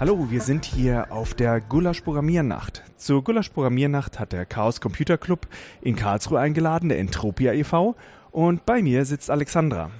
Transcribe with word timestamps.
Hallo, 0.00 0.26
wir 0.28 0.40
sind 0.40 0.64
hier 0.64 1.06
auf 1.10 1.34
der 1.34 1.60
Gulasch 1.60 2.00
Programmiernacht. 2.00 2.82
Zur 2.96 3.22
Gulasch 3.22 3.50
Programmiernacht 3.50 4.18
hat 4.18 4.32
der 4.32 4.44
Chaos 4.44 4.80
Computer 4.80 5.16
Club 5.16 5.46
in 5.82 5.94
Karlsruhe 5.94 6.40
eingeladen, 6.40 6.88
der 6.88 6.98
Entropia 6.98 7.52
e.V. 7.52 7.94
Und 8.32 8.66
bei 8.66 8.82
mir 8.82 9.04
sitzt 9.04 9.30
Alexandra. 9.30 9.92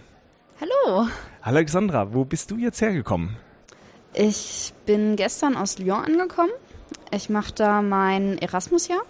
Hallo. 0.61 1.07
Hallo 1.07 1.09
Alexandra, 1.43 2.13
wo 2.13 2.25
bist 2.25 2.51
du 2.51 2.57
jetzt 2.57 2.81
hergekommen? 2.81 3.37
Ich 4.15 4.75
bin 4.85 5.15
gestern 5.15 5.57
aus 5.57 5.79
Lyon 5.79 6.05
angekommen. 6.05 6.53
Ich 7.13 7.31
mache 7.31 7.53
da 7.55 7.81
mein 7.81 8.39
Erasmus-Jahr. 8.39 9.03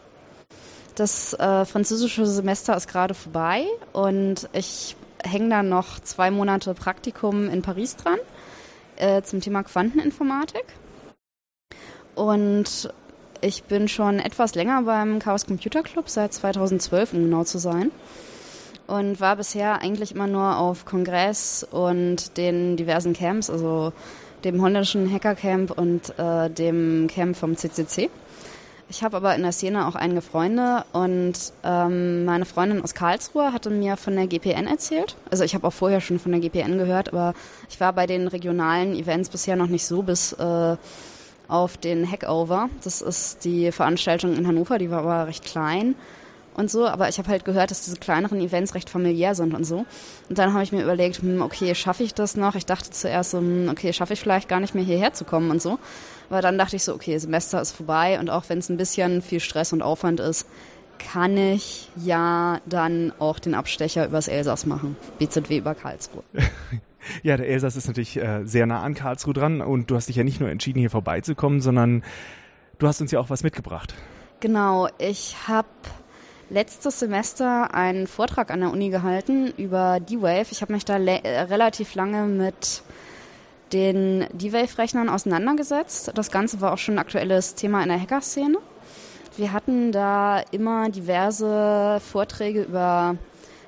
Das 0.96 1.32
äh, 1.32 1.64
französische 1.64 2.26
Semester 2.26 2.76
ist 2.76 2.88
gerade 2.88 3.14
vorbei 3.14 3.64
und 3.94 4.50
ich 4.52 4.96
hänge 5.22 5.48
da 5.48 5.62
noch 5.62 5.98
zwei 6.00 6.30
Monate 6.30 6.74
Praktikum 6.74 7.48
in 7.48 7.62
Paris 7.62 7.96
dran 7.96 8.18
äh, 8.96 9.22
zum 9.22 9.40
Thema 9.40 9.62
Quanteninformatik. 9.62 10.64
Und 12.14 12.92
ich 13.40 13.64
bin 13.64 13.88
schon 13.88 14.20
etwas 14.20 14.54
länger 14.54 14.82
beim 14.82 15.18
Chaos 15.18 15.46
Computer 15.46 15.82
Club, 15.82 16.08
seit 16.08 16.32
2012, 16.32 17.12
um 17.12 17.24
genau 17.24 17.44
zu 17.44 17.58
sein. 17.58 17.90
Und 18.86 19.20
war 19.20 19.36
bisher 19.36 19.80
eigentlich 19.80 20.14
immer 20.14 20.26
nur 20.26 20.58
auf 20.58 20.84
Kongress 20.84 21.66
und 21.70 22.36
den 22.36 22.76
diversen 22.76 23.14
Camps, 23.14 23.50
also 23.50 23.92
dem 24.44 24.60
holländischen 24.60 25.10
Hackercamp 25.10 25.70
und 25.70 26.18
äh, 26.18 26.50
dem 26.50 27.06
Camp 27.08 27.36
vom 27.36 27.56
CCC. 27.56 28.10
Ich 28.88 29.02
habe 29.02 29.16
aber 29.16 29.34
in 29.34 29.42
der 29.42 29.52
Szene 29.52 29.86
auch 29.86 29.94
einige 29.94 30.20
Freunde 30.20 30.84
und 30.92 31.34
ähm, 31.64 32.24
meine 32.24 32.44
Freundin 32.44 32.82
aus 32.82 32.94
Karlsruhe 32.94 33.52
hatte 33.52 33.70
mir 33.70 33.96
von 33.96 34.14
der 34.14 34.26
GPN 34.26 34.66
erzählt. 34.66 35.16
Also 35.30 35.42
ich 35.42 35.54
habe 35.54 35.66
auch 35.66 35.72
vorher 35.72 36.00
schon 36.00 36.18
von 36.18 36.32
der 36.32 36.40
GPN 36.40 36.78
gehört, 36.78 37.12
aber 37.12 37.34
ich 37.70 37.80
war 37.80 37.92
bei 37.92 38.06
den 38.06 38.28
regionalen 38.28 38.94
Events 38.94 39.30
bisher 39.30 39.56
noch 39.56 39.68
nicht 39.68 39.86
so 39.86 40.02
bis 40.02 40.32
äh, 40.34 40.76
auf 41.48 41.76
den 41.78 42.10
Hackover. 42.10 42.68
Das 42.82 43.00
ist 43.00 43.44
die 43.44 43.72
Veranstaltung 43.72 44.36
in 44.36 44.46
Hannover, 44.46 44.78
die 44.78 44.90
war 44.90 45.00
aber 45.00 45.26
recht 45.28 45.44
klein 45.44 45.94
und 46.54 46.70
so, 46.70 46.86
aber 46.86 47.08
ich 47.08 47.18
habe 47.18 47.28
halt 47.28 47.44
gehört, 47.44 47.70
dass 47.70 47.84
diese 47.84 47.96
kleineren 47.96 48.40
Events 48.40 48.74
recht 48.74 48.88
familiär 48.88 49.34
sind 49.34 49.54
und 49.54 49.64
so. 49.64 49.84
Und 50.28 50.38
dann 50.38 50.52
habe 50.52 50.62
ich 50.62 50.72
mir 50.72 50.82
überlegt, 50.82 51.18
hm, 51.22 51.42
okay, 51.42 51.74
schaffe 51.74 52.02
ich 52.02 52.14
das 52.14 52.36
noch? 52.36 52.54
Ich 52.54 52.66
dachte 52.66 52.90
zuerst 52.90 53.32
so, 53.32 53.38
hm, 53.38 53.68
okay, 53.70 53.92
schaffe 53.92 54.12
ich 54.12 54.20
vielleicht 54.20 54.48
gar 54.48 54.60
nicht 54.60 54.74
mehr 54.74 54.84
hierher 54.84 55.12
zu 55.12 55.24
kommen 55.24 55.50
und 55.50 55.60
so. 55.60 55.78
Aber 56.30 56.40
dann 56.40 56.56
dachte 56.56 56.76
ich 56.76 56.84
so, 56.84 56.94
okay, 56.94 57.18
Semester 57.18 57.60
ist 57.60 57.72
vorbei 57.72 58.18
und 58.18 58.30
auch 58.30 58.44
wenn 58.48 58.58
es 58.58 58.68
ein 58.68 58.76
bisschen 58.76 59.20
viel 59.20 59.40
Stress 59.40 59.72
und 59.72 59.82
Aufwand 59.82 60.20
ist, 60.20 60.46
kann 60.98 61.36
ich 61.36 61.90
ja 61.96 62.60
dann 62.66 63.12
auch 63.18 63.38
den 63.38 63.54
Abstecher 63.54 64.06
übers 64.06 64.28
Elsass 64.28 64.64
machen. 64.64 64.96
BZW 65.18 65.58
über 65.58 65.74
Karlsruhe. 65.74 66.22
Ja, 67.22 67.36
der 67.36 67.46
Elsass 67.48 67.76
ist 67.76 67.86
natürlich 67.86 68.16
äh, 68.16 68.44
sehr 68.44 68.64
nah 68.64 68.80
an 68.80 68.94
Karlsruhe 68.94 69.34
dran 69.34 69.60
und 69.60 69.90
du 69.90 69.94
hast 69.94 70.08
dich 70.08 70.16
ja 70.16 70.24
nicht 70.24 70.40
nur 70.40 70.48
entschieden, 70.48 70.78
hier 70.78 70.88
vorbeizukommen, 70.88 71.60
sondern 71.60 72.02
du 72.78 72.88
hast 72.88 73.02
uns 73.02 73.10
ja 73.10 73.20
auch 73.20 73.28
was 73.28 73.42
mitgebracht. 73.42 73.94
Genau, 74.40 74.88
ich 74.98 75.36
habe 75.46 75.68
letztes 76.50 76.98
Semester 76.98 77.74
einen 77.74 78.06
Vortrag 78.06 78.50
an 78.50 78.60
der 78.60 78.70
Uni 78.70 78.90
gehalten 78.90 79.52
über 79.56 80.00
D-Wave. 80.00 80.46
Ich 80.50 80.62
habe 80.62 80.72
mich 80.72 80.84
da 80.84 80.98
äh, 80.98 81.40
relativ 81.42 81.94
lange 81.94 82.24
mit 82.24 82.82
den 83.72 84.26
D-Wave-Rechnern 84.32 85.08
auseinandergesetzt. 85.08 86.12
Das 86.14 86.30
Ganze 86.30 86.60
war 86.60 86.72
auch 86.72 86.78
schon 86.78 86.94
ein 86.94 87.00
aktuelles 87.00 87.54
Thema 87.54 87.82
in 87.82 87.88
der 87.88 88.00
Hacker-Szene. 88.00 88.58
Wir 89.36 89.52
hatten 89.52 89.90
da 89.90 90.40
immer 90.52 90.90
diverse 90.90 92.00
Vorträge 92.00 92.62
über 92.62 93.16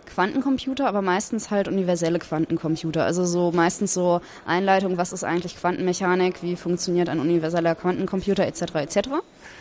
Quantencomputer, 0.06 0.86
aber 0.86 1.02
meistens 1.02 1.50
halt 1.50 1.66
universelle 1.66 2.19
Quantencomputer. 2.19 3.04
Also 3.04 3.24
so 3.24 3.50
meistens 3.52 3.92
so 3.92 4.20
Einleitung, 4.47 4.97
was 4.97 5.12
ist 5.12 5.24
eigentlich 5.24 5.56
Quantenmechanik, 5.56 6.42
wie 6.42 6.56
funktioniert 6.56 7.08
ein 7.08 7.19
universeller 7.19 7.74
Quantencomputer 7.74 8.47
etc. 8.47 8.62
etc. 8.77 8.97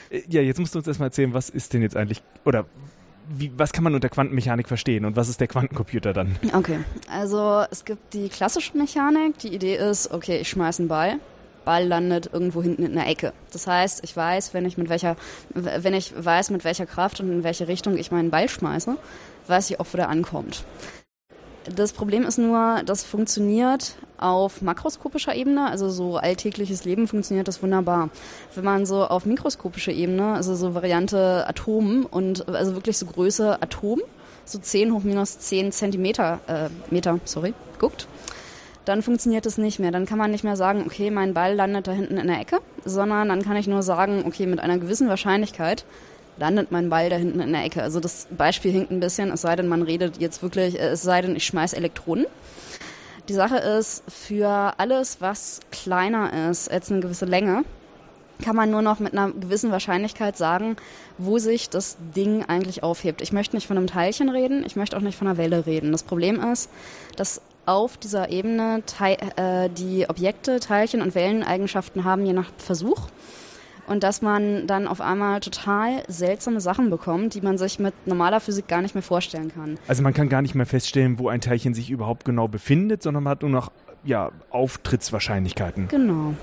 Äh, 0.09 0.21
ja, 0.29 0.41
jetzt 0.41 0.59
musst 0.59 0.75
du 0.75 0.79
uns 0.79 0.87
erstmal 0.87 1.07
erzählen, 1.07 1.33
was 1.33 1.49
ist 1.49 1.73
denn 1.73 1.81
jetzt 1.81 1.97
eigentlich 1.97 2.21
oder 2.45 2.65
wie, 3.29 3.51
was 3.57 3.73
kann 3.73 3.83
man 3.83 3.95
unter 3.95 4.09
Quantenmechanik 4.09 4.67
verstehen 4.67 5.05
und 5.05 5.15
was 5.15 5.29
ist 5.29 5.39
der 5.39 5.47
Quantencomputer 5.47 6.13
dann? 6.13 6.37
Okay, 6.53 6.79
also 7.11 7.63
es 7.71 7.85
gibt 7.85 8.13
die 8.13 8.29
klassische 8.29 8.77
Mechanik. 8.77 9.39
Die 9.39 9.53
Idee 9.53 9.75
ist, 9.75 10.11
okay, 10.11 10.37
ich 10.37 10.49
schmeiße 10.49 10.81
einen 10.81 10.89
Ball. 10.89 11.19
Ball 11.65 11.87
landet 11.87 12.29
irgendwo 12.31 12.61
hinten 12.61 12.83
in 12.83 12.93
der 12.93 13.07
Ecke. 13.07 13.33
Das 13.51 13.67
heißt, 13.67 14.03
ich 14.03 14.15
weiß, 14.15 14.53
wenn 14.53 14.65
ich 14.65 14.77
mit 14.77 14.87
welcher, 14.87 15.17
wenn 15.49 15.93
ich 15.95 16.13
weiß, 16.15 16.51
mit 16.51 16.63
welcher 16.63 16.85
Kraft 16.85 17.19
und 17.19 17.31
in 17.31 17.43
welche 17.43 17.67
Richtung 17.67 17.97
ich 17.97 18.11
meinen 18.11 18.29
Ball 18.29 18.47
schmeiße, 18.47 18.95
weiß 19.47 19.71
ich 19.71 19.79
auch, 19.79 19.87
wo 19.91 19.97
der 19.97 20.09
ankommt. 20.09 20.63
Das 21.73 21.93
Problem 21.93 22.23
ist 22.23 22.37
nur, 22.37 22.81
das 22.85 23.03
funktioniert 23.03 23.95
auf 24.17 24.61
makroskopischer 24.61 25.33
Ebene, 25.33 25.69
also 25.69 25.89
so 25.89 26.17
alltägliches 26.17 26.85
Leben 26.85 27.07
funktioniert 27.07 27.47
das 27.47 27.63
wunderbar. 27.63 28.09
Wenn 28.53 28.63
man 28.63 28.85
so 28.85 29.03
auf 29.03 29.25
mikroskopischer 29.25 29.91
Ebene, 29.91 30.33
also 30.33 30.53
so 30.55 30.75
Variante 30.75 31.45
Atom 31.47 32.05
und 32.05 32.47
also 32.47 32.75
wirklich 32.75 32.97
so 32.99 33.07
Größe 33.07 33.61
Atom, 33.61 34.01
so 34.45 34.59
10 34.59 34.93
hoch 34.93 35.01
minus 35.03 35.39
10 35.39 35.71
Zentimeter, 35.71 36.39
äh, 36.45 36.69
Meter, 36.91 37.19
sorry, 37.25 37.55
guckt, 37.79 38.07
dann 38.85 39.01
funktioniert 39.01 39.47
das 39.47 39.57
nicht 39.57 39.79
mehr. 39.79 39.91
Dann 39.91 40.05
kann 40.05 40.19
man 40.19 40.29
nicht 40.29 40.43
mehr 40.43 40.55
sagen, 40.55 40.83
okay, 40.85 41.09
mein 41.09 41.33
Ball 41.33 41.55
landet 41.55 41.87
da 41.87 41.91
hinten 41.91 42.17
in 42.17 42.27
der 42.27 42.39
Ecke, 42.39 42.59
sondern 42.85 43.29
dann 43.29 43.41
kann 43.41 43.57
ich 43.57 43.65
nur 43.65 43.81
sagen, 43.81 44.23
okay, 44.27 44.45
mit 44.45 44.59
einer 44.59 44.77
gewissen 44.77 45.09
Wahrscheinlichkeit 45.09 45.83
landet 46.37 46.71
mein 46.71 46.89
Ball 46.89 47.09
da 47.09 47.15
hinten 47.15 47.39
in 47.39 47.53
der 47.53 47.63
Ecke. 47.63 47.81
Also 47.81 47.99
das 47.99 48.27
Beispiel 48.35 48.71
hinkt 48.71 48.91
ein 48.91 48.99
bisschen, 48.99 49.31
es 49.31 49.41
sei 49.41 49.55
denn, 49.55 49.67
man 49.67 49.81
redet 49.81 50.19
jetzt 50.19 50.41
wirklich, 50.41 50.79
äh, 50.79 50.89
es 50.89 51.01
sei 51.01 51.21
denn, 51.21 51.35
ich 51.35 51.45
schmeiß 51.45 51.73
Elektronen. 51.73 52.25
Die 53.27 53.33
Sache 53.33 53.57
ist, 53.57 54.03
für 54.07 54.73
alles, 54.77 55.17
was 55.19 55.59
kleiner 55.71 56.49
ist 56.49 56.69
als 56.69 56.91
eine 56.91 57.01
gewisse 57.01 57.25
Länge, 57.25 57.63
kann 58.43 58.55
man 58.55 58.69
nur 58.69 58.81
noch 58.81 58.99
mit 58.99 59.13
einer 59.13 59.31
gewissen 59.31 59.71
Wahrscheinlichkeit 59.71 60.37
sagen, 60.37 60.75
wo 61.17 61.39
sich 61.39 61.69
das 61.69 61.97
Ding 62.15 62.43
eigentlich 62.45 62.83
aufhebt. 62.83 63.21
Ich 63.21 63.31
möchte 63.31 63.55
nicht 63.55 63.67
von 63.67 63.77
einem 63.77 63.87
Teilchen 63.87 64.29
reden, 64.29 64.63
ich 64.65 64.75
möchte 64.75 64.97
auch 64.97 65.01
nicht 65.01 65.17
von 65.17 65.27
einer 65.27 65.37
Welle 65.37 65.65
reden. 65.65 65.91
Das 65.91 66.03
Problem 66.03 66.41
ist, 66.41 66.69
dass 67.15 67.41
auf 67.65 67.97
dieser 67.97 68.29
Ebene 68.29 68.83
äh, 68.99 69.69
die 69.69 70.07
Objekte 70.07 70.59
Teilchen 70.59 71.01
und 71.01 71.15
Welleneigenschaften 71.15 72.03
haben, 72.03 72.25
je 72.25 72.33
nach 72.33 72.51
Versuch 72.57 73.07
und 73.87 74.03
dass 74.03 74.21
man 74.21 74.67
dann 74.67 74.87
auf 74.87 75.01
einmal 75.01 75.39
total 75.39 76.03
seltsame 76.07 76.59
Sachen 76.61 76.89
bekommt, 76.89 77.33
die 77.33 77.41
man 77.41 77.57
sich 77.57 77.79
mit 77.79 77.93
normaler 78.07 78.39
Physik 78.39 78.67
gar 78.67 78.81
nicht 78.81 78.95
mehr 78.95 79.03
vorstellen 79.03 79.51
kann. 79.53 79.77
Also 79.87 80.01
man 80.01 80.13
kann 80.13 80.29
gar 80.29 80.41
nicht 80.41 80.55
mehr 80.55 80.65
feststellen, 80.65 81.19
wo 81.19 81.29
ein 81.29 81.41
Teilchen 81.41 81.73
sich 81.73 81.89
überhaupt 81.89 82.25
genau 82.25 82.47
befindet, 82.47 83.03
sondern 83.03 83.23
man 83.23 83.31
hat 83.31 83.41
nur 83.41 83.51
noch 83.51 83.71
ja, 84.03 84.31
Auftrittswahrscheinlichkeiten. 84.51 85.87
Genau. 85.87 86.33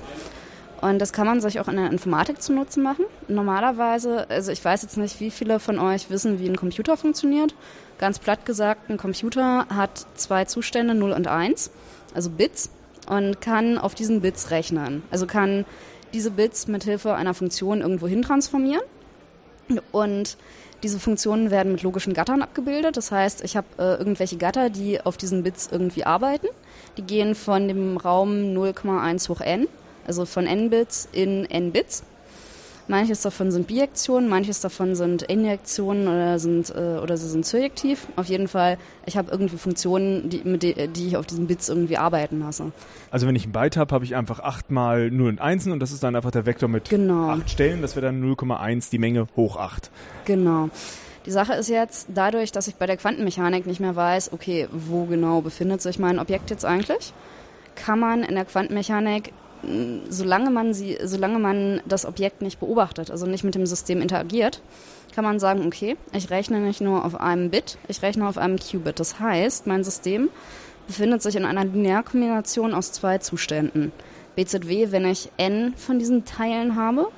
Und 0.81 0.99
das 0.99 1.13
kann 1.13 1.29
man 1.29 1.41
sich 1.41 1.61
auch 1.61 1.69
in 1.69 1.77
der 1.77 1.91
Informatik 1.91 2.43
zunutze 2.43 2.81
machen. 2.81 3.05
Normalerweise, 3.29 4.29
also 4.29 4.51
ich 4.51 4.65
weiß 4.65 4.83
jetzt 4.83 4.97
nicht, 4.97 5.21
wie 5.21 5.31
viele 5.31 5.61
von 5.61 5.79
euch 5.79 6.11
wissen, 6.11 6.41
wie 6.41 6.49
ein 6.49 6.57
Computer 6.57 6.97
funktioniert. 6.97 7.55
Ganz 7.99 8.19
platt 8.19 8.45
gesagt, 8.45 8.91
ein 8.91 8.97
Computer 8.97 9.67
hat 9.69 10.07
zwei 10.15 10.45
Zustände, 10.45 10.95
0 10.95 11.13
und 11.13 11.29
1, 11.29 11.71
also 12.15 12.31
Bits, 12.31 12.71
und 13.09 13.41
kann 13.41 13.79
auf 13.79 13.95
diesen 13.95 14.23
Bits 14.23 14.51
rechnen. 14.51 15.05
Also 15.13 15.27
kann 15.27 15.65
diese 16.13 16.31
Bits 16.31 16.67
mit 16.69 16.85
Hilfe 16.85 17.15
einer 17.15 17.35
Funktion 17.35 17.81
irgendwo 17.81 18.07
hin 18.07 18.23
transformieren. 18.23 18.83
Und 19.91 20.37
diese 20.83 20.99
Funktionen 20.99 21.51
werden 21.51 21.73
mit 21.73 21.83
logischen 21.83 22.13
Gattern 22.13 22.43
abgebildet. 22.43 22.97
Das 22.97 23.13
heißt, 23.13 23.45
ich 23.45 23.57
habe 23.57 23.67
äh, 23.79 23.95
irgendwelche 23.95 24.37
Gatter, 24.37 24.69
die 24.71 25.01
auf 25.01 25.17
diesen 25.17 25.43
Bits 25.43 25.69
irgendwie 25.71 26.05
arbeiten. 26.05 26.49
Die 26.97 27.03
gehen 27.03 27.35
von 27.35 27.69
dem 27.69 27.97
Raum 27.97 28.31
0,1 28.31 29.29
hoch 29.29 29.41
n, 29.41 29.69
also 30.07 30.25
von 30.25 30.47
n 30.47 30.71
Bits 30.71 31.09
in 31.13 31.45
n 31.47 31.73
Bits. 31.73 32.03
Manches 32.93 33.23
davon 33.23 33.51
sind 33.51 33.69
Bijektionen, 33.69 34.29
manches 34.29 34.61
davon 34.61 34.95
sind 34.95 35.23
Injektionen 35.23 36.09
oder 36.09 36.39
sind 36.39 36.69
äh, 36.77 36.99
oder 37.03 37.17
sie 37.17 37.27
sind 37.27 37.47
surjektiv. 37.47 38.07
Auf 38.17 38.27
jeden 38.27 38.49
Fall, 38.49 38.77
ich 39.07 39.17
habe 39.17 39.31
irgendwie 39.31 39.57
Funktionen, 39.57 40.29
die, 40.29 40.43
mit 40.45 40.63
die, 40.63 40.75
die 40.89 41.07
ich 41.07 41.17
auf 41.17 41.25
diesen 41.25 41.47
Bits 41.47 41.71
irgendwie 41.71 41.97
arbeiten 41.97 42.41
lasse. 42.41 42.71
Also 43.11 43.27
wenn 43.27 43.35
ich 43.35 43.47
ein 43.47 43.53
Byte 43.53 43.79
habe, 43.79 43.95
habe 43.95 44.05
ich 44.05 44.15
einfach 44.15 44.41
8 44.41 44.71
mal 44.71 45.11
0 45.11 45.27
und 45.27 45.41
1 45.41 45.69
und 45.69 45.81
das 45.81 45.91
ist 45.91 46.03
dann 46.03 46.15
einfach 46.15 46.33
der 46.33 46.45
Vektor 46.45 46.69
mit 46.69 46.91
genau. 46.91 47.31
8 47.31 47.49
Stellen. 47.49 47.81
Das 47.81 47.97
wäre 47.97 48.05
dann 48.05 48.23
0,1 48.23 48.91
die 48.91 48.99
Menge 48.99 49.27
hoch 49.37 49.57
8. 49.57 49.91
Genau. 50.27 50.69
Die 51.25 51.31
Sache 51.31 51.55
ist 51.55 51.71
jetzt, 51.71 52.09
dadurch, 52.13 52.53
dass 52.53 52.69
ich 52.69 52.75
bei 52.75 52.85
der 52.85 52.99
Quantenmechanik 52.99 53.67
nicht 53.67 53.81
mehr 53.81 53.97
weiß, 53.97 54.35
okay, 54.35 54.69
wo 54.71 55.07
genau 55.07 55.41
befindet 55.41 55.81
sich 55.81 55.99
mein 55.99 56.19
Objekt 56.19 56.51
jetzt 56.51 56.67
eigentlich, 56.67 57.15
kann 57.75 57.99
man 57.99 58.23
in 58.23 58.35
der 58.35 58.45
Quantenmechanik 58.45 59.33
solange 60.09 60.51
man 60.51 60.75
sie, 60.75 60.99
solange 61.05 61.39
man 61.39 61.81
das 61.87 62.05
Objekt 62.05 62.43
nicht 62.43 62.61
beobachtet, 62.61 63.11
also 63.11 63.27
nicht 63.27 63.45
mit 63.45 63.55
dem 63.55 63.67
System 63.67 64.01
interagiert, 64.01 64.61
kann 65.15 65.25
man 65.25 65.39
sagen, 65.39 65.67
okay, 65.67 65.97
ich 66.13 66.31
rechne 66.31 66.59
nicht 66.59 66.81
nur 66.81 67.05
auf 67.05 67.21
einem 67.21 67.51
Bit, 67.51 67.79
ich 67.89 68.03
rechne 68.03 68.27
auf 68.27 68.39
einem 68.39 68.59
Qubit. 68.59 68.99
Das 68.99 69.21
heißt, 69.21 69.67
mein 69.67 69.85
System 69.85 70.31
befindet 70.87 71.23
sich 71.23 71.37
in 71.37 71.45
einer 71.45 71.65
Linearkombination 71.65 72.75
aus 72.75 72.93
zwei 72.93 73.19
Zuständen. 73.19 73.93
BZW, 74.37 74.91
wenn 74.91 75.05
ich 75.05 75.31
n 75.37 75.75
von 75.77 75.99
diesen 75.99 76.25
Teilen 76.25 76.77
habe, 76.77 77.09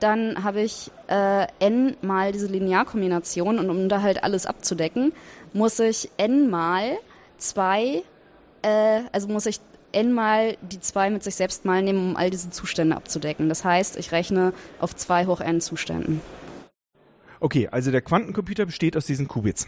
dann 0.00 0.42
habe 0.42 0.62
ich 0.62 0.90
äh, 1.08 1.46
n 1.60 1.96
mal 2.02 2.32
diese 2.32 2.46
Linearkombination 2.46 3.58
und 3.58 3.70
um 3.70 3.88
da 3.88 4.02
halt 4.02 4.24
alles 4.24 4.46
abzudecken, 4.46 5.12
muss 5.52 5.78
ich 5.78 6.10
n 6.16 6.50
mal 6.50 6.98
zwei, 7.38 8.02
äh, 8.62 9.02
also 9.12 9.28
muss 9.28 9.46
ich 9.46 9.60
n 9.92 10.12
mal 10.12 10.56
die 10.60 10.80
2 10.80 11.10
mit 11.10 11.22
sich 11.22 11.34
selbst 11.34 11.64
mal 11.64 11.82
nehmen, 11.82 12.10
um 12.10 12.16
all 12.16 12.30
diese 12.30 12.50
Zustände 12.50 12.96
abzudecken. 12.96 13.48
Das 13.48 13.64
heißt, 13.64 13.96
ich 13.96 14.12
rechne 14.12 14.52
auf 14.78 14.94
2 14.94 15.26
hoch 15.26 15.40
n 15.40 15.60
Zuständen. 15.60 16.20
Okay, 17.40 17.68
also 17.70 17.90
der 17.90 18.02
Quantencomputer 18.02 18.66
besteht 18.66 18.96
aus 18.96 19.06
diesen 19.06 19.26
Qubits. 19.26 19.66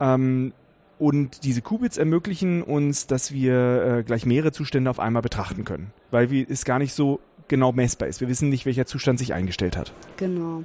Ähm, 0.00 0.52
und 0.98 1.44
diese 1.44 1.62
Qubits 1.62 1.96
ermöglichen 1.96 2.62
uns, 2.62 3.06
dass 3.06 3.32
wir 3.32 3.98
äh, 3.98 4.02
gleich 4.02 4.26
mehrere 4.26 4.52
Zustände 4.52 4.90
auf 4.90 5.00
einmal 5.00 5.22
betrachten 5.22 5.64
können, 5.64 5.92
weil 6.10 6.30
wir, 6.30 6.46
es 6.48 6.64
gar 6.64 6.78
nicht 6.78 6.92
so 6.92 7.20
genau 7.46 7.72
messbar 7.72 8.08
ist. 8.08 8.20
Wir 8.20 8.28
wissen 8.28 8.48
nicht, 8.48 8.66
welcher 8.66 8.86
Zustand 8.86 9.18
sich 9.18 9.32
eingestellt 9.32 9.76
hat. 9.76 9.92
Genau. 10.16 10.64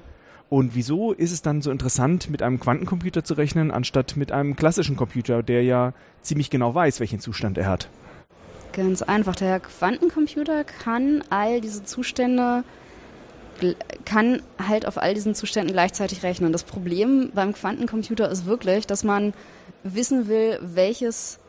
Und 0.50 0.75
wieso 0.75 1.13
ist 1.13 1.31
es 1.31 1.42
dann 1.42 1.62
so 1.62 1.71
interessant, 1.71 2.30
mit 2.30 2.44
einem 2.44 2.60
Quantencomputer 2.60 3.24
zu 3.24 3.33
rechnen, 3.36 3.71
anstatt 3.71 4.18
mit 4.18 4.31
einem 4.31 4.56
klassischen 4.56 4.95
Computer, 4.95 5.42
der 5.42 5.63
ja 5.63 5.94
ziemlich 6.21 6.50
genau 6.50 6.75
weiß, 6.75 7.00
welchen 7.00 7.19
Zustand 7.19 7.57
er 7.57 7.68
hat? 7.68 7.89
Ganz 8.74 9.02
einfach. 9.02 9.36
Der 9.36 9.60
Quantencomputer 9.60 10.64
kann 10.64 11.24
all 11.30 11.62
diese 11.62 11.84
Zustände 11.84 12.64
kann 14.04 14.42
halt 14.58 14.88
auf 14.88 14.98
all 14.98 15.14
diesen 15.14 15.36
Zuständen 15.36 15.72
gleichzeitig 15.74 16.24
rechnen. 16.24 16.52
Das 16.52 16.64
Problem 16.64 17.31
beim 17.34 17.54
Quantencomputer 17.54 18.30
ist 18.30 18.46
wirklich, 18.46 18.88
dass 18.88 19.04
man 19.04 19.34
wissen 19.84 20.28
will, 20.28 20.60
welches 20.62 21.40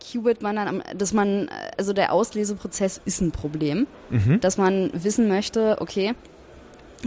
Qubit 0.00 0.42
man 0.42 0.56
dann, 0.56 0.68
am, 0.68 0.82
dass 0.96 1.12
man, 1.12 1.48
also 1.78 1.92
der 1.92 2.12
Ausleseprozess 2.12 3.00
ist 3.04 3.20
ein 3.20 3.30
Problem, 3.30 3.86
mhm. 4.10 4.40
dass 4.40 4.58
man 4.58 4.90
wissen 4.92 5.28
möchte, 5.28 5.76
okay, 5.80 6.14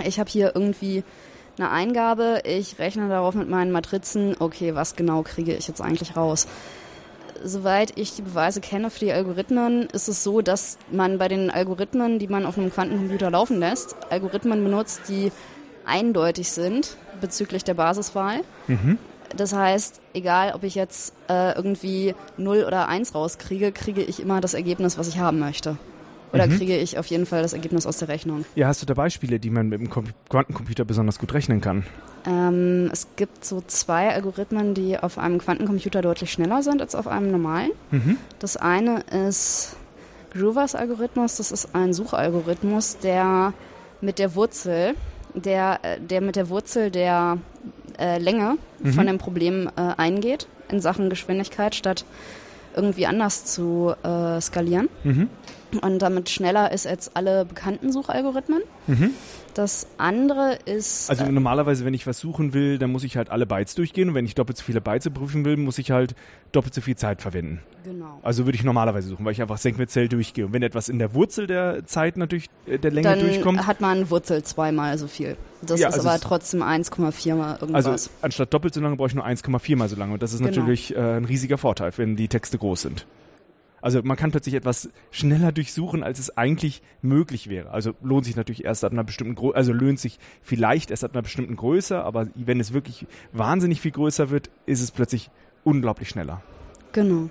ich 0.05 0.19
habe 0.19 0.29
hier 0.29 0.53
irgendwie 0.55 1.03
eine 1.57 1.69
Eingabe, 1.71 2.41
ich 2.45 2.79
rechne 2.79 3.07
darauf 3.09 3.35
mit 3.35 3.49
meinen 3.49 3.71
Matrizen, 3.71 4.35
okay, 4.39 4.75
was 4.75 4.95
genau 4.95 5.23
kriege 5.23 5.53
ich 5.53 5.67
jetzt 5.67 5.81
eigentlich 5.81 6.15
raus? 6.15 6.47
Soweit 7.43 7.97
ich 7.97 8.15
die 8.15 8.21
Beweise 8.21 8.61
kenne 8.61 8.89
für 8.89 8.99
die 8.99 9.11
Algorithmen, 9.11 9.87
ist 9.91 10.07
es 10.07 10.23
so, 10.23 10.41
dass 10.41 10.77
man 10.91 11.17
bei 11.17 11.27
den 11.27 11.51
Algorithmen, 11.51 12.19
die 12.19 12.27
man 12.27 12.45
auf 12.45 12.57
einem 12.57 12.71
Quantencomputer 12.71 13.29
laufen 13.29 13.59
lässt, 13.59 13.95
Algorithmen 14.09 14.63
benutzt, 14.63 15.01
die 15.09 15.31
eindeutig 15.85 16.49
sind 16.51 16.97
bezüglich 17.21 17.63
der 17.63 17.75
Basiswahl. 17.75 18.41
Mhm. 18.67 18.97
Das 19.35 19.53
heißt, 19.53 20.01
egal 20.13 20.53
ob 20.53 20.63
ich 20.63 20.75
jetzt 20.75 21.13
äh, 21.29 21.53
irgendwie 21.55 22.15
0 22.37 22.63
oder 22.65 22.87
1 22.87 23.15
rauskriege, 23.15 23.71
kriege 23.71 24.01
ich 24.01 24.19
immer 24.21 24.39
das 24.41 24.53
Ergebnis, 24.53 24.97
was 24.97 25.07
ich 25.07 25.19
haben 25.19 25.39
möchte. 25.39 25.77
Oder 26.35 26.47
mhm. 26.47 26.57
kriege 26.57 26.77
ich 26.77 26.99
auf 26.99 27.07
jeden 27.07 27.25
Fall 27.25 27.41
das 27.41 27.53
Ergebnis 27.53 27.85
aus 27.85 27.97
der 27.97 28.09
Rechnung. 28.09 28.45
Ja, 28.55 28.67
hast 28.67 28.81
du 28.81 28.85
da 28.85 28.93
Beispiele, 28.93 29.39
die 29.39 29.49
man 29.49 29.69
mit 29.69 29.79
dem 29.79 29.89
Quantencomputer 29.89 30.83
besonders 30.83 31.17
gut 31.17 31.33
rechnen 31.33 31.61
kann? 31.61 31.85
Ähm, 32.27 32.89
es 32.91 33.07
gibt 33.15 33.45
so 33.45 33.61
zwei 33.65 34.13
Algorithmen, 34.13 34.73
die 34.73 34.99
auf 34.99 35.17
einem 35.17 35.39
Quantencomputer 35.39 36.01
deutlich 36.01 36.31
schneller 36.31 36.61
sind 36.61 36.81
als 36.81 36.93
auf 36.93 37.07
einem 37.07 37.31
normalen. 37.31 37.71
Mhm. 37.91 38.17
Das 38.39 38.57
eine 38.57 39.01
ist 39.27 39.77
Groovers 40.33 40.75
Algorithmus. 40.75 41.37
Das 41.37 41.51
ist 41.51 41.73
ein 41.73 41.93
Suchalgorithmus, 41.93 42.97
der 42.97 43.53
mit 44.01 44.19
der 44.19 44.35
Wurzel, 44.35 44.95
der, 45.33 45.79
äh, 45.83 45.99
der 46.01 46.21
mit 46.21 46.35
der 46.35 46.49
Wurzel 46.49 46.91
der 46.91 47.37
äh, 47.97 48.17
Länge 48.19 48.57
mhm. 48.79 48.93
von 48.93 49.07
dem 49.07 49.17
Problem 49.17 49.69
äh, 49.75 49.93
eingeht 49.97 50.47
in 50.69 50.81
Sachen 50.81 51.09
Geschwindigkeit, 51.09 51.75
statt 51.75 52.05
irgendwie 52.75 53.05
anders 53.05 53.45
zu 53.45 53.93
äh, 54.03 54.41
skalieren. 54.41 54.89
Mhm. 55.03 55.29
Und 55.79 55.99
damit 55.99 56.29
schneller 56.29 56.71
ist 56.71 56.87
als 56.87 57.15
alle 57.15 57.45
bekannten 57.45 57.91
Suchalgorithmen. 57.91 58.61
Mhm. 58.87 59.11
Das 59.55 59.87
andere 59.97 60.59
ist. 60.65 61.09
Also 61.09 61.23
äh, 61.23 61.31
normalerweise, 61.31 61.85
wenn 61.85 61.93
ich 61.93 62.05
was 62.05 62.19
suchen 62.19 62.53
will, 62.53 62.77
dann 62.77 62.91
muss 62.91 63.05
ich 63.05 63.15
halt 63.15 63.29
alle 63.29 63.45
Bytes 63.45 63.73
durchgehen 63.75 64.09
und 64.09 64.15
wenn 64.15 64.25
ich 64.25 64.35
doppelt 64.35 64.57
so 64.57 64.63
viele 64.63 64.81
Bytes 64.81 65.09
prüfen 65.09 65.45
will, 65.45 65.55
muss 65.55 65.77
ich 65.77 65.91
halt 65.91 66.13
doppelt 66.51 66.73
so 66.73 66.81
viel 66.81 66.97
Zeit 66.97 67.21
verwenden. 67.21 67.61
Genau. 67.85 68.19
Also 68.21 68.45
würde 68.45 68.57
ich 68.57 68.63
normalerweise 68.65 69.07
suchen, 69.07 69.23
weil 69.23 69.31
ich 69.31 69.41
einfach 69.41 69.57
senkmezell 69.57 70.09
durchgehe. 70.09 70.47
Und 70.47 70.53
wenn 70.53 70.61
etwas 70.61 70.89
in 70.89 70.99
der 70.99 71.13
Wurzel 71.13 71.47
der 71.47 71.85
Zeit 71.85 72.17
natürlich 72.17 72.49
äh, 72.65 72.77
der 72.77 72.91
Länge 72.91 73.07
dann 73.07 73.19
durchkommt. 73.19 73.59
Dann 73.59 73.67
hat 73.67 73.79
man 73.79 74.09
Wurzel 74.09 74.43
zweimal 74.43 74.97
so 74.97 75.07
viel. 75.07 75.37
Das 75.61 75.79
ja, 75.79 75.87
ist 75.87 75.95
also 75.95 76.09
aber 76.09 76.19
trotzdem 76.19 76.61
1,4 76.61 77.35
mal 77.35 77.57
irgendwas. 77.61 77.87
Also 77.87 78.09
anstatt 78.21 78.53
doppelt 78.53 78.73
so 78.73 78.81
lange 78.81 78.97
brauche 78.97 79.07
ich 79.07 79.15
nur 79.15 79.25
1,4 79.25 79.77
mal 79.77 79.87
so 79.87 79.95
lange. 79.95 80.13
Und 80.13 80.21
das 80.21 80.33
ist 80.33 80.39
genau. 80.39 80.49
natürlich 80.49 80.93
äh, 80.95 80.99
ein 80.99 81.23
riesiger 81.23 81.57
Vorteil, 81.57 81.93
wenn 81.95 82.17
die 82.17 82.27
Texte 82.27 82.57
groß 82.57 82.81
sind. 82.81 83.05
Also 83.81 84.01
man 84.03 84.17
kann 84.17 84.31
plötzlich 84.31 84.55
etwas 84.55 84.89
schneller 85.11 85.51
durchsuchen, 85.51 86.03
als 86.03 86.19
es 86.19 86.35
eigentlich 86.37 86.81
möglich 87.01 87.49
wäre. 87.49 87.69
Also 87.71 87.93
lohnt 88.01 88.25
sich 88.25 88.35
natürlich 88.35 88.65
erst 88.65 88.83
ab 88.83 88.91
einer 88.91 89.03
bestimmten 89.03 89.35
Größe, 89.35 89.55
also 89.55 89.73
lohnt 89.73 89.99
sich 89.99 90.19
vielleicht 90.41 90.91
erst 90.91 91.03
ab 91.03 91.13
einer 91.13 91.21
bestimmten 91.21 91.55
Größe, 91.55 92.01
aber 92.03 92.27
wenn 92.35 92.59
es 92.59 92.73
wirklich 92.73 93.05
wahnsinnig 93.31 93.81
viel 93.81 93.91
größer 93.91 94.29
wird, 94.29 94.49
ist 94.65 94.81
es 94.81 94.91
plötzlich 94.91 95.29
unglaublich 95.63 96.09
schneller. 96.09 96.41
Genau. 96.93 97.29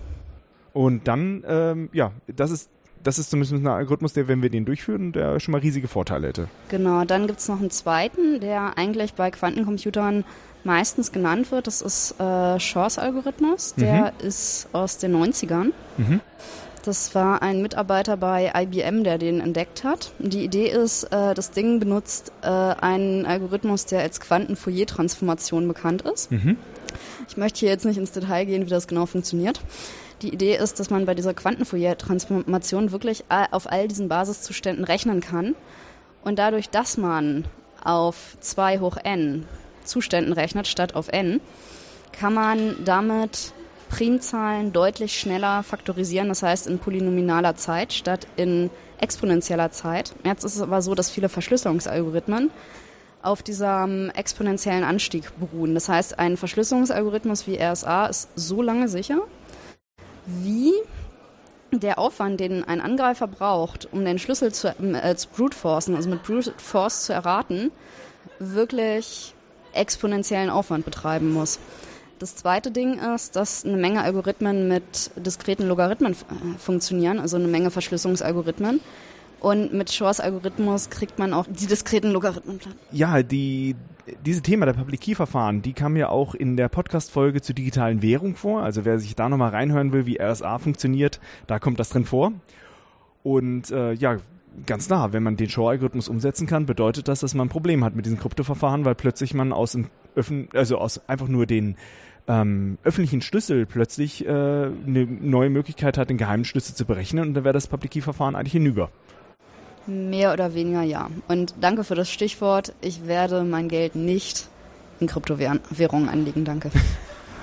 Und 0.73 1.09
dann, 1.09 1.45
ähm, 1.47 1.89
ja, 1.93 2.13
das 2.27 2.51
ist 2.51 2.71
das 3.05 3.19
ist 3.19 3.31
zumindest 3.31 3.55
ein 3.55 3.67
Algorithmus, 3.67 4.13
der, 4.15 4.27
wenn 4.29 4.43
wir 4.43 4.51
den 4.51 4.65
durchführen, 4.65 5.13
der 5.13 5.39
schon 5.39 5.53
mal 5.53 5.61
riesige 5.61 5.89
Vorteile 5.89 6.29
hätte. 6.29 6.49
Genau, 6.69 7.05
dann 7.05 7.27
gibt 7.27 7.39
es 7.39 7.49
noch 7.49 7.61
einen 7.61 7.71
zweiten, 7.71 8.41
der 8.41 8.77
eigentlich 8.77 9.15
bei 9.15 9.31
Quantencomputern 9.31 10.25
meistens 10.65 11.13
genannt 11.13 11.53
wird. 11.53 11.67
Das 11.67 11.83
ist 11.83 12.19
äh, 12.19 12.59
Shors 12.59 12.99
Algorithmus. 12.99 13.75
Der 13.75 14.13
mhm. 14.19 14.27
ist 14.27 14.69
aus 14.73 14.99
den 14.99 15.15
90ern. 15.15 15.73
Mhm. 15.99 16.21
Das 16.85 17.15
war 17.15 17.41
ein 17.41 17.63
Mitarbeiter 17.63 18.19
bei 18.19 18.53
IBM, 18.55 19.05
der 19.05 19.17
den 19.17 19.41
entdeckt 19.41 19.85
hat. 19.85 20.13
Die 20.19 20.45
Idee 20.45 20.69
ist, 20.69 21.05
äh, 21.05 21.33
das 21.35 21.51
Ding 21.51 21.81
benutzt 21.81 22.33
äh, 22.43 22.47
einen 22.49 23.25
Algorithmus, 23.25 23.87
der 23.87 24.01
als 24.01 24.21
Quanten-Fourier-Transformation 24.21 25.67
bekannt 25.67 26.03
ist. 26.03 26.31
Mhm. 26.31 26.59
Ich 27.29 27.37
möchte 27.37 27.61
hier 27.61 27.69
jetzt 27.69 27.85
nicht 27.85 27.99
ins 27.99 28.13
Detail 28.13 28.45
gehen, 28.45 28.67
wie 28.67 28.71
das 28.71 28.87
genau 28.87 29.07
funktioniert. 29.07 29.61
Die 30.23 30.33
Idee 30.33 30.57
ist, 30.57 30.81
dass 30.81 30.91
man 30.91 31.07
bei 31.07 31.15
dieser 31.15 31.35
Quanten-Fourier-Transformation 31.35 32.93
wirklich 32.93 33.25
auf 33.29 33.71
all 33.71 33.89
diesen 33.89 34.09
Basiszuständen 34.09 34.85
rechnen 34.85 35.21
kann. 35.21 35.55
Und 36.23 36.39
dadurch, 36.39 36.71
dass 36.71 36.97
man 36.97 37.45
auf 37.83 38.37
2 38.41 38.79
hoch 38.79 38.97
n 39.03 39.47
Zuständen 39.85 40.33
rechnet 40.33 40.67
statt 40.67 40.95
auf 40.95 41.09
n, 41.09 41.41
kann 42.13 42.33
man 42.33 42.77
damit 42.85 43.53
Primzahlen 43.91 44.73
deutlich 44.73 45.19
schneller 45.19 45.63
faktorisieren, 45.63 46.29
das 46.29 46.43
heißt 46.43 46.67
in 46.67 46.79
polynominaler 46.79 47.57
Zeit 47.57 47.93
statt 47.93 48.27
in 48.37 48.71
exponentieller 48.99 49.71
Zeit. 49.73 50.15
Jetzt 50.25 50.45
ist 50.45 50.57
es 50.57 50.63
aber 50.63 50.81
so, 50.81 50.95
dass 50.95 51.11
viele 51.11 51.29
Verschlüsselungsalgorithmen 51.29 52.51
auf 53.25 53.43
diesem 53.43 54.11
exponentiellen 54.11 54.85
Anstieg 54.85 55.39
beruhen. 55.39 55.75
Das 55.75 55.89
heißt, 55.89 56.19
ein 56.19 56.37
Verschlüsselungsalgorithmus 56.37 57.47
wie 57.47 57.59
RSA 57.59 58.07
ist 58.07 58.29
so 58.37 58.63
lange 58.63 58.89
sicher, 58.89 59.23
wie 60.27 60.73
der 61.73 61.99
Aufwand, 61.99 62.41
den 62.41 62.63
ein 62.65 62.81
Angreifer 62.81 63.27
braucht, 63.27 63.89
um 63.93 64.05
den 64.05 64.19
Schlüssel 64.19 64.53
zu, 64.53 64.69
äh, 64.69 65.17
zu 65.17 65.29
brute 65.29 65.57
forcen, 65.57 65.97
also 65.97 66.09
mit 66.09 66.23
brute 66.23 66.53
force 66.57 67.05
zu 67.05 67.13
erraten, 67.13 67.73
wirklich 68.39 69.35
exponentiellen 69.73 70.51
Aufwand 70.51 70.85
betreiben 70.85 71.33
muss. 71.33 71.59
Das 72.21 72.37
zweite 72.37 72.71
Ding 72.71 73.01
ist, 73.15 73.35
dass 73.35 73.65
eine 73.65 73.77
Menge 73.77 74.03
Algorithmen 74.03 74.69
mit 74.69 75.11
diskreten 75.17 75.67
Logarithmen 75.67 76.13
äh, 76.13 76.59
funktionieren, 76.59 77.19
also 77.19 77.37
eine 77.37 77.49
Menge 77.49 77.71
Verschlüsselungsalgorithmen. 77.71 78.81
Und 79.45 79.75
mit 79.75 79.93
Shors 79.93 80.21
Algorithmus 80.21 80.89
kriegt 80.89 81.19
man 81.19 81.35
auch 81.35 81.47
die 81.47 81.67
diskreten 81.67 82.13
Logarithmen. 82.13 82.61
Ja, 82.93 83.23
die, 83.23 83.77
diese 84.25 84.41
Thema 84.41 84.65
der 84.65 84.73
Public 84.73 85.03
Key 85.03 85.15
Verfahren, 85.15 85.61
die 85.61 85.75
kam 85.75 85.99
ja 85.99 86.09
auch 86.09 86.35
in 86.35 86.57
der 86.57 86.71
Podcast-Folge 86.71 87.43
zur 87.43 87.55
digitalen 87.55 88.01
Währung 88.01 88.37
vor. 88.37 88.63
Also 88.63 88.87
wer 88.87 88.99
sich 88.99 89.17
da 89.17 89.29
nochmal 89.29 89.51
reinhören 89.51 89.93
will, 89.93 90.07
wie 90.07 90.19
RSA 90.19 90.57
funktioniert, 90.59 91.21
da 91.47 91.59
kommt 91.59 91.79
das 91.79 91.91
drin 91.91 92.07
vor. 92.07 92.33
Und 93.23 93.71
äh, 93.71 93.93
ja, 93.93 94.17
ganz 94.65 94.89
nah, 94.89 95.13
wenn 95.13 95.23
man 95.23 95.37
den 95.37 95.51
Shor-Algorithmus 95.51 96.09
umsetzen 96.09 96.47
kann, 96.47 96.65
bedeutet 96.65 97.09
das, 97.09 97.21
dass 97.21 97.35
man 97.35 97.49
ein 97.49 97.51
Problem 97.51 97.85
hat 97.85 97.95
mit 97.95 98.07
diesen 98.07 98.19
Kryptoverfahren, 98.19 98.87
weil 98.87 98.95
plötzlich 98.95 99.35
man 99.35 99.53
aus, 99.53 99.77
Öffn 100.15 100.49
also 100.55 100.79
aus 100.79 101.07
einfach 101.07 101.29
nur 101.29 101.45
den 101.45 101.77
ähm, 102.29 102.79
öffentlichen 102.83 103.21
Schlüssel 103.21 103.67
plötzlich 103.67 104.25
äh, 104.25 104.31
eine 104.31 105.05
neue 105.05 105.51
Möglichkeit 105.51 105.99
hat, 105.99 106.09
den 106.09 106.17
geheimen 106.17 106.47
Schlüssel 106.47 106.75
zu 106.75 106.87
berechnen 106.87 107.29
und 107.29 107.35
dann 107.35 107.45
wäre 107.45 107.53
das 107.53 107.67
Public 107.67 107.91
Key 107.91 108.01
Verfahren 108.01 108.37
eigentlich 108.37 108.53
hinüber. 108.53 108.91
Mehr 109.87 110.33
oder 110.33 110.55
weniger 110.55 110.83
ja. 110.83 111.11
Und 111.29 111.55
danke 111.61 111.85
für 111.85 111.95
das 111.95 112.11
Stichwort. 112.11 112.75
Ich 112.81 113.07
werde 113.07 113.45
mein 113.45 113.69
Geld 113.69 113.95
nicht 113.95 114.49
in 115.01 115.07
Kryptowährungen 115.07 116.09
anlegen. 116.09 116.45
Danke. 116.45 116.71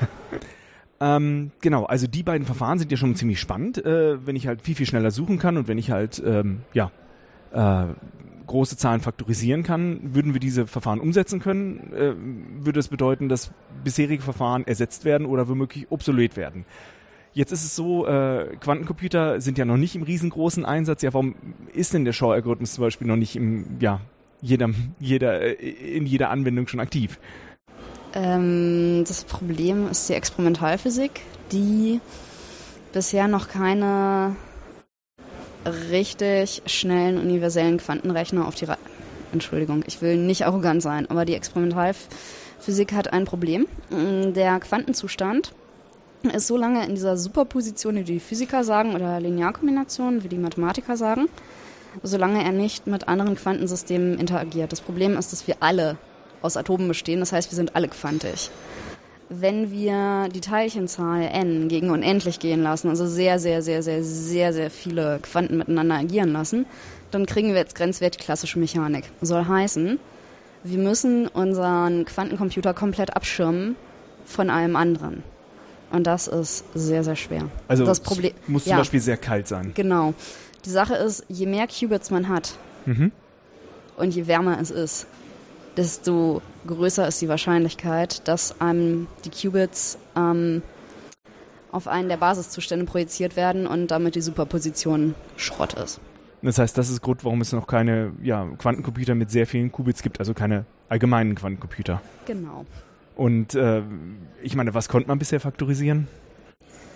ähm, 0.99 1.51
genau, 1.61 1.85
also 1.85 2.07
die 2.07 2.23
beiden 2.23 2.45
Verfahren 2.45 2.79
sind 2.79 2.91
ja 2.91 2.97
schon 2.97 3.15
ziemlich 3.15 3.39
spannend, 3.39 3.83
äh, 3.85 4.25
wenn 4.25 4.35
ich 4.35 4.47
halt 4.47 4.61
viel, 4.61 4.75
viel 4.75 4.85
schneller 4.85 5.11
suchen 5.11 5.37
kann 5.37 5.57
und 5.57 5.67
wenn 5.67 5.77
ich 5.77 5.91
halt, 5.91 6.21
ähm, 6.25 6.61
ja, 6.73 6.91
äh, 7.53 7.93
große 8.47 8.75
Zahlen 8.75 8.99
faktorisieren 8.99 9.63
kann, 9.63 10.13
würden 10.13 10.33
wir 10.33 10.41
diese 10.41 10.67
Verfahren 10.67 10.99
umsetzen 10.99 11.39
können, 11.39 11.93
äh, 11.93 12.13
würde 12.65 12.79
es 12.79 12.89
bedeuten, 12.89 13.29
dass 13.29 13.51
bisherige 13.83 14.23
Verfahren 14.23 14.67
ersetzt 14.67 15.05
werden 15.05 15.25
oder 15.25 15.47
womöglich 15.47 15.87
obsolet 15.89 16.35
werden. 16.35 16.65
Jetzt 17.33 17.51
ist 17.51 17.63
es 17.63 17.75
so, 17.75 18.05
äh, 18.07 18.57
Quantencomputer 18.59 19.39
sind 19.39 19.57
ja 19.57 19.63
noch 19.63 19.77
nicht 19.77 19.95
im 19.95 20.03
riesengroßen 20.03 20.65
Einsatz. 20.65 21.01
Ja, 21.01 21.13
warum 21.13 21.35
ist 21.73 21.93
denn 21.93 22.03
der 22.03 22.11
Shaw-Algorithmus 22.11 22.73
zum 22.73 22.83
Beispiel 22.83 23.07
noch 23.07 23.15
nicht 23.15 23.37
im, 23.37 23.77
ja, 23.79 24.01
jeder, 24.41 24.69
jeder, 24.99 25.41
äh, 25.41 25.53
in 25.53 26.05
jeder 26.05 26.29
Anwendung 26.29 26.67
schon 26.67 26.81
aktiv? 26.81 27.19
Ähm, 28.13 29.05
das 29.07 29.23
Problem 29.23 29.87
ist 29.89 30.09
die 30.09 30.13
Experimentalphysik, 30.13 31.21
die 31.53 32.01
bisher 32.91 33.29
noch 33.29 33.47
keine 33.47 34.35
richtig 35.89 36.63
schnellen 36.65 37.17
universellen 37.17 37.77
Quantenrechner 37.77 38.45
auf 38.45 38.55
die 38.55 38.65
Reihe. 38.65 38.77
Entschuldigung, 39.31 39.83
ich 39.87 40.01
will 40.01 40.17
nicht 40.17 40.45
arrogant 40.45 40.81
sein, 40.81 41.09
aber 41.09 41.23
die 41.23 41.35
Experimentalphysik 41.35 42.91
hat 42.91 43.13
ein 43.13 43.23
Problem. 43.23 43.67
Der 43.89 44.59
Quantenzustand 44.59 45.53
ist 46.29 46.47
so 46.47 46.57
lange 46.57 46.85
in 46.85 46.95
dieser 46.95 47.17
Superposition, 47.17 47.95
wie 47.95 48.03
die 48.03 48.19
Physiker 48.19 48.63
sagen, 48.63 48.95
oder 48.95 49.19
Linearkombination, 49.19 50.23
wie 50.23 50.27
die 50.27 50.37
Mathematiker 50.37 50.95
sagen, 50.95 51.27
solange 52.03 52.43
er 52.43 52.51
nicht 52.51 52.87
mit 52.87 53.07
anderen 53.07 53.35
Quantensystemen 53.35 54.19
interagiert. 54.19 54.71
Das 54.71 54.81
Problem 54.81 55.17
ist, 55.17 55.31
dass 55.31 55.47
wir 55.47 55.55
alle 55.59 55.97
aus 56.41 56.57
Atomen 56.57 56.87
bestehen, 56.87 57.19
das 57.19 57.31
heißt, 57.33 57.51
wir 57.51 57.55
sind 57.55 57.75
alle 57.75 57.87
quantig. 57.87 58.49
Wenn 59.29 59.71
wir 59.71 60.27
die 60.33 60.41
Teilchenzahl 60.41 61.23
n 61.23 61.69
gegen 61.69 61.89
unendlich 61.89 62.39
gehen 62.39 62.61
lassen, 62.61 62.89
also 62.89 63.07
sehr, 63.07 63.39
sehr, 63.39 63.61
sehr, 63.61 63.81
sehr, 63.81 64.03
sehr, 64.03 64.53
sehr 64.53 64.69
viele 64.69 65.19
Quanten 65.21 65.57
miteinander 65.57 65.95
agieren 65.95 66.33
lassen, 66.33 66.65
dann 67.11 67.25
kriegen 67.25 67.49
wir 67.49 67.59
jetzt 67.59 67.75
Grenzwert 67.75 68.17
klassische 68.17 68.59
Mechanik. 68.59 69.05
Soll 69.21 69.45
heißen, 69.45 69.99
wir 70.63 70.77
müssen 70.77 71.27
unseren 71.27 72.05
Quantencomputer 72.05 72.73
komplett 72.73 73.15
abschirmen 73.15 73.75
von 74.25 74.49
allem 74.49 74.75
anderen. 74.75 75.23
Und 75.91 76.07
das 76.07 76.27
ist 76.27 76.63
sehr, 76.73 77.03
sehr 77.03 77.15
schwer. 77.15 77.49
Also 77.67 77.85
das 77.85 77.99
Problem, 77.99 78.33
muss 78.47 78.63
zum 78.63 78.71
ja, 78.71 78.77
Beispiel 78.77 78.99
sehr 79.01 79.17
kalt 79.17 79.47
sein. 79.47 79.71
Genau. 79.73 80.13
Die 80.65 80.69
Sache 80.69 80.95
ist, 80.95 81.25
je 81.27 81.45
mehr 81.45 81.67
Qubits 81.67 82.11
man 82.11 82.29
hat 82.29 82.53
Mhm. 82.85 83.11
und 83.97 84.15
je 84.15 84.25
wärmer 84.27 84.59
es 84.59 84.71
ist, 84.71 85.05
desto 85.77 86.41
größer 86.65 87.07
ist 87.07 87.21
die 87.21 87.29
Wahrscheinlichkeit, 87.29 88.27
dass 88.27 88.59
einem 88.59 89.07
die 89.25 89.29
Qubits 89.29 89.97
ähm, 90.15 90.61
auf 91.71 91.87
einen 91.87 92.09
der 92.09 92.17
Basiszustände 92.17 92.85
projiziert 92.85 93.35
werden 93.35 93.67
und 93.67 93.87
damit 93.91 94.15
die 94.15 94.21
Superposition 94.21 95.15
Schrott 95.37 95.73
ist. 95.73 95.99
Das 96.41 96.57
heißt, 96.57 96.75
das 96.77 96.89
ist 96.89 97.01
Grund, 97.01 97.23
warum 97.23 97.41
es 97.41 97.53
noch 97.53 97.67
keine 97.67 98.13
ja, 98.23 98.47
Quantencomputer 98.57 99.13
mit 99.13 99.29
sehr 99.29 99.45
vielen 99.45 99.71
Qubits 99.71 100.01
gibt, 100.01 100.19
also 100.19 100.33
keine 100.33 100.65
allgemeinen 100.89 101.35
Quantencomputer. 101.35 102.01
Genau. 102.25 102.65
Und 103.21 103.53
äh, 103.53 103.83
ich 104.41 104.55
meine, 104.55 104.73
was 104.73 104.89
konnte 104.89 105.07
man 105.07 105.19
bisher 105.19 105.39
faktorisieren? 105.39 106.07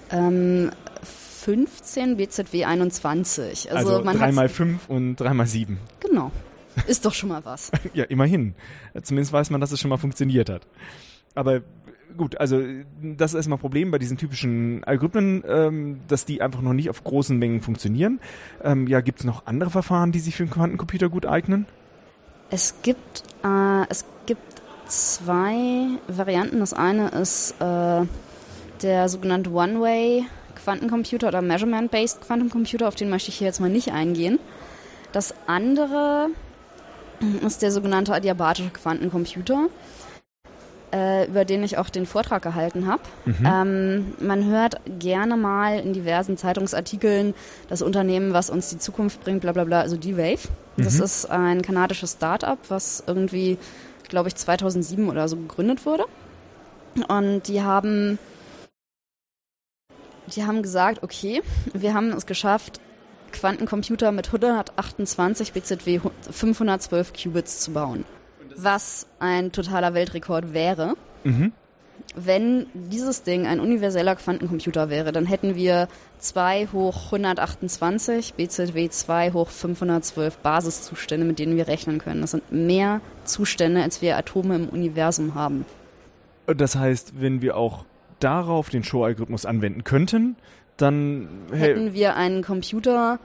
Ähm, 0.10 0.72
15 1.04 2.18
BZW 2.18 2.66
21. 2.66 3.72
Also, 3.72 3.92
Also, 3.92 4.04
man 4.04 4.18
3 4.18 4.32
mal 4.32 4.46
hat's- 4.46 4.56
5 4.56 4.90
und 4.90 5.18
3 5.18 5.36
mal 5.36 5.46
7. 5.46 5.78
Genau. 6.00 6.32
Ist 6.88 7.06
doch 7.06 7.14
schon 7.14 7.30
mal 7.30 7.46
was. 7.46 7.72
Ja, 7.94 8.06
immerhin. 8.06 8.56
Zumindest 9.04 9.34
weiß 9.34 9.52
man, 9.52 9.62
dass 9.62 9.72
es 9.72 9.80
schon 9.80 9.90
mal 9.90 9.98
funktioniert 9.98 10.50
hat. 10.50 10.66
Aber 11.36 11.62
gut, 12.18 12.40
also 12.40 12.60
das 13.02 13.32
ist 13.32 13.36
erstmal 13.36 13.58
ein 13.58 13.62
Problem 13.62 13.92
bei 13.92 14.00
diesen 14.00 14.18
typischen 14.18 14.84
Algorithmen, 14.84 15.44
ähm, 15.48 16.00
dass 16.08 16.26
die 16.26 16.42
einfach 16.42 16.62
noch 16.62 16.74
nicht 16.74 16.90
auf 16.90 17.04
großen 17.04 17.38
Mengen 17.38 17.62
funktionieren. 17.62 18.20
Ähm, 18.64 18.88
ja, 18.88 19.02
gibt 19.02 19.20
es 19.20 19.26
noch 19.26 19.46
andere 19.46 19.70
Verfahren, 19.70 20.12
die 20.12 20.20
sich 20.20 20.36
für 20.36 20.44
einen 20.44 20.50
Quantencomputer 20.52 21.08
gut 21.10 21.26
eignen? 21.28 21.66
Es 22.50 22.76
gibt, 22.82 23.24
äh, 23.44 23.84
es 23.90 24.06
gibt 24.26 24.55
zwei 24.88 25.88
Varianten. 26.08 26.60
Das 26.60 26.74
eine 26.74 27.10
ist 27.10 27.56
äh, 27.60 28.06
der 28.82 29.10
sogenannte 29.10 29.52
One-Way 29.52 30.26
Quantencomputer 30.64 31.28
oder 31.28 31.42
Measurement-Based 31.42 32.22
Quantencomputer, 32.22 32.88
auf 32.88 32.96
den 32.96 33.10
möchte 33.10 33.30
ich 33.30 33.36
hier 33.38 33.48
jetzt 33.48 33.60
mal 33.60 33.70
nicht 33.70 33.92
eingehen. 33.92 34.40
Das 35.12 35.34
andere 35.48 36.30
ist 37.46 37.62
der 37.62 37.72
sogenannte 37.72 38.14
adiabatische 38.14 38.70
Quantencomputer, 38.70 39.68
äh, 40.94 41.28
über 41.28 41.46
den 41.46 41.64
ich 41.64 41.78
auch 41.78 41.90
den 41.90 42.06
Vortrag 42.06 42.42
gehalten 42.42 42.88
habe. 42.88 43.04
Ähm, 43.46 44.14
man 44.20 44.46
hört 44.46 44.82
gerne 45.00 45.38
mal 45.38 45.80
in 45.80 45.94
diversen 45.94 46.36
Zeitungsartikeln 46.38 47.34
das 47.70 47.82
Unternehmen, 47.82 48.34
was 48.34 48.50
uns 48.50 48.70
die 48.70 48.78
Zukunft 48.80 49.24
bringt, 49.24 49.42
bla 49.42 49.52
bla 49.52 49.64
bla, 49.64 49.82
also 49.82 49.98
D-Wave. 49.98 50.50
Das 50.78 51.00
ist 51.00 51.32
ein 51.32 51.62
kanadisches 51.62 52.14
Start-up, 52.14 52.60
was 52.68 53.04
irgendwie, 53.08 53.58
glaube 54.10 54.30
ich, 54.30 54.36
2007 54.36 55.10
oder 55.10 55.28
so 55.28 55.38
gegründet 55.38 55.86
wurde. 55.86 56.06
Und 57.08 57.48
die 57.48 57.62
haben, 57.62 58.20
die 60.34 60.46
haben 60.46 60.62
gesagt, 60.62 61.04
okay, 61.04 61.42
wir 61.74 61.94
haben 61.94 62.12
es 62.12 62.26
geschafft, 62.26 62.80
Quantencomputer 63.32 64.12
mit 64.12 64.28
128 64.28 65.52
BZW 65.52 66.00
512 66.32 67.14
Qubits 67.14 67.60
zu 67.60 67.74
bauen. 67.74 68.06
Was 68.56 69.08
ein 69.20 69.52
totaler 69.52 69.94
Weltrekord 69.94 70.54
wäre. 70.54 70.96
Mhm. 71.24 71.52
Wenn 72.16 72.68
dieses 72.74 73.24
Ding 73.24 73.46
ein 73.46 73.60
universeller 73.60 74.16
Quantencomputer 74.16 74.90
wäre, 74.90 75.12
dann 75.12 75.26
hätten 75.26 75.56
wir 75.56 75.90
2 76.20 76.70
hoch 76.72 77.06
128 77.06 78.36
BZW 78.36 78.90
2 78.90 79.32
hoch 79.34 79.50
512 79.50 80.38
Basiszustände, 80.38 81.26
mit 81.26 81.40
denen 81.40 81.58
wir 81.58 81.68
rechnen 81.68 82.00
können. 82.00 82.22
Das 82.22 82.32
sind 82.32 82.52
mehr 82.52 83.02
Zustände, 83.26 83.84
als 83.84 84.02
wir 84.02 84.18
Atome 84.18 84.56
im 84.56 84.70
Universum 84.70 85.36
haben. 85.36 85.66
Das 86.48 86.76
heißt, 86.76 87.20
wenn 87.20 87.42
wir 87.42 87.58
auch 87.58 87.86
darauf 88.20 88.70
den 88.70 88.84
Show-Algorithmus 88.84 89.46
anwenden 89.46 89.84
könnten, 89.84 90.38
dann 90.78 91.28
Hätten 91.52 91.94
wir 91.94 92.16
einen 92.16 92.44
Computer, 92.44 93.20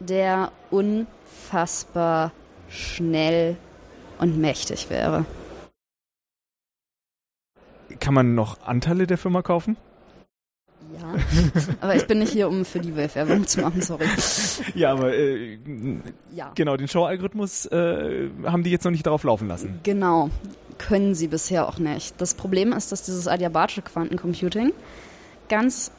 der 0.00 0.52
unfassbar 0.70 2.32
schnell 2.68 3.56
und 4.18 4.38
mächtig 4.38 4.90
wäre. 4.90 5.24
Kann 8.00 8.14
man 8.14 8.34
noch 8.34 8.62
Anteile 8.66 9.06
der 9.06 9.18
Firma 9.18 9.42
kaufen? 9.42 9.76
Ja, 11.00 11.14
aber 11.80 11.96
ich 11.96 12.06
bin 12.06 12.18
nicht 12.20 12.32
hier, 12.32 12.48
um 12.48 12.64
für 12.64 12.78
die 12.78 12.94
Wave 12.96 13.14
Werbung 13.14 13.46
zu 13.46 13.60
machen, 13.60 13.80
sorry. 13.82 14.06
Ja, 14.74 14.92
aber 14.92 15.14
äh, 15.14 15.58
Ja. 16.34 16.52
genau, 16.54 16.76
den 16.76 16.86
Show-Algorithmus 16.88 17.66
äh, 17.66 18.28
haben 18.44 18.62
die 18.62 18.70
jetzt 18.70 18.84
noch 18.84 18.92
nicht 18.92 19.06
darauf 19.06 19.24
laufen 19.24 19.48
lassen. 19.48 19.80
Genau, 19.82 20.30
können 20.78 21.14
sie 21.14 21.26
bisher 21.28 21.68
auch 21.68 21.78
nicht. 21.78 22.20
Das 22.20 22.34
Problem 22.34 22.72
ist, 22.72 22.92
dass 22.92 23.02
dieses 23.02 23.26
adiabatische 23.26 23.82
Quantencomputing 23.82 24.72
ganz 25.48 25.90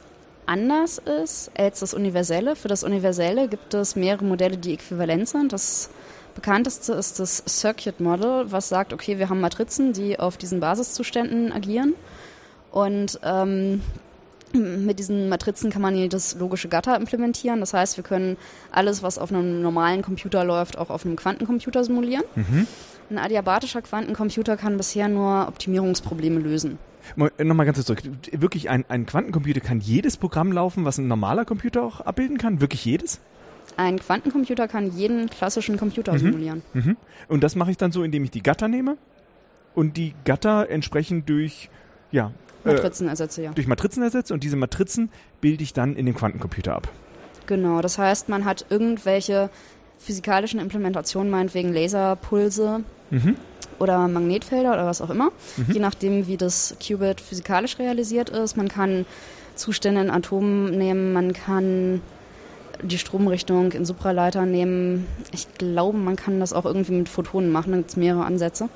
anders 0.46 0.98
ist 0.98 1.50
als 1.58 1.80
das 1.80 1.92
Universelle. 1.92 2.56
Für 2.56 2.68
das 2.68 2.84
Universelle 2.84 3.48
gibt 3.48 3.74
es 3.74 3.96
mehrere 3.96 4.24
Modelle, 4.24 4.56
die 4.56 4.74
äquivalent 4.74 5.28
sind. 5.28 5.52
Das 5.52 5.90
bekannteste 6.36 6.92
ist 6.92 7.18
das 7.18 7.42
Circuit 7.48 7.98
Model, 7.98 8.52
was 8.52 8.68
sagt, 8.68 8.92
okay, 8.92 9.18
wir 9.18 9.28
haben 9.28 9.40
Matrizen, 9.40 9.92
die 9.92 10.18
auf 10.20 10.36
diesen 10.36 10.60
Basiszuständen 10.60 11.52
agieren. 11.52 11.94
Und 12.70 13.18
ähm, 13.24 13.80
mit 14.52 14.98
diesen 14.98 15.28
Matrizen 15.28 15.70
kann 15.70 15.82
man 15.82 16.08
das 16.08 16.36
logische 16.36 16.68
Gatter 16.68 16.96
implementieren. 16.96 17.60
Das 17.60 17.74
heißt, 17.74 17.96
wir 17.96 18.04
können 18.04 18.36
alles, 18.70 19.02
was 19.02 19.18
auf 19.18 19.32
einem 19.32 19.60
normalen 19.62 20.02
Computer 20.02 20.44
läuft, 20.44 20.78
auch 20.78 20.90
auf 20.90 21.04
einem 21.04 21.16
Quantencomputer 21.16 21.82
simulieren. 21.84 22.24
Ein 23.10 23.18
adiabatischer 23.18 23.82
Quantencomputer 23.82 24.56
kann 24.56 24.76
bisher 24.76 25.08
nur 25.08 25.48
Optimierungsprobleme 25.48 26.40
lösen. 26.40 26.78
Nochmal 27.16 27.66
ganz 27.66 27.76
kurz 27.78 27.86
zurück. 27.86 28.02
Wirklich, 28.32 28.68
ein, 28.68 28.84
ein 28.88 29.06
Quantencomputer 29.06 29.60
kann 29.60 29.80
jedes 29.80 30.16
Programm 30.16 30.52
laufen, 30.52 30.84
was 30.84 30.98
ein 30.98 31.06
normaler 31.06 31.44
Computer 31.44 31.82
auch 31.82 32.00
abbilden 32.00 32.38
kann? 32.38 32.60
Wirklich 32.60 32.84
jedes? 32.84 33.20
Ein 33.76 33.98
Quantencomputer 33.98 34.68
kann 34.68 34.96
jeden 34.96 35.28
klassischen 35.28 35.76
Computer 35.76 36.18
simulieren. 36.18 36.62
Mhm. 36.72 36.96
Und 37.28 37.42
das 37.44 37.56
mache 37.56 37.70
ich 37.70 37.76
dann 37.76 37.92
so, 37.92 38.02
indem 38.02 38.24
ich 38.24 38.30
die 38.30 38.42
Gatter 38.42 38.68
nehme 38.68 38.96
und 39.74 39.96
die 39.96 40.14
Gatter 40.24 40.70
entsprechend 40.70 41.28
durch, 41.28 41.68
ja, 42.10 42.32
äh, 42.64 42.72
Matrizenersätze, 42.72 43.42
ja. 43.42 43.52
durch 43.52 43.66
Matrizen 43.66 44.02
ersetze 44.02 44.32
und 44.32 44.42
diese 44.42 44.56
Matrizen 44.56 45.10
bilde 45.40 45.62
ich 45.62 45.72
dann 45.72 45.94
in 45.94 46.06
dem 46.06 46.14
Quantencomputer 46.14 46.74
ab. 46.74 46.88
Genau, 47.46 47.80
das 47.80 47.98
heißt, 47.98 48.28
man 48.28 48.44
hat 48.44 48.66
irgendwelche 48.70 49.50
physikalischen 49.98 50.58
Implementationen, 50.58 51.30
meinetwegen 51.30 51.72
Laserpulse 51.72 52.82
Mhm. 53.10 53.36
oder 53.78 54.08
Magnetfelder 54.08 54.72
oder 54.72 54.86
was 54.86 55.00
auch 55.00 55.10
immer, 55.10 55.30
je 55.72 55.78
nachdem, 55.78 56.26
wie 56.26 56.36
das 56.36 56.76
Qubit 56.84 57.20
physikalisch 57.20 57.78
realisiert 57.78 58.30
ist. 58.30 58.56
Man 58.56 58.68
kann 58.68 59.06
Zustände 59.54 60.00
in 60.00 60.10
Atomen 60.10 60.76
nehmen, 60.76 61.12
man 61.12 61.32
kann 61.32 62.00
die 62.82 62.98
Stromrichtung 62.98 63.72
in 63.72 63.84
Supraleiter 63.84 64.46
nehmen. 64.46 65.06
Ich 65.32 65.46
glaube, 65.54 65.98
man 65.98 66.16
kann 66.16 66.40
das 66.40 66.52
auch 66.52 66.64
irgendwie 66.64 66.92
mit 66.92 67.08
Photonen 67.08 67.50
machen, 67.50 67.72
da 67.72 67.78
gibt 67.78 67.90
es 67.90 67.96
mehrere 67.96 68.24
Ansätze. 68.24 68.68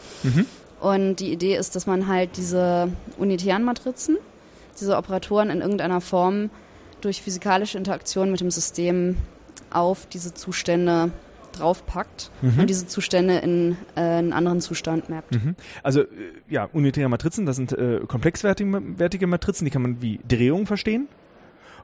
Und 0.81 1.17
die 1.17 1.33
Idee 1.33 1.57
ist, 1.57 1.77
dass 1.77 1.87
man 1.87 2.09
halt 2.09 2.37
diese 2.37 2.89
unitären 3.19 3.65
Matrizen, 3.65 4.17
diese 4.81 4.97
Operatoren 4.97 5.51
in 5.51 5.61
irgendeiner 5.61 6.01
Form 6.01 6.51
durch 7.01 7.23
physikalische 7.23 7.79
Interaktion 7.79 8.31
mit 8.31 8.41
dem 8.41 8.51
System 8.51 9.17
auf 9.71 10.07
diese 10.07 10.35
Zustände 10.35 11.11
draufpackt 11.53 12.31
und 12.43 12.67
diese 12.69 12.87
Zustände 12.87 13.39
in 13.39 13.77
äh, 13.97 14.01
einen 14.01 14.33
anderen 14.33 14.61
Zustand 14.61 15.09
mappt. 15.09 15.33
Mhm. 15.33 15.57
Also, 15.83 16.03
äh, 16.03 16.07
ja, 16.49 16.69
unitäre 16.73 17.09
Matrizen, 17.09 17.45
das 17.45 17.57
sind 17.57 17.73
äh, 17.73 18.01
komplexwertige 18.07 18.81
wertige 18.99 19.27
Matrizen, 19.27 19.65
die 19.65 19.71
kann 19.71 19.83
man 19.83 20.01
wie 20.01 20.21
Drehungen 20.27 20.67
verstehen. 20.67 21.09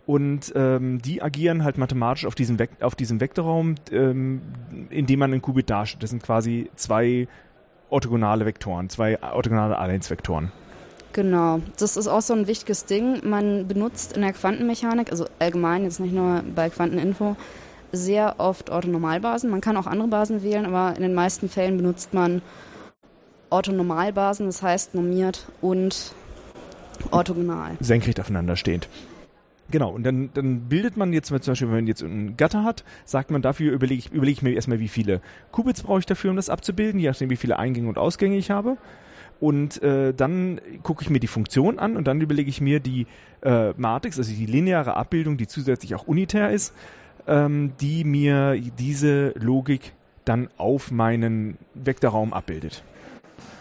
Und 0.06 0.52
ähm, 0.54 1.02
die 1.02 1.20
agieren 1.20 1.64
halt 1.64 1.78
mathematisch 1.78 2.26
auf 2.26 2.36
diesem, 2.36 2.60
Vek 2.60 2.70
auf 2.80 2.94
diesem 2.94 3.20
Vektorraum, 3.20 3.74
ähm, 3.90 4.40
indem 4.88 5.18
man 5.18 5.32
einen 5.32 5.42
Qubit 5.42 5.68
darstellt. 5.68 6.02
Das 6.04 6.10
sind 6.10 6.22
quasi 6.22 6.70
zwei 6.76 7.26
orthogonale 7.90 8.46
Vektoren, 8.46 8.88
zwei 8.88 9.20
orthogonale 9.20 9.76
Allensvektoren. 9.78 10.52
Genau, 11.12 11.60
das 11.78 11.96
ist 11.96 12.06
auch 12.06 12.20
so 12.20 12.34
ein 12.34 12.46
wichtiges 12.46 12.84
Ding. 12.84 13.28
Man 13.28 13.66
benutzt 13.66 14.14
in 14.14 14.22
der 14.22 14.32
Quantenmechanik, 14.32 15.10
also 15.10 15.26
allgemein, 15.38 15.82
jetzt 15.82 15.98
nicht 15.98 16.14
nur 16.14 16.44
bei 16.54 16.68
Quanteninfo, 16.68 17.36
sehr 17.90 18.34
oft 18.38 18.70
Orthonormalbasen. 18.70 19.50
Man 19.50 19.60
kann 19.60 19.76
auch 19.76 19.86
andere 19.86 20.08
Basen 20.08 20.42
wählen, 20.42 20.66
aber 20.66 20.94
in 20.94 21.02
den 21.02 21.14
meisten 21.14 21.48
Fällen 21.48 21.78
benutzt 21.78 22.14
man 22.14 22.42
Orthonormalbasen, 23.50 24.46
das 24.46 24.62
heißt 24.62 24.94
normiert 24.94 25.46
und 25.60 26.12
orthogonal. 27.10 27.76
Senkrecht 27.80 28.20
aufeinander 28.20 28.56
stehend. 28.56 28.88
Genau, 29.70 29.90
und 29.90 30.04
dann, 30.04 30.30
dann 30.32 30.60
bildet 30.68 30.96
man 30.96 31.12
jetzt 31.12 31.26
zum 31.26 31.38
Beispiel, 31.38 31.68
wenn 31.68 31.74
man 31.74 31.86
jetzt 31.88 32.02
einen 32.02 32.36
Gatter 32.36 32.62
hat, 32.62 32.84
sagt 33.04 33.30
man 33.30 33.42
dafür, 33.42 33.72
überlege 33.72 33.98
ich, 33.98 34.12
überleg 34.12 34.36
ich 34.36 34.42
mir 34.42 34.52
erstmal, 34.52 34.78
wie 34.78 34.88
viele 34.88 35.20
Qubits 35.50 35.82
brauche 35.82 35.98
ich 35.98 36.06
dafür, 36.06 36.30
um 36.30 36.36
das 36.36 36.50
abzubilden, 36.50 37.00
je 37.00 37.08
nachdem, 37.08 37.30
wie 37.30 37.36
viele 37.36 37.58
Eingänge 37.58 37.88
und 37.88 37.98
Ausgänge 37.98 38.36
ich 38.36 38.50
habe. 38.50 38.76
Und 39.40 39.82
äh, 39.82 40.14
dann 40.14 40.60
gucke 40.82 41.02
ich 41.02 41.10
mir 41.10 41.20
die 41.20 41.26
Funktion 41.26 41.78
an 41.78 41.96
und 41.96 42.06
dann 42.06 42.20
überlege 42.20 42.48
ich 42.48 42.60
mir 42.60 42.80
die 42.80 43.06
äh, 43.42 43.72
Matrix, 43.76 44.18
also 44.18 44.32
die 44.32 44.46
lineare 44.46 44.94
Abbildung, 44.94 45.36
die 45.36 45.46
zusätzlich 45.46 45.94
auch 45.94 46.06
unitär 46.06 46.50
ist, 46.50 46.72
ähm, 47.26 47.72
die 47.80 48.04
mir 48.04 48.58
diese 48.78 49.30
Logik 49.36 49.92
dann 50.24 50.48
auf 50.56 50.90
meinen 50.90 51.58
Vektorraum 51.74 52.32
abbildet. 52.32 52.82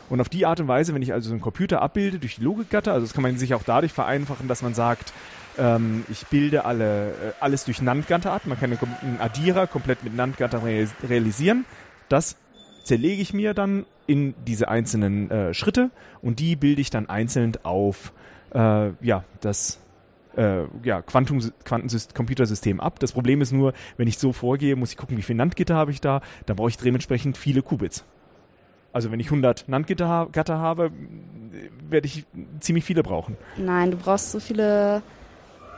Und 0.10 0.22
auf 0.22 0.30
die 0.30 0.46
Art 0.46 0.60
und 0.60 0.68
Weise, 0.68 0.94
wenn 0.94 1.02
ich 1.02 1.14
also 1.14 1.30
so 1.30 1.34
einen 1.34 1.42
Computer 1.42 1.82
abbilde 1.82 2.20
durch 2.20 2.36
die 2.36 2.44
Logikgatter, 2.44 2.94
also 2.94 3.06
das 3.06 3.14
kann 3.14 3.24
man 3.24 3.38
sich 3.38 3.54
auch 3.54 3.64
dadurch 3.64 3.92
vereinfachen, 3.92 4.48
dass 4.48 4.62
man 4.62 4.74
sagt, 4.74 5.14
ähm, 5.58 6.06
ich 6.10 6.28
bilde 6.28 6.66
alle, 6.66 7.10
äh, 7.10 7.12
alles 7.40 7.66
durch 7.66 7.82
NAND-Gatter 7.82 8.32
ab. 8.32 8.44
Man 8.46 8.60
kann 8.60 8.72
einen 8.72 9.20
Addierer 9.20 9.68
komplett 9.68 10.04
mit 10.04 10.16
NAND-Gatter 10.16 10.62
realisieren. 10.64 11.66
Das 12.10 12.38
zerlege 12.84 13.22
ich 13.22 13.34
mir 13.34 13.54
dann 13.54 13.86
in 14.08 14.36
diese 14.46 14.68
einzelnen 14.68 15.32
äh, 15.32 15.54
Schritte 15.54 15.90
und 16.22 16.40
die 16.40 16.56
bilde 16.56 16.82
ich 16.82 16.90
dann 16.90 17.10
einzeln 17.10 17.54
auf 17.64 18.14
äh, 18.54 18.92
ja, 19.02 19.24
das 19.42 19.80
äh, 20.38 20.64
ja, 20.84 21.02
Quantum, 21.02 21.42
Quantencomputersystem 21.64 22.80
ab. 22.80 23.00
Das 23.00 23.12
Problem 23.12 23.42
ist 23.42 23.52
nur, 23.52 23.74
wenn 23.98 24.08
ich 24.08 24.18
so 24.18 24.34
vorgehe, 24.34 24.76
muss 24.76 24.92
ich 24.92 24.98
gucken, 24.98 25.18
wie 25.18 25.24
viele 25.24 25.38
NAND-Gitter 25.38 25.76
habe 25.76 25.92
ich 25.92 26.02
da. 26.02 26.22
Da 26.46 26.54
brauche 26.54 26.70
ich 26.70 26.78
dementsprechend 26.78 27.38
viele 27.38 27.62
Qubits. 27.62 28.06
Also 28.92 29.12
wenn 29.12 29.20
ich 29.20 29.28
100 29.28 29.68
NAND-Gitter 29.68 30.58
habe, 30.58 30.92
werde 31.90 32.08
ich 32.08 32.26
ziemlich 32.60 32.86
viele 32.86 33.04
brauchen. 33.04 33.36
Nein, 33.58 33.92
du 33.92 33.98
brauchst 33.98 34.32
so 34.32 34.40
viele 34.40 35.02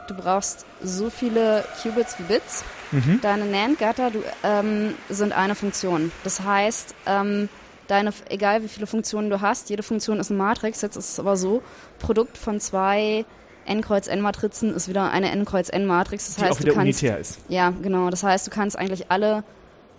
du 0.07 0.13
brauchst 0.13 0.65
so 0.83 1.09
viele 1.09 1.63
Qubits 1.81 2.17
wie 2.19 2.23
Bits. 2.23 2.63
Mhm. 2.91 3.19
Deine 3.21 3.45
NAND-Gatter 3.45 4.11
ähm, 4.43 4.93
sind 5.09 5.33
eine 5.33 5.55
Funktion. 5.55 6.11
Das 6.23 6.41
heißt, 6.41 6.95
ähm, 7.05 7.49
deine, 7.87 8.13
egal 8.29 8.63
wie 8.63 8.67
viele 8.67 8.87
Funktionen 8.87 9.29
du 9.29 9.41
hast, 9.41 9.69
jede 9.69 9.83
Funktion 9.83 10.19
ist 10.19 10.31
eine 10.31 10.37
Matrix. 10.37 10.81
Jetzt 10.81 10.95
ist 10.95 11.11
es 11.11 11.19
aber 11.19 11.35
so, 11.37 11.61
Produkt 11.99 12.37
von 12.37 12.59
zwei 12.59 13.25
n 13.65 13.81
Kreuz 13.81 14.07
n 14.07 14.21
Matrizen 14.21 14.73
ist 14.73 14.87
wieder 14.87 15.11
eine 15.11 15.29
n 15.31 15.43
Kreuz 15.43 15.69
n 15.69 15.85
Matrix. 15.85 16.27
Das 16.27 16.35
Die 16.35 16.41
heißt, 16.43 16.51
auch 16.53 16.59
wieder 16.59 16.69
du 16.69 16.75
kannst 16.75 17.01
unitär 17.03 17.19
ist. 17.19 17.39
ja 17.49 17.71
genau. 17.81 18.09
Das 18.09 18.23
heißt, 18.23 18.47
du 18.47 18.51
kannst 18.51 18.77
eigentlich 18.77 19.11
alle 19.11 19.43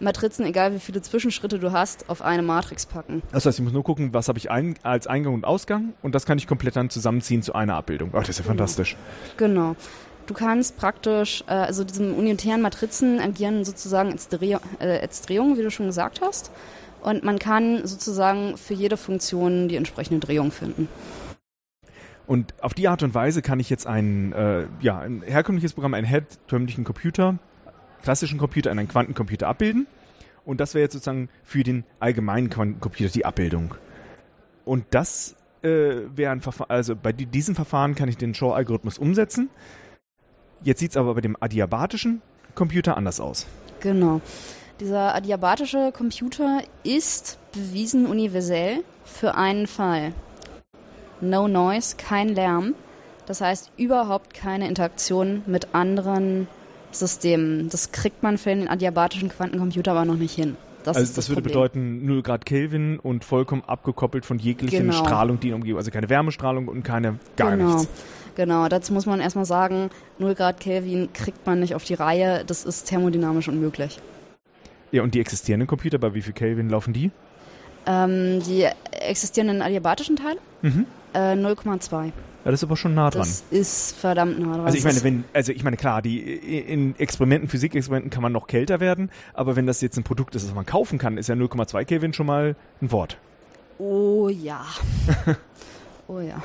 Matrizen, 0.00 0.47
egal 0.47 0.75
wie 0.75 0.78
viele 0.78 1.02
Zwischenschritte 1.02 1.59
du 1.59 1.73
hast, 1.73 2.09
auf 2.09 2.23
eine 2.23 2.43
Matrix 2.43 2.87
packen. 2.87 3.23
Das 3.33 3.47
heißt, 3.47 3.59
ich 3.59 3.64
muss 3.64 3.73
nur 3.73 3.85
gucken, 3.85 4.14
was 4.14 4.28
habe 4.28 4.38
ich 4.38 4.50
ein, 4.50 4.75
als 4.83 5.07
Eingang 5.07 5.35
und 5.35 5.45
Ausgang 5.45 5.95
und 6.02 6.14
das 6.14 6.26
kann 6.26 6.38
ich 6.38 6.47
komplett 6.47 6.76
dann 6.76 6.90
zusammenziehen 6.90 7.43
zu 7.43 7.55
einer 7.55 7.75
Abbildung. 7.75 8.11
Ach, 8.12 8.21
das 8.21 8.31
ist 8.31 8.38
ja 8.38 8.45
fantastisch. 8.45 8.97
Genau. 9.37 9.76
Du 10.26 10.35
kannst 10.35 10.76
praktisch, 10.76 11.43
äh, 11.47 11.52
also 11.52 11.85
diese 11.85 12.12
unitären 12.12 12.61
Matrizen 12.61 13.19
agieren 13.19 13.64
sozusagen 13.64 14.12
als, 14.12 14.28
Dreh, 14.28 14.57
äh, 14.78 15.00
als 15.00 15.23
Drehung, 15.23 15.57
wie 15.57 15.62
du 15.62 15.71
schon 15.71 15.87
gesagt 15.87 16.21
hast. 16.21 16.50
Und 17.00 17.25
man 17.25 17.38
kann 17.38 17.87
sozusagen 17.87 18.57
für 18.57 18.75
jede 18.75 18.97
Funktion 18.97 19.69
die 19.69 19.76
entsprechende 19.76 20.25
Drehung 20.25 20.50
finden. 20.50 20.88
Und 22.26 22.52
auf 22.62 22.75
die 22.75 22.88
Art 22.88 23.02
und 23.02 23.14
Weise 23.14 23.40
kann 23.40 23.59
ich 23.59 23.71
jetzt 23.71 23.87
ein, 23.87 24.33
äh, 24.35 24.67
ja, 24.81 24.99
ein 24.99 25.23
herkömmliches 25.23 25.73
Programm, 25.73 25.95
einen 25.95 26.07
herkömmlichen 26.07 26.85
Computer, 26.85 27.38
klassischen 28.02 28.38
Computer 28.38 28.71
in 28.71 28.78
einen 28.78 28.88
Quantencomputer 28.88 29.49
abbilden. 29.49 29.87
Und 30.45 30.61
das 30.61 30.75
wäre 30.75 30.84
jetzt 30.84 30.95
sozusagen 30.95 31.28
für 31.45 31.63
den 31.63 31.84
allgemeinen 32.00 32.49
Quantencomputer 32.50 33.11
die 33.11 33.26
Abbildung. 33.26 33.75
Und 34.65 34.84
das 34.91 35.37
äh, 35.63 35.69
wäre 36.15 36.32
ein 36.32 36.41
Verfahren, 36.41 36.71
also 36.71 36.97
bei 36.97 37.13
diesem 37.13 37.54
Verfahren 37.54 37.95
kann 37.95 38.08
ich 38.08 38.17
den 38.17 38.34
Shor-Algorithmus 38.34 38.99
umsetzen. 38.99 39.50
Jetzt 40.63 40.80
sieht 40.80 40.93
es 40.93 40.97
aber 40.97 41.15
bei 41.15 41.21
dem 41.21 41.37
adiabatischen 41.39 42.23
Computer 42.54 42.97
anders 42.97 43.21
aus. 43.21 43.47
Genau. 43.80 44.21
Dieser 44.80 45.15
adiabatische 45.15 45.93
Computer 45.93 46.63
ist 46.84 47.39
bewiesen 47.52 48.06
universell 48.06 48.84
für 49.04 49.34
einen 49.34 49.67
Fall. 49.67 50.13
No 51.21 51.49
Noise, 51.49 51.97
kein 51.97 52.28
Lärm. 52.28 52.75
Das 53.26 53.41
heißt 53.41 53.73
überhaupt 53.76 54.34
keine 54.34 54.69
Interaktion 54.69 55.43
mit 55.47 55.75
anderen 55.75 56.49
Systemen. 56.90 57.68
Das 57.68 57.92
kriegt 57.92 58.22
man 58.22 58.38
für 58.38 58.50
den 58.50 58.68
adiabatischen 58.68 59.28
Quantencomputer 59.28 59.92
aber 59.92 60.04
noch 60.04 60.16
nicht 60.16 60.34
hin. 60.34 60.56
Das 60.84 60.96
also 60.96 61.08
das, 61.08 61.14
das 61.16 61.28
würde 61.28 61.42
Problem. 61.42 61.54
bedeuten 61.54 62.06
0 62.06 62.22
Grad 62.22 62.46
Kelvin 62.46 62.98
und 62.98 63.24
vollkommen 63.24 63.62
abgekoppelt 63.66 64.24
von 64.24 64.38
jeglicher 64.38 64.78
Genau. 64.78 64.92
Strahlung, 64.92 65.40
die 65.40 65.48
ihn 65.48 65.54
umgibt. 65.54 65.76
Also 65.76 65.90
keine 65.90 66.08
Wärmestrahlung 66.08 66.68
und 66.68 66.82
keine 66.82 67.18
gar 67.36 67.56
genau. 67.56 67.76
nichts. 67.76 67.88
Genau, 68.36 68.68
dazu 68.68 68.92
muss 68.92 69.04
man 69.04 69.20
erstmal 69.20 69.44
sagen, 69.44 69.90
0 70.18 70.34
Grad 70.34 70.60
Kelvin 70.60 71.12
kriegt 71.12 71.44
man 71.46 71.60
nicht 71.60 71.74
auf 71.74 71.84
die 71.84 71.94
Reihe. 71.94 72.44
Das 72.46 72.64
ist 72.64 72.84
thermodynamisch 72.84 73.48
unmöglich. 73.48 73.98
Ja, 74.92 75.02
und 75.02 75.14
die 75.14 75.20
existierenden 75.20 75.66
Computer, 75.66 75.98
bei 75.98 76.14
wie 76.14 76.22
viel 76.22 76.32
Kelvin 76.32 76.70
laufen 76.70 76.92
die? 76.94 77.10
Ähm, 77.86 78.40
die 78.46 78.66
existierenden 78.92 79.60
adiabatischen 79.60 80.16
Teile? 80.16 80.38
Mhm. 80.62 80.86
Äh, 81.14 81.32
0,2. 81.34 82.12
Das 82.52 82.61
ist 82.61 82.65
aber 82.65 82.76
schon 82.76 82.95
nah 82.95 83.11
dran. 83.11 83.21
Das 83.21 83.45
ist 83.50 83.97
verdammt 83.97 84.39
nah 84.41 84.56
dran. 84.56 84.67
Also 84.67 84.78
ich 84.78 84.84
meine, 84.84 85.02
wenn, 85.04 85.25
also 85.32 85.52
ich 85.52 85.63
meine, 85.65 85.76
klar, 85.76 86.00
die 86.02 86.19
in 86.21 86.95
Experimenten, 86.99 87.49
Physikexperimenten 87.49 88.11
kann 88.11 88.23
man 88.23 88.32
noch 88.32 88.47
kälter 88.47 88.80
werden, 88.80 89.11
aber 89.34 89.54
wenn 89.56 89.67
das 89.67 89.80
jetzt 89.80 89.97
ein 89.99 90.02
Produkt 90.04 90.34
ist, 90.34 90.47
das 90.47 90.54
man 90.54 90.65
kaufen 90.67 90.99
kann, 90.99 91.19
ist 91.19 91.28
ja 91.28 91.34
0,2 91.34 91.84
Kelvin 91.84 92.13
schon 92.13 92.26
mal 92.26 92.56
ein 92.80 92.91
Wort. 92.91 93.19
Oh 93.78 94.28
ja. 94.28 94.65
oh 96.08 96.21
ja. 96.21 96.43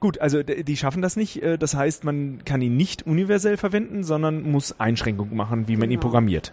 Gut, 0.00 0.20
also 0.20 0.42
die 0.44 0.76
schaffen 0.76 1.02
das 1.02 1.16
nicht. 1.16 1.42
äh, 1.42 1.58
Das 1.58 1.74
heißt, 1.74 2.04
man 2.04 2.44
kann 2.44 2.60
ihn 2.60 2.76
nicht 2.76 3.06
universell 3.06 3.56
verwenden, 3.56 4.04
sondern 4.04 4.42
muss 4.42 4.78
Einschränkungen 4.78 5.36
machen, 5.36 5.66
wie 5.66 5.76
man 5.76 5.84
ihn 5.90 5.98
Genau. 5.98 6.02
programmiert. 6.02 6.52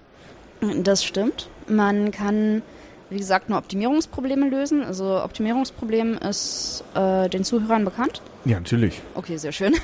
Das 0.81 1.03
stimmt. 1.03 1.49
Man 1.67 2.11
kann, 2.11 2.61
wie 3.09 3.17
gesagt, 3.17 3.49
nur 3.49 3.57
Optimierungsprobleme 3.57 4.49
lösen. 4.49 4.83
Also 4.83 5.23
Optimierungsproblem 5.23 6.17
ist 6.17 6.83
äh, 6.95 7.29
den 7.29 7.43
Zuhörern 7.43 7.85
bekannt. 7.85 8.21
Ja, 8.45 8.57
natürlich. 8.57 9.01
Okay, 9.13 9.37
sehr 9.37 9.51
schön. 9.51 9.73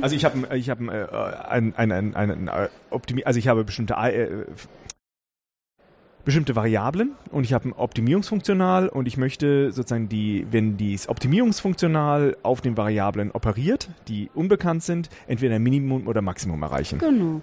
Also 0.00 0.16
ich 0.16 0.24
habe 0.24 0.56
ich 0.56 0.70
habe 0.70 0.84
äh, 0.84 1.48
ein, 1.48 1.74
ein, 1.76 1.92
ein, 1.92 2.14
ein, 2.14 2.48
ein 2.48 2.68
Optimi 2.90 3.24
also 3.24 3.38
ich 3.38 3.48
habe 3.48 3.64
bestimmte 3.64 3.94
äh, 3.94 4.44
bestimmte 6.24 6.54
Variablen 6.56 7.12
und 7.30 7.44
ich 7.44 7.52
habe 7.52 7.68
ein 7.68 7.72
Optimierungsfunktional 7.72 8.88
und 8.88 9.06
ich 9.06 9.16
möchte 9.16 9.72
sozusagen 9.72 10.08
die, 10.08 10.46
wenn 10.50 10.76
dies 10.76 11.08
Optimierungsfunktional 11.08 12.36
auf 12.42 12.60
den 12.60 12.76
Variablen 12.76 13.32
operiert, 13.32 13.88
die 14.08 14.30
unbekannt 14.34 14.82
sind, 14.82 15.08
entweder 15.26 15.56
ein 15.56 15.62
Minimum 15.62 16.06
oder 16.06 16.22
Maximum 16.22 16.62
erreichen. 16.62 16.98
genau. 16.98 17.42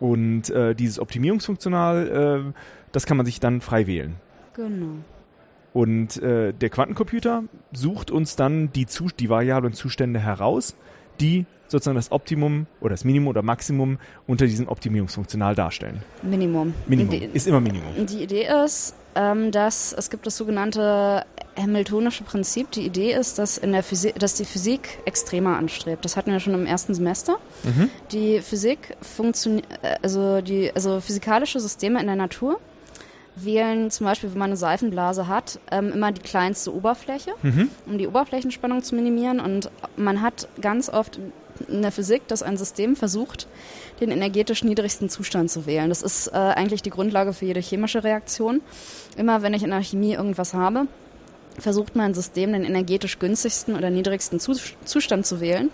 Und 0.00 0.50
äh, 0.50 0.74
dieses 0.74 1.00
Optimierungsfunktional, 1.00 2.46
äh, 2.48 2.52
das 2.92 3.04
kann 3.04 3.16
man 3.16 3.26
sich 3.26 3.40
dann 3.40 3.60
frei 3.60 3.86
wählen. 3.86 4.14
Genau. 4.58 4.96
Und 5.72 6.20
äh, 6.20 6.52
der 6.52 6.68
Quantencomputer 6.68 7.44
sucht 7.72 8.10
uns 8.10 8.34
dann 8.34 8.72
die, 8.72 8.86
die 9.20 9.28
variablen 9.28 9.72
Zustände 9.72 10.18
heraus, 10.18 10.74
die 11.20 11.46
sozusagen 11.68 11.94
das 11.94 12.10
Optimum 12.10 12.66
oder 12.80 12.90
das 12.90 13.04
Minimum 13.04 13.28
oder 13.28 13.42
Maximum 13.42 13.98
unter 14.26 14.46
diesem 14.46 14.66
Optimierungsfunktional 14.66 15.54
darstellen. 15.54 16.02
Minimum. 16.22 16.74
Minimum 16.88 17.10
Die, 17.10 17.24
ist 17.32 17.46
immer 17.46 17.60
Minimum. 17.60 18.06
die 18.06 18.22
Idee 18.24 18.48
ist, 18.64 18.96
ähm, 19.14 19.52
dass 19.52 19.92
es 19.92 20.10
gibt 20.10 20.26
das 20.26 20.36
sogenannte 20.36 21.24
Hamiltonische 21.56 22.24
Prinzip. 22.24 22.72
Die 22.72 22.84
Idee 22.84 23.12
ist, 23.12 23.38
dass, 23.38 23.58
in 23.58 23.70
der 23.70 23.84
Physik, 23.84 24.18
dass 24.18 24.34
die 24.34 24.44
Physik 24.44 24.98
extremer 25.04 25.56
anstrebt. 25.56 26.04
Das 26.04 26.16
hatten 26.16 26.32
wir 26.32 26.40
schon 26.40 26.54
im 26.54 26.66
ersten 26.66 26.94
Semester. 26.94 27.38
Mhm. 27.62 27.90
Die 28.10 28.40
Physik 28.40 28.96
funktioniert, 29.02 29.66
also 30.02 30.40
die, 30.40 30.72
also 30.74 31.00
physikalische 31.00 31.60
Systeme 31.60 32.00
in 32.00 32.06
der 32.06 32.16
Natur 32.16 32.58
wählen 33.44 33.90
zum 33.90 34.06
Beispiel, 34.06 34.30
wenn 34.32 34.38
man 34.38 34.50
eine 34.50 34.56
Seifenblase 34.56 35.26
hat, 35.28 35.58
ähm, 35.70 35.92
immer 35.92 36.12
die 36.12 36.20
kleinste 36.22 36.74
Oberfläche, 36.74 37.32
Mhm. 37.42 37.70
um 37.86 37.98
die 37.98 38.06
Oberflächenspannung 38.08 38.82
zu 38.82 38.94
minimieren. 38.94 39.40
Und 39.40 39.70
man 39.96 40.22
hat 40.22 40.48
ganz 40.60 40.88
oft 40.88 41.18
in 41.68 41.82
der 41.82 41.90
Physik, 41.92 42.26
dass 42.28 42.42
ein 42.42 42.56
System 42.56 42.94
versucht, 42.96 43.48
den 44.00 44.10
energetisch 44.10 44.62
niedrigsten 44.62 45.08
Zustand 45.08 45.50
zu 45.50 45.66
wählen. 45.66 45.88
Das 45.88 46.02
ist 46.02 46.28
äh, 46.28 46.36
eigentlich 46.36 46.82
die 46.82 46.90
Grundlage 46.90 47.32
für 47.32 47.46
jede 47.46 47.60
chemische 47.60 48.04
Reaktion. 48.04 48.60
Immer 49.16 49.42
wenn 49.42 49.54
ich 49.54 49.64
in 49.64 49.70
der 49.70 49.82
Chemie 49.82 50.12
irgendwas 50.14 50.54
habe, 50.54 50.86
versucht 51.58 51.96
mein 51.96 52.14
System 52.14 52.52
den 52.52 52.62
energetisch 52.64 53.18
günstigsten 53.18 53.74
oder 53.76 53.90
niedrigsten 53.90 54.38
Zus- 54.38 54.74
Zustand 54.84 55.26
zu 55.26 55.40
wählen. 55.40 55.70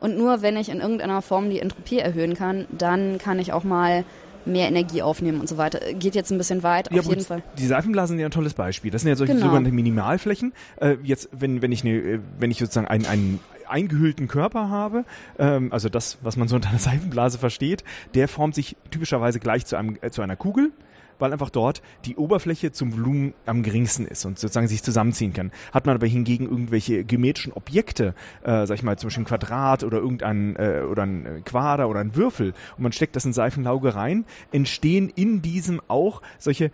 Und 0.00 0.18
nur 0.18 0.42
wenn 0.42 0.58
ich 0.58 0.68
in 0.68 0.80
irgendeiner 0.80 1.22
Form 1.22 1.48
die 1.48 1.60
Entropie 1.60 1.98
erhöhen 1.98 2.34
kann, 2.34 2.66
dann 2.70 3.16
kann 3.16 3.38
ich 3.38 3.54
auch 3.54 3.64
mal 3.64 4.04
mehr 4.46 4.68
Energie 4.68 5.02
aufnehmen 5.02 5.40
und 5.40 5.48
so 5.48 5.56
weiter. 5.56 5.80
Geht 5.94 6.14
jetzt 6.14 6.30
ein 6.30 6.38
bisschen 6.38 6.62
weit, 6.62 6.90
Ja, 6.92 7.00
auf 7.00 7.06
jeden 7.06 7.24
Fall. 7.24 7.42
die 7.58 7.66
Seifenblasen 7.66 8.14
sind 8.14 8.20
ja 8.20 8.26
ein 8.28 8.30
tolles 8.32 8.54
Beispiel. 8.54 8.90
Das 8.90 9.02
sind 9.02 9.08
ja 9.08 9.16
solche 9.16 9.32
Genau. 9.34 9.46
sogenannte 9.46 9.72
Minimalflächen. 9.72 10.52
Äh, 10.76 10.96
jetzt, 11.02 11.28
wenn, 11.32 11.62
wenn 11.62 11.72
ich, 11.72 11.84
ne, 11.84 12.20
wenn 12.38 12.50
ich 12.50 12.58
sozusagen 12.58 12.86
ein, 12.88 13.06
ein, 13.06 13.40
eingehüllten 13.66 14.28
Körper 14.28 14.68
habe, 14.68 15.04
ähm, 15.38 15.72
also 15.72 15.88
das, 15.88 16.18
was 16.22 16.36
man 16.36 16.48
so 16.48 16.56
unter 16.56 16.68
einer 16.68 16.78
Seifenblase 16.78 17.38
versteht, 17.38 17.82
der 18.14 18.28
formt 18.28 18.54
sich 18.54 18.76
typischerweise 18.90 19.40
gleich 19.40 19.64
zu, 19.66 19.76
einem, 19.76 19.96
äh, 20.02 20.10
zu 20.10 20.20
einer 20.22 20.36
Kugel 20.36 20.70
weil 21.18 21.32
einfach 21.32 21.50
dort 21.50 21.82
die 22.04 22.16
Oberfläche 22.16 22.72
zum 22.72 22.92
Volumen 22.92 23.34
am 23.46 23.62
geringsten 23.62 24.06
ist 24.06 24.24
und 24.24 24.38
sozusagen 24.38 24.68
sich 24.68 24.82
zusammenziehen 24.82 25.32
kann. 25.32 25.52
Hat 25.72 25.86
man 25.86 25.94
aber 25.94 26.06
hingegen 26.06 26.48
irgendwelche 26.48 27.04
geometrischen 27.04 27.52
Objekte, 27.52 28.14
äh, 28.42 28.66
sag 28.66 28.74
ich 28.74 28.82
mal, 28.82 28.98
zum 28.98 29.08
Beispiel 29.08 29.22
ein 29.22 29.26
Quadrat 29.26 29.84
oder 29.84 29.98
irgendein 29.98 30.56
äh, 30.56 30.82
oder 30.88 31.04
ein 31.04 31.42
Quader 31.44 31.88
oder 31.88 32.00
ein 32.00 32.16
Würfel 32.16 32.54
und 32.76 32.82
man 32.82 32.92
steckt 32.92 33.16
das 33.16 33.24
in 33.24 33.32
Seifenlauge 33.32 33.94
rein, 33.94 34.24
entstehen 34.52 35.12
in 35.14 35.42
diesem 35.42 35.80
auch 35.88 36.22
solche 36.38 36.70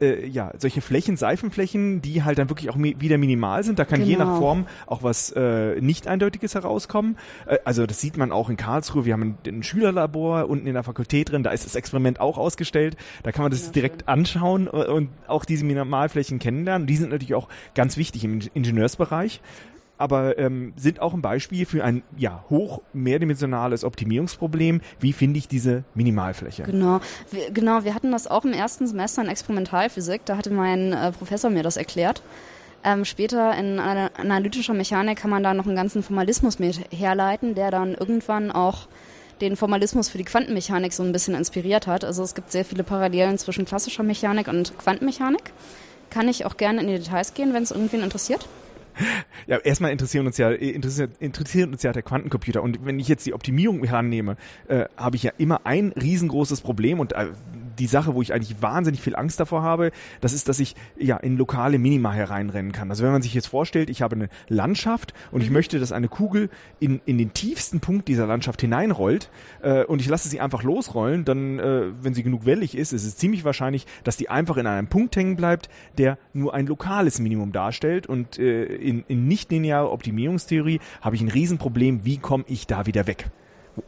äh, 0.00 0.26
ja 0.26 0.52
solche 0.58 0.80
Flächen, 0.80 1.16
Seifenflächen, 1.16 2.02
die 2.02 2.22
halt 2.22 2.38
dann 2.38 2.48
wirklich 2.50 2.70
auch 2.70 2.76
mi 2.76 2.96
wieder 2.98 3.18
minimal 3.18 3.62
sind. 3.64 3.78
Da 3.78 3.84
kann 3.84 4.00
genau. 4.00 4.10
je 4.10 4.16
nach 4.16 4.26
genau. 4.26 4.40
Form 4.40 4.66
auch 4.86 5.02
was 5.02 5.30
äh, 5.32 5.80
nicht 5.80 6.06
eindeutiges 6.06 6.54
herauskommen. 6.54 7.16
Äh, 7.46 7.58
also 7.64 7.86
das 7.86 8.00
sieht 8.00 8.16
man 8.16 8.32
auch 8.32 8.50
in 8.50 8.56
Karlsruhe. 8.56 9.04
Wir 9.04 9.12
haben 9.12 9.22
ein, 9.22 9.38
ein 9.46 9.62
Schülerlabor 9.62 10.48
unten 10.48 10.66
in 10.66 10.74
der 10.74 10.82
Fakultät 10.82 11.30
drin. 11.30 11.42
Da 11.42 11.50
ist 11.50 11.64
das 11.64 11.74
Experiment 11.74 12.20
auch 12.20 12.38
ausgestellt. 12.38 12.96
Da 13.22 13.32
kann 13.32 13.42
man 13.42 13.52
das 13.52 13.66
ja 13.66 13.72
direkt 13.80 14.08
anschauen 14.08 14.68
und 14.68 15.08
auch 15.26 15.44
diese 15.44 15.64
Minimalflächen 15.64 16.38
kennenlernen. 16.38 16.86
Die 16.86 16.96
sind 16.96 17.10
natürlich 17.10 17.34
auch 17.34 17.48
ganz 17.74 17.96
wichtig 17.96 18.24
im 18.24 18.40
Ingenieursbereich 18.54 19.40
aber 20.00 20.38
ähm, 20.38 20.72
sind 20.76 21.02
auch 21.02 21.12
ein 21.12 21.20
Beispiel 21.20 21.66
für 21.66 21.84
ein 21.84 22.02
ja 22.16 22.42
hoch 22.48 22.80
mehrdimensionales 22.94 23.84
Optimierungsproblem. 23.84 24.80
Wie 24.98 25.12
finde 25.12 25.38
ich 25.38 25.46
diese 25.46 25.84
Minimalfläche? 25.94 26.62
Genau, 26.62 27.00
wir, 27.30 27.50
genau. 27.50 27.84
Wir 27.84 27.94
hatten 27.94 28.10
das 28.10 28.26
auch 28.26 28.46
im 28.46 28.54
ersten 28.54 28.86
Semester 28.86 29.20
in 29.20 29.28
Experimentalphysik. 29.28 30.22
Da 30.24 30.38
hatte 30.38 30.50
mein 30.52 30.94
äh, 30.94 31.12
Professor 31.12 31.50
mir 31.50 31.62
das 31.62 31.76
erklärt. 31.76 32.22
Ähm, 32.82 33.04
später 33.04 33.54
in 33.58 33.78
analytischer 33.78 34.72
Mechanik 34.72 35.18
kann 35.18 35.28
man 35.28 35.42
da 35.42 35.52
noch 35.52 35.66
einen 35.66 35.76
ganzen 35.76 36.02
Formalismus 36.02 36.58
mit 36.58 36.80
herleiten, 36.90 37.54
der 37.54 37.70
dann 37.70 37.94
irgendwann 37.94 38.50
auch 38.50 38.88
den 39.40 39.56
Formalismus 39.56 40.08
für 40.08 40.18
die 40.18 40.24
Quantenmechanik 40.24 40.92
so 40.92 41.02
ein 41.02 41.12
bisschen 41.12 41.34
inspiriert 41.34 41.86
hat. 41.86 42.04
Also 42.04 42.22
es 42.22 42.34
gibt 42.34 42.52
sehr 42.52 42.64
viele 42.64 42.84
Parallelen 42.84 43.38
zwischen 43.38 43.64
klassischer 43.64 44.02
Mechanik 44.02 44.48
und 44.48 44.76
Quantenmechanik. 44.78 45.52
Kann 46.10 46.28
ich 46.28 46.44
auch 46.44 46.56
gerne 46.56 46.80
in 46.80 46.88
die 46.88 46.98
Details 46.98 47.34
gehen, 47.34 47.54
wenn 47.54 47.62
es 47.62 47.70
irgendwen 47.70 48.02
interessiert? 48.02 48.46
Ja, 49.46 49.56
erstmal 49.58 49.92
interessieren 49.92 50.26
uns 50.26 50.36
ja 50.36 50.50
interessiert, 50.50 51.12
interessiert 51.20 51.72
uns 51.72 51.82
ja 51.82 51.92
der 51.92 52.02
Quantencomputer 52.02 52.62
und 52.62 52.84
wenn 52.84 53.00
ich 53.00 53.08
jetzt 53.08 53.24
die 53.24 53.32
Optimierung 53.32 53.82
herannehme, 53.82 54.36
äh, 54.68 54.84
habe 54.96 55.16
ich 55.16 55.22
ja 55.22 55.32
immer 55.38 55.64
ein 55.64 55.92
riesengroßes 55.92 56.60
Problem 56.60 57.00
und 57.00 57.12
äh, 57.12 57.28
die 57.78 57.86
Sache, 57.86 58.14
wo 58.14 58.22
ich 58.22 58.32
eigentlich 58.32 58.60
wahnsinnig 58.62 59.00
viel 59.00 59.16
Angst 59.16 59.40
davor 59.40 59.62
habe, 59.62 59.92
das 60.20 60.32
ist, 60.32 60.48
dass 60.48 60.60
ich 60.60 60.74
ja 60.98 61.16
in 61.16 61.36
lokale 61.36 61.78
Minima 61.78 62.12
hereinrennen 62.12 62.72
kann. 62.72 62.90
Also 62.90 63.04
wenn 63.04 63.12
man 63.12 63.22
sich 63.22 63.34
jetzt 63.34 63.46
vorstellt, 63.46 63.90
ich 63.90 64.02
habe 64.02 64.16
eine 64.16 64.28
Landschaft 64.48 65.14
und 65.30 65.42
ich 65.42 65.48
mhm. 65.48 65.54
möchte, 65.54 65.78
dass 65.78 65.92
eine 65.92 66.08
Kugel 66.08 66.50
in, 66.78 67.00
in 67.06 67.18
den 67.18 67.32
tiefsten 67.32 67.80
Punkt 67.80 68.08
dieser 68.08 68.26
Landschaft 68.26 68.60
hineinrollt 68.60 69.30
äh, 69.62 69.84
und 69.84 70.00
ich 70.00 70.08
lasse 70.08 70.28
sie 70.28 70.40
einfach 70.40 70.62
losrollen, 70.62 71.24
dann, 71.24 71.58
äh, 71.58 71.86
wenn 72.02 72.14
sie 72.14 72.22
genug 72.22 72.46
wellig 72.46 72.76
ist, 72.76 72.92
ist 72.92 73.04
es 73.04 73.16
ziemlich 73.16 73.44
wahrscheinlich, 73.44 73.86
dass 74.04 74.16
die 74.16 74.28
einfach 74.28 74.56
in 74.56 74.66
einem 74.66 74.88
Punkt 74.88 75.16
hängen 75.16 75.36
bleibt, 75.36 75.68
der 75.98 76.18
nur 76.32 76.54
ein 76.54 76.66
lokales 76.66 77.20
Minimum 77.20 77.52
darstellt 77.52 78.06
und 78.06 78.38
äh, 78.38 78.64
in, 78.64 79.04
in 79.08 79.28
nicht-linearer 79.28 79.90
Optimierungstheorie 79.90 80.80
habe 81.00 81.16
ich 81.16 81.22
ein 81.22 81.28
Riesenproblem, 81.28 82.04
wie 82.04 82.18
komme 82.18 82.44
ich 82.46 82.66
da 82.66 82.86
wieder 82.86 83.06
weg? 83.06 83.30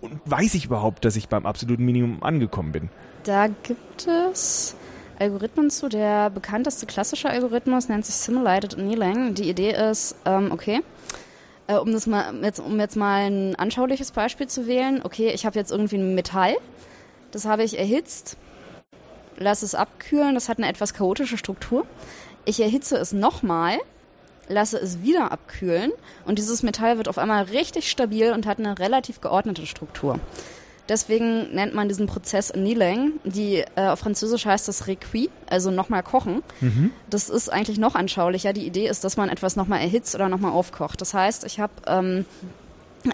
Und 0.00 0.20
weiß 0.24 0.54
ich 0.54 0.66
überhaupt, 0.66 1.04
dass 1.04 1.16
ich 1.16 1.28
beim 1.28 1.46
absoluten 1.46 1.84
Minimum 1.84 2.22
angekommen 2.22 2.72
bin? 2.72 2.88
Da 3.24 3.48
gibt 3.48 4.06
es 4.06 4.74
Algorithmen 5.18 5.70
zu. 5.70 5.88
Der 5.88 6.30
bekannteste 6.30 6.86
klassische 6.86 7.30
Algorithmus 7.30 7.88
nennt 7.88 8.04
sich 8.04 8.14
Simulated 8.14 8.78
Annealing. 8.78 9.34
Die 9.34 9.48
Idee 9.48 9.72
ist, 9.72 10.16
ähm, 10.24 10.50
okay, 10.52 10.80
äh, 11.66 11.76
um, 11.76 11.92
das 11.92 12.06
mal, 12.06 12.34
jetzt, 12.42 12.60
um 12.60 12.78
jetzt 12.78 12.96
mal 12.96 13.30
ein 13.30 13.56
anschauliches 13.56 14.10
Beispiel 14.10 14.48
zu 14.48 14.66
wählen, 14.66 15.00
okay, 15.04 15.30
ich 15.30 15.46
habe 15.46 15.58
jetzt 15.58 15.70
irgendwie 15.70 15.96
ein 15.96 16.14
Metall, 16.14 16.56
das 17.30 17.44
habe 17.44 17.62
ich 17.62 17.78
erhitzt, 17.78 18.36
lasse 19.36 19.64
es 19.64 19.74
abkühlen, 19.74 20.34
das 20.34 20.48
hat 20.48 20.58
eine 20.58 20.68
etwas 20.68 20.94
chaotische 20.94 21.38
Struktur. 21.38 21.86
Ich 22.44 22.60
erhitze 22.60 22.96
es 22.96 23.12
nochmal, 23.12 23.78
lasse 24.48 24.78
es 24.78 25.02
wieder 25.02 25.32
abkühlen 25.32 25.92
und 26.24 26.38
dieses 26.38 26.62
Metall 26.62 26.96
wird 26.96 27.08
auf 27.08 27.18
einmal 27.18 27.44
richtig 27.44 27.90
stabil 27.90 28.32
und 28.32 28.46
hat 28.46 28.58
eine 28.58 28.78
relativ 28.78 29.20
geordnete 29.20 29.66
Struktur. 29.66 30.18
Deswegen 30.88 31.54
nennt 31.54 31.74
man 31.74 31.88
diesen 31.88 32.06
Prozess 32.06 32.50
Annealing. 32.50 33.12
Die, 33.24 33.64
äh, 33.76 33.86
auf 33.86 34.00
Französisch 34.00 34.46
heißt 34.46 34.66
das 34.66 34.88
Recuit, 34.88 35.30
also 35.48 35.70
nochmal 35.70 36.02
kochen. 36.02 36.42
Mhm. 36.60 36.90
Das 37.08 37.28
ist 37.28 37.50
eigentlich 37.50 37.78
noch 37.78 37.94
anschaulicher. 37.94 38.52
Die 38.52 38.66
Idee 38.66 38.88
ist, 38.88 39.04
dass 39.04 39.16
man 39.16 39.28
etwas 39.28 39.54
nochmal 39.54 39.80
erhitzt 39.80 40.14
oder 40.14 40.28
nochmal 40.28 40.52
aufkocht. 40.52 41.00
Das 41.00 41.14
heißt, 41.14 41.44
ich 41.44 41.60
habe 41.60 41.72
ähm, 41.86 42.24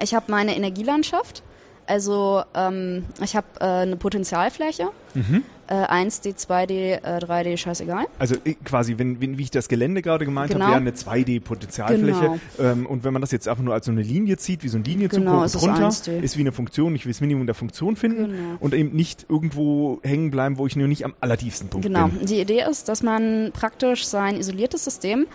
ich 0.01 0.15
hab 0.15 0.29
meine 0.29 0.57
Energielandschaft 0.57 1.43
also 1.89 2.43
ähm, 2.55 3.07
ich 3.23 3.35
habe 3.35 3.47
äh, 3.61 3.65
eine 3.65 3.97
Potentialfläche. 3.97 4.91
Mhm. 5.15 5.43
Äh, 5.71 5.75
1D, 5.75 6.35
2D, 6.35 6.73
äh, 6.73 7.19
3D, 7.19 7.59
scheißegal. 7.59 8.07
Also 8.19 8.37
äh, 8.45 8.55
quasi, 8.65 8.97
wenn, 8.97 9.21
wenn, 9.21 9.37
wie 9.37 9.43
ich 9.43 9.51
das 9.51 9.69
Gelände 9.69 10.01
gerade 10.01 10.25
gemeint 10.25 10.51
genau. 10.51 10.65
habe, 10.65 10.73
wäre 10.73 10.81
eine 10.81 10.93
2D-Potentialfläche. 10.93 12.21
Genau. 12.21 12.39
Ähm, 12.59 12.87
und 12.87 13.05
wenn 13.05 13.13
man 13.13 13.21
das 13.21 13.33
jetzt 13.33 13.47
einfach 13.49 13.63
nur 13.63 13.75
als 13.75 13.85
so 13.85 13.93
eine 13.93 14.01
Linie 14.01 14.39
zieht, 14.39 14.63
wie 14.63 14.69
so 14.69 14.79
ein 14.79 14.85
Linienzug 14.85 15.21
genau, 15.21 15.45
hoch 15.45 15.63
runter, 15.63 15.89
ist, 15.89 16.09
ist 16.09 16.37
wie 16.39 16.41
eine 16.41 16.53
Funktion, 16.53 16.95
ich 16.95 17.05
will 17.05 17.13
das 17.13 17.21
Minimum 17.21 17.45
der 17.45 17.55
Funktion 17.55 17.97
finden 17.97 18.29
genau. 18.29 18.57
und 18.61 18.73
eben 18.73 18.97
nicht 18.97 19.27
irgendwo 19.29 20.01
hängen 20.03 20.31
bleiben, 20.31 20.57
wo 20.57 20.67
ich 20.67 20.75
nur 20.75 20.89
nicht 20.89 21.05
am 21.05 21.13
allertiefsten 21.21 21.69
Punkt 21.69 21.87
genau. 21.87 22.07
bin. 22.07 22.15
Genau. 22.15 22.27
Die 22.27 22.41
Idee 22.41 22.65
ist, 22.69 22.89
dass 22.89 23.03
man 23.03 23.51
praktisch 23.53 24.07
sein 24.07 24.37
isoliertes 24.37 24.85
System 24.85 25.27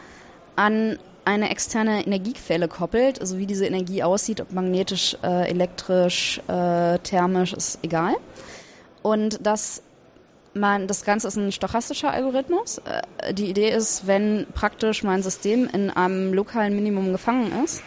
an 0.55 0.97
eine 1.25 1.51
externe 1.51 2.05
Energiequelle 2.05 2.67
koppelt, 2.67 3.21
also 3.21 3.37
wie 3.37 3.45
diese 3.45 3.65
Energie 3.65 4.01
aussieht, 4.01 4.41
ob 4.41 4.51
magnetisch, 4.51 5.15
äh, 5.23 5.49
elektrisch, 5.49 6.41
äh, 6.47 6.97
thermisch, 6.99 7.53
ist 7.53 7.79
egal. 7.83 8.15
Und 9.03 9.45
das 9.45 9.83
man, 10.53 10.87
das 10.87 11.03
Ganze 11.03 11.27
ist 11.27 11.35
ein 11.35 11.51
stochastischer 11.51 12.11
Algorithmus. 12.11 12.79
Äh, 12.79 13.33
die 13.33 13.49
Idee 13.49 13.69
ist, 13.69 14.07
wenn 14.07 14.45
praktisch 14.53 15.03
mein 15.03 15.23
System 15.23 15.67
in 15.71 15.89
einem 15.89 16.33
lokalen 16.33 16.75
Minimum 16.75 17.11
gefangen 17.11 17.51
ist, 17.63 17.81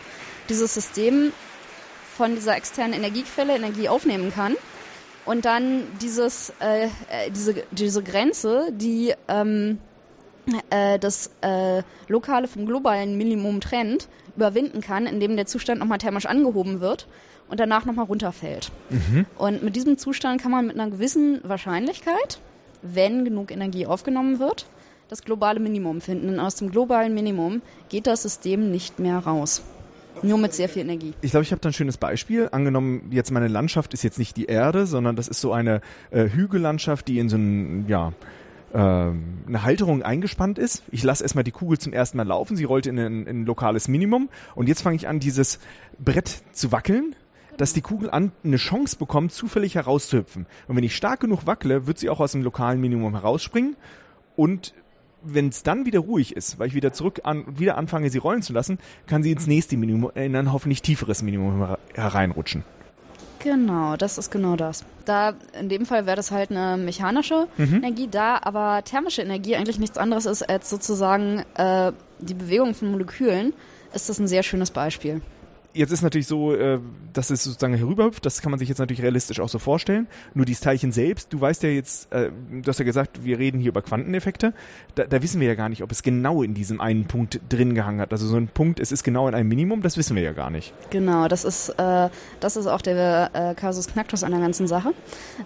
dieses 0.48 0.74
System 0.74 1.32
von 2.16 2.34
dieser 2.34 2.56
externen 2.56 2.94
Energiequelle 2.94 3.54
Energie 3.54 3.88
aufnehmen 3.88 4.32
kann 4.32 4.54
und 5.24 5.44
dann 5.44 5.82
dieses, 6.00 6.52
äh, 6.60 6.86
äh 6.86 7.30
diese, 7.30 7.64
diese 7.70 8.02
Grenze, 8.02 8.68
die 8.72 9.12
ähm, 9.28 9.78
äh, 10.70 10.98
das 10.98 11.30
äh, 11.42 11.82
lokale 12.08 12.48
vom 12.48 12.66
globalen 12.66 13.18
Minimum 13.18 13.60
trennt, 13.60 14.08
überwinden 14.36 14.80
kann, 14.80 15.06
indem 15.06 15.36
der 15.36 15.46
Zustand 15.46 15.80
nochmal 15.80 15.98
thermisch 15.98 16.26
angehoben 16.26 16.80
wird 16.80 17.06
und 17.48 17.60
danach 17.60 17.84
nochmal 17.84 18.06
runterfällt. 18.06 18.70
Mhm. 18.90 19.26
Und 19.36 19.62
mit 19.62 19.76
diesem 19.76 19.98
Zustand 19.98 20.40
kann 20.40 20.50
man 20.50 20.66
mit 20.66 20.78
einer 20.78 20.90
gewissen 20.90 21.40
Wahrscheinlichkeit, 21.42 22.40
wenn 22.82 23.24
genug 23.24 23.50
Energie 23.50 23.86
aufgenommen 23.86 24.38
wird, 24.38 24.66
das 25.08 25.22
globale 25.22 25.60
Minimum 25.60 26.00
finden. 26.00 26.28
Und 26.28 26.40
aus 26.40 26.56
dem 26.56 26.70
globalen 26.70 27.14
Minimum 27.14 27.62
geht 27.88 28.06
das 28.06 28.22
System 28.22 28.70
nicht 28.70 28.98
mehr 28.98 29.18
raus. 29.18 29.62
Nur 30.22 30.38
mit 30.38 30.54
sehr 30.54 30.68
viel 30.68 30.82
Energie. 30.82 31.12
Ich 31.20 31.32
glaube, 31.32 31.44
ich 31.44 31.52
habe 31.52 31.60
da 31.60 31.68
ein 31.68 31.74
schönes 31.74 31.98
Beispiel. 31.98 32.48
Angenommen, 32.50 33.10
jetzt 33.10 33.30
meine 33.30 33.48
Landschaft 33.48 33.92
ist 33.92 34.02
jetzt 34.02 34.18
nicht 34.18 34.36
die 34.36 34.46
Erde, 34.46 34.86
sondern 34.86 35.14
das 35.14 35.28
ist 35.28 35.40
so 35.40 35.52
eine 35.52 35.82
äh, 36.10 36.28
Hügellandschaft, 36.30 37.06
die 37.08 37.18
in 37.18 37.28
so 37.28 37.36
einem, 37.36 37.86
ja, 37.86 38.12
ähm, 38.74 39.44
eine 39.46 39.62
Halterung 39.62 40.02
eingespannt 40.02 40.58
ist. 40.58 40.82
Ich 40.90 41.02
lasse 41.02 41.22
erstmal 41.22 41.44
die 41.44 41.50
Kugel 41.50 41.78
zum 41.78 41.92
ersten 41.92 42.16
Mal 42.16 42.26
laufen, 42.26 42.56
sie 42.56 42.64
rollt 42.64 42.86
in 42.86 42.98
ein, 42.98 43.26
in 43.26 43.42
ein 43.42 43.46
lokales 43.46 43.88
Minimum 43.88 44.28
und 44.54 44.68
jetzt 44.68 44.82
fange 44.82 44.96
ich 44.96 45.06
an, 45.06 45.20
dieses 45.20 45.60
Brett 45.98 46.42
zu 46.52 46.72
wackeln, 46.72 47.14
dass 47.56 47.72
die 47.72 47.80
Kugel 47.80 48.10
an, 48.10 48.32
eine 48.44 48.56
Chance 48.56 48.96
bekommt, 48.96 49.32
zufällig 49.32 49.74
herauszuhüpfen. 49.74 50.46
Und 50.68 50.76
wenn 50.76 50.84
ich 50.84 50.96
stark 50.96 51.20
genug 51.20 51.46
wackele, 51.46 51.86
wird 51.86 51.98
sie 51.98 52.10
auch 52.10 52.20
aus 52.20 52.32
dem 52.32 52.42
lokalen 52.42 52.80
Minimum 52.80 53.14
herausspringen 53.14 53.76
und 54.36 54.74
wenn 55.22 55.48
es 55.48 55.62
dann 55.62 55.86
wieder 55.86 56.00
ruhig 56.00 56.36
ist, 56.36 56.58
weil 56.58 56.68
ich 56.68 56.74
wieder 56.74 56.92
zurück 56.92 57.20
an 57.24 57.44
wieder 57.58 57.76
anfange, 57.76 58.10
sie 58.10 58.18
rollen 58.18 58.42
zu 58.42 58.52
lassen, 58.52 58.78
kann 59.06 59.22
sie 59.22 59.32
ins 59.32 59.46
nächste 59.46 59.76
Minimum, 59.76 60.12
in 60.14 60.36
ein 60.36 60.52
hoffentlich 60.52 60.82
tieferes 60.82 61.22
Minimum 61.22 61.76
hereinrutschen. 61.94 62.64
Genau, 63.40 63.96
das 63.96 64.18
ist 64.18 64.30
genau 64.30 64.56
das. 64.56 64.84
Da 65.04 65.34
in 65.58 65.68
dem 65.68 65.86
Fall 65.86 66.06
wäre 66.06 66.16
das 66.16 66.30
halt 66.30 66.50
eine 66.50 66.76
mechanische 66.76 67.46
mhm. 67.56 67.76
Energie, 67.76 68.08
da 68.10 68.38
aber 68.42 68.82
thermische 68.84 69.22
Energie 69.22 69.56
eigentlich 69.56 69.78
nichts 69.78 69.98
anderes 69.98 70.26
ist 70.26 70.48
als 70.48 70.70
sozusagen 70.70 71.44
äh, 71.54 71.92
die 72.18 72.34
Bewegung 72.34 72.74
von 72.74 72.90
Molekülen, 72.90 73.52
ist 73.94 74.08
das 74.08 74.18
ein 74.18 74.26
sehr 74.26 74.42
schönes 74.42 74.70
Beispiel. 74.70 75.22
Jetzt 75.76 75.92
ist 75.92 76.02
natürlich 76.02 76.26
so, 76.26 76.54
äh, 76.54 76.78
dass 77.12 77.30
es 77.30 77.44
sozusagen 77.44 77.74
herüberhüpft, 77.74 78.24
das 78.24 78.40
kann 78.40 78.50
man 78.50 78.58
sich 78.58 78.68
jetzt 78.68 78.78
natürlich 78.78 79.02
realistisch 79.02 79.40
auch 79.40 79.48
so 79.48 79.58
vorstellen. 79.58 80.06
Nur 80.34 80.46
dieses 80.46 80.62
Teilchen 80.62 80.90
selbst, 80.90 81.32
du 81.32 81.40
weißt 81.40 81.62
ja 81.62 81.68
jetzt, 81.68 82.10
äh, 82.12 82.30
du 82.50 82.66
hast 82.66 82.78
ja 82.78 82.84
gesagt, 82.84 83.24
wir 83.24 83.38
reden 83.38 83.60
hier 83.60 83.68
über 83.68 83.82
Quanteneffekte. 83.82 84.54
Da, 84.94 85.04
da 85.04 85.22
wissen 85.22 85.40
wir 85.40 85.48
ja 85.48 85.54
gar 85.54 85.68
nicht, 85.68 85.82
ob 85.82 85.92
es 85.92 86.02
genau 86.02 86.42
in 86.42 86.54
diesem 86.54 86.80
einen 86.80 87.04
Punkt 87.04 87.40
drin 87.48 87.74
gehangen 87.74 88.00
hat. 88.00 88.12
Also 88.12 88.26
so 88.26 88.36
ein 88.36 88.48
Punkt, 88.48 88.80
es 88.80 88.90
ist 88.90 89.04
genau 89.04 89.28
in 89.28 89.34
einem 89.34 89.48
Minimum, 89.48 89.82
das 89.82 89.96
wissen 89.96 90.16
wir 90.16 90.22
ja 90.22 90.32
gar 90.32 90.50
nicht. 90.50 90.72
Genau, 90.90 91.28
das 91.28 91.44
ist, 91.44 91.68
äh, 91.70 92.08
das 92.40 92.56
ist 92.56 92.66
auch 92.66 92.80
der 92.80 93.30
äh, 93.34 93.54
Kasus 93.54 93.88
Knacktus 93.88 94.24
an 94.24 94.32
der 94.32 94.40
ganzen 94.40 94.66
Sache. 94.66 94.94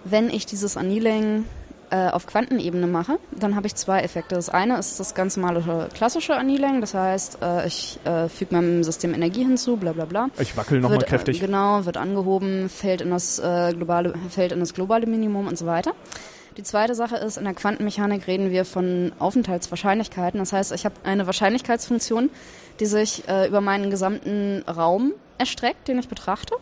Wenn 0.05 0.31
ich 0.31 0.47
dieses 0.47 0.77
Annealing 0.77 1.45
äh, 1.91 2.09
auf 2.09 2.27
Quantenebene 2.27 2.87
mache, 2.87 3.19
dann 3.33 3.57
habe 3.57 3.67
ich 3.67 3.75
zwei 3.75 4.01
Effekte. 4.01 4.35
Das 4.35 4.49
eine 4.49 4.79
ist 4.79 5.01
das 5.01 5.15
ganz 5.15 5.37
normale 5.37 5.89
klassische 5.95 6.37
Annealing, 6.37 6.81
das 6.81 6.95
heißt, 6.95 7.39
äh, 7.43 7.67
ich 7.67 7.99
äh, 8.05 8.29
füge 8.29 8.55
meinem 8.55 8.83
System 8.83 9.15
Energie 9.15 9.45
hinzu, 9.45 9.77
bla 9.77 9.93
bla 9.93 10.05
bla. 10.05 10.29
Ich 10.39 10.57
wackel 10.57 10.81
nochmal 10.81 10.99
kräftig. 10.99 11.43
Äh, 11.43 11.47
genau, 11.47 11.85
wird 11.85 11.97
angehoben, 11.97 12.69
fällt 12.69 13.01
in, 13.01 13.11
das, 13.11 13.39
äh, 13.39 13.73
globale, 13.75 14.15
fällt 14.31 14.53
in 14.53 14.61
das 14.61 14.75
globale 14.75 15.07
Minimum 15.07 15.47
und 15.47 15.59
so 15.59 15.67
weiter. 15.67 15.93
Die 16.57 16.63
zweite 16.63 16.95
Sache 16.95 17.17
ist, 17.17 17.39
in 17.39 17.45
der 17.45 17.55
Quantenmechanik 17.55 18.27
reden 18.27 18.51
wir 18.51 18.65
von 18.65 19.13
Aufenthaltswahrscheinlichkeiten. 19.19 20.41
Das 20.41 20.53
heißt, 20.53 20.73
ich 20.73 20.85
habe 20.85 20.97
eine 21.05 21.27
Wahrscheinlichkeitsfunktion, 21.27 22.29
die 22.81 22.87
sich 22.87 23.29
äh, 23.29 23.47
über 23.47 23.61
meinen 23.61 23.91
gesamten 23.91 24.63
Raum 24.69 25.13
erstreckt, 25.39 25.89
den 25.89 25.99
ich 25.99 26.09
betrachte 26.09 26.55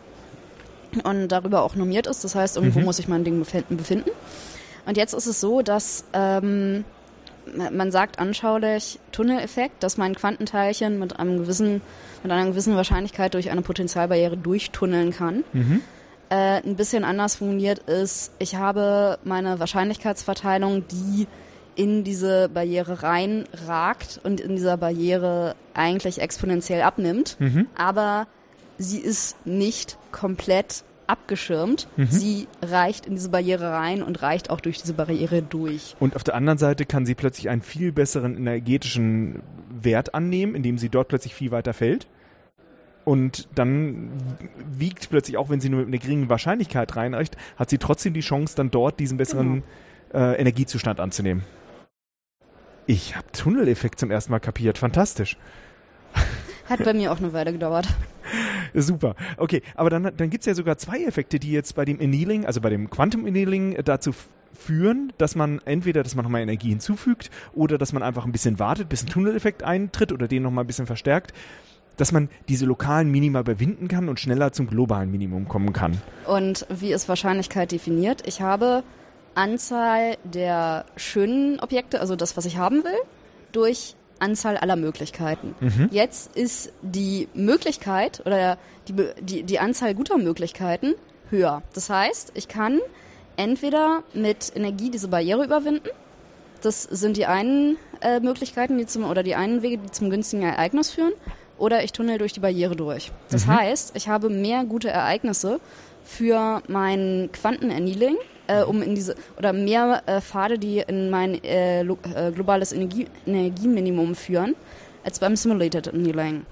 und 1.04 1.28
darüber 1.28 1.62
auch 1.62 1.74
normiert 1.74 2.06
ist. 2.06 2.24
Das 2.24 2.34
heißt, 2.34 2.56
irgendwo 2.56 2.80
mhm. 2.80 2.84
muss 2.84 2.98
ich 2.98 3.08
mein 3.08 3.24
Ding 3.24 3.40
befinden. 3.40 4.10
Und 4.88 4.96
jetzt 4.96 5.12
ist 5.12 5.26
es 5.26 5.38
so, 5.38 5.60
dass 5.60 6.04
ähm, 6.14 6.82
man 7.54 7.92
sagt 7.92 8.18
anschaulich 8.18 8.98
Tunneleffekt, 9.12 9.82
dass 9.82 9.98
mein 9.98 10.14
Quantenteilchen 10.14 10.98
mit 10.98 11.20
einem 11.20 11.36
gewissen, 11.36 11.82
mit 12.22 12.32
einer 12.32 12.48
gewissen 12.48 12.74
Wahrscheinlichkeit 12.74 13.34
durch 13.34 13.50
eine 13.50 13.60
Potentialbarriere 13.60 14.38
durchtunneln 14.38 15.12
kann. 15.12 15.44
Mhm. 15.52 15.82
Äh, 16.30 16.62
ein 16.62 16.76
bisschen 16.76 17.04
anders 17.04 17.36
formuliert 17.36 17.80
ist, 17.80 18.32
ich 18.38 18.56
habe 18.56 19.18
meine 19.24 19.60
Wahrscheinlichkeitsverteilung, 19.60 20.88
die 20.88 21.26
in 21.74 22.02
diese 22.02 22.48
Barriere 22.48 23.02
reinragt 23.02 24.20
und 24.24 24.40
in 24.40 24.56
dieser 24.56 24.78
Barriere 24.78 25.54
eigentlich 25.74 26.18
exponentiell 26.18 26.80
abnimmt, 26.80 27.36
mhm. 27.38 27.66
aber 27.76 28.26
sie 28.78 29.00
ist 29.00 29.44
nicht 29.44 29.98
komplett 30.12 30.82
abgeschirmt. 31.08 31.88
Mhm. 31.96 32.06
Sie 32.06 32.48
reicht 32.62 33.06
in 33.06 33.14
diese 33.14 33.30
Barriere 33.30 33.70
rein 33.72 34.02
und 34.02 34.22
reicht 34.22 34.50
auch 34.50 34.60
durch 34.60 34.78
diese 34.80 34.94
Barriere 34.94 35.42
durch. 35.42 35.96
Und 35.98 36.14
auf 36.14 36.24
der 36.24 36.34
anderen 36.34 36.58
Seite 36.58 36.86
kann 36.86 37.06
sie 37.06 37.14
plötzlich 37.14 37.48
einen 37.48 37.62
viel 37.62 37.92
besseren 37.92 38.36
energetischen 38.36 39.42
Wert 39.70 40.14
annehmen, 40.14 40.54
indem 40.54 40.78
sie 40.78 40.88
dort 40.88 41.08
plötzlich 41.08 41.34
viel 41.34 41.50
weiter 41.50 41.72
fällt. 41.72 42.06
Und 43.04 43.48
dann 43.54 44.10
wiegt 44.70 45.08
plötzlich, 45.08 45.38
auch 45.38 45.48
wenn 45.48 45.60
sie 45.60 45.70
nur 45.70 45.80
mit 45.80 45.88
einer 45.88 45.98
geringen 45.98 46.28
Wahrscheinlichkeit 46.28 46.94
reinreicht, 46.94 47.38
hat 47.56 47.70
sie 47.70 47.78
trotzdem 47.78 48.12
die 48.12 48.20
Chance, 48.20 48.54
dann 48.54 48.70
dort 48.70 49.00
diesen 49.00 49.16
besseren 49.16 49.62
genau. 50.12 50.32
äh, 50.32 50.38
Energiezustand 50.38 51.00
anzunehmen. 51.00 51.42
Ich 52.86 53.16
habe 53.16 53.26
Tunneleffekt 53.32 53.98
zum 53.98 54.10
ersten 54.10 54.30
Mal 54.30 54.40
kapiert. 54.40 54.76
Fantastisch. 54.76 55.38
Hat 56.68 56.84
bei 56.84 56.92
mir 56.92 57.12
auch 57.12 57.18
eine 57.18 57.32
Weile 57.32 57.52
gedauert. 57.52 57.88
Super. 58.74 59.14
Okay, 59.36 59.62
aber 59.74 59.90
dann, 59.90 60.12
dann 60.16 60.30
gibt 60.30 60.42
es 60.42 60.46
ja 60.46 60.54
sogar 60.54 60.76
zwei 60.78 61.02
Effekte, 61.04 61.38
die 61.38 61.52
jetzt 61.52 61.74
bei 61.74 61.84
dem 61.84 62.00
Annealing, 62.00 62.44
also 62.46 62.60
bei 62.60 62.70
dem 62.70 62.90
Quantum 62.90 63.24
Annealing 63.26 63.78
dazu 63.84 64.12
führen, 64.52 65.12
dass 65.18 65.34
man 65.34 65.60
entweder, 65.64 66.02
dass 66.02 66.14
man 66.14 66.24
nochmal 66.24 66.42
Energie 66.42 66.70
hinzufügt 66.70 67.30
oder 67.54 67.78
dass 67.78 67.92
man 67.92 68.02
einfach 68.02 68.24
ein 68.24 68.32
bisschen 68.32 68.58
wartet, 68.58 68.88
bis 68.88 69.04
ein 69.04 69.06
Tunneleffekt 69.06 69.62
eintritt 69.62 70.12
oder 70.12 70.28
den 70.28 70.42
nochmal 70.42 70.64
ein 70.64 70.66
bisschen 70.66 70.86
verstärkt, 70.86 71.32
dass 71.96 72.12
man 72.12 72.28
diese 72.48 72.66
lokalen 72.66 73.10
Minima 73.10 73.40
überwinden 73.40 73.88
kann 73.88 74.08
und 74.08 74.20
schneller 74.20 74.52
zum 74.52 74.66
globalen 74.68 75.10
Minimum 75.10 75.48
kommen 75.48 75.72
kann. 75.72 76.00
Und 76.26 76.66
wie 76.70 76.92
ist 76.92 77.08
Wahrscheinlichkeit 77.08 77.72
definiert? 77.72 78.26
Ich 78.26 78.40
habe 78.40 78.82
Anzahl 79.34 80.16
der 80.24 80.84
schönen 80.96 81.60
Objekte, 81.60 82.00
also 82.00 82.16
das, 82.16 82.36
was 82.36 82.44
ich 82.44 82.56
haben 82.56 82.84
will, 82.84 82.98
durch 83.52 83.94
Anzahl 84.18 84.56
aller 84.56 84.76
Möglichkeiten. 84.76 85.54
Mhm. 85.60 85.88
Jetzt 85.90 86.36
ist 86.36 86.72
die 86.82 87.28
Möglichkeit 87.34 88.22
oder 88.24 88.58
die, 88.88 88.94
die, 89.20 89.42
die 89.42 89.58
Anzahl 89.58 89.94
guter 89.94 90.18
Möglichkeiten 90.18 90.94
höher. 91.30 91.62
Das 91.74 91.90
heißt, 91.90 92.32
ich 92.34 92.48
kann 92.48 92.80
entweder 93.36 94.02
mit 94.14 94.52
Energie 94.54 94.90
diese 94.90 95.08
Barriere 95.08 95.44
überwinden. 95.44 95.88
Das 96.62 96.82
sind 96.82 97.16
die 97.16 97.26
einen 97.26 97.76
äh, 98.00 98.20
Möglichkeiten, 98.20 98.78
die 98.78 98.86
zum 98.86 99.04
oder 99.04 99.22
die 99.22 99.34
einen 99.34 99.62
Wege, 99.62 99.78
die 99.78 99.90
zum 99.90 100.10
günstigen 100.10 100.42
Ereignis 100.42 100.90
führen. 100.90 101.12
Oder 101.56 101.82
ich 101.82 101.92
tunnel 101.92 102.18
durch 102.18 102.32
die 102.32 102.40
Barriere 102.40 102.76
durch. 102.76 103.10
Das 103.30 103.46
mhm. 103.46 103.56
heißt, 103.56 103.96
ich 103.96 104.08
habe 104.08 104.28
mehr 104.30 104.64
gute 104.64 104.90
Ereignisse 104.90 105.60
für 106.04 106.62
mein 106.68 107.30
Quantenannealing 107.32 108.16
äh, 108.48 108.62
um 108.62 108.82
in 108.82 108.94
diese 108.94 109.14
oder 109.36 109.52
mehr 109.52 110.02
äh, 110.06 110.20
Pfade, 110.20 110.58
die 110.58 110.80
in 110.80 111.10
mein 111.10 111.42
äh, 111.44 111.82
äh, 111.82 111.84
globales 112.34 112.72
Energie, 112.72 113.06
Energieminimum 113.26 114.14
führen, 114.14 114.56
als 115.04 115.20
beim 115.20 115.36
Simulated 115.36 115.88
Annealing. 115.88 116.44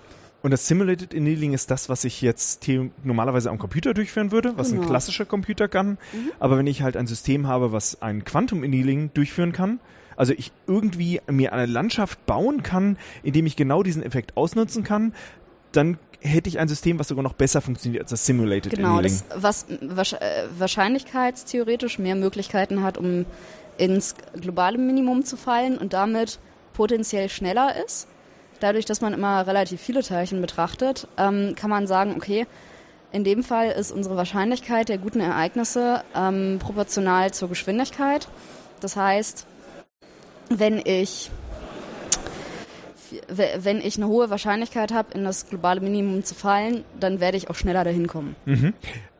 Und 0.42 0.52
das 0.52 0.68
Simulated 0.68 1.12
Annealing 1.14 1.54
ist 1.54 1.70
das, 1.72 1.88
was 1.88 2.04
ich 2.04 2.22
jetzt 2.22 2.64
normalerweise 3.02 3.50
am 3.50 3.58
Computer 3.58 3.94
durchführen 3.94 4.30
würde, 4.30 4.52
was 4.56 4.70
genau. 4.70 4.82
ein 4.82 4.88
klassischer 4.88 5.24
Computer 5.24 5.66
kann. 5.66 5.98
Mhm. 6.12 6.30
Aber 6.38 6.56
wenn 6.56 6.68
ich 6.68 6.82
halt 6.82 6.96
ein 6.96 7.08
System 7.08 7.48
habe, 7.48 7.72
was 7.72 8.00
ein 8.00 8.24
Quantum 8.24 8.62
Annealing 8.62 9.10
durchführen 9.12 9.52
kann, 9.52 9.80
also 10.14 10.32
ich 10.32 10.52
irgendwie 10.66 11.20
mir 11.30 11.52
eine 11.52 11.66
Landschaft 11.66 12.24
bauen 12.26 12.62
kann, 12.62 12.96
indem 13.22 13.46
ich 13.46 13.56
genau 13.56 13.82
diesen 13.82 14.02
Effekt 14.02 14.36
ausnutzen 14.36 14.84
kann, 14.84 15.12
dann 15.76 15.98
hätte 16.20 16.48
ich 16.48 16.58
ein 16.58 16.68
System, 16.68 16.98
was 16.98 17.08
sogar 17.08 17.22
noch 17.22 17.34
besser 17.34 17.60
funktioniert 17.60 18.02
als 18.02 18.10
das 18.10 18.26
Simulated 18.26 18.72
genau, 18.72 18.96
Annealing. 18.96 19.20
Genau, 19.28 19.42
was 19.42 20.12
äh, 20.12 20.48
wahrscheinlichkeitstheoretisch 20.58 21.98
mehr 21.98 22.14
Möglichkeiten 22.14 22.82
hat, 22.82 22.98
um 22.98 23.26
ins 23.78 24.14
globale 24.40 24.78
Minimum 24.78 25.24
zu 25.24 25.36
fallen 25.36 25.78
und 25.78 25.92
damit 25.92 26.38
potenziell 26.72 27.28
schneller 27.28 27.74
ist. 27.84 28.08
Dadurch, 28.60 28.86
dass 28.86 29.00
man 29.00 29.12
immer 29.12 29.46
relativ 29.46 29.80
viele 29.80 30.02
Teilchen 30.02 30.40
betrachtet, 30.40 31.08
ähm, 31.18 31.54
kann 31.56 31.70
man 31.70 31.86
sagen, 31.86 32.14
okay, 32.16 32.46
in 33.12 33.22
dem 33.22 33.42
Fall 33.42 33.70
ist 33.70 33.92
unsere 33.92 34.16
Wahrscheinlichkeit 34.16 34.88
der 34.88 34.98
guten 34.98 35.20
Ereignisse 35.20 36.02
ähm, 36.14 36.58
proportional 36.58 37.32
zur 37.32 37.48
Geschwindigkeit. 37.48 38.28
Das 38.80 38.96
heißt, 38.96 39.46
wenn 40.48 40.80
ich 40.84 41.30
wenn 43.28 43.78
ich 43.78 43.96
eine 43.96 44.08
hohe 44.08 44.30
Wahrscheinlichkeit 44.30 44.92
habe, 44.92 45.12
in 45.14 45.24
das 45.24 45.48
globale 45.48 45.80
Minimum 45.80 46.24
zu 46.24 46.34
fallen, 46.34 46.84
dann 46.98 47.20
werde 47.20 47.36
ich 47.36 47.50
auch 47.50 47.54
schneller 47.54 47.84
dahin 47.84 48.06
kommen. 48.06 48.36
Mhm. 48.44 48.72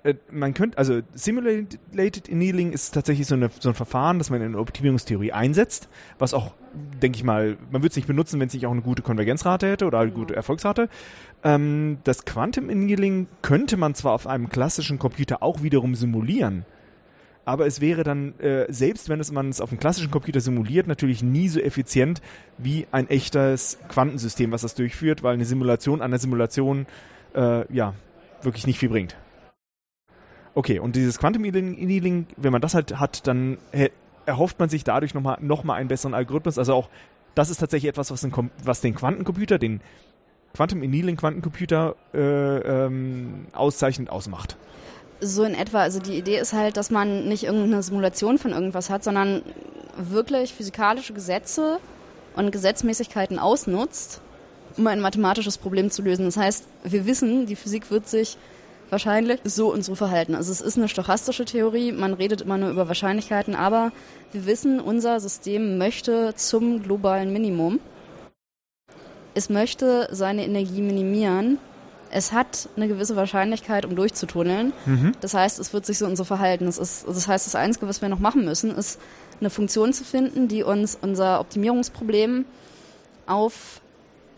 Äh, 0.06 0.14
man 0.30 0.54
könnte, 0.54 0.78
also 0.78 1.00
Simulated 1.14 2.30
Annealing 2.30 2.72
ist 2.72 2.94
tatsächlich 2.94 3.26
so, 3.26 3.34
eine, 3.34 3.50
so 3.58 3.70
ein 3.70 3.74
Verfahren, 3.74 4.18
das 4.18 4.30
man 4.30 4.40
in 4.40 4.52
der 4.52 4.60
Optimierungstheorie 4.60 5.32
einsetzt, 5.32 5.88
was 6.18 6.32
auch, 6.32 6.54
denke 7.02 7.16
ich 7.16 7.24
mal, 7.24 7.56
man 7.70 7.82
würde 7.82 7.88
es 7.88 7.96
nicht 7.96 8.06
benutzen, 8.06 8.38
wenn 8.38 8.46
es 8.46 8.54
nicht 8.54 8.66
auch 8.66 8.72
eine 8.72 8.82
gute 8.82 9.02
Konvergenzrate 9.02 9.68
hätte 9.68 9.86
oder 9.86 9.98
eine 9.98 10.12
gute 10.12 10.36
Erfolgsrate. 10.36 10.88
Ähm, 11.42 11.98
das 12.04 12.24
Quantum 12.24 12.70
Annealing 12.70 13.26
könnte 13.42 13.76
man 13.76 13.94
zwar 13.94 14.12
auf 14.12 14.26
einem 14.26 14.48
klassischen 14.48 14.98
Computer 14.98 15.42
auch 15.42 15.62
wiederum 15.62 15.96
simulieren, 15.96 16.64
aber 17.46 17.66
es 17.66 17.80
wäre 17.80 18.02
dann, 18.02 18.38
äh, 18.40 18.66
selbst 18.68 19.08
wenn 19.08 19.22
man 19.32 19.48
es 19.48 19.60
auf 19.60 19.70
einem 19.70 19.80
klassischen 19.80 20.10
Computer 20.10 20.40
simuliert, 20.40 20.86
natürlich 20.86 21.22
nie 21.22 21.48
so 21.48 21.60
effizient 21.60 22.20
wie 22.58 22.86
ein 22.90 23.08
echtes 23.08 23.78
Quantensystem, 23.88 24.52
was 24.52 24.62
das 24.62 24.74
durchführt, 24.74 25.22
weil 25.22 25.34
eine 25.34 25.44
Simulation 25.44 26.02
an 26.02 26.10
der 26.10 26.20
Simulation 26.20 26.86
äh, 27.34 27.72
ja 27.72 27.94
wirklich 28.42 28.66
nicht 28.66 28.78
viel 28.78 28.88
bringt. 28.88 29.16
Okay, 30.54 30.80
und 30.80 30.96
dieses 30.96 31.18
Quantum 31.18 31.44
Annealing, 31.44 32.26
wenn 32.36 32.52
man 32.52 32.60
das 32.60 32.74
halt 32.74 32.98
hat, 32.98 33.26
dann 33.26 33.58
erhofft 34.26 34.58
man 34.58 34.68
sich 34.68 34.84
dadurch 34.84 35.14
nochmal 35.14 35.38
noch 35.40 35.64
mal 35.64 35.74
einen 35.74 35.88
besseren 35.88 36.14
Algorithmus. 36.14 36.58
Also 36.58 36.74
auch 36.74 36.90
das 37.34 37.50
ist 37.50 37.58
tatsächlich 37.58 37.90
etwas, 37.90 38.10
was 38.10 38.22
den, 38.22 38.32
was 38.64 38.80
den 38.80 38.94
Quantencomputer, 38.94 39.58
den 39.58 39.80
Quantum 40.54 40.82
Annealing 40.82 41.16
Quantencomputer 41.16 41.94
äh, 42.14 42.86
ähm, 42.86 43.46
auszeichnend 43.52 44.10
ausmacht. 44.10 44.56
So 45.20 45.44
in 45.44 45.54
etwa. 45.54 45.80
Also 45.80 45.98
die 45.98 46.16
Idee 46.16 46.38
ist 46.38 46.52
halt, 46.52 46.76
dass 46.76 46.90
man 46.90 47.26
nicht 47.28 47.44
irgendeine 47.44 47.82
Simulation 47.82 48.38
von 48.38 48.52
irgendwas 48.52 48.90
hat, 48.90 49.02
sondern 49.02 49.42
wirklich 49.96 50.52
physikalische 50.52 51.14
Gesetze 51.14 51.78
und 52.34 52.50
Gesetzmäßigkeiten 52.50 53.38
ausnutzt, 53.38 54.20
um 54.76 54.86
ein 54.86 55.00
mathematisches 55.00 55.58
Problem 55.58 55.90
zu 55.90 56.02
lösen. 56.02 56.26
Das 56.26 56.36
heißt, 56.36 56.64
wir 56.84 57.06
wissen, 57.06 57.46
die 57.46 57.56
Physik 57.56 57.90
wird 57.90 58.08
sich 58.08 58.36
wahrscheinlich 58.90 59.40
so 59.44 59.72
und 59.72 59.84
so 59.84 59.94
verhalten. 59.94 60.34
Also 60.34 60.52
es 60.52 60.60
ist 60.60 60.76
eine 60.76 60.88
stochastische 60.88 61.44
Theorie, 61.44 61.92
man 61.92 62.14
redet 62.14 62.42
immer 62.42 62.58
nur 62.58 62.70
über 62.70 62.86
Wahrscheinlichkeiten, 62.86 63.54
aber 63.54 63.90
wir 64.32 64.46
wissen, 64.46 64.80
unser 64.80 65.18
System 65.18 65.78
möchte 65.78 66.34
zum 66.36 66.82
globalen 66.82 67.32
Minimum. 67.32 67.80
Es 69.34 69.50
möchte 69.50 70.08
seine 70.12 70.44
Energie 70.44 70.82
minimieren 70.82 71.58
es 72.16 72.32
hat 72.32 72.70
eine 72.76 72.88
gewisse 72.88 73.14
Wahrscheinlichkeit, 73.14 73.84
um 73.84 73.94
durchzutunneln. 73.94 74.72
Mhm. 74.86 75.12
Das 75.20 75.34
heißt, 75.34 75.58
es 75.58 75.74
wird 75.74 75.84
sich 75.84 75.98
so 75.98 76.06
und 76.06 76.16
so 76.16 76.24
verhalten. 76.24 76.64
Das, 76.64 76.78
ist, 76.78 77.06
das 77.06 77.28
heißt, 77.28 77.46
das 77.46 77.54
Einzige, 77.54 77.86
was 77.88 78.00
wir 78.00 78.08
noch 78.08 78.20
machen 78.20 78.46
müssen, 78.46 78.70
ist 78.74 78.98
eine 79.38 79.50
Funktion 79.50 79.92
zu 79.92 80.02
finden, 80.02 80.48
die 80.48 80.62
uns 80.62 80.96
unser 80.98 81.40
Optimierungsproblem 81.40 82.46
auf 83.26 83.82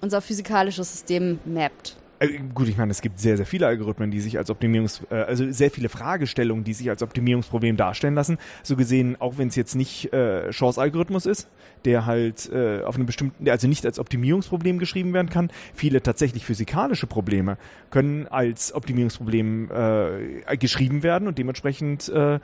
unser 0.00 0.20
physikalisches 0.20 0.90
System 0.90 1.38
mappt. 1.44 1.94
Äh, 2.18 2.38
gut, 2.54 2.68
ich 2.68 2.76
meine, 2.76 2.90
es 2.90 3.00
gibt 3.00 3.20
sehr, 3.20 3.36
sehr 3.36 3.46
viele 3.46 3.66
Algorithmen, 3.66 4.10
die 4.10 4.20
sich 4.20 4.38
als 4.38 4.50
Optimierungs, 4.50 5.02
äh, 5.10 5.14
also 5.14 5.50
sehr 5.50 5.70
viele 5.70 5.88
Fragestellungen, 5.88 6.64
die 6.64 6.74
sich 6.74 6.90
als 6.90 7.02
Optimierungsproblem 7.02 7.76
darstellen 7.76 8.14
lassen. 8.14 8.38
So 8.62 8.76
gesehen, 8.76 9.16
auch 9.20 9.38
wenn 9.38 9.48
es 9.48 9.56
jetzt 9.56 9.74
nicht 9.74 10.12
äh, 10.12 10.50
Chance-Algorithmus 10.50 11.26
ist, 11.26 11.48
der 11.84 12.06
halt 12.06 12.50
äh, 12.52 12.82
auf 12.82 12.96
einem 12.96 13.06
bestimmten, 13.06 13.48
also 13.48 13.68
nicht 13.68 13.86
als 13.86 13.98
Optimierungsproblem 13.98 14.78
geschrieben 14.78 15.12
werden 15.12 15.30
kann. 15.30 15.50
Viele 15.74 16.02
tatsächlich 16.02 16.44
physikalische 16.44 17.06
Probleme 17.06 17.56
können 17.90 18.26
als 18.26 18.74
Optimierungsproblem 18.74 19.70
äh, 19.70 20.56
geschrieben 20.56 21.02
werden 21.02 21.28
und 21.28 21.38
dementsprechend 21.38 22.08
äh, 22.08 22.40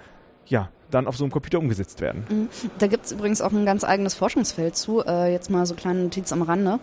ja, 0.47 0.69
dann 0.91 1.07
auf 1.07 1.17
so 1.17 1.25
einem 1.25 1.33
Computer 1.33 1.59
umgesetzt 1.59 2.01
werden. 2.01 2.25
Mhm. 2.29 2.49
Da 2.79 2.87
gibt 2.87 3.07
es 3.07 3.13
übrigens 3.13 3.41
auch 3.41 3.53
ein 3.53 3.67
ganz 3.67 3.83
eigenes 3.85 4.15
Forschungsfeld 4.15 4.77
zu, 4.77 5.05
äh, 5.05 5.33
jetzt 5.33 5.51
mal 5.51 5.67
so 5.67 5.75
kleine 5.75 6.03
Notiz 6.03 6.33
am 6.33 6.43
Rande. 6.43 6.79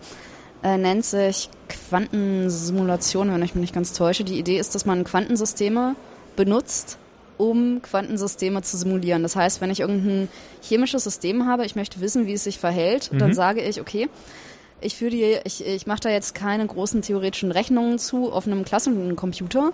Äh, 0.62 0.78
nennt 0.78 1.04
sich 1.04 1.50
Quantensimulation, 1.68 3.32
wenn 3.32 3.42
ich 3.42 3.54
mich 3.54 3.62
nicht 3.62 3.74
ganz 3.74 3.92
täusche. 3.92 4.22
Die 4.22 4.38
Idee 4.38 4.58
ist, 4.58 4.74
dass 4.74 4.86
man 4.86 5.02
Quantensysteme 5.02 5.96
benutzt, 6.36 6.98
um 7.36 7.82
Quantensysteme 7.82 8.62
zu 8.62 8.76
simulieren. 8.76 9.24
Das 9.24 9.34
heißt, 9.34 9.60
wenn 9.60 9.70
ich 9.70 9.80
irgendein 9.80 10.28
chemisches 10.62 11.02
System 11.02 11.46
habe, 11.46 11.64
ich 11.64 11.74
möchte 11.74 12.00
wissen, 12.00 12.26
wie 12.26 12.34
es 12.34 12.44
sich 12.44 12.58
verhält, 12.58 13.12
mhm. 13.12 13.18
dann 13.18 13.34
sage 13.34 13.60
ich, 13.60 13.80
okay, 13.80 14.08
ich 14.80 14.96
führe 14.96 15.10
die, 15.10 15.38
ich, 15.44 15.66
ich 15.66 15.86
mache 15.86 16.00
da 16.00 16.10
jetzt 16.10 16.34
keine 16.34 16.66
großen 16.66 17.02
theoretischen 17.02 17.50
Rechnungen 17.50 17.98
zu 17.98 18.32
auf 18.32 18.46
einem 18.46 18.64
klassischen 18.64 19.16
Computer, 19.16 19.72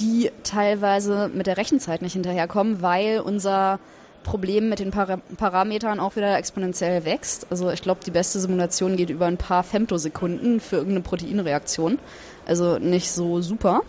die 0.00 0.30
teilweise 0.42 1.30
mit 1.32 1.46
der 1.46 1.56
Rechenzeit 1.56 2.02
nicht 2.02 2.14
hinterherkommen, 2.14 2.82
weil 2.82 3.20
unser 3.20 3.78
Problem 4.24 4.68
mit 4.68 4.80
den 4.80 4.90
Para 4.90 5.18
Parametern 5.36 6.00
auch 6.00 6.16
wieder 6.16 6.36
exponentiell 6.36 7.04
wächst. 7.04 7.46
Also 7.50 7.70
ich 7.70 7.82
glaube, 7.82 8.00
die 8.04 8.10
beste 8.10 8.40
Simulation 8.40 8.96
geht 8.96 9.10
über 9.10 9.26
ein 9.26 9.36
paar 9.36 9.62
Femtosekunden 9.62 10.58
für 10.58 10.76
irgendeine 10.76 11.02
Proteinreaktion. 11.02 12.00
Also 12.44 12.78
nicht 12.78 13.12
so 13.12 13.40
super, 13.40 13.82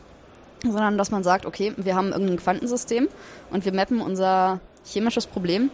sondern 0.62 1.00
dass 1.00 1.10
man 1.10 1.24
sagt, 1.24 1.48
okay, 1.48 1.74
wir 1.78 1.96
haben 1.96 2.12
irgendein 2.12 2.38
Quantensystem 2.38 3.08
und 3.50 3.66
wir 3.66 3.74
mappen 3.74 4.02
unser 4.02 4.60
chemisches 4.86 5.26
Problem 5.26 5.72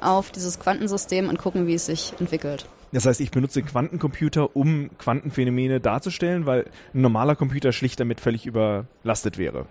auf 0.00 0.30
dieses 0.30 0.58
Quantensystem 0.58 1.28
und 1.28 1.38
gucken, 1.38 1.66
wie 1.66 1.74
es 1.74 1.86
sich 1.86 2.12
entwickelt. 2.18 2.66
Das 2.92 3.06
heißt, 3.06 3.20
ich 3.20 3.30
benutze 3.30 3.62
Quantencomputer, 3.62 4.56
um 4.56 4.90
Quantenphänomene 4.98 5.80
darzustellen, 5.80 6.44
weil 6.46 6.66
ein 6.92 7.02
normaler 7.02 7.36
Computer 7.36 7.72
schlicht 7.72 8.00
damit 8.00 8.20
völlig 8.20 8.46
überlastet 8.46 9.38
wäre. 9.38 9.66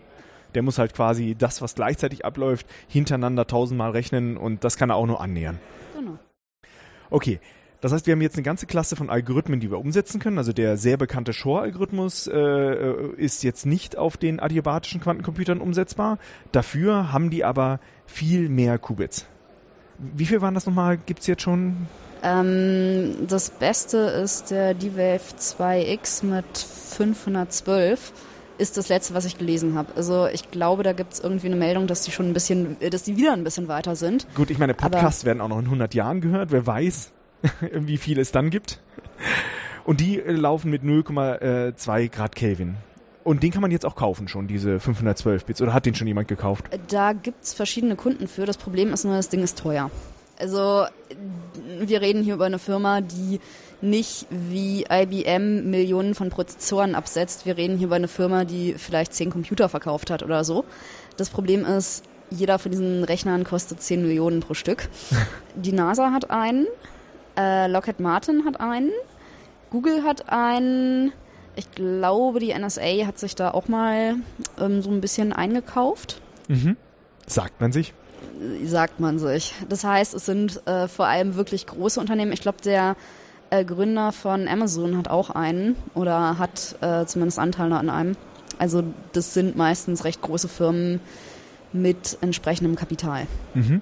Der 0.56 0.64
muss 0.64 0.78
halt 0.78 0.94
quasi 0.94 1.36
das, 1.38 1.62
was 1.62 1.76
gleichzeitig 1.76 2.26
abläuft, 2.26 2.66
hintereinander 2.88 3.48
tausendmal 3.48 3.92
rechnen 3.92 4.38
und 4.38 4.64
das 4.64 4.78
kann 4.78 4.90
er 4.90 4.96
auch 4.96 5.06
nur 5.06 5.22
annähern. 5.22 5.60
Genau. 5.96 6.18
Okay, 7.10 7.40
das 7.82 7.94
heißt, 7.94 8.08
wir 8.08 8.12
haben 8.12 8.22
jetzt 8.22 8.36
eine 8.36 8.44
ganze 8.44 8.66
Klasse 8.66 8.96
von 8.98 9.10
Algorithmen, 9.10 9.62
die 9.62 9.72
wir 9.72 9.80
umsetzen 9.80 10.20
können. 10.20 10.38
Also 10.38 10.52
der 10.52 10.76
sehr 10.76 10.98
bekannte 10.98 11.32
Shor-Algorithmus 11.32 12.28
äh, 12.28 12.38
äh 12.38 13.14
ist 13.16 13.44
jetzt 13.44 13.66
nicht 13.66 13.98
auf 13.98 14.18
den 14.18 14.40
adiabatischen 14.40 15.00
Quantencomputern 15.00 15.62
umsetzbar. 15.62 16.18
Dafür 16.52 17.14
haben 17.14 17.30
die 17.30 17.46
aber 17.46 17.80
viel 18.06 18.50
mehr 18.50 18.78
Qubits. 18.80 19.28
Wie 19.98 20.26
viel 20.26 20.42
waren 20.42 20.56
das 20.56 20.66
nochmal? 20.66 20.98
Gibt 20.98 21.22
es 21.22 21.28
jetzt 21.28 21.42
schon? 21.42 21.88
Ähm, 22.22 23.16
das 23.28 23.50
Beste 23.50 23.98
ist 23.98 24.52
der 24.52 24.74
D-Wave 24.74 25.36
2X 25.38 26.26
mit 26.26 26.58
512 26.58 28.12
ist 28.60 28.78
das 28.78 28.90
letzte, 28.90 29.14
was 29.14 29.26
ich 29.26 29.38
gelesen 29.38 29.76
habe. 29.76 29.94
Also 29.96 30.28
ich 30.28 30.52
glaube, 30.52 30.84
da 30.84 30.94
gibt 30.94 31.14
es 31.14 31.20
irgendwie 31.20 31.48
eine 31.48 31.56
Meldung, 31.56 31.88
dass 31.88 32.04
die 32.04 32.12
schon 32.12 32.28
ein 32.28 32.34
bisschen, 32.34 32.78
dass 32.92 33.04
die 33.04 33.18
wieder 33.18 33.34
ein 33.34 33.44
bisschen 33.44 33.68
weiter 33.68 33.96
sind. 33.96 34.28
Gut, 34.36 34.52
ich 34.52 34.58
meine, 34.58 34.74
Podcasts 34.74 35.22
Aber 35.22 35.28
werden 35.28 35.42
auch 35.42 35.48
noch 35.48 35.60
in 35.60 35.66
100 35.66 35.94
Jahren 35.94 36.22
gehört. 36.22 36.52
Wer 36.52 36.68
weiß, 36.68 37.12
wie 37.72 37.98
viel 37.98 38.20
es 38.20 38.32
dann 38.32 38.50
gibt. 38.50 38.80
Und 39.86 40.02
die 40.02 40.20
äh, 40.20 40.32
laufen 40.32 40.70
mit 40.70 40.84
0,2 40.84 42.10
Grad 42.10 42.36
Kelvin. 42.36 42.76
Und 43.24 43.44
den 43.44 43.52
kann 43.52 43.62
man 43.62 43.72
jetzt 43.72 43.86
auch 43.86 43.96
kaufen 43.96 44.28
schon, 44.28 44.48
diese 44.48 44.80
512 44.80 45.46
Bits. 45.46 45.62
Oder 45.62 45.74
hat 45.74 45.86
den 45.86 45.96
schon 45.96 46.08
jemand 46.08 46.28
gekauft? 46.28 46.66
Da 46.88 47.14
gibt 47.14 47.44
es 47.44 47.54
verschiedene 47.54 47.96
Kunden 47.96 48.28
für. 48.28 48.46
Das 48.46 48.58
Problem 48.58 48.94
ist 48.94 49.04
nur, 49.04 49.16
das 49.16 49.30
Ding 49.30 49.44
ist 49.44 49.58
teuer. 49.60 49.92
Also 50.40 50.86
wir 51.82 52.02
reden 52.02 52.24
hier 52.24 52.36
über 52.36 52.46
eine 52.46 52.60
Firma, 52.60 53.02
die 53.02 53.40
nicht 53.82 54.28
wie 54.30 54.86
IBM 54.90 55.70
Millionen 55.70 56.16
von 56.16 56.30
Prozessoren 56.30 56.96
absetzt. 56.96 57.46
Wir 57.46 57.58
reden 57.58 57.78
hier 57.78 57.88
über 57.88 57.96
eine 57.96 58.08
Firma, 58.08 58.46
die 58.46 58.76
vielleicht 58.78 59.14
zehn 59.14 59.30
Computer 59.30 59.70
verkauft 59.70 60.10
hat 60.10 60.24
oder 60.24 60.44
so. 60.44 60.66
Das 61.18 61.30
Problem 61.30 61.66
ist, 61.66 62.04
jeder 62.30 62.60
von 62.60 62.72
diesen 62.72 63.04
Rechnern 63.04 63.44
kostet 63.44 63.82
10 63.82 64.02
Millionen 64.02 64.42
pro 64.42 64.54
Stück. 64.54 64.88
Die 65.56 65.72
NASA 65.72 66.12
hat 66.12 66.30
einen, 66.30 66.68
äh, 67.38 67.68
Lockheed 67.68 68.00
Martin 68.00 68.46
hat 68.46 68.60
einen, 68.60 68.92
Google 69.72 70.04
hat 70.04 70.30
einen, 70.30 71.12
ich 71.56 71.72
glaube, 71.72 72.40
die 72.40 72.54
NSA 72.58 73.06
hat 73.06 73.20
sich 73.20 73.36
da 73.36 73.52
auch 73.52 73.68
mal 73.68 74.16
ähm, 74.60 74.82
so 74.82 74.90
ein 74.90 75.02
bisschen 75.02 75.34
eingekauft. 75.34 76.22
Mhm. 76.48 76.78
Sagt 77.28 77.60
man 77.62 77.72
sich? 77.72 77.94
sagt 78.64 79.00
man 79.00 79.20
sich. 79.20 79.54
Das 79.68 79.84
heißt, 79.84 80.14
es 80.14 80.26
sind 80.26 80.66
äh, 80.68 80.88
vor 80.88 81.06
allem 81.08 81.36
wirklich 81.36 81.66
große 81.66 82.00
Unternehmen. 82.00 82.32
Ich 82.32 82.42
glaube, 82.42 82.60
der 82.64 82.96
äh, 83.50 83.66
Gründer 83.66 84.12
von 84.12 84.48
Amazon 84.48 84.98
hat 84.98 85.08
auch 85.08 85.30
einen 85.30 85.76
oder 85.94 86.38
hat 86.38 86.76
äh, 86.82 87.06
zumindest 87.06 87.40
Anteile 87.40 87.78
an 87.78 87.90
einem. 87.90 88.16
Also 88.58 88.84
das 89.14 89.34
sind 89.34 89.56
meistens 89.56 90.04
recht 90.04 90.22
große 90.22 90.48
Firmen 90.48 91.00
mit 91.72 92.18
entsprechendem 92.22 92.76
Kapital. 92.76 93.28
Mhm. 93.54 93.82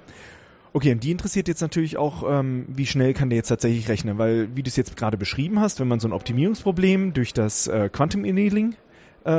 Okay, 0.72 0.92
und 0.92 1.02
die 1.02 1.10
interessiert 1.10 1.48
jetzt 1.48 1.60
natürlich 1.62 1.96
auch, 1.96 2.22
ähm, 2.28 2.66
wie 2.68 2.86
schnell 2.86 3.14
kann 3.14 3.30
der 3.30 3.36
jetzt 3.36 3.48
tatsächlich 3.48 3.88
rechnen, 3.88 4.18
weil 4.18 4.54
wie 4.54 4.62
du 4.62 4.68
es 4.68 4.76
jetzt 4.76 4.96
gerade 4.96 5.16
beschrieben 5.16 5.60
hast, 5.60 5.80
wenn 5.80 5.88
man 5.88 5.98
so 5.98 6.06
ein 6.06 6.12
Optimierungsproblem 6.12 7.14
durch 7.14 7.32
das 7.32 7.66
äh, 7.66 7.88
Quantum 7.88 8.24
Annealing 8.24 8.76
äh, 9.24 9.30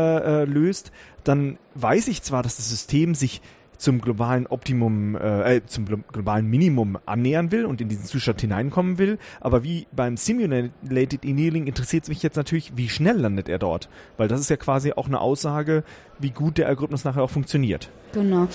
äh, 0.41 0.45
löst, 0.45 0.91
dann 1.23 1.57
weiß 1.75 2.07
ich 2.07 2.23
zwar, 2.23 2.43
dass 2.43 2.57
das 2.57 2.69
System 2.69 3.15
sich 3.15 3.41
zum 3.79 4.01
globalen 4.01 4.45
Optimum, 4.45 5.15
äh, 5.15 5.55
äh 5.55 5.65
zum 5.65 5.85
globalen 5.85 6.47
Minimum 6.47 6.99
annähern 7.05 7.51
will 7.51 7.65
und 7.65 7.81
in 7.81 7.89
diesen 7.89 8.05
Zustand 8.05 8.41
hineinkommen 8.41 8.97
will. 8.97 9.17
Aber 9.39 9.63
wie 9.63 9.87
beim 9.91 10.17
Simulated 10.17 11.23
Annealing 11.25 11.65
interessiert 11.65 12.03
es 12.03 12.09
mich 12.09 12.21
jetzt 12.21 12.35
natürlich, 12.35 12.73
wie 12.75 12.89
schnell 12.89 13.17
landet 13.17 13.49
er 13.49 13.57
dort? 13.57 13.89
Weil 14.17 14.27
das 14.27 14.41
ist 14.41 14.49
ja 14.49 14.57
quasi 14.57 14.93
auch 14.93 15.07
eine 15.07 15.19
Aussage, 15.19 15.83
wie 16.19 16.29
gut 16.29 16.57
der 16.57 16.67
Algorithmus 16.67 17.05
nachher 17.05 17.23
auch 17.23 17.29
funktioniert. 17.29 17.89
Genau. 18.13 18.47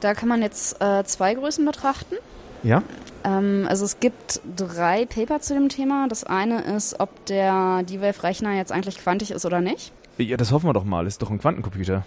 Da 0.00 0.14
kann 0.14 0.28
man 0.28 0.42
jetzt 0.42 0.82
äh, 0.82 1.04
zwei 1.04 1.34
Größen 1.34 1.64
betrachten. 1.64 2.16
Ja. 2.64 2.82
Ähm, 3.24 3.66
also 3.68 3.84
es 3.84 4.00
gibt 4.00 4.40
drei 4.56 5.06
Paper 5.06 5.40
zu 5.40 5.54
dem 5.54 5.68
Thema. 5.68 6.08
Das 6.08 6.24
eine 6.24 6.62
ist, 6.62 6.98
ob 6.98 7.24
der 7.26 7.84
D-Wave-Rechner 7.84 8.56
jetzt 8.56 8.72
eigentlich 8.72 8.98
quantisch 8.98 9.30
ist 9.30 9.46
oder 9.46 9.60
nicht. 9.60 9.92
Ja, 10.18 10.36
das 10.36 10.52
hoffen 10.52 10.68
wir 10.68 10.72
doch 10.72 10.84
mal. 10.84 11.06
Ist 11.06 11.22
doch 11.22 11.30
ein 11.30 11.38
Quantencomputer. 11.38 12.04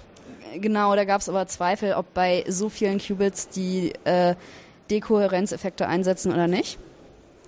Genau, 0.55 0.95
da 0.95 1.05
gab 1.05 1.21
es 1.21 1.29
aber 1.29 1.47
Zweifel, 1.47 1.93
ob 1.93 2.13
bei 2.13 2.43
so 2.47 2.69
vielen 2.69 2.99
Qubits 2.99 3.49
die 3.49 3.93
äh, 4.03 4.35
Dekohärenzeffekte 4.89 5.87
einsetzen 5.87 6.33
oder 6.33 6.47
nicht. 6.47 6.79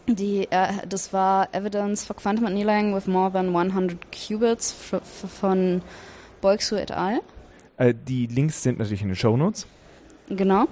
Die, 0.08 0.48
äh, 0.50 0.68
das 0.88 1.14
war 1.14 1.54
Evidence 1.54 2.06
for 2.06 2.16
Quantum 2.16 2.46
Annealing 2.46 2.96
with 2.96 3.08
more 3.08 3.32
than 3.32 3.56
100 3.56 3.98
Qubits 4.12 4.76
von 5.40 5.82
Boixu 6.42 6.76
et 6.76 6.92
al. 6.92 7.22
Äh, 7.78 7.94
die 7.94 8.28
Links 8.28 8.64
sind 8.64 8.80
natürlich 8.80 9.02
in 9.02 9.10
den 9.10 9.16
Show 9.16 9.38
Notes. 9.38 9.68
Genau. 10.30 10.68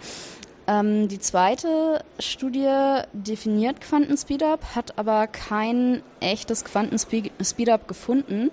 Ähm, 0.67 1.07
die 1.07 1.19
zweite 1.19 2.03
Studie 2.19 3.01
definiert 3.13 3.79
Quantenspeedup, 3.79 4.75
hat 4.75 4.97
aber 4.97 5.27
kein 5.27 6.01
echtes 6.19 6.65
Quantenspeedup 6.65 7.87
gefunden. 7.87 8.51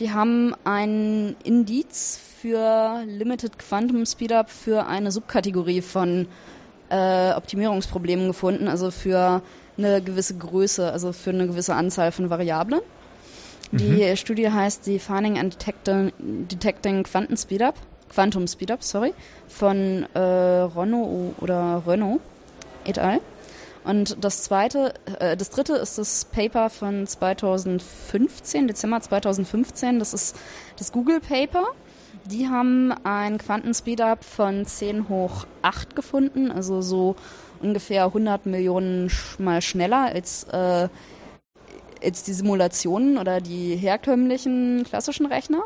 Die 0.00 0.10
haben 0.10 0.54
ein 0.64 1.36
Indiz 1.44 2.18
für 2.40 3.02
Limited 3.06 3.58
Quantum 3.58 4.04
Speedup 4.04 4.50
für 4.50 4.86
eine 4.86 5.12
Subkategorie 5.12 5.82
von 5.82 6.26
äh, 6.90 7.32
Optimierungsproblemen 7.32 8.26
gefunden, 8.26 8.66
also 8.66 8.90
für 8.90 9.40
eine 9.78 10.02
gewisse 10.02 10.36
Größe, 10.36 10.92
also 10.92 11.12
für 11.12 11.30
eine 11.30 11.46
gewisse 11.46 11.74
Anzahl 11.74 12.10
von 12.12 12.28
Variablen. 12.28 12.80
Die 13.70 14.04
mhm. 14.04 14.16
Studie 14.16 14.50
heißt 14.50 14.86
Defining 14.86 15.38
and 15.38 15.54
Detecting, 15.54 16.12
Detecting 16.18 17.04
Quantum 17.04 17.36
Speedup, 17.36 17.74
Quantum 18.08 18.46
Speedup, 18.46 18.82
sorry, 18.82 19.14
von 19.48 20.06
äh, 20.14 20.18
Renault 20.18 21.34
oder 21.40 21.82
Renault 21.86 22.20
et 22.84 22.98
al. 22.98 23.20
Und 23.84 24.24
das 24.24 24.42
zweite, 24.42 24.94
äh, 25.20 25.36
das 25.36 25.50
dritte 25.50 25.74
ist 25.74 25.98
das 25.98 26.24
Paper 26.24 26.70
von 26.70 27.06
2015, 27.06 28.68
Dezember 28.68 29.00
2015. 29.00 29.98
Das 29.98 30.14
ist 30.14 30.36
das 30.78 30.90
Google 30.90 31.20
Paper. 31.20 31.66
Die 32.24 32.48
haben 32.48 32.92
ein 33.04 33.36
Quantenspeedup 33.36 34.24
von 34.24 34.64
10 34.64 35.10
hoch 35.10 35.46
8 35.60 35.94
gefunden, 35.94 36.50
also 36.50 36.80
so 36.80 37.16
ungefähr 37.60 38.06
100 38.06 38.46
Millionen 38.46 39.10
mal 39.38 39.60
schneller 39.60 40.06
als, 40.06 40.44
äh, 40.44 40.88
als 42.02 42.22
die 42.22 42.32
Simulationen 42.32 43.18
oder 43.18 43.42
die 43.42 43.76
herkömmlichen 43.76 44.84
klassischen 44.84 45.26
Rechner. 45.26 45.64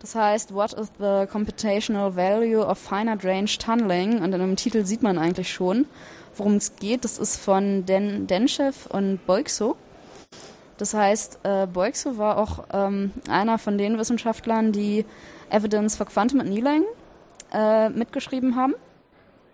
Das 0.00 0.14
heißt, 0.14 0.52
what 0.52 0.74
is 0.74 0.92
the 0.98 1.26
computational 1.30 2.14
value 2.14 2.60
of 2.60 2.76
finite 2.76 3.26
range 3.26 3.56
tunneling? 3.58 4.20
Und 4.20 4.34
in 4.34 4.40
dem 4.40 4.56
Titel 4.56 4.84
sieht 4.84 5.02
man 5.02 5.16
eigentlich 5.16 5.50
schon, 5.50 5.86
worum 6.36 6.56
es 6.56 6.76
geht. 6.76 7.04
Das 7.04 7.18
ist 7.18 7.36
von 7.36 7.86
Den 7.86 8.26
Denchev 8.26 8.86
und 8.90 9.24
Boixo. 9.26 9.76
Das 10.76 10.94
heißt, 10.94 11.40
äh, 11.44 11.66
Boixo 11.66 12.18
war 12.18 12.38
auch 12.38 12.64
ähm, 12.72 13.12
einer 13.28 13.58
von 13.58 13.78
den 13.78 13.98
Wissenschaftlern, 13.98 14.72
die 14.72 15.04
Evidence 15.50 15.96
for 15.96 16.06
Quantum 16.06 16.40
Annealing 16.40 16.84
äh, 17.52 17.88
mitgeschrieben 17.90 18.56
haben. 18.56 18.74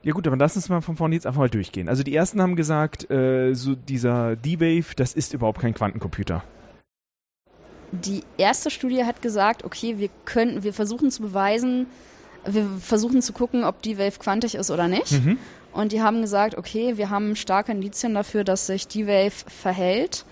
Ja 0.03 0.13
gut, 0.13 0.27
aber 0.27 0.37
lass 0.37 0.57
uns 0.57 0.71
mal 0.71 0.81
von 0.81 0.97
vorne 0.97 1.15
jetzt 1.15 1.27
einfach 1.27 1.41
mal 1.41 1.51
durchgehen. 1.51 1.89
Also 1.89 2.03
die 2.03 2.15
ersten 2.15 2.41
haben 2.41 2.57
gesagt, 2.57 3.11
äh, 3.11 3.53
so 3.53 3.75
dieser 3.75 4.35
D-Wave, 4.35 4.95
das 4.97 5.13
ist 5.13 5.35
überhaupt 5.35 5.61
kein 5.61 5.75
Quantencomputer. 5.75 6.43
Die 7.93 8.23
erste 8.39 8.71
Studie 8.71 9.05
hat 9.05 9.21
gesagt, 9.21 9.65
okay, 9.65 9.99
wir 9.99 10.09
können, 10.25 10.63
wir 10.63 10.73
versuchen 10.73 11.11
zu 11.11 11.21
beweisen, 11.21 11.87
wir 12.47 12.67
versuchen 12.81 13.21
zu 13.21 13.35
gucken, 13.35 13.65
ob 13.65 13.83
D-Wave 13.83 14.19
quantisch 14.19 14.55
ist 14.55 14.71
oder 14.71 14.89
nicht. 14.89 15.13
Mhm. 15.13 15.37
Und 15.73 15.93
die 15.93 16.03
haben 16.03 16.21
gesagt, 16.21 16.57
okay, 16.57 16.97
wir 16.97 17.11
haben 17.11 17.37
starke 17.37 17.73
Indizien 17.73 18.15
dafür, 18.15 18.45
dass 18.45 18.67
sich 18.67 18.89
D-Wave 18.89 19.45
verhält 19.47 20.25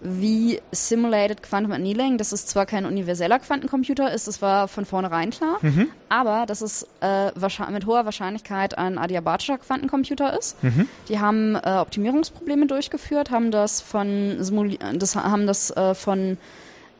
wie 0.00 0.60
Simulated 0.72 1.42
Quantum 1.42 1.72
Annealing. 1.72 2.18
Das 2.18 2.32
ist 2.32 2.48
zwar 2.48 2.66
kein 2.66 2.84
universeller 2.84 3.38
Quantencomputer, 3.38 4.12
ist 4.12 4.28
es 4.28 4.42
war 4.42 4.68
von 4.68 4.84
vornherein 4.84 5.30
klar, 5.30 5.58
mhm. 5.62 5.88
aber 6.08 6.46
dass 6.46 6.60
es 6.60 6.86
äh, 7.00 7.30
mit 7.70 7.86
hoher 7.86 8.04
Wahrscheinlichkeit 8.04 8.76
ein 8.76 8.98
adiabatischer 8.98 9.58
Quantencomputer 9.58 10.38
ist. 10.38 10.62
Mhm. 10.62 10.88
Die 11.08 11.18
haben 11.18 11.56
äh, 11.56 11.78
Optimierungsprobleme 11.78 12.66
durchgeführt, 12.66 13.30
haben 13.30 13.50
das 13.50 13.80
von 13.80 14.36
Simuli 14.40 14.78
das 14.94 15.16
haben 15.16 15.46
das 15.46 15.70
äh, 15.70 15.94
von 15.94 16.36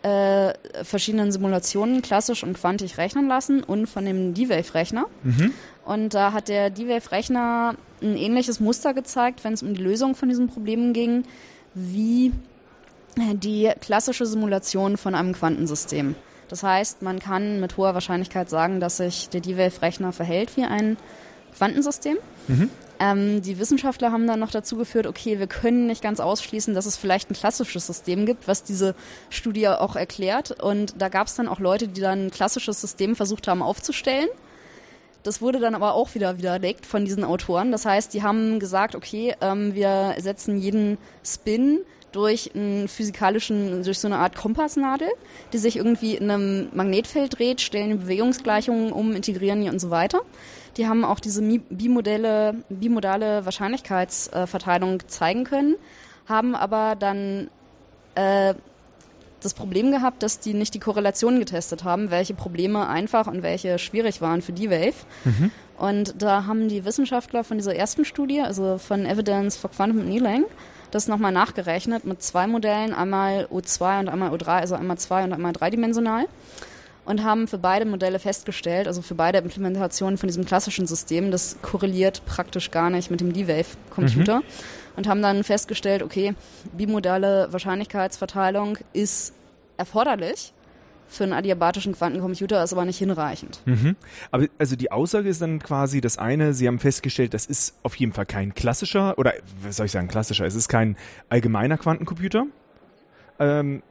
äh, 0.03 0.53
verschiedenen 0.85 1.33
Simulationen 1.33 2.03
klassisch 2.03 2.45
und 2.45 2.55
quantisch 2.55 2.97
rechnen 2.97 3.29
lassen 3.29 3.63
und 3.63 3.87
von 3.87 4.05
dem 4.05 4.35
D-Wave-Rechner. 4.35 5.07
Mhm. 5.23 5.53
Und 5.87 6.15
da 6.15 6.33
hat 6.33 6.49
der 6.49 6.69
D-Wave-Rechner 6.69 7.77
ein 8.03 8.17
ähnliches 8.17 8.61
Muster 8.61 8.93
gezeigt, 8.93 9.45
wenn 9.45 9.53
es 9.53 9.63
um 9.63 9.73
die 9.73 9.83
Lösung 9.83 10.15
von 10.17 10.29
diesen 10.29 10.49
Problemen 10.49 10.93
ging, 10.93 11.25
wie 11.75 12.33
die 13.17 13.71
klassische 13.81 14.27
Simulation 14.27 14.97
von 14.97 15.15
einem 15.15 15.33
Quantensystem. 15.33 16.17
Das 16.49 16.63
heißt, 16.63 17.03
man 17.03 17.19
kann 17.19 17.61
mit 17.61 17.77
hoher 17.77 17.95
Wahrscheinlichkeit 17.95 18.51
sagen, 18.51 18.81
dass 18.81 18.99
sich 18.99 19.29
der 19.29 19.41
D-Wave-Rechner 19.41 20.13
verhält 20.13 20.57
wie 20.57 20.65
ein 20.65 20.97
Quantensystem. 21.57 22.19
Mhm. 22.49 22.71
Ähm, 22.99 23.43
die 23.43 23.59
Wissenschaftler 23.59 24.11
haben 24.11 24.27
dann 24.27 24.41
noch 24.41 24.51
dazu 24.51 24.77
geführt, 24.77 25.07
okay, 25.07 25.39
wir 25.39 25.47
können 25.47 25.87
nicht 25.87 26.03
ganz 26.03 26.19
ausschließen, 26.19 26.75
dass 26.75 26.87
es 26.87 26.97
vielleicht 26.97 27.31
ein 27.31 27.35
klassisches 27.35 27.87
System 27.87 28.27
gibt, 28.27 28.49
was 28.49 28.63
diese 28.63 28.95
Studie 29.31 29.69
auch 29.69 29.97
erklärt. 29.97 30.63
Und 30.63 31.01
da 31.01 31.09
gab 31.09 31.27
es 31.27 31.35
dann 31.35 31.49
auch 31.49 31.61
Leute, 31.61 31.89
die 31.89 32.01
dann 32.01 32.27
ein 32.27 32.31
klassisches 32.31 32.81
System 32.81 33.17
versucht 33.17 33.49
haben 33.49 33.63
aufzustellen. 33.63 34.29
Das 35.27 35.43
wurde 35.43 35.59
dann 35.59 35.75
aber 35.75 35.95
auch 35.95 36.15
wieder 36.15 36.39
widerlegt 36.39 36.87
von 36.87 37.05
diesen 37.05 37.25
Autoren. 37.25 37.73
Das 37.73 37.85
heißt, 37.85 38.15
die 38.15 38.23
haben 38.23 38.61
gesagt, 38.61 38.95
okay, 38.95 39.35
ähm, 39.41 39.75
wir 39.75 40.15
setzen 40.19 40.57
jeden 40.57 40.99
Spin 41.25 41.81
durch 42.13 42.53
einen 42.55 42.87
physikalischen, 42.87 43.83
durch 43.83 43.99
so 43.99 44.07
eine 44.07 44.19
Art 44.19 44.37
Kompassnadel, 44.37 45.09
die 45.53 45.59
sich 45.59 45.77
irgendwie 45.77 46.15
in 46.15 46.31
einem 46.31 46.69
Magnetfeld 46.73 47.39
dreht, 47.39 47.61
stellen 47.61 47.99
Bewegungsgleichungen 47.99 48.93
um, 48.93 49.17
integrieren 49.17 49.61
die 49.63 49.69
und 49.69 49.81
so 49.81 49.91
weiter. 49.91 50.23
Die 50.77 50.87
haben 50.87 51.05
auch 51.05 51.19
diese 51.19 51.43
bimodelle, 51.43 52.55
bimodale 52.69 53.45
Wahrscheinlichkeitsverteilung 53.45 55.09
zeigen 55.09 55.43
können, 55.43 55.75
haben 56.29 56.55
aber 56.55 56.95
dann 56.95 57.51
äh, 58.15 58.55
das 59.47 59.55
Problem 59.55 59.91
gehabt, 59.93 60.23
dass 60.23 60.41
die 60.41 60.55
nicht 60.55 60.75
die 60.75 60.81
Korrelationen 60.81 61.39
getestet 61.39 61.85
haben, 61.85 62.11
welche 62.11 62.35
Probleme 62.35 62.89
einfach 62.89 63.27
und 63.27 63.43
welche 63.43 63.79
schwierig 63.79 64.21
waren 64.21 64.43
für 64.43 64.53
D-Wave. 64.53 64.95
Mhm. 65.25 65.51
Und 65.79 66.15
da 66.21 66.47
haben 66.47 66.69
die 66.69 66.85
Wissenschaftler 66.85 67.45
von 67.45 67.59
dieser 67.59 67.75
ersten 67.75 68.05
Studie, 68.05 68.41
also 68.41 68.79
von 68.79 69.07
Evidence 69.07 69.57
for 69.57 69.71
Quantum 69.71 70.01
Annealing, 70.01 70.45
das 70.91 71.09
nochmal 71.09 71.33
nachgerechnet 71.33 72.05
mit 72.05 72.23
zwei 72.23 72.47
Modellen, 72.47 72.95
einmal 72.95 73.47
O2 73.53 74.01
und 74.01 74.09
einmal 74.09 74.31
O3, 74.31 74.47
also 74.61 74.75
einmal 74.75 74.99
zwei 74.99 75.25
und 75.25 75.33
einmal 75.33 75.53
dreidimensional. 75.53 76.27
Und 77.07 77.23
haben 77.23 77.47
für 77.47 77.59
beide 77.59 77.87
Modelle 77.87 78.19
festgestellt, 78.19 78.89
also 78.89 79.01
für 79.01 79.15
beide 79.15 79.39
Implementationen 79.39 80.19
von 80.19 80.27
diesem 80.27 80.45
klassischen 80.45 80.87
System, 80.87 81.31
das 81.31 81.57
korreliert 81.63 82.23
praktisch 82.27 82.73
gar 82.73 82.91
nicht 82.91 83.11
mit 83.11 83.21
dem 83.21 83.33
D-Wave-Computer. 83.33 84.41
Mhm. 84.41 84.45
Und 84.97 85.07
haben 85.07 85.23
dann 85.23 85.45
festgestellt, 85.45 86.03
okay, 86.03 86.35
bimodale 86.77 87.49
Wahrscheinlichkeitsverteilung 87.53 88.79
ist 88.93 89.35
erforderlich, 89.77 90.53
für 91.09 91.25
einen 91.25 91.33
adiabatischen 91.33 91.95
Quantencomputer 91.95 92.63
ist 92.65 92.73
aber 92.73 92.85
nicht 92.85 92.99
hinreichend. 92.99 93.61
Mhm. 93.65 93.97
Aber 94.31 94.47
also 94.59 94.75
die 94.75 94.91
Aussage 94.91 95.29
ist 95.29 95.41
dann 95.41 95.61
quasi 95.61 96.01
das 96.01 96.19
eine, 96.19 96.53
Sie 96.53 96.67
haben 96.67 96.79
festgestellt, 96.79 97.35
das 97.35 97.47
ist 97.47 97.77
auf 97.83 97.95
jeden 97.97 98.13
Fall 98.13 98.27
kein 98.27 98.55
klassischer, 98.55 99.19
oder 99.19 99.35
was 99.63 99.77
soll 99.77 99.87
ich 99.87 99.93
sagen, 99.93 100.09
klassischer, 100.09 100.45
es 100.47 100.55
ist 100.55 100.69
kein 100.69 100.97
allgemeiner 101.29 101.79
Quantencomputer. 101.79 102.47
Ähm, 103.39 103.83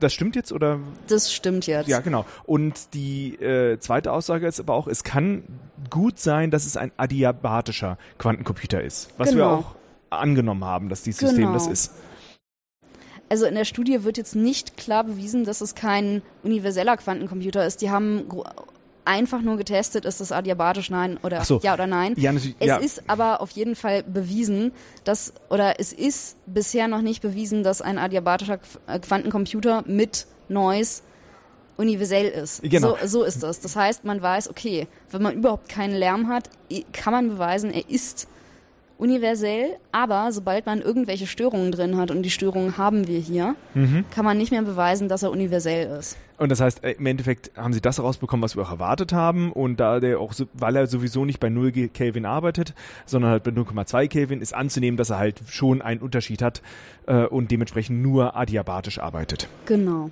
das 0.00 0.12
stimmt 0.12 0.36
jetzt 0.36 0.52
oder? 0.52 0.78
Das 1.08 1.32
stimmt 1.32 1.66
jetzt. 1.66 1.88
Ja, 1.88 2.00
genau. 2.00 2.24
Und 2.44 2.94
die 2.94 3.34
äh, 3.34 3.78
zweite 3.78 4.12
Aussage 4.12 4.46
ist 4.46 4.60
aber 4.60 4.74
auch, 4.74 4.86
es 4.86 5.04
kann 5.04 5.44
gut 5.90 6.18
sein, 6.18 6.50
dass 6.50 6.66
es 6.66 6.76
ein 6.76 6.92
adiabatischer 6.96 7.98
Quantencomputer 8.18 8.82
ist. 8.82 9.10
Was 9.18 9.30
genau. 9.30 9.38
wir 9.38 9.48
auch 9.58 9.74
angenommen 10.10 10.64
haben, 10.64 10.88
dass 10.88 11.02
dieses 11.02 11.20
System 11.20 11.46
genau. 11.46 11.54
das 11.54 11.66
ist. 11.66 11.92
Also 13.28 13.46
in 13.46 13.54
der 13.54 13.64
Studie 13.64 14.04
wird 14.04 14.16
jetzt 14.16 14.36
nicht 14.36 14.76
klar 14.76 15.04
bewiesen, 15.04 15.44
dass 15.44 15.60
es 15.60 15.74
kein 15.74 16.22
universeller 16.42 16.96
Quantencomputer 16.96 17.66
ist. 17.66 17.82
Die 17.82 17.90
haben 17.90 18.28
einfach 19.04 19.42
nur 19.42 19.56
getestet, 19.56 20.04
ist 20.04 20.20
das 20.20 20.32
adiabatisch 20.32 20.90
nein 20.90 21.18
oder 21.22 21.44
so. 21.44 21.60
ja 21.62 21.74
oder 21.74 21.86
nein. 21.86 22.14
Ja, 22.16 22.32
es 22.32 22.52
ja. 22.60 22.76
ist 22.76 23.02
aber 23.08 23.40
auf 23.40 23.50
jeden 23.50 23.76
Fall 23.76 24.02
bewiesen, 24.02 24.72
dass 25.04 25.34
oder 25.50 25.78
es 25.78 25.92
ist 25.92 26.36
bisher 26.46 26.88
noch 26.88 27.02
nicht 27.02 27.22
bewiesen, 27.22 27.62
dass 27.62 27.82
ein 27.82 27.98
adiabatischer 27.98 28.58
äh, 28.86 28.98
Quantencomputer 28.98 29.84
mit 29.86 30.26
Noise 30.48 31.02
universell 31.76 32.26
ist. 32.26 32.62
Genau. 32.62 32.96
So, 33.02 33.20
so 33.20 33.24
ist 33.24 33.42
das. 33.42 33.60
Das 33.60 33.76
heißt, 33.76 34.04
man 34.04 34.22
weiß, 34.22 34.48
okay, 34.48 34.86
wenn 35.10 35.22
man 35.22 35.34
überhaupt 35.34 35.68
keinen 35.68 35.94
Lärm 35.94 36.28
hat, 36.28 36.48
kann 36.92 37.12
man 37.12 37.28
beweisen, 37.28 37.72
er 37.72 37.88
ist 37.88 38.28
universell, 38.98 39.76
aber 39.92 40.30
sobald 40.32 40.66
man 40.66 40.80
irgendwelche 40.80 41.26
Störungen 41.26 41.72
drin 41.72 41.96
hat, 41.96 42.10
und 42.10 42.22
die 42.22 42.30
Störungen 42.30 42.78
haben 42.78 43.06
wir 43.08 43.18
hier, 43.18 43.56
mhm. 43.74 44.04
kann 44.10 44.24
man 44.24 44.38
nicht 44.38 44.50
mehr 44.50 44.62
beweisen, 44.62 45.08
dass 45.08 45.22
er 45.22 45.30
universell 45.30 45.98
ist. 45.98 46.16
Und 46.36 46.50
das 46.50 46.60
heißt, 46.60 46.82
äh, 46.82 46.92
im 46.92 47.06
Endeffekt 47.06 47.52
haben 47.56 47.72
sie 47.72 47.80
das 47.80 48.00
rausbekommen, 48.00 48.42
was 48.42 48.56
wir 48.56 48.62
auch 48.64 48.70
erwartet 48.70 49.12
haben. 49.12 49.52
Und 49.52 49.78
da 49.78 50.00
der 50.00 50.18
auch, 50.18 50.34
weil 50.52 50.76
er 50.76 50.86
sowieso 50.86 51.24
nicht 51.24 51.38
bei 51.40 51.48
0 51.48 51.72
Kelvin 51.88 52.26
arbeitet, 52.26 52.74
sondern 53.06 53.30
halt 53.30 53.44
bei 53.44 53.50
0,2 53.50 54.08
Kelvin, 54.08 54.40
ist 54.40 54.54
anzunehmen, 54.54 54.96
dass 54.96 55.10
er 55.10 55.18
halt 55.18 55.42
schon 55.48 55.80
einen 55.80 56.00
Unterschied 56.00 56.42
hat 56.42 56.62
äh, 57.06 57.24
und 57.24 57.50
dementsprechend 57.50 58.02
nur 58.02 58.36
adiabatisch 58.36 58.98
arbeitet. 58.98 59.48
Genau. 59.66 60.10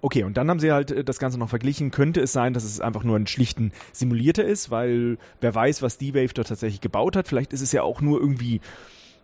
Okay, 0.00 0.24
und 0.24 0.36
dann 0.36 0.48
haben 0.50 0.60
sie 0.60 0.72
halt 0.72 0.90
äh, 0.90 1.04
das 1.04 1.18
Ganze 1.18 1.38
noch 1.38 1.48
verglichen. 1.48 1.90
Könnte 1.90 2.20
es 2.20 2.32
sein, 2.32 2.54
dass 2.54 2.64
es 2.64 2.80
einfach 2.80 3.04
nur 3.04 3.16
ein 3.16 3.26
schlichten 3.26 3.72
Simulierter 3.92 4.44
ist, 4.44 4.70
weil 4.70 5.18
wer 5.40 5.54
weiß, 5.54 5.82
was 5.82 5.98
D-Wave 5.98 6.34
dort 6.34 6.48
tatsächlich 6.48 6.80
gebaut 6.80 7.16
hat. 7.16 7.28
Vielleicht 7.28 7.52
ist 7.52 7.60
es 7.60 7.72
ja 7.72 7.82
auch 7.82 8.00
nur 8.00 8.20
irgendwie 8.20 8.60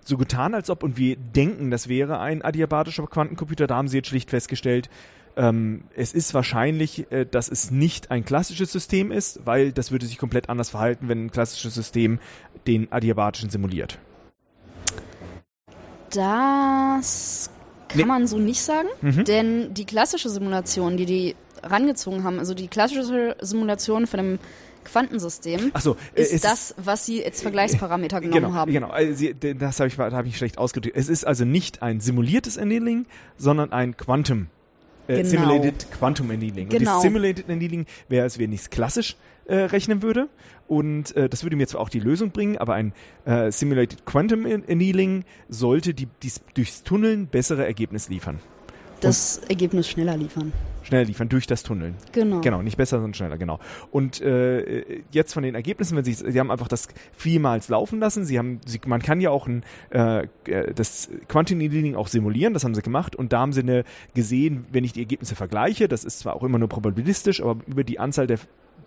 so 0.04 0.16
getan, 0.16 0.54
als 0.54 0.70
ob, 0.70 0.82
und 0.82 0.96
wir 0.96 1.16
denken, 1.16 1.70
das 1.70 1.88
wäre 1.88 2.18
ein 2.18 2.42
adiabatischer 2.42 3.06
Quantencomputer. 3.06 3.66
Da 3.66 3.76
haben 3.76 3.88
sie 3.88 3.98
jetzt 3.98 4.08
schlicht 4.08 4.30
festgestellt, 4.30 4.88
ähm, 5.36 5.84
es 5.94 6.12
ist 6.12 6.34
wahrscheinlich, 6.34 7.10
äh, 7.12 7.24
dass 7.24 7.48
es 7.48 7.70
nicht 7.70 8.10
ein 8.10 8.24
klassisches 8.24 8.72
System 8.72 9.12
ist, 9.12 9.40
weil 9.46 9.72
das 9.72 9.92
würde 9.92 10.06
sich 10.06 10.18
komplett 10.18 10.48
anders 10.48 10.70
verhalten, 10.70 11.08
wenn 11.08 11.26
ein 11.26 11.30
klassisches 11.30 11.74
System 11.74 12.18
den 12.66 12.90
adiabatischen 12.90 13.48
simuliert. 13.48 13.98
Das 16.10 17.50
kann 17.88 18.00
nee. 18.00 18.04
man 18.04 18.26
so 18.26 18.38
nicht 18.38 18.62
sagen, 18.62 18.88
mhm. 19.00 19.24
denn 19.24 19.74
die 19.74 19.84
klassische 19.84 20.28
Simulation, 20.28 20.96
die 20.96 21.06
die 21.06 21.36
rangezogen 21.62 22.24
haben, 22.24 22.38
also 22.38 22.54
die 22.54 22.68
klassische 22.68 23.36
Simulation 23.40 24.06
von 24.06 24.20
einem 24.20 24.38
Quantensystem 24.84 25.72
so, 25.78 25.96
äh, 26.14 26.22
ist 26.22 26.44
das, 26.44 26.74
was 26.78 27.04
Sie 27.04 27.24
als 27.24 27.42
Vergleichsparameter 27.42 28.20
genommen 28.20 28.42
genau, 28.42 28.54
haben. 28.54 28.72
Genau, 28.72 28.88
also 28.88 29.26
das 29.32 29.80
habe 29.80 29.88
ich, 29.88 29.98
hab 29.98 30.26
ich 30.26 30.36
schlecht 30.36 30.58
ausgedrückt. 30.58 30.96
Es 30.96 31.08
ist 31.08 31.26
also 31.26 31.44
nicht 31.44 31.82
ein 31.82 32.00
simuliertes 32.00 32.58
Annealing, 32.58 33.06
sondern 33.36 33.72
ein 33.72 33.96
Quantum. 33.96 34.46
Äh, 35.06 35.16
genau. 35.16 35.28
Simulated 35.28 35.90
Quantum 35.90 36.30
Annealing. 36.30 36.68
Genau. 36.68 36.78
Und 36.78 36.84
das 36.96 37.02
Simulated 37.02 37.50
Annealing 37.50 37.86
wäre, 38.08 38.26
es 38.26 38.70
klassisch 38.70 39.16
äh, 39.48 39.56
rechnen 39.56 40.02
würde. 40.02 40.28
Und 40.68 41.16
äh, 41.16 41.28
das 41.28 41.42
würde 41.42 41.56
mir 41.56 41.66
zwar 41.66 41.80
auch 41.80 41.88
die 41.88 42.00
Lösung 42.00 42.30
bringen, 42.30 42.58
aber 42.58 42.74
ein 42.74 42.92
äh, 43.24 43.50
Simulated 43.50 44.04
Quantum 44.04 44.46
Annealing 44.46 45.24
sollte 45.48 45.94
die, 45.94 46.06
dies, 46.22 46.42
durchs 46.54 46.84
Tunneln 46.84 47.26
bessere 47.26 47.66
Ergebnis 47.66 48.08
liefern. 48.08 48.38
Das 49.00 49.38
Und 49.38 49.50
Ergebnis 49.50 49.88
schneller 49.88 50.16
liefern. 50.16 50.52
Schneller 50.82 51.04
liefern 51.04 51.28
durch 51.28 51.46
das 51.46 51.62
Tunneln. 51.62 51.94
Genau. 52.12 52.40
Genau, 52.40 52.62
nicht 52.62 52.76
besser, 52.76 52.96
sondern 52.96 53.14
schneller, 53.14 53.38
genau. 53.38 53.58
Und 53.90 54.20
äh, 54.20 55.02
jetzt 55.12 55.32
von 55.32 55.42
den 55.42 55.54
Ergebnissen, 55.54 55.96
wenn 55.96 56.04
Sie, 56.04 56.14
Sie 56.14 56.40
haben 56.40 56.50
einfach 56.50 56.68
das 56.68 56.88
vielmals 57.12 57.68
laufen 57.68 58.00
lassen. 58.00 58.24
Sie 58.24 58.38
haben, 58.38 58.60
Sie, 58.66 58.80
man 58.86 59.00
kann 59.00 59.20
ja 59.20 59.30
auch 59.30 59.46
ein, 59.46 59.62
äh, 59.90 60.26
äh 60.46 60.74
das 60.74 61.08
Quantum 61.28 61.60
Annealing 61.60 61.94
auch 61.94 62.08
simulieren, 62.08 62.54
das 62.54 62.64
haben 62.64 62.74
Sie 62.74 62.82
gemacht. 62.82 63.14
Und 63.16 63.32
da 63.32 63.40
haben 63.40 63.52
Sie 63.52 63.60
eine 63.60 63.84
gesehen, 64.14 64.66
wenn 64.72 64.84
ich 64.84 64.92
die 64.92 65.00
Ergebnisse 65.00 65.36
vergleiche, 65.36 65.88
das 65.88 66.04
ist 66.04 66.20
zwar 66.20 66.34
auch 66.34 66.42
immer 66.42 66.58
nur 66.58 66.68
probabilistisch, 66.68 67.40
aber 67.40 67.60
über 67.66 67.84
die 67.84 67.98
Anzahl 67.98 68.26
der 68.26 68.38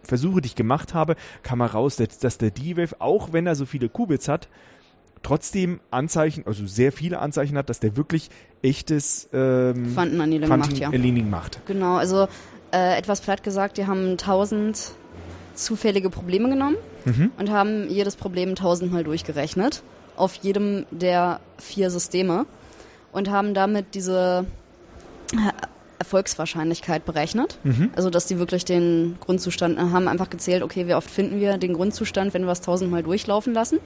Versuche, 0.04 0.42
die 0.42 0.48
ich 0.48 0.56
gemacht 0.56 0.94
habe, 0.94 1.16
kam 1.44 1.62
heraus, 1.62 1.96
dass, 1.96 2.18
dass 2.18 2.38
der 2.38 2.52
D-Wave, 2.52 2.96
auch 3.00 3.34
wenn 3.34 3.48
er 3.48 3.56
so 3.56 3.66
viele 3.66 3.90
Qubits 3.90 4.28
hat, 4.28 4.48
trotzdem 5.24 5.80
Anzeichen, 5.92 6.46
also 6.48 6.66
sehr 6.66 6.92
viele 6.92 7.20
Anzeichen 7.20 7.58
hat, 7.58 7.70
dass 7.70 7.80
der 7.80 7.96
wirklich 7.96 8.30
echtes 8.62 9.30
ähm, 9.34 9.94
Quantenannealing 9.94 10.50
macht, 10.50 10.78
ja. 10.78 10.90
macht. 10.90 11.62
Genau, 11.68 11.96
also 11.96 12.28
äh, 12.72 12.98
etwas 12.98 13.22
platt 13.22 13.44
gesagt, 13.44 13.78
die 13.78 13.86
haben 13.86 14.18
tausend 14.18 14.94
zufällige 15.54 16.10
Probleme 16.10 16.50
genommen 16.50 16.78
mhm. 17.06 17.32
und 17.38 17.52
haben 17.52 17.90
jedes 17.90 18.16
Problem 18.16 18.56
tausendmal 18.56 19.04
durchgerechnet 19.04 19.84
auf 20.16 20.36
jedem 20.36 20.86
der 20.92 21.40
vier 21.58 21.90
Systeme 21.90 22.46
und 23.12 23.30
haben 23.30 23.54
damit 23.54 23.96
diese 23.96 24.46
Erfolgswahrscheinlichkeit 26.02 27.06
berechnet. 27.06 27.58
Mhm. 27.64 27.90
Also, 27.96 28.10
dass 28.10 28.26
die 28.26 28.38
wirklich 28.40 28.66
den 28.66 29.18
Grundzustand 29.20 29.80
haben 29.80 30.08
einfach 30.08 30.30
gezählt, 30.30 30.64
okay, 30.64 30.88
wie 30.88 30.94
oft 30.96 31.10
finden 31.10 31.40
wir 31.40 31.58
den 31.58 31.74
Grundzustand, 31.74 32.34
wenn 32.34 32.44
wir 32.46 32.52
es 32.52 32.62
tausendmal 32.62 33.04
durchlaufen 33.04 33.54
lassen. 33.54 33.80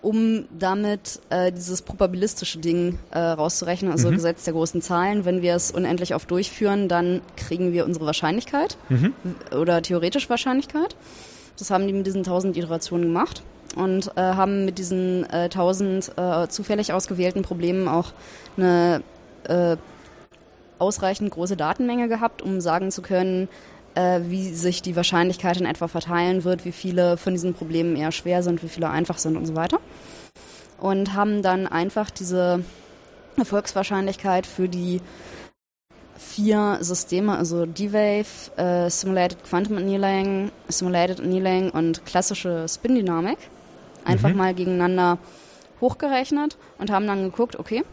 um 0.00 0.44
damit 0.56 1.18
äh, 1.28 1.50
dieses 1.50 1.82
probabilistische 1.82 2.60
Ding 2.60 3.00
äh, 3.10 3.18
rauszurechnen, 3.18 3.90
also 3.90 4.10
Mhm. 4.10 4.14
Gesetz 4.14 4.44
der 4.44 4.52
großen 4.52 4.80
Zahlen. 4.80 5.24
Wenn 5.24 5.42
wir 5.42 5.56
es 5.56 5.72
unendlich 5.72 6.14
oft 6.14 6.30
durchführen, 6.30 6.86
dann 6.86 7.20
kriegen 7.36 7.72
wir 7.72 7.84
unsere 7.84 8.06
Wahrscheinlichkeit 8.06 8.76
Mhm. 8.90 9.12
oder 9.60 9.82
theoretische 9.82 10.30
Wahrscheinlichkeit. 10.30 10.94
Das 11.58 11.72
haben 11.72 11.88
die 11.88 11.92
mit 11.92 12.06
diesen 12.06 12.22
1000 12.22 12.56
Iterationen 12.56 13.06
gemacht 13.06 13.42
und 13.74 14.12
äh, 14.16 14.20
haben 14.20 14.64
mit 14.66 14.78
diesen 14.78 15.24
äh, 15.30 15.48
1000 15.50 16.12
äh, 16.16 16.46
zufällig 16.48 16.92
ausgewählten 16.92 17.42
Problemen 17.42 17.88
auch 17.88 18.12
eine 18.56 19.02
äh, 19.48 19.76
ausreichend 20.78 21.30
große 21.30 21.56
Datenmenge 21.56 22.08
gehabt, 22.08 22.42
um 22.42 22.60
sagen 22.60 22.90
zu 22.90 23.02
können, 23.02 23.48
äh, 23.94 24.20
wie 24.24 24.52
sich 24.52 24.82
die 24.82 24.96
Wahrscheinlichkeit 24.96 25.58
in 25.58 25.66
etwa 25.66 25.88
verteilen 25.88 26.44
wird, 26.44 26.64
wie 26.64 26.72
viele 26.72 27.16
von 27.16 27.32
diesen 27.32 27.54
Problemen 27.54 27.96
eher 27.96 28.12
schwer 28.12 28.42
sind, 28.42 28.62
wie 28.62 28.68
viele 28.68 28.90
einfach 28.90 29.18
sind 29.18 29.36
und 29.36 29.46
so 29.46 29.56
weiter. 29.56 29.80
Und 30.78 31.14
haben 31.14 31.42
dann 31.42 31.66
einfach 31.66 32.10
diese 32.10 32.62
Erfolgswahrscheinlichkeit 33.36 34.46
für 34.46 34.68
die 34.68 35.00
vier 36.16 36.78
Systeme, 36.80 37.36
also 37.36 37.66
D-Wave, 37.66 38.26
äh, 38.56 38.90
Simulated 38.90 39.42
Quantum 39.44 39.76
Annealing, 39.78 40.50
Simulated 40.68 41.20
Annealing 41.20 41.70
und 41.70 42.04
klassische 42.06 42.66
Spin-Dynamik 42.68 43.38
einfach 44.04 44.30
Mhm. 44.30 44.36
mal 44.36 44.54
gegeneinander 44.54 45.18
hochgerechnet 45.80 46.56
und 46.78 46.90
haben 46.90 47.06
dann 47.06 47.22
geguckt, 47.24 47.56
okay, 47.58 47.84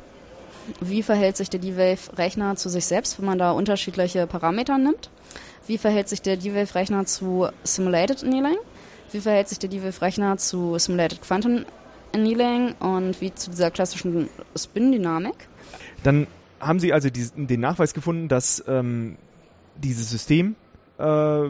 wie 0.81 1.03
verhält 1.03 1.37
sich 1.37 1.49
der 1.49 1.59
D-Wave-Rechner 1.59 2.55
zu 2.55 2.69
sich 2.69 2.85
selbst, 2.85 3.19
wenn 3.19 3.25
man 3.25 3.37
da 3.37 3.51
unterschiedliche 3.51 4.27
Parameter 4.27 4.77
nimmt? 4.77 5.09
Wie 5.67 5.77
verhält 5.77 6.09
sich 6.09 6.21
der 6.21 6.37
D-Wave-Rechner 6.37 7.05
zu 7.05 7.47
Simulated 7.63 8.23
Annealing? 8.23 8.57
Wie 9.11 9.19
verhält 9.19 9.49
sich 9.49 9.59
der 9.59 9.69
D-Wave-Rechner 9.69 10.37
zu 10.37 10.77
Simulated 10.77 11.21
Quantum 11.21 11.65
Annealing 12.13 12.73
und 12.79 13.19
wie 13.21 13.33
zu 13.33 13.49
dieser 13.51 13.71
klassischen 13.71 14.29
Spin-Dynamik? 14.55 15.35
Dann 16.03 16.27
haben 16.59 16.79
Sie 16.79 16.93
also 16.93 17.09
diesen, 17.09 17.47
den 17.47 17.59
Nachweis 17.59 17.93
gefunden, 17.93 18.27
dass 18.27 18.63
ähm, 18.67 19.17
dieses 19.75 20.09
System 20.09 20.55
äh, 20.97 21.49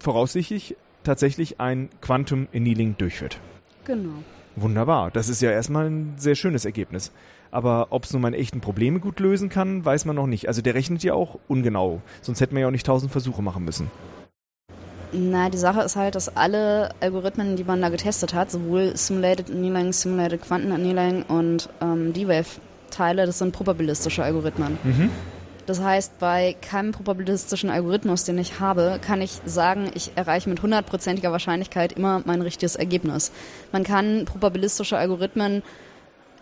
voraussichtlich 0.00 0.76
tatsächlich 1.04 1.60
ein 1.60 1.88
Quantum 2.00 2.48
Annealing 2.54 2.96
durchführt. 2.98 3.40
Genau. 3.84 4.22
Wunderbar. 4.56 5.10
Das 5.10 5.28
ist 5.28 5.40
ja 5.40 5.50
erstmal 5.50 5.86
ein 5.86 6.14
sehr 6.16 6.34
schönes 6.34 6.64
Ergebnis. 6.64 7.12
Aber 7.50 7.88
ob 7.90 8.04
es 8.04 8.12
nun 8.12 8.22
mal 8.22 8.34
echten 8.34 8.60
Probleme 8.60 9.00
gut 9.00 9.20
lösen 9.20 9.48
kann, 9.48 9.84
weiß 9.84 10.04
man 10.04 10.16
noch 10.16 10.26
nicht. 10.26 10.48
Also 10.48 10.62
der 10.62 10.74
rechnet 10.74 11.02
ja 11.02 11.14
auch 11.14 11.38
ungenau. 11.48 12.00
Sonst 12.20 12.40
hätten 12.40 12.54
wir 12.54 12.62
ja 12.62 12.68
auch 12.68 12.72
nicht 12.72 12.86
tausend 12.86 13.12
Versuche 13.12 13.42
machen 13.42 13.64
müssen. 13.64 13.90
Na, 15.12 15.48
die 15.48 15.58
Sache 15.58 15.80
ist 15.80 15.96
halt, 15.96 16.14
dass 16.14 16.36
alle 16.36 16.90
Algorithmen, 17.00 17.56
die 17.56 17.64
man 17.64 17.80
da 17.80 17.88
getestet 17.88 18.34
hat, 18.34 18.50
sowohl 18.50 18.94
Simulated 18.94 19.50
Annealing, 19.50 19.92
Simulated 19.92 20.42
Quantum 20.42 20.72
Annealing 20.72 21.22
und 21.22 21.70
ähm, 21.80 22.12
D-Wave-Teile, 22.12 23.24
das 23.24 23.38
sind 23.38 23.52
probabilistische 23.52 24.22
Algorithmen. 24.22 24.76
Mhm. 24.84 25.10
Das 25.64 25.82
heißt, 25.82 26.18
bei 26.18 26.56
keinem 26.62 26.92
probabilistischen 26.92 27.68
Algorithmus, 27.68 28.24
den 28.24 28.38
ich 28.38 28.58
habe, 28.58 28.98
kann 29.02 29.20
ich 29.20 29.40
sagen, 29.44 29.90
ich 29.94 30.12
erreiche 30.14 30.48
mit 30.48 30.62
hundertprozentiger 30.62 31.30
Wahrscheinlichkeit 31.30 31.92
immer 31.92 32.22
mein 32.24 32.40
richtiges 32.40 32.74
Ergebnis. 32.74 33.32
Man 33.70 33.84
kann 33.84 34.24
probabilistische 34.24 34.96
Algorithmen 34.96 35.62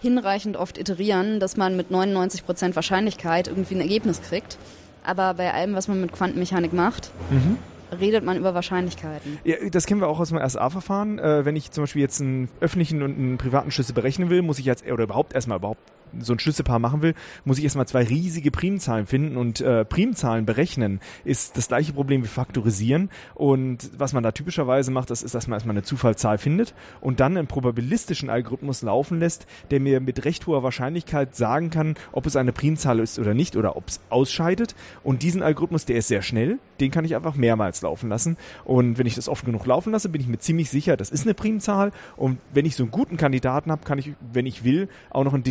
hinreichend 0.06 0.56
oft 0.56 0.78
iterieren, 0.78 1.40
dass 1.40 1.56
man 1.56 1.76
mit 1.76 1.90
99% 1.90 2.74
Wahrscheinlichkeit 2.76 3.48
irgendwie 3.48 3.74
ein 3.74 3.80
Ergebnis 3.80 4.22
kriegt. 4.22 4.56
Aber 5.04 5.34
bei 5.34 5.52
allem, 5.52 5.74
was 5.74 5.88
man 5.88 6.00
mit 6.00 6.12
Quantenmechanik 6.12 6.72
macht, 6.72 7.10
Mhm. 7.30 7.58
redet 8.00 8.24
man 8.24 8.36
über 8.36 8.54
Wahrscheinlichkeiten. 8.54 9.38
Ja, 9.44 9.56
das 9.70 9.86
kennen 9.86 10.00
wir 10.00 10.08
auch 10.08 10.18
aus 10.20 10.28
dem 10.30 10.38
RSA-Verfahren. 10.38 11.18
Äh, 11.18 11.44
wenn 11.44 11.54
ich 11.56 11.70
zum 11.70 11.84
Beispiel 11.84 12.02
jetzt 12.02 12.20
einen 12.20 12.48
öffentlichen 12.60 13.02
und 13.02 13.16
einen 13.16 13.38
privaten 13.38 13.70
Schlüssel 13.70 13.92
berechnen 13.94 14.30
will, 14.30 14.42
muss 14.42 14.58
ich 14.58 14.64
jetzt, 14.64 14.84
oder 14.90 15.04
überhaupt 15.04 15.34
erstmal 15.34 15.58
überhaupt 15.58 15.80
so 16.18 16.32
ein 16.32 16.38
Schlüsselpaar 16.38 16.78
machen 16.78 17.02
will, 17.02 17.14
muss 17.44 17.58
ich 17.58 17.64
erstmal 17.64 17.86
zwei 17.86 18.04
riesige 18.04 18.50
Primzahlen 18.50 19.06
finden 19.06 19.36
und 19.36 19.60
äh, 19.60 19.84
Primzahlen 19.84 20.46
berechnen 20.46 21.00
ist 21.24 21.56
das 21.56 21.68
gleiche 21.68 21.92
Problem 21.92 22.22
wie 22.22 22.28
Faktorisieren. 22.28 23.10
Und 23.34 23.90
was 23.96 24.12
man 24.12 24.22
da 24.22 24.32
typischerweise 24.32 24.90
macht, 24.90 25.10
das 25.10 25.22
ist, 25.22 25.34
dass 25.34 25.46
man 25.46 25.56
erstmal 25.56 25.74
eine 25.74 25.82
Zufallszahl 25.82 26.38
findet 26.38 26.74
und 27.00 27.20
dann 27.20 27.36
einen 27.36 27.46
probabilistischen 27.46 28.30
Algorithmus 28.30 28.82
laufen 28.82 29.18
lässt, 29.20 29.46
der 29.70 29.80
mir 29.80 30.00
mit 30.00 30.24
recht 30.24 30.46
hoher 30.46 30.62
Wahrscheinlichkeit 30.62 31.36
sagen 31.36 31.70
kann, 31.70 31.94
ob 32.12 32.26
es 32.26 32.36
eine 32.36 32.52
Primzahl 32.52 33.00
ist 33.00 33.18
oder 33.18 33.34
nicht 33.34 33.56
oder 33.56 33.76
ob 33.76 33.88
es 33.88 34.00
ausscheidet. 34.10 34.74
Und 35.02 35.22
diesen 35.22 35.42
Algorithmus, 35.42 35.84
der 35.84 35.96
ist 35.96 36.08
sehr 36.08 36.22
schnell, 36.22 36.58
den 36.80 36.90
kann 36.90 37.04
ich 37.04 37.16
einfach 37.16 37.34
mehrmals 37.34 37.82
laufen 37.82 38.08
lassen. 38.08 38.36
Und 38.64 38.98
wenn 38.98 39.06
ich 39.06 39.14
das 39.14 39.28
oft 39.28 39.44
genug 39.44 39.66
laufen 39.66 39.92
lasse, 39.92 40.08
bin 40.08 40.20
ich 40.20 40.28
mir 40.28 40.38
ziemlich 40.38 40.70
sicher, 40.70 40.96
das 40.96 41.10
ist 41.10 41.24
eine 41.24 41.34
Primzahl. 41.34 41.92
Und 42.16 42.38
wenn 42.52 42.66
ich 42.66 42.76
so 42.76 42.82
einen 42.82 42.90
guten 42.90 43.16
Kandidaten 43.16 43.70
habe, 43.70 43.84
kann 43.84 43.98
ich, 43.98 44.12
wenn 44.32 44.46
ich 44.46 44.64
will, 44.64 44.88
auch 45.10 45.24
noch 45.24 45.34
einen 45.34 45.42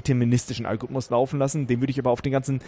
deterministischen 0.45 0.65
Algorithmus 0.65 1.09
laufen 1.09 1.39
lassen, 1.39 1.67
den 1.67 1.81
würde 1.81 1.91
ich 1.91 1.99
aber 1.99 2.11
auf 2.11 2.21
den 2.21 2.31
ganzen 2.31 2.59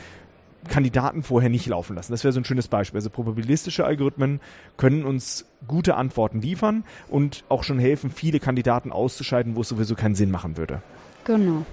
Kandidaten 0.68 1.24
vorher 1.24 1.50
nicht 1.50 1.68
laufen 1.68 1.96
lassen. 1.96 2.12
Das 2.12 2.24
wäre 2.24 2.34
so 2.34 2.40
ein 2.40 2.46
schönes 2.46 2.68
Beispiel. 2.68 2.98
Also 2.98 3.10
probabilistische 3.10 3.86
Algorithmen 3.86 4.42
können 4.76 5.06
uns 5.06 5.46
gute 5.68 5.96
Antworten 5.96 6.42
liefern 6.42 6.84
und 7.10 7.44
auch 7.48 7.64
schon 7.64 7.80
helfen, 7.80 8.10
viele 8.10 8.40
Kandidaten 8.40 8.92
auszuscheiden, 8.92 9.56
wo 9.56 9.62
es 9.62 9.70
sowieso 9.70 9.96
keinen 9.96 10.16
Sinn 10.16 10.32
machen 10.32 10.58
würde. 10.58 10.82
Genau. 11.24 11.66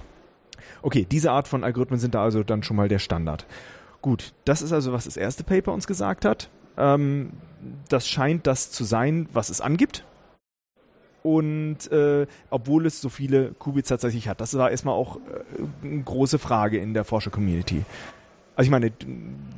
Okay, 0.81 1.05
diese 1.09 1.31
Art 1.31 1.47
von 1.47 1.63
Algorithmen 1.63 1.99
sind 1.99 2.15
da 2.15 2.23
also 2.23 2.43
dann 2.43 2.63
schon 2.63 2.77
mal 2.77 2.87
der 2.87 2.99
Standard. 2.99 3.45
Gut, 4.01 4.33
das 4.45 4.61
ist 4.61 4.71
also, 4.71 4.93
was 4.93 5.05
das 5.05 5.17
erste 5.17 5.43
Paper 5.43 5.73
uns 5.73 5.87
gesagt 5.87 6.25
hat. 6.25 6.49
Ähm, 6.77 7.31
das 7.89 8.07
scheint 8.07 8.45
das 8.45 8.69
zu 8.69 8.83
sein, 8.83 9.27
was 9.33 9.49
es 9.49 9.61
angibt. 9.61 10.05
Und 11.25 11.91
äh, 11.91 12.27
obwohl 12.51 12.85
es 12.85 13.01
so 13.01 13.09
viele 13.09 13.53
Qubits 13.57 13.89
tatsächlich 13.89 14.27
hat, 14.27 14.41
das 14.41 14.55
war 14.59 14.69
erstmal 14.69 14.93
auch 14.93 15.15
äh, 15.15 15.87
eine 15.87 16.03
große 16.03 16.37
Frage 16.37 16.77
in 16.77 16.93
der 16.93 17.03
Forscher-Community. 17.03 17.83
Also 18.55 18.67
ich 18.67 18.71
meine, 18.71 18.91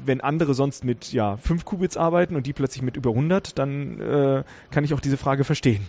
wenn 0.05 0.21
andere 0.21 0.53
sonst 0.53 0.85
mit 0.85 1.11
ja, 1.11 1.35
5 1.35 1.65
Qubits 1.65 1.97
arbeiten 1.97 2.37
und 2.37 2.47
die 2.47 2.53
plötzlich 2.53 2.83
mit 2.83 2.95
über 2.95 3.09
100, 3.09 3.59
dann 3.59 3.99
äh, 3.99 4.43
kann 4.71 4.85
ich 4.85 4.93
auch 4.93 5.01
diese 5.01 5.17
Frage 5.17 5.43
verstehen. 5.43 5.85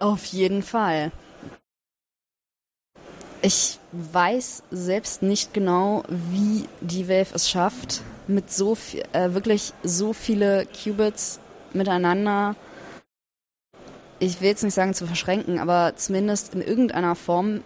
Auf 0.00 0.26
jeden 0.26 0.62
Fall. 0.62 1.12
Ich 3.40 3.78
weiß 3.92 4.64
selbst 4.70 5.22
nicht 5.22 5.54
genau, 5.54 6.04
wie 6.10 6.68
die 6.82 7.08
Wave 7.08 7.34
es 7.34 7.48
schafft, 7.48 8.02
mit 8.26 8.52
so 8.52 8.74
viel, 8.74 9.02
äh, 9.14 9.32
wirklich 9.32 9.72
so 9.82 10.12
viele 10.12 10.66
Qubits 10.66 11.40
miteinander, 11.72 12.54
ich 14.22 14.40
will 14.40 14.48
jetzt 14.48 14.62
nicht 14.62 14.74
sagen 14.74 14.94
zu 14.94 15.06
verschränken, 15.06 15.58
aber 15.58 15.94
zumindest 15.96 16.54
in 16.54 16.62
irgendeiner 16.62 17.16
Form 17.16 17.60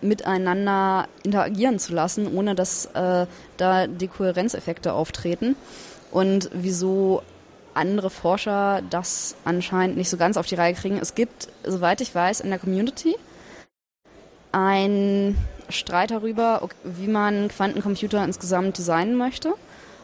miteinander 0.00 1.06
interagieren 1.22 1.78
zu 1.78 1.92
lassen, 1.92 2.26
ohne 2.36 2.56
dass 2.56 2.86
äh, 2.86 3.26
da 3.56 3.86
Dekohärenzeffekte 3.86 4.92
auftreten. 4.92 5.54
Und 6.10 6.50
wieso 6.52 7.22
andere 7.74 8.10
Forscher 8.10 8.82
das 8.90 9.36
anscheinend 9.44 9.96
nicht 9.96 10.10
so 10.10 10.16
ganz 10.16 10.36
auf 10.36 10.46
die 10.46 10.56
Reihe 10.56 10.74
kriegen. 10.74 10.98
Es 10.98 11.14
gibt, 11.14 11.48
soweit 11.64 12.00
ich 12.00 12.12
weiß, 12.12 12.40
in 12.40 12.50
der 12.50 12.58
Community 12.58 13.14
ein 14.50 15.36
Streit 15.68 16.10
darüber, 16.10 16.68
wie 16.82 17.06
man 17.06 17.46
Quantencomputer 17.46 18.24
insgesamt 18.24 18.76
designen 18.78 19.16
möchte. 19.16 19.54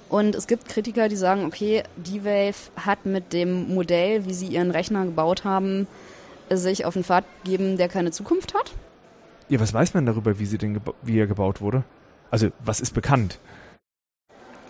Und 0.09 0.35
es 0.35 0.47
gibt 0.47 0.69
Kritiker, 0.69 1.09
die 1.09 1.17
sagen, 1.17 1.45
okay, 1.45 1.83
D-Wave 1.97 2.71
hat 2.77 3.07
mit 3.07 3.33
dem 3.33 3.75
Modell, 3.75 4.25
wie 4.27 4.35
sie 4.35 4.47
ihren 4.47 4.71
Rechner 4.71 5.05
gebaut 5.05 5.45
haben, 5.45 5.87
sich 6.51 6.85
auf 6.85 6.95
einen 6.95 7.05
Pfad 7.05 7.25
gegeben, 7.43 7.77
der 7.77 7.89
keine 7.89 8.13
Zukunft 8.13 8.55
hat. 8.55 8.73
Ja, 9.49 9.61
was 9.61 9.75
weiß 9.75 9.95
man 9.95 10.07
darüber, 10.07 10.39
wie, 10.39 10.47
sie 10.47 10.59
denn 10.59 10.81
wie 11.03 11.19
er 11.19 11.27
gebaut 11.27 11.61
wurde? 11.61 11.85
Also, 12.31 12.49
was 12.65 12.81
ist 12.81 12.95
bekannt? 12.95 13.39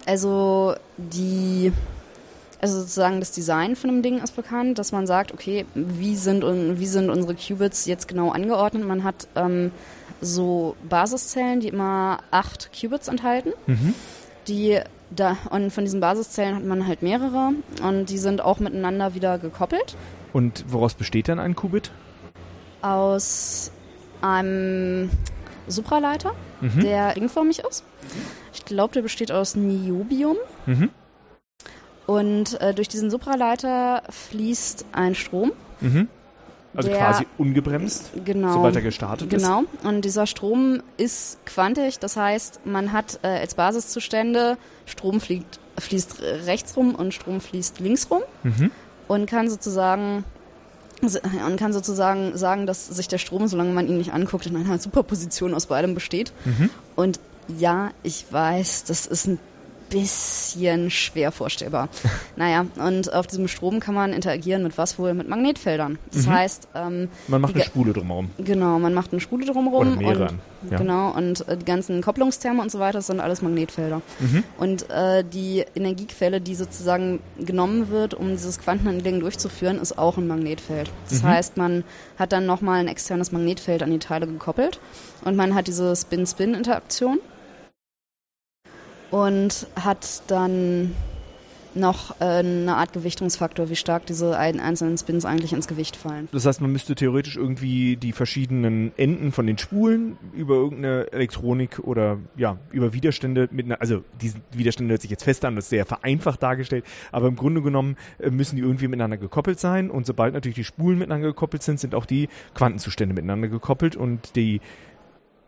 Also 0.06 0.74
die, 0.96 1.72
also 2.60 2.80
sozusagen 2.80 3.20
das 3.20 3.32
Design 3.32 3.74
von 3.74 3.90
dem 3.90 4.02
Ding 4.02 4.18
ist 4.22 4.36
bekannt, 4.36 4.78
dass 4.78 4.92
man 4.92 5.06
sagt, 5.06 5.32
okay, 5.32 5.66
wie 5.74 6.14
sind, 6.14 6.44
wie 6.44 6.86
sind 6.86 7.10
unsere 7.10 7.34
Qubits 7.34 7.86
jetzt 7.86 8.06
genau 8.06 8.30
angeordnet? 8.30 8.86
Man 8.86 9.02
hat 9.02 9.26
ähm, 9.34 9.72
so 10.20 10.76
Basiszellen, 10.88 11.60
die 11.60 11.68
immer 11.68 12.18
acht 12.30 12.70
Qubits 12.78 13.08
enthalten. 13.08 13.52
Mhm. 13.66 13.94
Die 14.46 14.80
da, 15.10 15.36
und 15.50 15.70
von 15.72 15.84
diesen 15.84 16.00
Basiszellen 16.00 16.56
hat 16.56 16.64
man 16.64 16.86
halt 16.86 17.02
mehrere 17.02 17.52
und 17.82 18.06
die 18.10 18.18
sind 18.18 18.40
auch 18.40 18.58
miteinander 18.58 19.14
wieder 19.14 19.38
gekoppelt 19.38 19.96
Und 20.32 20.64
woraus 20.68 20.94
besteht 20.94 21.28
dann 21.28 21.38
ein 21.38 21.54
Qubit? 21.54 21.90
aus 22.82 23.70
einem 24.22 25.10
Supraleiter, 25.66 26.32
Mhm. 26.60 26.80
der 26.80 27.16
ringförmig 27.16 27.58
ist. 27.60 27.84
Ich 28.54 28.64
glaube, 28.64 28.94
der 28.94 29.02
besteht 29.02 29.32
aus 29.32 29.56
Niobium. 29.56 30.36
Mhm. 30.66 30.90
Und 32.06 32.60
äh, 32.60 32.72
durch 32.74 32.88
diesen 32.88 33.10
Supraleiter 33.10 34.02
fließt 34.10 34.86
ein 34.92 35.14
Strom. 35.16 35.52
Mhm. 35.80 36.08
Also 36.76 36.88
der, 36.90 36.98
quasi 36.98 37.26
ungebremst, 37.38 38.10
genau, 38.24 38.52
sobald 38.52 38.76
er 38.76 38.82
gestartet 38.82 39.32
ist. 39.32 39.42
Genau. 39.42 39.64
Und 39.82 40.04
dieser 40.04 40.26
Strom 40.26 40.82
ist 40.96 41.38
quantisch. 41.46 41.98
Das 41.98 42.16
heißt, 42.16 42.60
man 42.66 42.92
hat 42.92 43.18
äh, 43.22 43.28
als 43.28 43.54
Basiszustände 43.54 44.58
Strom 44.84 45.20
fliegt, 45.20 45.58
fließt 45.78 46.20
rechts 46.46 46.76
rum 46.76 46.94
und 46.94 47.14
Strom 47.14 47.40
fließt 47.40 47.80
links 47.80 48.10
rum 48.10 48.22
Mhm. 48.42 48.70
und 49.08 49.26
kann 49.28 49.48
sozusagen 49.50 50.24
und 51.02 51.56
kann 51.58 51.72
sozusagen 51.74 52.36
sagen, 52.38 52.66
dass 52.66 52.86
sich 52.86 53.06
der 53.06 53.18
Strom, 53.18 53.46
solange 53.48 53.72
man 53.72 53.86
ihn 53.86 53.98
nicht 53.98 54.12
anguckt, 54.14 54.46
in 54.46 54.56
einer 54.56 54.78
Superposition 54.78 55.52
aus 55.54 55.66
beidem 55.66 55.94
besteht. 55.94 56.32
Mhm. 56.46 56.70
Und 56.94 57.20
ja, 57.58 57.90
ich 58.02 58.24
weiß, 58.30 58.84
das 58.84 59.06
ist 59.06 59.26
ein 59.26 59.38
bisschen 59.88 60.90
schwer 60.90 61.32
vorstellbar. 61.32 61.88
naja, 62.36 62.66
und 62.78 63.12
auf 63.12 63.26
diesem 63.26 63.48
Strom 63.48 63.80
kann 63.80 63.94
man 63.94 64.12
interagieren 64.12 64.62
mit 64.62 64.76
was 64.78 64.98
wohl? 64.98 65.14
Mit 65.14 65.28
Magnetfeldern. 65.28 65.98
Das 66.12 66.26
Mhm. 66.26 66.30
heißt, 66.30 66.68
ähm, 66.74 67.08
Man 67.28 67.40
macht 67.40 67.54
eine 67.54 67.64
Spule 67.64 67.92
drumherum. 67.92 68.30
genau, 68.38 68.78
man 68.78 68.94
macht 68.94 69.12
eine 69.12 69.20
Spule 69.20 69.46
drumherum. 69.46 69.88
Oder 69.88 69.96
mehrere. 69.96 70.28
Und, 70.28 70.40
Ja. 70.70 70.78
Genau, 70.78 71.10
und 71.14 71.46
äh, 71.48 71.56
die 71.56 71.64
ganzen 71.64 72.00
Kopplungsterme 72.02 72.60
und 72.60 72.70
so 72.72 72.78
weiter 72.80 72.98
das 72.98 73.06
sind 73.06 73.20
alles 73.20 73.40
Magnetfelder. 73.42 74.00
Mhm. 74.18 74.42
Und 74.58 74.90
äh, 74.90 75.22
die 75.22 75.64
Energiequelle, 75.76 76.40
die 76.40 76.54
sozusagen 76.56 77.20
genommen 77.38 77.90
wird, 77.90 78.14
um 78.14 78.30
dieses 78.30 78.58
Quantenhandling 78.58 79.20
durchzuführen, 79.20 79.78
ist 79.80 79.96
auch 79.98 80.16
ein 80.16 80.26
Magnetfeld. 80.26 80.90
Das 81.08 81.22
Mhm. 81.22 81.28
heißt, 81.28 81.56
man 81.56 81.84
hat 82.18 82.32
dann 82.32 82.46
nochmal 82.46 82.80
ein 82.80 82.88
externes 82.88 83.30
Magnetfeld 83.32 83.82
an 83.82 83.90
die 83.90 83.98
Teile 83.98 84.26
gekoppelt 84.26 84.80
und 85.24 85.36
man 85.36 85.54
hat 85.54 85.68
diese 85.68 85.94
Spin-Spin-Interaktion 85.94 87.18
und 89.10 89.66
hat 89.76 90.22
dann 90.28 90.94
noch 91.76 92.20
äh, 92.20 92.24
eine 92.24 92.76
Art 92.76 92.92
Gewichtungsfaktor, 92.92 93.68
wie 93.68 93.76
stark 93.76 94.06
diese 94.06 94.36
ein 94.36 94.60
einzelnen 94.60 94.98
Spins 94.98 95.24
eigentlich 95.24 95.52
ins 95.52 95.68
Gewicht 95.68 95.96
fallen. 95.96 96.28
Das 96.32 96.46
heißt, 96.46 96.60
man 96.60 96.72
müsste 96.72 96.94
theoretisch 96.94 97.36
irgendwie 97.36 97.96
die 97.96 98.12
verschiedenen 98.12 98.92
Enden 98.96 99.32
von 99.32 99.46
den 99.46 99.58
Spulen 99.58 100.16
über 100.34 100.54
irgendeine 100.54 101.12
Elektronik 101.12 101.80
oder 101.80 102.18
ja, 102.36 102.58
über 102.72 102.92
Widerstände 102.92 103.48
mit 103.52 103.66
einer, 103.66 103.80
also 103.80 104.02
diese 104.20 104.38
Widerstände 104.52 104.92
hört 104.92 105.02
sich 105.02 105.10
jetzt 105.10 105.24
fest 105.24 105.44
an, 105.44 105.56
das 105.56 105.66
ist 105.66 105.70
sehr 105.70 105.86
vereinfacht 105.86 106.42
dargestellt, 106.42 106.84
aber 107.12 107.28
im 107.28 107.36
Grunde 107.36 107.62
genommen 107.62 107.96
äh, 108.18 108.30
müssen 108.30 108.56
die 108.56 108.62
irgendwie 108.62 108.88
miteinander 108.88 109.18
gekoppelt 109.18 109.60
sein 109.60 109.90
und 109.90 110.06
sobald 110.06 110.34
natürlich 110.34 110.56
die 110.56 110.64
Spulen 110.64 110.98
miteinander 110.98 111.28
gekoppelt 111.28 111.62
sind, 111.62 111.78
sind 111.78 111.94
auch 111.94 112.06
die 112.06 112.28
Quantenzustände 112.54 113.14
miteinander 113.14 113.48
gekoppelt 113.48 113.96
und 113.96 114.34
die 114.36 114.60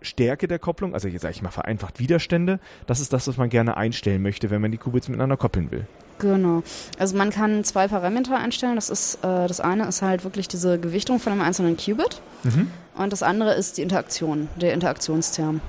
Stärke 0.01 0.49
der 0.49 0.59
Kopplung, 0.59 0.95
also 0.95 1.09
jetzt 1.09 1.23
sage 1.23 1.35
ich 1.35 1.43
mal 1.43 1.51
vereinfacht 1.51 1.99
Widerstände, 1.99 2.61
das 2.87 3.01
ist 3.01 3.13
das, 3.13 3.27
was 3.29 3.37
man 3.37 3.49
gerne 3.49 3.77
einstellen 3.77 4.23
möchte, 4.23 4.51
wenn 4.51 4.61
man 4.61 4.71
die 4.71 4.79
Qubits 4.79 5.09
miteinander 5.09 5.37
koppeln 5.37 5.71
will. 5.71 5.87
Genau. 6.19 6.63
Also 6.99 7.17
man 7.17 7.31
kann 7.31 7.63
zwei 7.65 7.87
Parameter 7.89 8.37
einstellen. 8.37 8.75
Das 8.75 8.91
ist 8.91 9.17
äh, 9.25 9.47
das 9.47 9.61
eine 9.61 9.87
ist 9.87 10.03
halt 10.03 10.25
wirklich 10.25 10.49
diese 10.49 10.79
Gewichtung 10.79 11.21
von 11.21 11.33
einem 11.33 11.43
einzelnen 11.43 11.77
Qubit 11.77 12.21
Mhm. 12.45 12.71
und 12.97 13.13
das 13.13 13.23
andere 13.23 13.55
ist 13.55 13.79
die 13.79 13.83
Interaktion, 13.83 14.49
der 14.57 14.75
Interaktionsterm. 14.75 15.61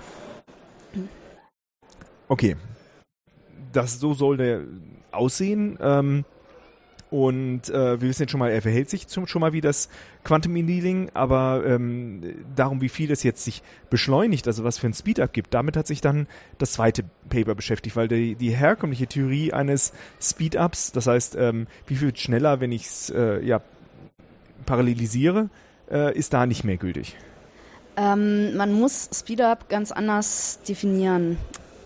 Okay. 2.28 2.56
Das 3.74 4.00
so 4.00 4.14
soll 4.14 4.38
der 4.38 4.62
aussehen. 5.12 5.78
Ähm, 5.82 6.26
und 7.10 7.70
äh, 7.70 8.00
wir 8.00 8.08
wissen 8.08 8.24
jetzt 8.24 8.32
schon 8.32 8.40
mal, 8.40 8.52
er 8.52 8.62
verhält 8.62 8.90
sich 8.90 9.08
zum, 9.08 9.26
schon 9.26 9.42
mal 9.42 9.52
wie 9.52 9.62
das 9.62 9.90
Quantum 10.24 10.56
Annealing, 10.56 11.10
aber 11.16 11.64
ähm, 11.66 12.46
darum, 12.56 12.82
wie 12.82 12.90
viel 12.90 13.12
es 13.12 13.24
jetzt 13.24 13.44
sich 13.44 13.64
beschleunigt, 13.90 14.46
also 14.46 14.64
was 14.64 14.78
für 14.78 14.88
ein 14.88 14.94
Speedup 14.94 15.34
gibt, 15.34 15.54
damit 15.54 15.76
hat 15.76 15.88
sich 15.88 16.02
dann 16.02 16.28
das 16.60 16.74
zweite 16.74 17.04
Paper 17.30 17.56
beschäftigt, 17.56 17.96
weil 17.96 18.08
die, 18.08 18.36
die 18.36 18.52
herkömmliche 18.52 19.08
Theorie 19.08 19.54
eines 19.54 19.92
Speedups, 20.22 20.92
das 20.92 21.08
heißt, 21.08 21.36
ähm, 21.36 21.66
wie 21.88 21.96
viel 21.96 22.16
schneller, 22.16 22.60
wenn 22.60 22.72
ich 22.72 22.86
es 22.86 23.10
äh, 23.10 23.44
ja, 23.44 23.62
parallelisiere, 24.68 25.50
äh, 25.90 26.16
ist 26.16 26.34
da 26.34 26.46
nicht 26.46 26.64
mehr 26.64 26.78
gültig. 26.78 27.16
Ähm, 27.98 28.56
man 28.56 28.72
muss 28.72 29.10
Speedup 29.14 29.68
ganz 29.68 29.92
anders 29.92 30.60
definieren. 30.68 31.38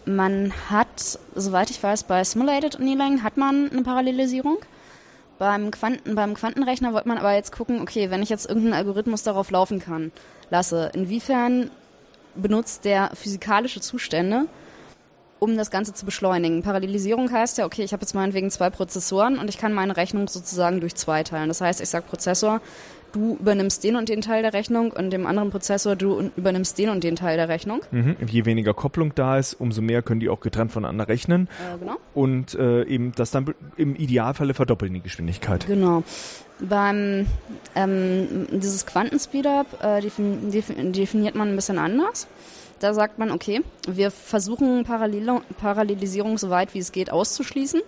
Man 0.06 0.52
hat, 0.70 1.18
soweit 1.34 1.70
ich 1.70 1.82
weiß, 1.82 2.04
bei 2.04 2.26
Simulated 2.26 2.76
Annealing 2.76 3.24
hat 3.24 3.38
man 3.38 3.72
eine 3.72 3.84
Parallelisierung. 3.84 4.58
Beim, 5.44 5.72
Quanten, 5.72 6.16
beim 6.16 6.36
Quantenrechner 6.36 6.94
wollte 6.94 7.10
man 7.10 7.18
aber 7.18 7.34
jetzt 7.34 7.52
gucken, 7.52 7.82
okay, 7.82 8.10
wenn 8.10 8.24
ich 8.24 8.30
jetzt 8.30 8.48
irgendeinen 8.48 8.76
Algorithmus 8.76 9.24
darauf 9.24 9.52
laufen 9.52 9.80
kann, 9.80 10.14
lasse, 10.50 10.90
inwiefern 10.94 11.70
benutzt 12.34 12.86
der 12.86 13.12
physikalische 13.14 13.82
Zustände, 13.82 14.46
um 15.40 15.58
das 15.58 15.70
Ganze 15.70 15.94
zu 15.94 16.06
beschleunigen. 16.06 16.64
Parallelisierung 16.64 17.30
heißt 17.30 17.58
ja, 17.58 17.66
okay, 17.66 17.84
ich 17.84 17.92
habe 17.92 18.04
jetzt 18.04 18.16
meinetwegen 18.16 18.52
zwei 18.52 18.70
Prozessoren 18.70 19.38
und 19.38 19.50
ich 19.50 19.58
kann 19.58 19.74
meine 19.74 19.98
Rechnung 19.98 20.30
sozusagen 20.30 20.80
durch 20.80 20.96
zwei 20.96 21.24
teilen. 21.24 21.50
Das 21.50 21.60
heißt, 21.60 21.82
ich 21.82 21.90
sage 21.90 22.06
Prozessor, 22.08 22.62
du 23.14 23.38
übernimmst 23.40 23.84
den 23.84 23.96
und 23.96 24.10
den 24.10 24.22
Teil 24.22 24.42
der 24.42 24.54
Rechnung 24.54 24.92
und 24.92 25.12
dem 25.12 25.26
anderen 25.26 25.50
Prozessor, 25.50 25.96
du 25.96 26.32
übernimmst 26.36 26.78
den 26.78 26.90
und 26.90 27.04
den 27.04 27.16
Teil 27.16 27.38
der 27.38 27.48
Rechnung. 27.48 27.82
Mhm. 27.92 28.18
Je 28.28 28.46
weniger 28.46 28.74
Kopplung 28.74 29.16
da 29.16 29.38
ist, 29.38 29.54
umso 29.54 29.82
mehr 29.82 30.02
können 30.02 30.20
die 30.20 30.30
auch 30.30 30.42
getrennt 30.42 30.72
voneinander 30.72 31.08
rechnen. 31.08 31.48
Äh, 31.48 31.80
genau. 31.80 31.96
und 32.14 32.56
äh, 32.56 32.84
eben 32.84 33.14
das 33.16 33.32
dann 33.32 33.54
im 33.78 33.96
Idealfalle 33.96 34.54
verdoppeln 34.54 34.94
die 34.94 35.02
Geschwindigkeit. 35.02 35.66
Genau. 35.68 36.04
Beim 36.60 37.28
ähm, 37.76 38.48
dieses 38.52 38.86
Quantenspeedup 38.86 39.84
äh, 39.84 40.02
defin 40.02 40.52
defin 40.52 40.94
definiert 40.94 41.36
man 41.36 41.50
ein 41.50 41.56
bisschen 41.56 41.78
anders. 41.78 42.28
Da 42.80 42.94
sagt 42.94 43.18
man, 43.18 43.32
okay, 43.32 43.62
wir 43.88 44.12
versuchen 44.12 44.84
Parallel 44.84 45.42
Parallelisierung 45.60 46.38
so 46.38 46.50
weit 46.50 46.74
wie 46.74 46.80
es 46.80 46.92
geht 46.92 47.12
auszuschließen, 47.12 47.82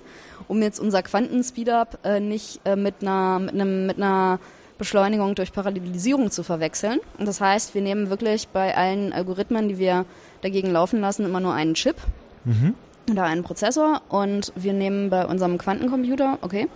um 0.48 0.62
jetzt 0.62 0.80
unser 0.80 1.04
Quantenspeedup 1.04 2.00
äh, 2.04 2.20
nicht 2.20 2.62
äh, 2.66 2.76
mit 2.76 2.96
einer 3.02 3.40
mit 3.40 3.54
einem 3.54 3.88
mit 3.88 3.98
einer 3.98 4.40
Beschleunigung 4.78 5.36
durch 5.36 5.54
Parallelisierung 5.54 6.32
zu 6.32 6.44
verwechseln. 6.44 7.00
Und 7.18 7.28
das 7.28 7.40
heißt, 7.42 7.74
wir 7.76 7.82
nehmen 7.82 8.10
wirklich 8.10 8.48
bei 8.50 8.76
allen 8.76 9.14
Algorithmen, 9.14 9.70
die 9.70 9.78
wir 9.78 10.06
dagegen 10.42 10.72
laufen 10.72 11.00
lassen, 11.02 11.26
immer 11.26 11.40
nur 11.40 11.54
einen 11.54 11.74
Chip 11.74 11.96
Mhm. 12.44 12.76
oder 13.10 13.24
einen 13.24 13.44
Prozessor 13.44 14.02
und 14.10 14.54
wir 14.56 14.74
nehmen 14.74 15.10
bei 15.10 15.26
unserem 15.26 15.58
Quantencomputer, 15.58 16.38
okay, 16.42 16.68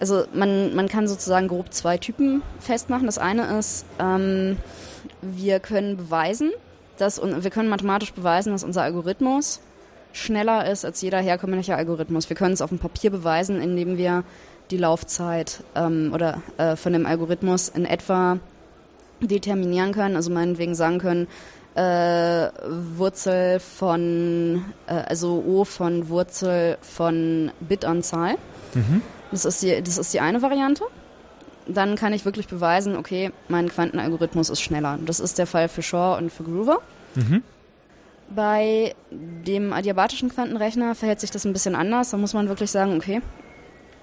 also 0.00 0.24
man, 0.34 0.74
man 0.74 0.88
kann 0.88 1.06
sozusagen 1.06 1.46
grob 1.48 1.72
zwei 1.72 1.96
Typen 1.96 2.42
festmachen. 2.58 3.06
Das 3.06 3.16
eine 3.18 3.56
ist, 3.58 3.86
ähm, 4.00 4.56
wir 5.22 5.60
können 5.60 5.96
beweisen, 5.96 6.50
dass 6.98 7.20
wir 7.22 7.50
können 7.50 7.68
mathematisch 7.68 8.12
beweisen, 8.12 8.52
dass 8.52 8.64
unser 8.64 8.82
Algorithmus 8.82 9.60
schneller 10.12 10.70
ist 10.70 10.84
als 10.84 11.00
jeder 11.02 11.20
herkömmliche 11.20 11.76
Algorithmus. 11.76 12.28
Wir 12.28 12.36
können 12.36 12.54
es 12.54 12.62
auf 12.62 12.70
dem 12.70 12.78
Papier 12.78 13.10
beweisen, 13.10 13.60
indem 13.60 13.96
wir 13.96 14.24
die 14.70 14.76
Laufzeit 14.76 15.62
ähm, 15.74 16.10
oder 16.14 16.42
äh, 16.56 16.76
von 16.76 16.92
dem 16.92 17.06
Algorithmus 17.06 17.68
in 17.68 17.84
etwa 17.84 18.38
determinieren 19.20 19.92
können, 19.92 20.16
also 20.16 20.30
meinetwegen 20.30 20.74
sagen 20.74 20.98
können, 20.98 21.26
äh, 21.74 22.50
Wurzel 22.96 23.60
von, 23.60 24.64
äh, 24.86 24.94
also 24.94 25.44
O 25.46 25.64
von 25.64 26.08
Wurzel 26.08 26.78
von 26.80 27.50
Bitanzahl. 27.60 28.36
Mhm. 28.74 29.02
Das 29.30 29.44
ist 29.44 29.62
die, 29.62 29.82
das 29.82 29.98
ist 29.98 30.12
die 30.14 30.20
eine 30.20 30.42
Variante. 30.42 30.84
Dann 31.68 31.96
kann 31.96 32.12
ich 32.12 32.24
wirklich 32.24 32.46
beweisen, 32.46 32.96
okay, 32.96 33.32
mein 33.48 33.68
Quantenalgorithmus 33.68 34.50
ist 34.50 34.60
schneller. 34.60 34.98
Das 35.04 35.20
ist 35.20 35.38
der 35.38 35.46
Fall 35.46 35.68
für 35.68 35.82
Shaw 35.82 36.16
und 36.16 36.32
für 36.32 36.44
Groover. 36.44 36.78
Mhm. 37.14 37.42
Bei 38.28 38.94
dem 39.10 39.72
adiabatischen 39.72 40.30
Quantenrechner 40.30 40.94
verhält 40.94 41.20
sich 41.20 41.30
das 41.30 41.44
ein 41.44 41.52
bisschen 41.52 41.74
anders. 41.74 42.10
Da 42.10 42.16
muss 42.16 42.34
man 42.34 42.48
wirklich 42.48 42.70
sagen, 42.70 42.96
okay, 42.96 43.20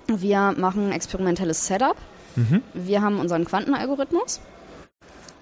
wir 0.07 0.53
machen 0.57 0.87
ein 0.87 0.91
experimentelles 0.91 1.67
Setup. 1.67 1.95
Mhm. 2.35 2.61
Wir 2.73 3.01
haben 3.01 3.19
unseren 3.19 3.45
Quantenalgorithmus 3.45 4.39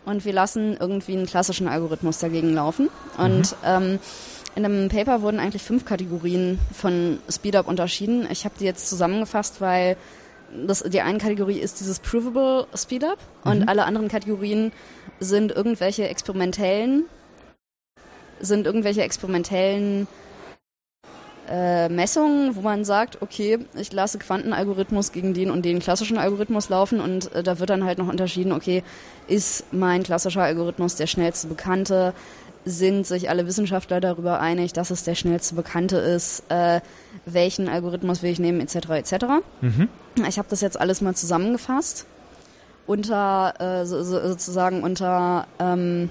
und 0.06 0.26
wir 0.26 0.34
lassen 0.34 0.78
irgendwie 0.80 1.14
einen 1.14 1.26
klassischen 1.26 1.68
Algorithmus 1.68 2.20
dagegen 2.20 2.54
laufen. 2.54 2.90
Und 3.18 3.56
ähm, 3.66 4.00
in 4.56 4.66
einem 4.66 4.90
Paper 4.90 5.22
wurden 5.22 5.40
eigentlich 5.40 5.64
fünf 5.64 5.86
Kategorien 5.86 6.60
von 6.74 7.20
Speedup 7.30 7.68
unterschieden. 7.68 8.28
Ich 8.30 8.46
habe 8.46 8.56
die 8.60 8.66
jetzt 8.66 8.90
zusammengefasst, 8.90 9.62
weil 9.62 9.96
das, 10.68 10.84
die 10.84 11.02
eine 11.02 11.18
Kategorie 11.18 11.60
ist 11.60 11.80
dieses 11.80 12.00
Provable 12.00 12.68
Speedup 12.76 13.18
und 13.46 13.70
alle 13.70 13.86
anderen 13.86 14.10
Kategorien 14.10 14.74
sind 15.22 15.52
irgendwelche 15.54 16.10
experimentellen, 16.10 17.06
sind 18.42 18.66
irgendwelche 18.66 19.04
experimentellen 19.04 20.08
äh, 21.52 21.90
Messungen, 21.90 22.56
wo 22.56 22.62
man 22.62 22.86
sagt, 22.86 23.22
okay, 23.22 23.60
ich 23.76 23.92
lasse 23.92 24.18
Quantenalgorithmus 24.18 25.12
gegen 25.12 25.34
den 25.34 25.52
und 25.52 25.66
den 25.66 25.80
klassischen 25.80 26.18
Algorithmus 26.18 26.70
laufen 26.70 27.02
und 27.02 27.34
äh, 27.36 27.44
da 27.44 27.60
wird 27.60 27.70
dann 27.70 27.84
halt 27.84 27.98
noch 27.98 28.08
unterschieden, 28.08 28.54
okay, 28.54 28.84
ist 29.28 29.66
mein 29.74 30.04
klassischer 30.04 30.44
Algorithmus 30.44 30.96
der 30.96 31.08
schnellste 31.08 31.48
bekannte? 31.48 32.14
Sind 32.64 33.08
sich 33.08 33.30
alle 33.30 33.48
Wissenschaftler 33.48 34.00
darüber 34.00 34.40
einig, 34.40 34.72
dass 34.72 34.92
es 34.92 35.04
der 35.04 35.16
schnellste 35.16 35.56
bekannte 35.56 35.98
ist? 35.98 36.44
Äh, 36.50 36.82
welchen 37.26 37.68
Algorithmus 37.68 38.22
will 38.22 38.32
ich 38.32 38.40
nehmen, 38.40 38.62
etc. 38.62 38.90
etc. 38.90 39.14
Mhm. 39.62 39.90
Ich 40.28 40.38
habe 40.38 40.48
das 40.50 40.62
jetzt 40.62 40.80
alles 40.80 41.02
mal 41.02 41.16
zusammengefasst 41.16 42.06
unter 42.88 43.54
äh, 43.60 43.86
so, 43.86 44.04
so, 44.04 44.20
sozusagen 44.28 44.84
unter 44.84 45.48
ähm, 45.60 46.10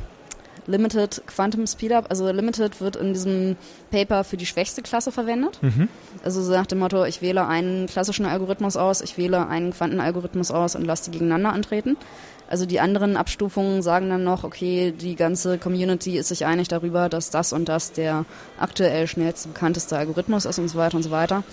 Limited 0.67 1.23
Quantum 1.27 1.67
Speedup. 1.67 2.07
Also 2.09 2.31
Limited 2.31 2.81
wird 2.81 2.97
in 2.97 3.13
diesem 3.13 3.57
Paper 3.91 4.25
für 4.25 4.37
die 4.37 4.47
schwächste 4.47 4.83
Klasse 4.83 5.13
verwendet. 5.13 5.59
Mhm. 5.63 5.89
Also 6.25 6.43
so 6.43 6.53
nach 6.53 6.67
dem 6.67 6.79
Motto, 6.79 7.05
ich 7.05 7.23
wähle 7.23 7.47
einen 7.47 7.87
klassischen 7.87 8.27
Algorithmus 8.27 8.77
aus, 8.77 9.01
ich 9.01 9.19
wähle 9.19 9.47
einen 9.49 9.73
Quantenalgorithmus 9.73 10.51
aus 10.51 10.75
und 10.75 10.85
lasse 10.85 11.05
die 11.05 11.13
gegeneinander 11.13 11.53
antreten. 11.53 11.97
Also 12.49 12.67
die 12.67 12.81
anderen 12.81 13.17
Abstufungen 13.17 13.81
sagen 13.81 14.11
dann 14.11 14.25
noch, 14.25 14.43
okay, 14.43 14.91
die 14.91 15.15
ganze 15.15 15.57
Community 15.57 16.19
ist 16.19 16.29
sich 16.29 16.47
einig 16.47 16.67
darüber, 16.67 17.09
dass 17.09 17.31
das 17.31 17.53
und 17.53 17.69
das 17.69 17.93
der 17.93 18.25
aktuell 18.59 19.07
schnellste, 19.07 19.51
bekannteste 19.51 19.97
Algorithmus 19.97 20.47
ist 20.47 20.59
und 20.59 20.69
so 20.69 20.77
weiter 20.77 20.97
und 20.97 21.05
so 21.05 21.13
weiter. 21.13 21.45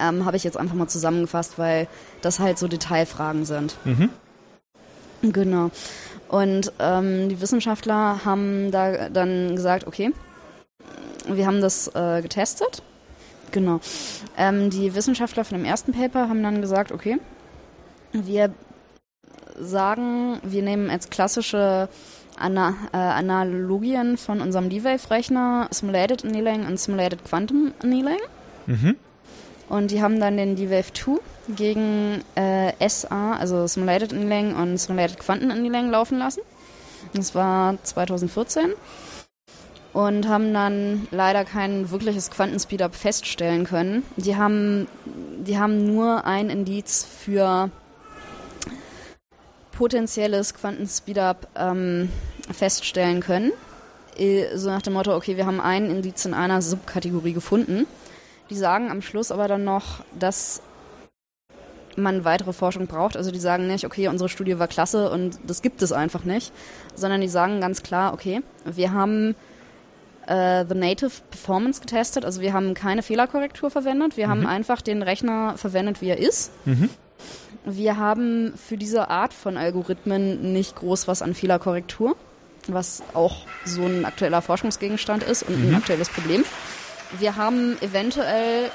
Ähm, 0.00 0.24
Habe 0.24 0.38
ich 0.38 0.44
jetzt 0.44 0.56
einfach 0.56 0.74
mal 0.74 0.88
zusammengefasst, 0.88 1.58
weil 1.58 1.86
das 2.22 2.38
halt 2.38 2.58
so 2.58 2.66
Detailfragen 2.66 3.44
sind. 3.44 3.76
Mhm. 3.84 4.08
Genau. 5.22 5.70
Und 6.30 6.72
ähm, 6.78 7.28
die 7.28 7.40
Wissenschaftler 7.40 8.24
haben 8.24 8.70
da 8.70 9.08
dann 9.08 9.56
gesagt, 9.56 9.88
okay, 9.88 10.12
wir 11.26 11.44
haben 11.44 11.60
das 11.60 11.88
äh, 11.88 12.22
getestet. 12.22 12.82
Genau. 13.50 13.80
Ähm, 14.38 14.70
die 14.70 14.94
Wissenschaftler 14.94 15.44
von 15.44 15.58
dem 15.58 15.64
ersten 15.64 15.92
Paper 15.92 16.28
haben 16.28 16.40
dann 16.44 16.60
gesagt, 16.60 16.92
okay, 16.92 17.18
wir 18.12 18.54
sagen, 19.58 20.38
wir 20.44 20.62
nehmen 20.62 20.88
jetzt 20.88 21.10
klassische 21.10 21.88
Ana 22.38 22.74
äh, 22.92 22.96
Analogien 22.96 24.16
von 24.16 24.40
unserem 24.40 24.70
D-Wave-Rechner, 24.70 25.66
Simulated 25.72 26.24
Annealing 26.24 26.64
und 26.64 26.78
Simulated 26.78 27.24
Quantum 27.24 27.72
Annealing. 27.82 28.20
Mhm. 28.66 28.94
Und 29.70 29.92
die 29.92 30.02
haben 30.02 30.18
dann 30.18 30.36
den 30.36 30.56
D-Wave 30.56 30.92
2 30.92 31.20
gegen 31.54 32.24
äh, 32.34 32.72
SA, 32.88 33.36
also 33.36 33.68
Simulated 33.68 34.12
Annealing 34.12 34.56
und 34.56 34.78
Simulated 34.78 35.20
Quantum 35.20 35.52
Annealing 35.52 35.90
laufen 35.90 36.18
lassen. 36.18 36.40
Das 37.14 37.36
war 37.36 37.82
2014 37.84 38.74
und 39.92 40.28
haben 40.28 40.52
dann 40.52 41.06
leider 41.12 41.44
kein 41.44 41.90
wirkliches 41.92 42.32
Quantenspeedup 42.32 42.96
feststellen 42.96 43.64
können. 43.64 44.02
Die 44.16 44.36
haben, 44.36 44.88
die 45.04 45.56
haben 45.56 45.86
nur 45.86 46.24
ein 46.24 46.50
Indiz 46.50 47.04
für 47.04 47.70
potenzielles 49.70 50.54
Quantenspeedup 50.54 51.46
ähm, 51.54 52.10
feststellen 52.52 53.20
können. 53.20 53.52
So 54.54 54.68
nach 54.68 54.82
dem 54.82 54.94
Motto, 54.94 55.14
okay, 55.14 55.36
wir 55.36 55.46
haben 55.46 55.60
ein 55.60 55.88
Indiz 55.88 56.24
in 56.24 56.34
einer 56.34 56.60
Subkategorie 56.60 57.32
gefunden. 57.32 57.86
Die 58.50 58.56
sagen 58.56 58.90
am 58.90 59.00
Schluss 59.00 59.30
aber 59.30 59.48
dann 59.48 59.64
noch, 59.64 60.04
dass 60.18 60.60
man 61.96 62.24
weitere 62.24 62.52
Forschung 62.52 62.86
braucht. 62.86 63.16
Also 63.16 63.30
die 63.30 63.38
sagen 63.38 63.66
nicht, 63.66 63.84
okay, 63.84 64.08
unsere 64.08 64.28
Studie 64.28 64.58
war 64.58 64.68
klasse 64.68 65.10
und 65.10 65.38
das 65.46 65.62
gibt 65.62 65.82
es 65.82 65.92
einfach 65.92 66.24
nicht, 66.24 66.52
sondern 66.94 67.20
die 67.20 67.28
sagen 67.28 67.60
ganz 67.60 67.82
klar, 67.82 68.12
okay, 68.12 68.40
wir 68.64 68.92
haben 68.92 69.34
äh, 70.26 70.64
The 70.68 70.74
Native 70.74 71.12
Performance 71.30 71.80
getestet, 71.80 72.24
also 72.24 72.40
wir 72.40 72.52
haben 72.52 72.74
keine 72.74 73.02
Fehlerkorrektur 73.02 73.70
verwendet, 73.70 74.16
wir 74.16 74.26
mhm. 74.26 74.30
haben 74.30 74.46
einfach 74.46 74.80
den 74.80 75.02
Rechner 75.02 75.54
verwendet, 75.56 76.00
wie 76.00 76.08
er 76.08 76.18
ist. 76.18 76.52
Mhm. 76.64 76.90
Wir 77.64 77.98
haben 77.98 78.54
für 78.56 78.76
diese 78.76 79.10
Art 79.10 79.34
von 79.34 79.56
Algorithmen 79.56 80.52
nicht 80.52 80.76
groß 80.76 81.08
was 81.08 81.20
an 81.20 81.34
Fehlerkorrektur, 81.34 82.16
was 82.68 83.02
auch 83.12 83.44
so 83.64 83.82
ein 83.82 84.04
aktueller 84.04 84.40
Forschungsgegenstand 84.40 85.22
ist 85.22 85.42
und 85.42 85.58
mhm. 85.58 85.68
ein 85.68 85.74
aktuelles 85.74 86.08
Problem. 86.08 86.44
Wir 87.18 87.36
haben 87.36 87.76
eventuell 87.80 88.70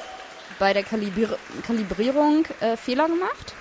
bei 0.60 0.74
der 0.74 0.84
Kalibrier 0.84 1.38
Kalibrierung 1.66 2.46
äh, 2.60 2.78
Fehler 2.78 3.08
gemacht. 3.08 3.54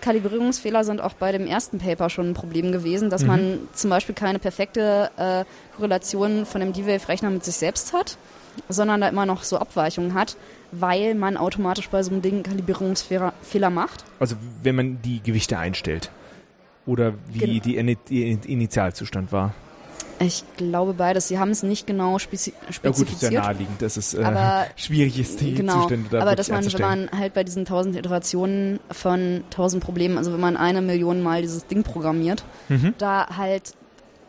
Kalibrierungsfehler 0.00 0.84
sind 0.84 1.00
auch 1.00 1.14
bei 1.14 1.32
dem 1.32 1.46
ersten 1.46 1.78
Paper 1.78 2.10
schon 2.10 2.30
ein 2.30 2.34
Problem 2.34 2.70
gewesen, 2.70 3.10
dass 3.10 3.22
mhm. 3.22 3.28
man 3.28 3.58
zum 3.72 3.90
Beispiel 3.90 4.14
keine 4.14 4.38
perfekte 4.38 5.10
äh, 5.16 5.44
Korrelation 5.76 6.46
von 6.46 6.60
dem 6.60 6.72
D-Wave-Rechner 6.72 7.30
mit 7.30 7.44
sich 7.44 7.56
selbst 7.56 7.92
hat, 7.92 8.16
sondern 8.68 9.00
da 9.00 9.08
immer 9.08 9.26
noch 9.26 9.42
so 9.42 9.58
Abweichungen 9.58 10.14
hat, 10.14 10.36
weil 10.70 11.16
man 11.16 11.36
automatisch 11.36 11.88
bei 11.88 12.02
so 12.04 12.12
einem 12.12 12.22
Ding 12.22 12.44
Kalibrierungsfehler 12.44 13.70
macht. 13.70 14.04
Also 14.20 14.36
wenn 14.62 14.76
man 14.76 15.02
die 15.02 15.22
Gewichte 15.22 15.58
einstellt 15.58 16.10
oder 16.86 17.14
wie 17.28 17.60
Gen 17.60 17.96
die 18.08 18.30
Initialzustand 18.52 19.32
war. 19.32 19.54
Ich 20.18 20.44
glaube 20.56 20.94
beides. 20.94 21.28
Sie 21.28 21.38
haben 21.38 21.50
es 21.50 21.62
nicht 21.62 21.86
genau 21.86 22.18
spezi 22.18 22.54
spezifiziert. 22.70 22.90
Ja 22.90 23.02
gut, 23.04 23.12
ist 23.12 23.22
ja 23.22 23.40
naheliegend, 23.42 23.82
dass 23.82 23.96
es 23.96 24.14
äh, 24.14 24.22
aber, 24.22 24.66
schwierig 24.76 25.18
ist, 25.18 25.40
die 25.40 25.54
genau, 25.54 25.80
Zustände 25.80 26.08
da 26.10 26.22
Aber 26.22 26.34
dass 26.34 26.48
man, 26.48 26.64
wenn 26.72 26.80
man 26.80 27.10
halt 27.10 27.34
bei 27.34 27.44
diesen 27.44 27.64
tausend 27.64 27.96
Iterationen 27.96 28.80
von 28.90 29.44
tausend 29.50 29.84
Problemen, 29.84 30.16
also 30.16 30.32
wenn 30.32 30.40
man 30.40 30.56
eine 30.56 30.80
Million 30.80 31.22
Mal 31.22 31.42
dieses 31.42 31.66
Ding 31.66 31.82
programmiert, 31.82 32.44
mhm. 32.68 32.94
da 32.98 33.36
halt 33.36 33.74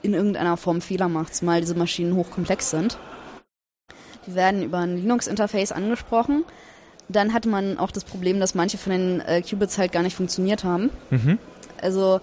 in 0.02 0.14
irgendeiner 0.14 0.58
Form 0.58 0.82
Fehler 0.82 1.08
macht, 1.08 1.36
zumal 1.36 1.62
diese 1.62 1.76
Maschinen 1.76 2.16
hochkomplex 2.16 2.70
sind. 2.70 2.98
Die 4.26 4.36
werden 4.36 4.64
über 4.64 4.80
ein 4.80 4.98
Linux-Interface 4.98 5.72
angesprochen. 5.72 6.44
Dann 7.10 7.34
hatte 7.34 7.48
man 7.48 7.78
auch 7.78 7.92
das 7.92 8.04
Problem, 8.04 8.40
dass 8.42 8.56
manche 8.56 8.78
von 8.78 8.92
den 8.92 9.22
äh, 9.22 9.42
Qubits 9.42 9.78
halt 9.78 9.94
gar 9.94 10.04
nicht 10.04 10.16
funktioniert 10.16 10.66
haben. 10.66 10.90
Mhm. 11.10 11.40
Also 11.82 12.20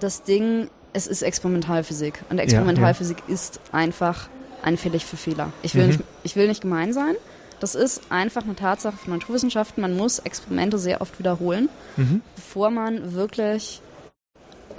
das 0.00 0.24
Ding 0.24 0.68
es 0.96 1.06
ist 1.06 1.22
Experimentalphysik. 1.22 2.24
Und 2.30 2.38
Experimentalphysik 2.38 3.18
ja, 3.18 3.24
ja. 3.28 3.34
ist 3.34 3.60
einfach 3.70 4.28
anfällig 4.62 5.04
für 5.04 5.18
Fehler. 5.18 5.52
Ich 5.62 5.74
will, 5.74 5.84
mhm. 5.84 5.88
nicht, 5.88 6.00
ich 6.22 6.36
will 6.36 6.48
nicht 6.48 6.62
gemein 6.62 6.94
sein. 6.94 7.14
Das 7.60 7.74
ist 7.74 8.10
einfach 8.10 8.44
eine 8.44 8.56
Tatsache 8.56 8.96
von 8.96 9.12
Naturwissenschaften. 9.12 9.82
Man 9.82 9.96
muss 9.96 10.18
Experimente 10.20 10.78
sehr 10.78 11.02
oft 11.02 11.18
wiederholen, 11.18 11.68
mhm. 11.96 12.22
bevor 12.34 12.70
man 12.70 13.12
wirklich 13.12 13.82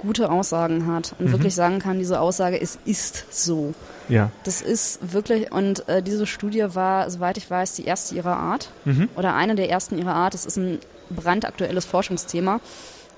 gute 0.00 0.30
Aussagen 0.30 0.86
hat 0.86 1.14
und 1.18 1.26
mhm. 1.26 1.32
wirklich 1.32 1.54
sagen 1.54 1.78
kann, 1.78 1.98
diese 1.98 2.20
Aussage, 2.20 2.60
es 2.60 2.78
ist 2.84 3.26
so. 3.30 3.74
Ja. 4.08 4.30
Das 4.44 4.60
ist 4.60 5.12
wirklich, 5.12 5.52
und 5.52 5.88
äh, 5.88 6.02
diese 6.02 6.26
Studie 6.26 6.66
war, 6.74 7.10
soweit 7.10 7.36
ich 7.36 7.48
weiß, 7.48 7.74
die 7.74 7.84
erste 7.84 8.16
ihrer 8.16 8.36
Art 8.36 8.70
mhm. 8.84 9.08
oder 9.16 9.34
eine 9.34 9.54
der 9.54 9.70
ersten 9.70 9.98
ihrer 9.98 10.14
Art. 10.14 10.34
Es 10.34 10.46
ist 10.46 10.56
ein 10.56 10.78
brandaktuelles 11.10 11.84
Forschungsthema. 11.84 12.60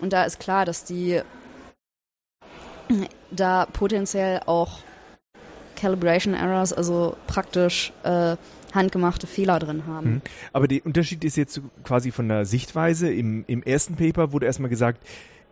Und 0.00 0.12
da 0.12 0.24
ist 0.24 0.38
klar, 0.38 0.64
dass 0.64 0.84
die 0.84 1.20
da 3.30 3.66
potenziell 3.72 4.40
auch 4.46 4.80
Calibration 5.76 6.34
Errors, 6.34 6.72
also 6.72 7.16
praktisch 7.26 7.92
äh, 8.02 8.36
handgemachte 8.74 9.26
Fehler 9.26 9.58
drin 9.58 9.84
haben. 9.86 10.10
Mhm. 10.10 10.22
Aber 10.52 10.68
der 10.68 10.84
Unterschied 10.84 11.24
ist 11.24 11.36
jetzt 11.36 11.60
quasi 11.84 12.10
von 12.10 12.28
der 12.28 12.44
Sichtweise. 12.44 13.12
Im, 13.12 13.44
im 13.46 13.62
ersten 13.62 13.96
Paper 13.96 14.32
wurde 14.32 14.46
erstmal 14.46 14.70
gesagt, 14.70 15.02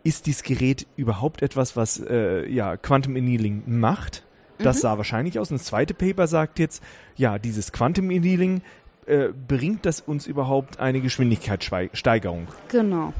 ist 0.03 0.27
dieses 0.27 0.43
Gerät 0.43 0.87
überhaupt 0.95 1.41
etwas, 1.41 1.75
was 1.75 1.99
äh, 1.99 2.47
ja, 2.49 2.77
Quantum 2.77 3.15
Annealing 3.15 3.63
macht? 3.65 4.23
Das 4.57 4.77
mhm. 4.77 4.81
sah 4.81 4.97
wahrscheinlich 4.97 5.39
aus. 5.39 5.51
Und 5.51 5.59
das 5.59 5.67
zweite 5.67 5.93
Paper 5.93 6.27
sagt 6.27 6.59
jetzt, 6.59 6.83
ja, 7.15 7.39
dieses 7.39 7.71
Quantum 7.71 8.09
Annealing 8.09 8.61
äh, 9.05 9.29
bringt 9.47 9.85
das 9.85 10.01
uns 10.01 10.27
überhaupt 10.27 10.79
eine 10.79 11.01
Geschwindigkeitssteigerung? 11.01 12.47
Genau. 12.69 13.13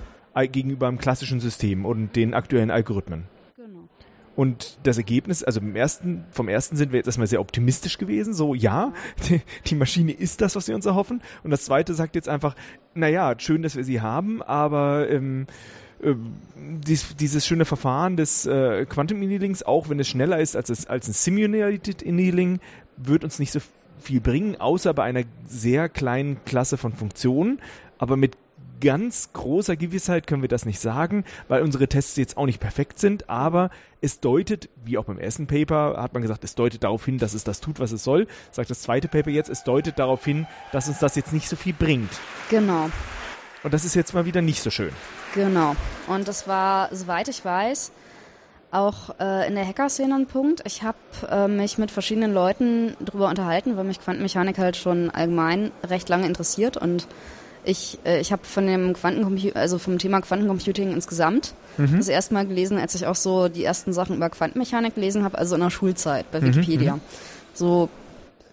Gegenüber 0.51 0.87
einem 0.87 0.99
klassischen 0.99 1.41
System 1.41 1.85
und 1.85 2.15
den 2.15 2.33
aktuellen 2.33 2.71
Algorithmen. 2.71 3.25
Und 4.39 4.79
das 4.83 4.97
Ergebnis, 4.97 5.43
also 5.43 5.59
im 5.59 5.75
ersten, 5.75 6.23
vom 6.31 6.47
ersten 6.47 6.77
sind 6.77 6.93
wir 6.93 6.97
jetzt 6.97 7.07
erstmal 7.07 7.27
sehr 7.27 7.41
optimistisch 7.41 7.97
gewesen, 7.97 8.33
so 8.33 8.55
ja, 8.55 8.93
die, 9.27 9.41
die 9.65 9.75
Maschine 9.75 10.13
ist 10.13 10.39
das, 10.39 10.55
was 10.55 10.69
wir 10.69 10.75
uns 10.75 10.85
erhoffen. 10.85 11.21
Und 11.43 11.51
das 11.51 11.65
zweite 11.65 11.93
sagt 11.93 12.15
jetzt 12.15 12.29
einfach, 12.29 12.55
naja, 12.93 13.35
schön, 13.37 13.63
dass 13.63 13.75
wir 13.75 13.83
sie 13.83 13.99
haben, 13.99 14.41
aber 14.41 15.09
ähm, 15.09 15.45
äh, 16.01 16.13
dies, 16.55 17.17
dieses 17.17 17.45
schöne 17.45 17.65
Verfahren 17.65 18.15
des 18.15 18.45
äh, 18.45 18.85
Quantum 18.85 19.21
Annealings, 19.21 19.61
auch 19.63 19.89
wenn 19.89 19.99
es 19.99 20.07
schneller 20.07 20.39
ist 20.39 20.55
als, 20.55 20.69
es, 20.69 20.85
als 20.87 21.09
ein 21.09 21.13
Simulated 21.13 22.07
Annealing, 22.07 22.61
wird 22.95 23.25
uns 23.25 23.39
nicht 23.39 23.51
so 23.51 23.59
viel 23.99 24.21
bringen, 24.21 24.55
außer 24.55 24.93
bei 24.93 25.03
einer 25.03 25.23
sehr 25.47 25.89
kleinen 25.89 26.45
Klasse 26.45 26.77
von 26.77 26.93
Funktionen, 26.93 27.59
aber 27.97 28.15
mit 28.15 28.37
ganz 28.79 29.33
großer 29.33 29.75
Gewissheit 29.75 30.27
können 30.27 30.41
wir 30.41 30.49
das 30.49 30.65
nicht 30.65 30.79
sagen, 30.79 31.25
weil 31.47 31.61
unsere 31.61 31.87
Tests 31.87 32.15
jetzt 32.17 32.37
auch 32.37 32.45
nicht 32.45 32.59
perfekt 32.59 32.99
sind, 32.99 33.29
aber 33.29 33.69
es 34.01 34.19
deutet, 34.19 34.69
wie 34.83 34.97
auch 34.97 35.05
beim 35.05 35.19
ersten 35.19 35.47
Paper, 35.47 36.01
hat 36.01 36.13
man 36.13 36.21
gesagt, 36.21 36.43
es 36.43 36.55
deutet 36.55 36.83
darauf 36.83 37.05
hin, 37.05 37.17
dass 37.17 37.33
es 37.33 37.43
das 37.43 37.59
tut, 37.59 37.79
was 37.79 37.91
es 37.91 38.03
soll. 38.03 38.27
Sagt 38.51 38.69
das 38.69 38.81
zweite 38.81 39.07
Paper 39.07 39.29
jetzt, 39.29 39.49
es 39.49 39.63
deutet 39.63 39.99
darauf 39.99 40.23
hin, 40.23 40.47
dass 40.71 40.87
uns 40.87 40.99
das 40.99 41.15
jetzt 41.15 41.33
nicht 41.33 41.49
so 41.49 41.55
viel 41.55 41.73
bringt. 41.73 42.11
Genau. 42.49 42.89
Und 43.63 43.73
das 43.73 43.83
ist 43.83 43.95
jetzt 43.95 44.13
mal 44.13 44.25
wieder 44.25 44.41
nicht 44.41 44.63
so 44.63 44.69
schön. 44.69 44.91
Genau. 45.35 45.75
Und 46.07 46.27
das 46.27 46.47
war, 46.47 46.93
soweit 46.95 47.27
ich 47.27 47.43
weiß, 47.43 47.91
auch 48.71 49.19
äh, 49.19 49.47
in 49.47 49.55
der 49.55 49.67
Hacker-Szene 49.67 50.15
ein 50.15 50.27
Punkt. 50.27 50.61
Ich 50.65 50.83
habe 50.83 50.97
äh, 51.29 51.47
mich 51.47 51.77
mit 51.77 51.91
verschiedenen 51.91 52.33
Leuten 52.33 52.95
darüber 52.99 53.27
unterhalten, 53.27 53.77
weil 53.77 53.83
mich 53.83 53.99
Quantenmechanik 53.99 54.57
halt 54.57 54.77
schon 54.77 55.09
allgemein 55.09 55.71
recht 55.83 56.07
lange 56.07 56.27
interessiert 56.27 56.77
und 56.77 57.07
ich, 57.63 57.99
äh, 58.05 58.19
ich 58.19 58.31
habe 58.31 58.45
von 58.45 58.65
dem 58.65 58.93
Quantencomputer, 58.93 59.55
also 59.55 59.77
vom 59.77 59.97
Thema 59.97 60.21
Quantencomputing 60.21 60.91
insgesamt 60.91 61.53
mhm. 61.77 61.97
das 61.97 62.07
erste 62.07 62.33
Mal 62.33 62.45
gelesen, 62.45 62.77
als 62.77 62.95
ich 62.95 63.05
auch 63.05 63.15
so 63.15 63.49
die 63.49 63.63
ersten 63.63 63.93
Sachen 63.93 64.15
über 64.15 64.29
Quantenmechanik 64.29 64.95
gelesen 64.95 65.23
habe, 65.23 65.37
also 65.37 65.55
in 65.55 65.61
der 65.61 65.69
Schulzeit 65.69 66.29
bei 66.31 66.41
mhm, 66.41 66.47
Wikipedia. 66.47 66.95
Mhm. 66.95 67.01
So, 67.53 67.89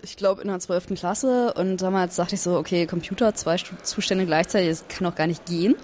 ich 0.03 0.17
glaube 0.17 0.43
in 0.43 0.49
der 0.49 0.59
zwölften 0.61 0.95
Klasse 0.95 1.55
und 1.55 1.83
damals 1.83 2.17
dachte 2.17 2.35
ich 2.35 2.41
so, 2.41 2.57
okay, 2.57 2.87
Computer, 2.87 3.35
zwei 3.35 3.57
Zustände 3.83 4.27
gleichzeitig, 4.27 4.69
das 4.71 4.85
kann 4.89 5.05
doch 5.05 5.15
gar 5.15 5.27
nicht 5.27 5.47
gehen. 5.47 5.75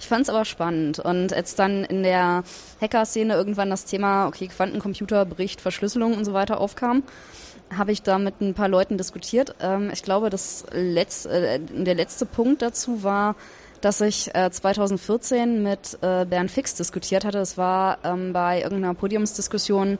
Ich 0.00 0.08
fand 0.08 0.22
es 0.22 0.30
aber 0.30 0.46
spannend. 0.46 0.98
Und 0.98 1.32
als 1.34 1.54
dann 1.54 1.84
in 1.84 2.02
der 2.02 2.42
Hacker-Szene 2.80 3.34
irgendwann 3.34 3.68
das 3.68 3.84
Thema, 3.84 4.26
okay, 4.26 4.48
Quantencomputer, 4.48 5.26
Bericht, 5.26 5.60
Verschlüsselung 5.60 6.16
und 6.16 6.24
so 6.24 6.32
weiter 6.32 6.58
aufkam, 6.58 7.02
habe 7.76 7.92
ich 7.92 8.02
da 8.02 8.18
mit 8.18 8.40
ein 8.40 8.54
paar 8.54 8.68
Leuten 8.68 8.98
diskutiert. 8.98 9.54
Ähm, 9.60 9.90
ich 9.92 10.02
glaube, 10.02 10.30
das 10.30 10.64
Letz-, 10.72 11.26
äh, 11.26 11.60
der 11.60 11.94
letzte 11.94 12.26
Punkt 12.26 12.62
dazu 12.62 13.02
war, 13.02 13.36
dass 13.80 14.00
ich 14.00 14.34
äh, 14.34 14.50
2014 14.50 15.62
mit 15.62 15.98
äh, 16.02 16.24
Bernd 16.24 16.50
Fix 16.50 16.74
diskutiert 16.74 17.24
hatte. 17.24 17.38
Es 17.38 17.56
war 17.56 17.98
ähm, 18.04 18.32
bei 18.32 18.62
irgendeiner 18.62 18.94
Podiumsdiskussion 18.94 19.98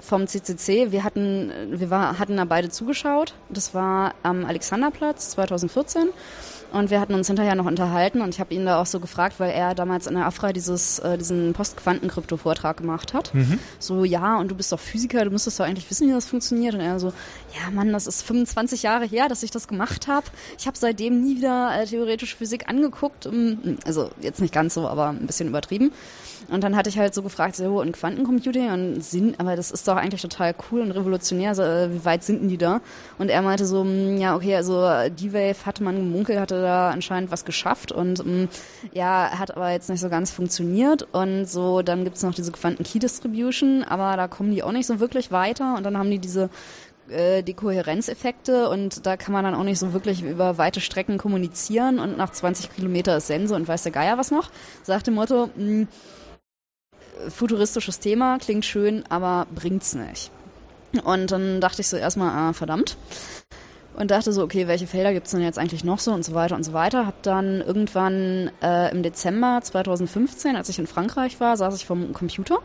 vom 0.00 0.26
CCC. 0.26 0.92
Wir 0.92 1.04
hatten, 1.04 1.52
wir 1.70 1.90
war, 1.90 2.18
hatten 2.18 2.36
da 2.36 2.44
beide 2.44 2.68
zugeschaut. 2.68 3.34
Das 3.48 3.74
war 3.74 4.14
am 4.22 4.44
Alexanderplatz 4.44 5.30
2014. 5.30 6.08
Und 6.70 6.90
wir 6.90 7.00
hatten 7.00 7.14
uns 7.14 7.26
hinterher 7.26 7.54
noch 7.54 7.64
unterhalten 7.64 8.20
und 8.20 8.34
ich 8.34 8.40
habe 8.40 8.52
ihn 8.52 8.66
da 8.66 8.80
auch 8.80 8.86
so 8.86 9.00
gefragt, 9.00 9.36
weil 9.38 9.50
er 9.50 9.74
damals 9.74 10.06
in 10.06 10.14
der 10.14 10.26
AFRA 10.26 10.52
dieses, 10.52 10.98
äh, 10.98 11.16
diesen 11.16 11.54
Postquantenkrypto-Vortrag 11.54 12.76
gemacht 12.76 13.14
hat. 13.14 13.34
Mhm. 13.34 13.58
So, 13.78 14.04
ja, 14.04 14.38
und 14.38 14.50
du 14.50 14.54
bist 14.54 14.70
doch 14.70 14.78
Physiker, 14.78 15.24
du 15.24 15.30
müsstest 15.30 15.58
doch 15.58 15.64
eigentlich 15.64 15.90
wissen, 15.90 16.08
wie 16.08 16.12
das 16.12 16.26
funktioniert. 16.26 16.74
Und 16.74 16.80
er 16.80 17.00
so, 17.00 17.12
ja, 17.54 17.70
Mann, 17.70 17.92
das 17.92 18.06
ist 18.06 18.22
25 18.22 18.82
Jahre 18.82 19.06
her, 19.06 19.28
dass 19.28 19.42
ich 19.42 19.50
das 19.50 19.68
gemacht 19.68 20.08
habe. 20.08 20.26
Ich 20.58 20.66
habe 20.66 20.76
seitdem 20.76 21.20
nie 21.20 21.36
wieder 21.36 21.70
äh, 21.74 21.86
theoretische 21.86 22.36
Physik 22.36 22.68
angeguckt. 22.68 23.28
Also 23.84 24.10
jetzt 24.20 24.40
nicht 24.40 24.52
ganz 24.52 24.74
so, 24.74 24.86
aber 24.88 25.08
ein 25.08 25.26
bisschen 25.26 25.48
übertrieben. 25.48 25.92
Und 26.50 26.64
dann 26.64 26.76
hatte 26.76 26.88
ich 26.88 26.98
halt 26.98 27.14
so 27.14 27.22
gefragt, 27.22 27.56
so, 27.56 27.80
und 27.80 27.92
Quantencomputing 27.92 28.70
und 28.70 29.04
sind, 29.04 29.38
aber 29.38 29.54
das 29.54 29.70
ist 29.70 29.86
doch 29.86 29.96
eigentlich 29.96 30.22
total 30.22 30.54
cool 30.70 30.80
und 30.80 30.92
revolutionär, 30.92 31.50
also, 31.50 31.62
äh, 31.62 31.92
wie 31.92 32.04
weit 32.04 32.24
sind 32.24 32.40
denn 32.40 32.48
die 32.48 32.56
da? 32.56 32.80
Und 33.18 33.28
er 33.28 33.42
meinte 33.42 33.66
so, 33.66 33.84
mm, 33.84 34.16
ja, 34.16 34.34
okay, 34.34 34.56
also 34.56 34.80
D-Wave 35.10 35.66
hatte 35.66 35.82
man 35.82 35.96
gemunkelt, 35.96 36.40
hatte 36.40 36.62
da 36.62 36.90
anscheinend 36.90 37.30
was 37.30 37.44
geschafft 37.44 37.92
und 37.92 38.24
mh, 38.24 38.44
mm, 38.44 38.48
ja, 38.92 39.30
hat 39.38 39.54
aber 39.56 39.70
jetzt 39.70 39.90
nicht 39.90 40.00
so 40.00 40.08
ganz 40.08 40.30
funktioniert. 40.30 41.06
Und 41.12 41.46
so, 41.46 41.82
dann 41.82 42.04
gibt's 42.04 42.22
noch 42.22 42.34
diese 42.34 42.52
Quanten-Key-Distribution, 42.52 43.84
aber 43.84 44.16
da 44.16 44.26
kommen 44.28 44.52
die 44.52 44.62
auch 44.62 44.72
nicht 44.72 44.86
so 44.86 45.00
wirklich 45.00 45.30
weiter. 45.30 45.74
Und 45.76 45.84
dann 45.84 45.98
haben 45.98 46.10
die 46.10 46.18
diese 46.18 46.48
äh, 47.10 47.42
die 47.42 47.54
Kohärenzeffekte 47.54 48.68
und 48.68 49.06
da 49.06 49.16
kann 49.16 49.32
man 49.32 49.44
dann 49.44 49.54
auch 49.54 49.64
nicht 49.64 49.78
so 49.78 49.92
wirklich 49.92 50.22
über 50.22 50.58
weite 50.58 50.80
Strecken 50.80 51.18
kommunizieren 51.18 51.98
und 51.98 52.16
nach 52.16 52.30
20 52.30 52.74
Kilometer 52.74 53.16
ist 53.16 53.26
Sense 53.26 53.54
und 53.54 53.68
weiß 53.68 53.82
der 53.82 53.92
Geier 53.92 54.18
was 54.18 54.30
noch. 54.30 54.50
Sagt 54.82 55.06
dem 55.06 55.14
Motto, 55.14 55.50
mh, 55.56 55.64
mm, 55.64 55.88
futuristisches 57.28 57.98
Thema, 58.00 58.38
klingt 58.38 58.64
schön, 58.64 59.04
aber 59.08 59.46
bringt's 59.54 59.94
nicht. 59.94 60.30
Und 61.04 61.30
dann 61.30 61.60
dachte 61.60 61.82
ich 61.82 61.88
so 61.88 61.96
erstmal, 61.96 62.30
ah, 62.30 62.52
verdammt. 62.52 62.96
Und 63.94 64.12
dachte 64.12 64.32
so, 64.32 64.42
okay, 64.42 64.68
welche 64.68 64.86
Felder 64.86 65.12
gibt's 65.12 65.32
denn 65.32 65.42
jetzt 65.42 65.58
eigentlich 65.58 65.82
noch 65.82 65.98
so 65.98 66.12
und 66.12 66.24
so 66.24 66.32
weiter 66.32 66.54
und 66.54 66.62
so 66.62 66.72
weiter. 66.72 67.04
Hab 67.04 67.22
dann 67.24 67.60
irgendwann 67.60 68.50
äh, 68.62 68.90
im 68.92 69.02
Dezember 69.02 69.60
2015, 69.60 70.54
als 70.54 70.68
ich 70.68 70.78
in 70.78 70.86
Frankreich 70.86 71.40
war, 71.40 71.56
saß 71.56 71.74
ich 71.74 71.84
vom 71.84 72.12
Computer 72.12 72.58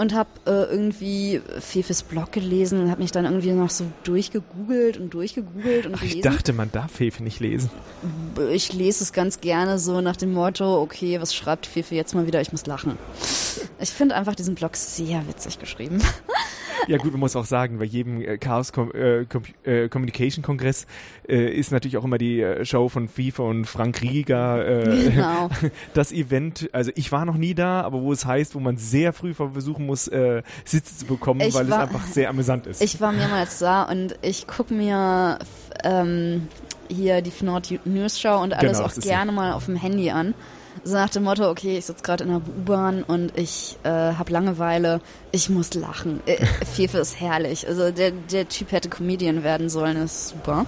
und 0.00 0.14
habe 0.14 0.30
äh, 0.46 0.50
irgendwie 0.50 1.42
Fefes 1.58 2.02
Blog 2.02 2.32
gelesen 2.32 2.80
und 2.80 2.90
habe 2.90 3.02
mich 3.02 3.12
dann 3.12 3.26
irgendwie 3.26 3.52
noch 3.52 3.68
so 3.68 3.84
durchgegoogelt 4.04 4.96
und 4.96 5.12
durchgegoogelt 5.12 5.84
und 5.84 5.94
Ach, 5.94 6.00
gelesen. 6.00 6.16
Ich 6.18 6.22
dachte, 6.24 6.54
man 6.54 6.72
darf 6.72 6.92
Fefe 6.92 7.22
nicht 7.22 7.38
lesen. 7.38 7.70
Ich 8.50 8.72
lese 8.72 9.04
es 9.04 9.12
ganz 9.12 9.42
gerne 9.42 9.78
so 9.78 10.00
nach 10.00 10.16
dem 10.16 10.32
Motto, 10.32 10.80
okay, 10.80 11.20
was 11.20 11.34
schreibt 11.34 11.66
Fefe 11.66 11.94
jetzt 11.94 12.14
mal 12.14 12.26
wieder? 12.26 12.40
Ich 12.40 12.50
muss 12.50 12.64
lachen. 12.64 12.96
Ich 13.78 13.90
finde 13.90 14.14
einfach 14.14 14.34
diesen 14.34 14.54
Blog 14.54 14.74
sehr 14.74 15.28
witzig 15.28 15.58
geschrieben. 15.58 16.00
Ja 16.86 16.96
gut, 16.96 17.12
man 17.12 17.20
muss 17.20 17.36
auch 17.36 17.44
sagen, 17.44 17.78
bei 17.78 17.84
jedem 17.84 18.20
äh, 18.22 18.38
Chaos 18.38 18.72
Com 18.72 18.90
äh, 18.92 19.24
Com 19.26 19.42
äh, 19.64 19.88
Communication 19.88 20.42
Kongress 20.42 20.86
äh, 21.28 21.54
ist 21.54 21.72
natürlich 21.72 21.96
auch 21.96 22.04
immer 22.04 22.18
die 22.18 22.40
äh, 22.40 22.64
Show 22.64 22.88
von 22.88 23.08
FIFA 23.08 23.42
und 23.44 23.64
Frank 23.66 24.00
Rieger 24.02 24.66
äh, 24.66 25.10
genau. 25.10 25.50
das 25.94 26.12
Event. 26.12 26.70
Also 26.72 26.90
ich 26.94 27.12
war 27.12 27.24
noch 27.24 27.36
nie 27.36 27.54
da, 27.54 27.82
aber 27.82 28.02
wo 28.02 28.12
es 28.12 28.24
heißt, 28.24 28.54
wo 28.54 28.60
man 28.60 28.76
sehr 28.76 29.12
früh 29.12 29.34
versuchen 29.34 29.86
muss, 29.86 29.89
äh, 29.92 30.42
Sitze 30.64 30.98
zu 30.98 31.06
bekommen, 31.06 31.40
ich 31.40 31.54
weil 31.54 31.68
war, 31.68 31.84
es 31.84 31.88
einfach 31.88 32.06
sehr 32.06 32.28
amüsant 32.28 32.66
ist. 32.66 32.82
Ich 32.82 33.00
war 33.00 33.12
mehrmals 33.12 33.58
da 33.58 33.84
und 33.84 34.16
ich 34.22 34.46
gucke 34.46 34.74
mir 34.74 35.38
ähm, 35.84 36.48
hier 36.88 37.22
die 37.22 37.30
Fnord 37.30 37.72
News 37.84 38.20
Show 38.20 38.36
und 38.36 38.52
alles 38.54 38.78
genau, 38.78 38.88
auch 38.88 38.94
gerne 38.94 39.32
mal 39.32 39.52
auf 39.52 39.66
dem 39.66 39.76
Handy 39.76 40.10
an. 40.10 40.34
So 40.82 40.94
nach 40.94 41.10
dem 41.10 41.24
Motto, 41.24 41.50
okay, 41.50 41.76
ich 41.76 41.86
sitze 41.86 42.02
gerade 42.02 42.24
in 42.24 42.30
der 42.30 42.38
U-Bahn 42.38 43.02
und 43.02 43.36
ich 43.36 43.76
äh, 43.82 43.88
habe 43.88 44.32
Langeweile, 44.32 45.00
ich 45.30 45.50
muss 45.50 45.74
lachen. 45.74 46.20
Äh, 46.26 46.44
Fefe 46.64 46.98
ist 46.98 47.20
herrlich. 47.20 47.66
Also 47.68 47.90
der, 47.90 48.12
der 48.12 48.48
Typ 48.48 48.72
hätte 48.72 48.88
Comedian 48.88 49.44
werden 49.44 49.68
sollen, 49.68 49.96
ist 49.98 50.28
super. 50.28 50.64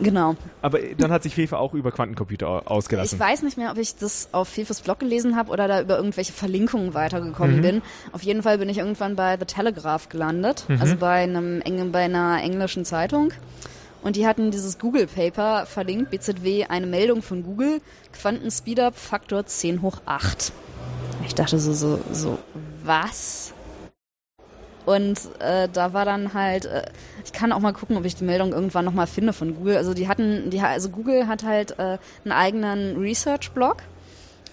Genau. 0.00 0.36
Aber 0.60 0.78
dann 0.98 1.10
hat 1.10 1.22
sich 1.22 1.34
Fefe 1.34 1.58
auch 1.58 1.72
über 1.72 1.90
Quantencomputer 1.92 2.70
ausgelassen. 2.70 3.16
Ich 3.16 3.20
weiß 3.20 3.42
nicht 3.42 3.56
mehr, 3.56 3.70
ob 3.70 3.78
ich 3.78 3.96
das 3.96 4.28
auf 4.32 4.48
Fefes 4.48 4.80
Blog 4.82 4.98
gelesen 4.98 5.36
habe 5.36 5.50
oder 5.50 5.66
da 5.66 5.80
über 5.80 5.96
irgendwelche 5.96 6.32
Verlinkungen 6.32 6.92
weitergekommen 6.92 7.56
mhm. 7.56 7.62
bin. 7.62 7.82
Auf 8.12 8.22
jeden 8.22 8.42
Fall 8.42 8.58
bin 8.58 8.68
ich 8.68 8.78
irgendwann 8.78 9.16
bei 9.16 9.36
The 9.38 9.46
Telegraph 9.46 10.08
gelandet, 10.08 10.64
mhm. 10.68 10.80
also 10.80 10.96
bei 10.96 11.22
einem 11.22 11.62
bei 11.92 12.04
einer 12.04 12.42
englischen 12.42 12.84
Zeitung. 12.84 13.32
Und 14.02 14.16
die 14.16 14.26
hatten 14.26 14.50
dieses 14.50 14.78
Google 14.78 15.06
Paper 15.06 15.66
verlinkt, 15.66 16.10
BZW, 16.10 16.66
eine 16.66 16.86
Meldung 16.86 17.22
von 17.22 17.42
Google, 17.42 17.80
Quantenspeedup 18.12 18.96
Faktor 18.96 19.46
10 19.46 19.82
hoch 19.82 19.98
8. 20.06 20.52
Ich 21.26 21.34
dachte 21.34 21.58
so, 21.58 21.72
so, 21.72 22.00
so, 22.12 22.38
was? 22.84 23.52
Und 24.86 25.18
äh, 25.40 25.68
da 25.70 25.92
war 25.92 26.06
dann 26.06 26.32
halt, 26.32 26.64
äh, 26.64 26.86
ich 27.24 27.32
kann 27.32 27.52
auch 27.52 27.58
mal 27.58 27.74
gucken, 27.74 27.96
ob 27.98 28.06
ich 28.06 28.16
die 28.16 28.24
Meldung 28.24 28.52
irgendwann 28.52 28.86
nochmal 28.86 29.06
finde 29.06 29.34
von 29.34 29.54
Google. 29.54 29.76
Also 29.76 29.92
die 29.92 30.08
hatten, 30.08 30.48
die, 30.48 30.60
also 30.60 30.88
Google 30.88 31.26
hat 31.26 31.42
halt 31.42 31.78
äh, 31.78 31.98
einen 32.24 32.32
eigenen 32.32 32.96
Research-Blog. 32.96 33.82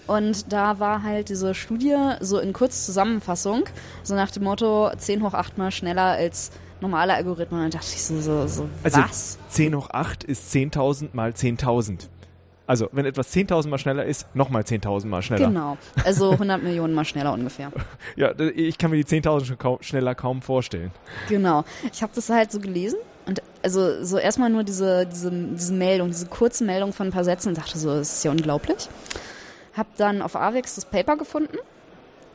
Und 0.06 0.52
da 0.52 0.78
war 0.78 1.02
halt 1.02 1.30
diese 1.30 1.54
Studie 1.54 1.96
so 2.20 2.38
in 2.38 2.52
Kurzzusammenfassung, 2.52 3.64
so 4.02 4.14
nach 4.14 4.30
dem 4.30 4.44
Motto 4.44 4.90
10 4.96 5.22
hoch 5.22 5.34
8 5.34 5.56
mal 5.58 5.70
schneller 5.70 6.02
als 6.02 6.50
normale 6.80 7.14
Algorithmen. 7.14 7.60
Und 7.60 7.72
dann 7.72 7.80
dachte 7.80 7.94
ich 7.94 8.02
so, 8.02 8.20
so, 8.20 8.46
so 8.46 8.68
also 8.82 8.98
was? 8.98 9.38
10 9.48 9.74
hoch 9.74 9.90
8 9.90 10.24
ist 10.24 10.52
10.000 10.52 11.10
mal 11.12 11.30
10.000. 11.30 12.08
Also, 12.68 12.88
wenn 12.90 13.06
etwas 13.06 13.32
10.000 13.32 13.68
mal 13.68 13.78
schneller 13.78 14.04
ist, 14.04 14.34
nochmal 14.34 14.62
10.000 14.62 15.06
mal 15.06 15.22
schneller. 15.22 15.46
Genau. 15.46 15.78
Also 16.04 16.32
100 16.32 16.62
Millionen 16.62 16.94
mal 16.94 17.04
schneller 17.04 17.32
ungefähr. 17.32 17.70
Ja, 18.16 18.32
ich 18.38 18.78
kann 18.78 18.90
mir 18.90 18.96
die 18.96 19.04
10.000 19.04 19.44
schon 19.44 19.58
kaum, 19.58 19.78
schneller 19.82 20.14
kaum 20.14 20.42
vorstellen. 20.42 20.90
Genau. 21.28 21.64
Ich 21.92 22.02
habe 22.02 22.12
das 22.14 22.28
halt 22.28 22.50
so 22.50 22.58
gelesen 22.58 22.98
und 23.26 23.42
also 23.62 24.02
so 24.04 24.18
erstmal 24.18 24.48
nur 24.50 24.64
diese, 24.64 25.06
diese, 25.06 25.30
diese 25.30 25.72
Meldung, 25.74 26.08
diese 26.08 26.26
kurze 26.26 26.64
Meldung 26.64 26.92
von 26.92 27.08
ein 27.08 27.12
paar 27.12 27.24
Sätzen 27.24 27.50
und 27.50 27.58
dachte 27.58 27.78
so, 27.78 27.90
das 27.90 28.14
ist 28.14 28.24
ja 28.24 28.30
unglaublich. 28.30 28.88
Hab 29.76 29.94
dann 29.96 30.22
auf 30.22 30.34
Avex 30.34 30.76
das 30.76 30.86
Paper 30.86 31.16
gefunden 31.16 31.58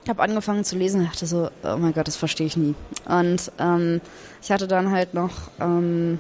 habe 0.09 0.23
angefangen 0.23 0.63
zu 0.63 0.77
lesen 0.77 1.01
und 1.01 1.07
dachte 1.07 1.25
so, 1.25 1.49
oh 1.63 1.77
mein 1.77 1.93
Gott, 1.93 2.07
das 2.07 2.15
verstehe 2.15 2.47
ich 2.47 2.57
nie. 2.57 2.75
Und 3.05 3.51
ähm, 3.59 4.01
ich 4.41 4.51
hatte 4.51 4.67
dann 4.67 4.91
halt 4.91 5.13
noch 5.13 5.51
ähm, 5.59 6.19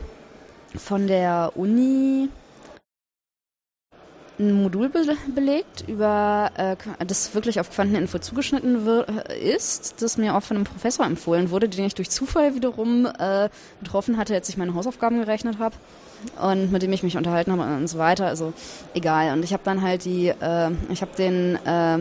von 0.75 1.07
der 1.07 1.51
Uni 1.55 2.29
ein 4.41 4.63
Modul 4.63 4.89
be 4.89 5.01
belegt, 5.33 5.85
über 5.87 6.51
äh, 6.55 6.75
das 7.05 7.33
wirklich 7.35 7.59
auf 7.59 7.69
Quanteninfo 7.69 8.19
zugeschnitten 8.19 8.85
ist, 9.39 10.01
das 10.01 10.17
mir 10.17 10.35
auch 10.35 10.41
von 10.41 10.57
einem 10.57 10.65
Professor 10.65 11.05
empfohlen 11.05 11.51
wurde, 11.51 11.69
den 11.69 11.85
ich 11.85 11.95
durch 11.95 12.09
Zufall 12.09 12.55
wiederum 12.55 13.05
äh, 13.05 13.49
getroffen 13.81 14.17
hatte, 14.17 14.33
als 14.33 14.49
ich 14.49 14.57
meine 14.57 14.73
Hausaufgaben 14.73 15.19
gerechnet 15.19 15.59
habe 15.59 15.75
und 16.41 16.71
mit 16.71 16.81
dem 16.81 16.91
ich 16.91 17.03
mich 17.03 17.17
unterhalten 17.17 17.51
habe 17.51 17.63
und 17.75 17.87
so 17.87 17.97
weiter. 17.97 18.27
Also 18.27 18.53
egal. 18.93 19.33
Und 19.33 19.43
ich 19.43 19.53
habe 19.53 19.63
dann 19.63 19.81
halt 19.81 20.05
die, 20.05 20.29
äh, 20.29 20.71
ich 20.89 21.01
habe 21.01 21.15
den 21.15 21.55
äh, 21.65 21.99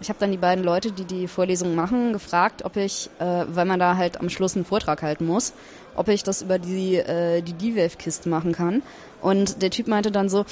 ich 0.00 0.08
habe 0.08 0.18
dann 0.18 0.30
die 0.30 0.38
beiden 0.38 0.64
Leute, 0.64 0.92
die 0.92 1.04
die 1.04 1.28
Vorlesung 1.28 1.74
machen, 1.74 2.12
gefragt, 2.12 2.64
ob 2.64 2.76
ich, 2.76 3.10
äh, 3.18 3.44
weil 3.48 3.64
man 3.64 3.78
da 3.78 3.96
halt 3.96 4.20
am 4.20 4.30
Schluss 4.30 4.56
einen 4.56 4.64
Vortrag 4.64 5.02
halten 5.02 5.26
muss, 5.26 5.52
ob 5.94 6.08
ich 6.08 6.22
das 6.22 6.42
über 6.42 6.58
die 6.58 6.96
äh, 6.96 7.42
die 7.42 7.52
D-Wave-Kiste 7.52 8.28
machen 8.28 8.52
kann. 8.52 8.82
Und 9.20 9.60
der 9.60 9.70
Typ 9.70 9.86
meinte 9.86 10.10
dann 10.10 10.30
so, 10.30 10.46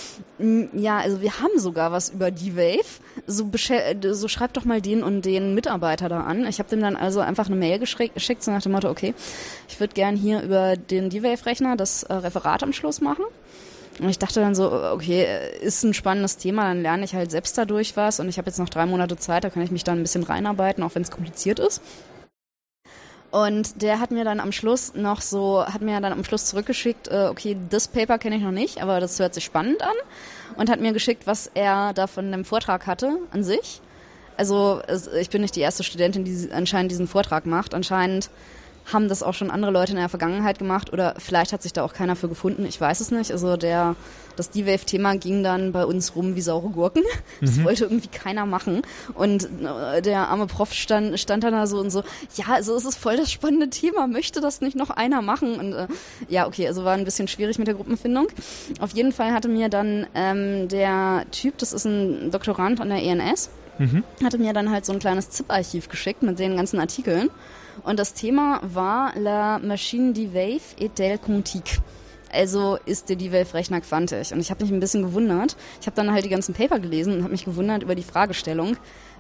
ja, 0.75 0.99
also 0.99 1.23
wir 1.23 1.41
haben 1.41 1.59
sogar 1.59 1.91
was 1.91 2.11
über 2.11 2.31
D-Wave. 2.31 3.01
So, 3.27 3.51
so 4.13 4.29
schreib 4.29 4.53
doch 4.53 4.65
mal 4.65 4.83
den 4.83 5.03
und 5.03 5.25
den 5.25 5.55
Mitarbeiter 5.55 6.09
da 6.09 6.21
an. 6.21 6.47
Ich 6.47 6.59
habe 6.59 6.69
dem 6.69 6.81
dann 6.81 6.97
also 6.97 7.21
einfach 7.21 7.47
eine 7.47 7.57
Mail 7.57 7.79
geschickt, 7.79 8.43
so 8.43 8.51
nach 8.51 8.63
dem 8.63 8.73
Motto, 8.73 8.91
okay, 8.91 9.15
ich 9.69 9.81
würde 9.81 9.95
gern 9.95 10.17
hier 10.17 10.43
über 10.43 10.77
den 10.77 11.09
D-Wave-Rechner 11.09 11.77
das 11.77 12.03
äh, 12.03 12.13
Referat 12.13 12.63
am 12.63 12.73
Schluss 12.73 13.01
machen. 13.01 13.25
Und 14.01 14.09
ich 14.09 14.19
dachte 14.19 14.41
dann 14.41 14.55
so, 14.55 14.73
okay, 14.73 15.27
ist 15.61 15.83
ein 15.83 15.95
spannendes 15.95 16.37
Thema, 16.37 16.65
dann 16.65 16.83
lerne 16.83 17.05
ich 17.05 17.15
halt 17.15 17.31
selbst 17.31 17.59
dadurch 17.59 17.97
was 17.97 18.21
und 18.21 18.29
ich 18.29 18.39
habe 18.39 18.49
jetzt 18.49 18.59
noch 18.59 18.69
drei 18.69 18.87
Monate 18.87 19.17
Zeit, 19.17 19.45
da 19.45 19.51
kann 19.51 19.63
ich 19.63 19.71
mich 19.71 19.85
dann 19.85 19.99
ein 19.99 20.03
bisschen 20.03 20.23
reinarbeiten, 20.23 20.85
auch 20.85 20.95
wenn 20.95 21.03
es 21.03 21.11
kompliziert 21.11 21.59
ist. 21.59 21.83
Und 23.31 23.83
der 23.83 24.01
hat 24.01 24.11
mir 24.11 24.25
dann 24.25 24.41
am 24.41 24.53
Schluss 24.53 24.95
noch 24.95 25.21
so, 25.21 25.65
hat 25.65 25.83
mir 25.83 26.01
dann 26.01 26.13
am 26.13 26.25
Schluss 26.25 26.47
zurückgeschickt, 26.47 27.09
äh, 27.09 27.29
okay, 27.31 27.57
das 27.69 27.89
Paper 27.89 28.19
kenne 28.19 28.37
ich 28.37 28.43
noch 28.43 28.53
nicht, 28.53 28.81
aber 28.81 29.01
das 29.01 29.19
hört 29.19 29.35
sich 29.35 29.45
spannend 29.45 29.83
an. 29.83 29.95
Und 30.57 30.71
hat 30.71 30.81
mir 30.81 30.93
geschickt, 30.93 31.27
was 31.27 31.51
er 31.53 31.93
da 31.93 32.07
von 32.07 32.33
dem 32.33 32.45
Vortrag 32.45 32.87
hatte 32.87 33.19
an 33.31 33.45
sich. 33.45 33.83
Also 34.37 34.81
ich 35.21 35.31
bin 35.31 35.43
nicht 35.43 35.57
die 35.57 35.61
erste 35.61 35.85
Studentin, 35.85 36.25
die 36.25 36.49
anscheinend 36.53 36.91
diesen 36.91 37.07
Vortrag 37.07 37.45
macht. 37.45 37.75
Anscheinend 37.75 38.31
haben 38.93 39.09
das 39.09 39.23
auch 39.23 39.35
schon 39.35 39.51
andere 39.51 39.71
Leute 39.71 39.93
in 39.93 39.99
der 39.99 40.09
Vergangenheit 40.09 40.59
gemacht 40.59 40.93
oder 40.93 41.15
vielleicht 41.19 41.53
hat 41.53 41.63
sich 41.63 41.73
da 41.73 41.83
auch 41.83 41.93
keiner 41.93 42.17
für 42.17 42.29
gefunden, 42.29 42.65
ich 42.67 42.81
weiß 42.81 43.01
es 43.01 43.11
nicht. 43.11 43.31
Also 43.33 43.57
der, 43.57 43.97
das 44.37 44.51
D-Wave-Thema 44.51 45.17
ging 45.17 45.43
dann 45.43 45.73
bei 45.73 45.85
uns 45.85 46.15
rum 46.17 46.35
wie 46.35 46.41
saure 46.41 46.71
Gurken. 46.71 47.03
Das 47.41 47.57
mhm. 47.57 47.65
wollte 47.65 47.85
irgendwie 47.85 48.09
keiner 48.09 48.47
machen. 48.47 48.83
Und 49.15 49.49
äh, 49.63 50.03
der 50.03 50.29
arme 50.29 50.47
Prof 50.47 50.73
stand, 50.73 51.21
stand 51.21 51.45
dann 51.45 51.53
da 51.53 51.67
so 51.67 51.79
und 51.79 51.91
so, 51.91 52.03
ja, 52.35 52.47
also 52.49 52.75
es 52.75 52.85
ist 52.85 52.99
voll 52.99 53.17
das 53.17 53.31
spannende 53.31 53.71
Thema, 53.71 54.07
möchte 54.09 54.41
das 54.41 54.61
nicht 54.61 54.77
noch 54.77 54.91
einer 54.91 55.23
machen? 55.23 55.55
Und 55.55 55.73
äh, 55.73 55.87
ja, 56.29 56.47
okay, 56.47 56.67
also 56.67 56.85
war 56.85 56.95
ein 56.95 57.05
bisschen 57.05 57.29
schwierig 57.29 57.59
mit 57.59 57.69
der 57.69 57.75
Gruppenfindung. 57.75 58.27
Auf 58.81 58.93
jeden 58.93 59.13
Fall 59.13 59.33
hatte 59.33 59.49
mir 59.49 59.69
dann 59.69 60.07
ähm, 60.15 60.69
der 60.69 61.27
Typ, 61.31 61.59
das 61.59 61.73
ist 61.73 61.85
ein 61.85 62.31
Doktorand 62.33 62.81
an 62.81 62.89
der 62.89 63.03
ENS, 63.03 63.51
mhm. 63.79 64.05
hatte 64.23 64.39
mir 64.39 64.53
dann 64.53 64.71
halt 64.71 64.85
so 64.85 64.93
ein 64.93 64.99
kleines 64.99 65.31
ZIP-Archiv 65.31 65.89
geschickt 65.89 66.23
mit 66.23 66.39
den 66.39 66.57
ganzen 66.57 66.81
Artikeln. 66.81 67.31
Und 67.85 67.99
das 67.99 68.15
Thema 68.15 68.61
war 68.63 69.13
La 69.17 69.59
Machine 69.59 70.13
du 70.13 70.35
Wave 70.35 70.61
et 70.79 70.99
del 70.99 71.19
Quantique. 71.19 71.81
Also 72.31 72.79
ist 72.85 73.09
der 73.09 73.17
D-Wave-Rechner 73.17 73.81
quantisch. 73.81 74.33
Und 74.33 74.41
ich 74.41 74.51
habe 74.51 74.63
mich 74.63 74.73
ein 74.73 74.81
bisschen 74.81 75.03
gewundert. 75.03 75.57
Ich 75.81 75.87
habe 75.87 75.97
dann 75.97 76.13
halt 76.13 76.25
die 76.25 76.29
ganzen 76.29 76.55
Paper 76.55 76.79
gelesen 76.79 77.15
und 77.15 77.23
habe 77.23 77.33
mich 77.33 77.45
gewundert 77.45 77.83
über 77.83 77.95
die 77.95 78.03
Fragestellung, 78.03 78.77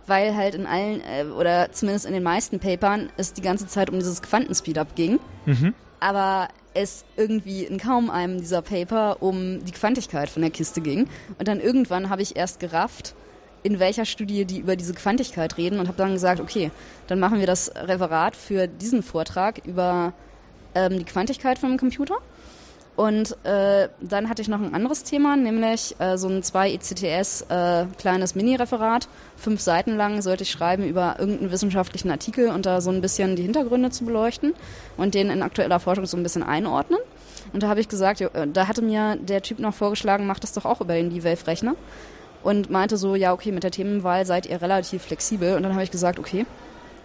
weil 0.06 0.36
halt 0.36 0.54
in 0.54 0.66
allen, 0.66 1.00
äh, 1.00 1.24
oder 1.24 1.72
zumindest 1.72 2.06
in 2.06 2.12
den 2.12 2.22
meisten 2.22 2.60
Papern, 2.60 3.10
es 3.16 3.32
die 3.32 3.42
ganze 3.42 3.66
Zeit 3.66 3.90
um 3.90 3.96
dieses 3.96 4.22
Quantenspeedup 4.22 4.94
ging. 4.94 5.20
Mhm. 5.46 5.74
Aber 6.00 6.48
es 6.74 7.04
irgendwie 7.16 7.64
in 7.64 7.78
kaum 7.78 8.10
einem 8.10 8.38
dieser 8.38 8.62
Paper 8.62 9.22
um 9.22 9.64
die 9.64 9.72
Quantigkeit 9.72 10.28
von 10.28 10.42
der 10.42 10.50
Kiste 10.50 10.80
ging. 10.80 11.08
Und 11.38 11.48
dann 11.48 11.60
irgendwann 11.60 12.10
habe 12.10 12.22
ich 12.22 12.36
erst 12.36 12.60
gerafft, 12.60 13.14
in 13.62 13.78
welcher 13.78 14.04
Studie 14.04 14.44
die 14.44 14.58
über 14.58 14.76
diese 14.76 14.94
Quantigkeit 14.94 15.56
reden 15.56 15.78
und 15.78 15.88
habe 15.88 15.98
dann 15.98 16.12
gesagt, 16.12 16.40
okay, 16.40 16.70
dann 17.06 17.18
machen 17.18 17.40
wir 17.40 17.46
das 17.46 17.72
Referat 17.74 18.36
für 18.36 18.66
diesen 18.66 19.02
Vortrag 19.02 19.64
über 19.66 20.12
ähm, 20.74 20.98
die 20.98 21.04
Quantigkeit 21.04 21.58
vom 21.58 21.76
Computer. 21.76 22.16
Und 22.98 23.36
äh, 23.44 23.88
dann 24.00 24.28
hatte 24.28 24.42
ich 24.42 24.48
noch 24.48 24.60
ein 24.60 24.74
anderes 24.74 25.04
Thema, 25.04 25.36
nämlich 25.36 25.94
äh, 26.00 26.18
so 26.18 26.28
ein 26.28 26.42
2 26.42 26.72
ECTS 26.72 27.42
äh, 27.42 27.86
kleines 27.96 28.34
Mini-Referat. 28.34 29.06
Fünf 29.36 29.60
Seiten 29.60 29.96
lang 29.96 30.20
sollte 30.20 30.42
ich 30.42 30.50
schreiben 30.50 30.82
über 30.82 31.14
irgendeinen 31.20 31.52
wissenschaftlichen 31.52 32.10
Artikel 32.10 32.48
und 32.48 32.66
da 32.66 32.80
so 32.80 32.90
ein 32.90 33.00
bisschen 33.00 33.36
die 33.36 33.42
Hintergründe 33.42 33.90
zu 33.90 34.04
beleuchten 34.04 34.52
und 34.96 35.14
den 35.14 35.30
in 35.30 35.44
aktueller 35.44 35.78
Forschung 35.78 36.06
so 36.06 36.16
ein 36.16 36.24
bisschen 36.24 36.42
einordnen. 36.42 36.98
Und 37.52 37.62
da 37.62 37.68
habe 37.68 37.78
ich 37.78 37.88
gesagt, 37.88 38.20
äh, 38.20 38.48
da 38.52 38.66
hatte 38.66 38.82
mir 38.82 39.14
der 39.14 39.42
Typ 39.42 39.60
noch 39.60 39.74
vorgeschlagen, 39.74 40.26
mach 40.26 40.40
das 40.40 40.52
doch 40.52 40.64
auch 40.64 40.80
über 40.80 40.94
den 40.94 41.10
D-Wave-Rechner. 41.10 41.76
Und 42.42 42.70
meinte 42.70 42.96
so, 42.96 43.14
ja, 43.14 43.32
okay, 43.32 43.52
mit 43.52 43.64
der 43.64 43.70
Themenwahl 43.70 44.24
seid 44.24 44.46
ihr 44.46 44.62
relativ 44.62 45.02
flexibel. 45.02 45.56
Und 45.56 45.62
dann 45.62 45.72
habe 45.72 45.82
ich 45.82 45.90
gesagt, 45.90 46.18
okay, 46.18 46.46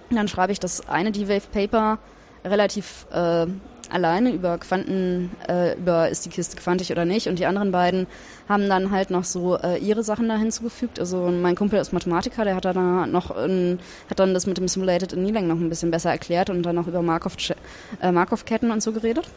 dann 0.10 0.28
schreibe 0.28 0.52
ich 0.52 0.60
das 0.60 0.88
eine 0.88 1.12
D-Wave-Paper 1.12 1.98
relativ 2.46 3.06
äh, 3.12 3.48
alleine 3.90 4.32
über 4.32 4.58
Quanten, 4.58 5.32
äh, 5.48 5.78
über 5.78 6.10
ist 6.10 6.26
die 6.26 6.30
Kiste 6.30 6.58
quantisch 6.58 6.92
oder 6.92 7.06
nicht. 7.06 7.28
Und 7.28 7.40
die 7.40 7.46
anderen 7.46 7.72
beiden 7.72 8.08
haben 8.50 8.68
dann 8.68 8.92
halt 8.92 9.10
noch 9.10 9.24
so 9.24 9.58
äh, 9.58 9.78
ihre 9.78 10.04
Sachen 10.04 10.28
da 10.28 10.38
hinzugefügt. 10.38 11.00
Also 11.00 11.30
mein 11.30 11.56
Kumpel 11.56 11.80
ist 11.80 11.94
Mathematiker, 11.94 12.44
der 12.44 12.56
hat 12.56 12.66
dann 12.66 13.12
noch 13.12 13.36
in, 13.38 13.80
hat 14.10 14.20
dann 14.20 14.34
das 14.34 14.48
mit 14.48 14.58
dem 14.58 14.68
Simulated 14.68 15.14
Annealing 15.14 15.48
noch 15.48 15.56
ein 15.56 15.70
bisschen 15.70 15.92
besser 15.92 16.12
erklärt 16.12 16.50
und 16.50 16.64
dann 16.64 16.76
noch 16.76 16.88
über 16.88 17.02
Markov-Ketten 17.02 17.56
äh, 18.02 18.12
Markov 18.12 18.44
und 18.62 18.84
so 18.84 18.92
geredet. 18.92 19.28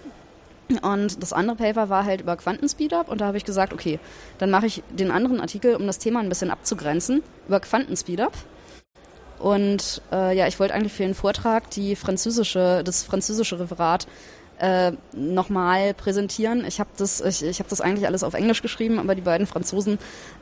Und 0.82 1.22
das 1.22 1.32
andere 1.32 1.56
Paper 1.56 1.88
war 1.88 2.04
halt 2.04 2.22
über 2.22 2.36
Quantenspeedup 2.36 3.08
und 3.08 3.20
da 3.20 3.26
habe 3.26 3.36
ich 3.36 3.44
gesagt, 3.44 3.72
okay, 3.72 4.00
dann 4.38 4.50
mache 4.50 4.66
ich 4.66 4.82
den 4.90 5.10
anderen 5.10 5.40
Artikel, 5.40 5.76
um 5.76 5.86
das 5.86 5.98
Thema 5.98 6.20
ein 6.20 6.28
bisschen 6.28 6.50
abzugrenzen, 6.50 7.22
über 7.46 7.60
Quantenspeedup. 7.60 8.32
Und 9.38 10.02
äh, 10.12 10.36
ja, 10.36 10.46
ich 10.46 10.58
wollte 10.58 10.74
eigentlich 10.74 10.92
für 10.92 11.04
den 11.04 11.14
Vortrag 11.14 11.70
die 11.70 11.94
französische, 11.94 12.82
das 12.84 13.04
französische 13.04 13.60
Referat 13.60 14.06
äh, 14.58 14.92
nochmal 15.12 15.94
präsentieren. 15.94 16.64
Ich 16.66 16.80
habe 16.80 16.90
das, 16.96 17.20
ich, 17.20 17.42
ich 17.42 17.58
habe 17.58 17.68
das 17.68 17.80
eigentlich 17.80 18.06
alles 18.06 18.24
auf 18.24 18.34
Englisch 18.34 18.62
geschrieben, 18.62 18.98
aber 18.98 19.14
die 19.14 19.20
beiden 19.20 19.46
Franzosen 19.46 19.98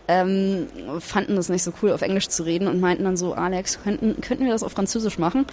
ähm, 0.07 0.69
fanden 1.01 1.37
das 1.37 1.49
nicht 1.49 1.65
so 1.65 1.73
cool, 1.83 1.93
auf 1.93 2.03
Englisch 2.03 2.29
zu 2.29 2.45
reden 2.45 2.69
und 2.69 2.81
meinten 2.81 3.05
dann 3.05 3.17
so, 3.17 3.35
Alex, 3.35 3.83
könnten, 3.83 4.21
könnten 4.21 4.45
wir 4.45 4.53
das 4.53 4.63
auf 4.63 4.73
Französisch 4.73 5.19
machen? 5.19 5.47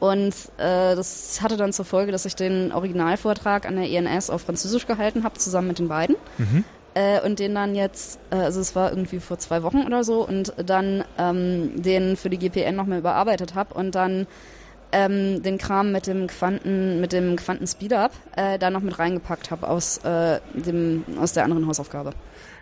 Und 0.00 0.34
äh, 0.56 0.96
das 0.96 1.40
hatte 1.42 1.58
dann 1.58 1.72
zur 1.72 1.84
Folge, 1.84 2.10
dass 2.10 2.24
ich 2.24 2.34
den 2.34 2.72
Originalvortrag 2.72 3.66
an 3.66 3.76
der 3.76 3.88
ENS 3.88 4.30
auf 4.30 4.42
Französisch 4.42 4.86
gehalten 4.86 5.24
habe, 5.24 5.38
zusammen 5.38 5.68
mit 5.68 5.78
den 5.78 5.88
beiden. 5.88 6.16
Mhm. 6.38 6.64
Äh, 6.94 7.20
und 7.20 7.38
den 7.38 7.54
dann 7.54 7.74
jetzt, 7.74 8.18
äh, 8.30 8.36
also 8.36 8.60
es 8.60 8.74
war 8.74 8.90
irgendwie 8.90 9.20
vor 9.20 9.38
zwei 9.38 9.62
Wochen 9.62 9.84
oder 9.86 10.02
so, 10.02 10.26
und 10.26 10.54
dann 10.64 11.04
ähm, 11.18 11.82
den 11.82 12.16
für 12.16 12.30
die 12.30 12.38
GPN 12.38 12.74
nochmal 12.74 12.98
überarbeitet 12.98 13.54
habe 13.54 13.74
und 13.74 13.94
dann 13.94 14.26
ähm, 14.92 15.42
den 15.42 15.58
Kram 15.58 15.92
mit 15.92 16.06
dem 16.06 16.26
Quanten, 16.26 17.00
mit 17.00 17.12
dem 17.12 17.36
Quanten 17.36 17.66
Speedup 17.66 18.10
äh, 18.34 18.58
da 18.58 18.70
noch 18.70 18.80
mit 18.80 18.98
reingepackt 18.98 19.50
habe 19.50 19.68
aus 19.68 19.98
äh, 19.98 20.40
dem 20.54 21.04
aus 21.20 21.32
der 21.32 21.44
anderen 21.44 21.66
Hausaufgabe. 21.66 22.12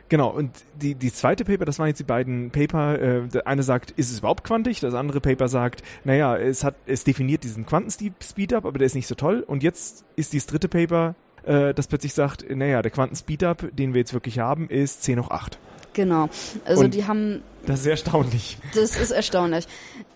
Genau, 0.09 0.31
und 0.31 0.51
die, 0.81 0.95
die 0.95 1.13
zweite 1.13 1.45
Paper, 1.45 1.67
das 1.67 1.79
waren 1.79 1.89
jetzt 1.89 1.99
die 1.99 2.05
beiden 2.05 2.51
Paper, 2.51 2.99
äh, 2.99 3.29
der 3.29 3.47
eine 3.47 3.63
sagt, 3.63 3.91
ist 3.93 4.11
es 4.11 4.21
überhaupt 4.21 4.43
quantig? 4.45 4.81
Das 4.81 4.95
andere 4.95 5.21
Paper 5.21 5.49
sagt, 5.49 5.83
naja, 6.05 6.37
es 6.37 6.65
hat, 6.65 6.77
es 6.87 7.05
definiert 7.05 7.45
diesen 7.45 7.67
Quantenspeedup, 7.67 8.65
aber 8.65 8.79
der 8.79 8.87
ist 8.87 8.95
nicht 8.95 9.07
so 9.07 9.15
toll. 9.15 9.45
Und 9.47 9.63
jetzt 9.63 10.05
ist 10.17 10.33
dieses 10.33 10.47
dritte 10.47 10.69
Paper, 10.69 11.15
äh, 11.45 11.75
das 11.75 11.89
plötzlich 11.89 12.15
sagt, 12.15 12.49
naja, 12.49 12.81
der 12.81 12.91
Quantenspeedup, 12.91 13.69
den 13.73 13.93
wir 13.93 14.01
jetzt 14.01 14.15
wirklich 14.15 14.39
haben, 14.39 14.71
ist 14.71 15.03
10 15.03 15.21
hoch 15.21 15.31
8. 15.31 15.59
Genau. 15.93 16.29
Also 16.65 16.85
und 16.85 16.95
die 16.95 17.07
haben. 17.07 17.43
Das 17.67 17.81
ist 17.81 17.87
erstaunlich. 17.87 18.57
Das 18.75 18.97
ist 18.97 19.11
erstaunlich. 19.11 19.67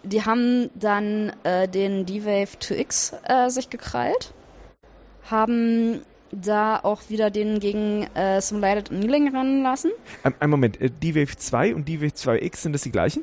Die 0.05 0.25
haben 0.25 0.71
dann 0.75 1.33
äh, 1.43 1.69
den 1.69 2.07
D-Wave 2.07 2.57
2X 2.61 3.15
äh, 3.25 3.51
sich 3.51 3.69
gekrallt, 3.69 4.33
haben 5.29 6.03
da 6.33 6.81
auch 6.83 7.03
wieder 7.09 7.31
den 7.31 7.61
gegen 7.61 8.05
äh, 8.15 8.41
Simulated 8.41 8.91
Annealing 8.91 9.35
rennen 9.35 9.63
lassen. 9.63 9.91
Ein, 10.23 10.35
ein 10.41 10.51
Moment, 10.51 10.81
äh, 10.81 10.91
D-Wave 10.91 11.37
2 11.37 11.75
und 11.75 11.89
D-Wave 11.89 12.13
2X, 12.13 12.57
sind 12.57 12.73
das 12.73 12.83
die 12.83 12.91
gleichen? 12.91 13.23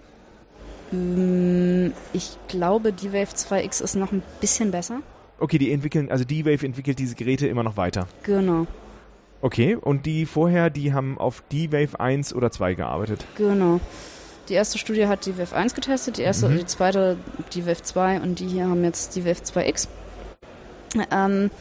Mm, 0.92 1.92
ich 2.14 2.38
glaube, 2.48 2.94
D-Wave 2.94 3.36
2X 3.36 3.84
ist 3.84 3.96
noch 3.96 4.12
ein 4.12 4.24
bisschen 4.40 4.72
besser. 4.72 5.02
Okay, 5.40 5.58
die 5.58 5.72
entwickeln, 5.72 6.12
also 6.12 6.24
D-Wave 6.24 6.66
entwickelt 6.66 7.00
diese 7.00 7.16
Geräte 7.16 7.48
immer 7.48 7.64
noch 7.64 7.78
weiter. 7.78 8.08
Genau. 8.24 8.68
Okay, 9.42 9.76
und 9.76 10.06
die 10.06 10.26
vorher, 10.26 10.70
die 10.70 10.94
haben 10.94 11.18
auf 11.18 11.44
D-Wave 11.52 12.00
1 12.00 12.34
oder 12.34 12.52
2 12.52 12.74
gearbeitet? 12.74 13.26
Genau. 13.36 13.80
Die 14.50 14.54
erste 14.54 14.78
Studie 14.78 15.08
hat 15.08 15.26
D-Wave 15.26 15.56
1 15.56 15.76
getestet, 15.76 16.18
die 16.18 16.24
erste, 16.24 16.50
mhm. 16.50 16.58
die 16.58 16.66
zweite 16.66 17.18
D-Wave 17.56 17.82
2 17.82 18.22
und 18.22 18.40
die 18.40 18.48
hier 18.48 18.68
haben 18.68 18.84
jetzt 18.84 19.16
D-Wave 19.16 19.42
2X. 19.42 19.88
Ähm, 21.12 21.52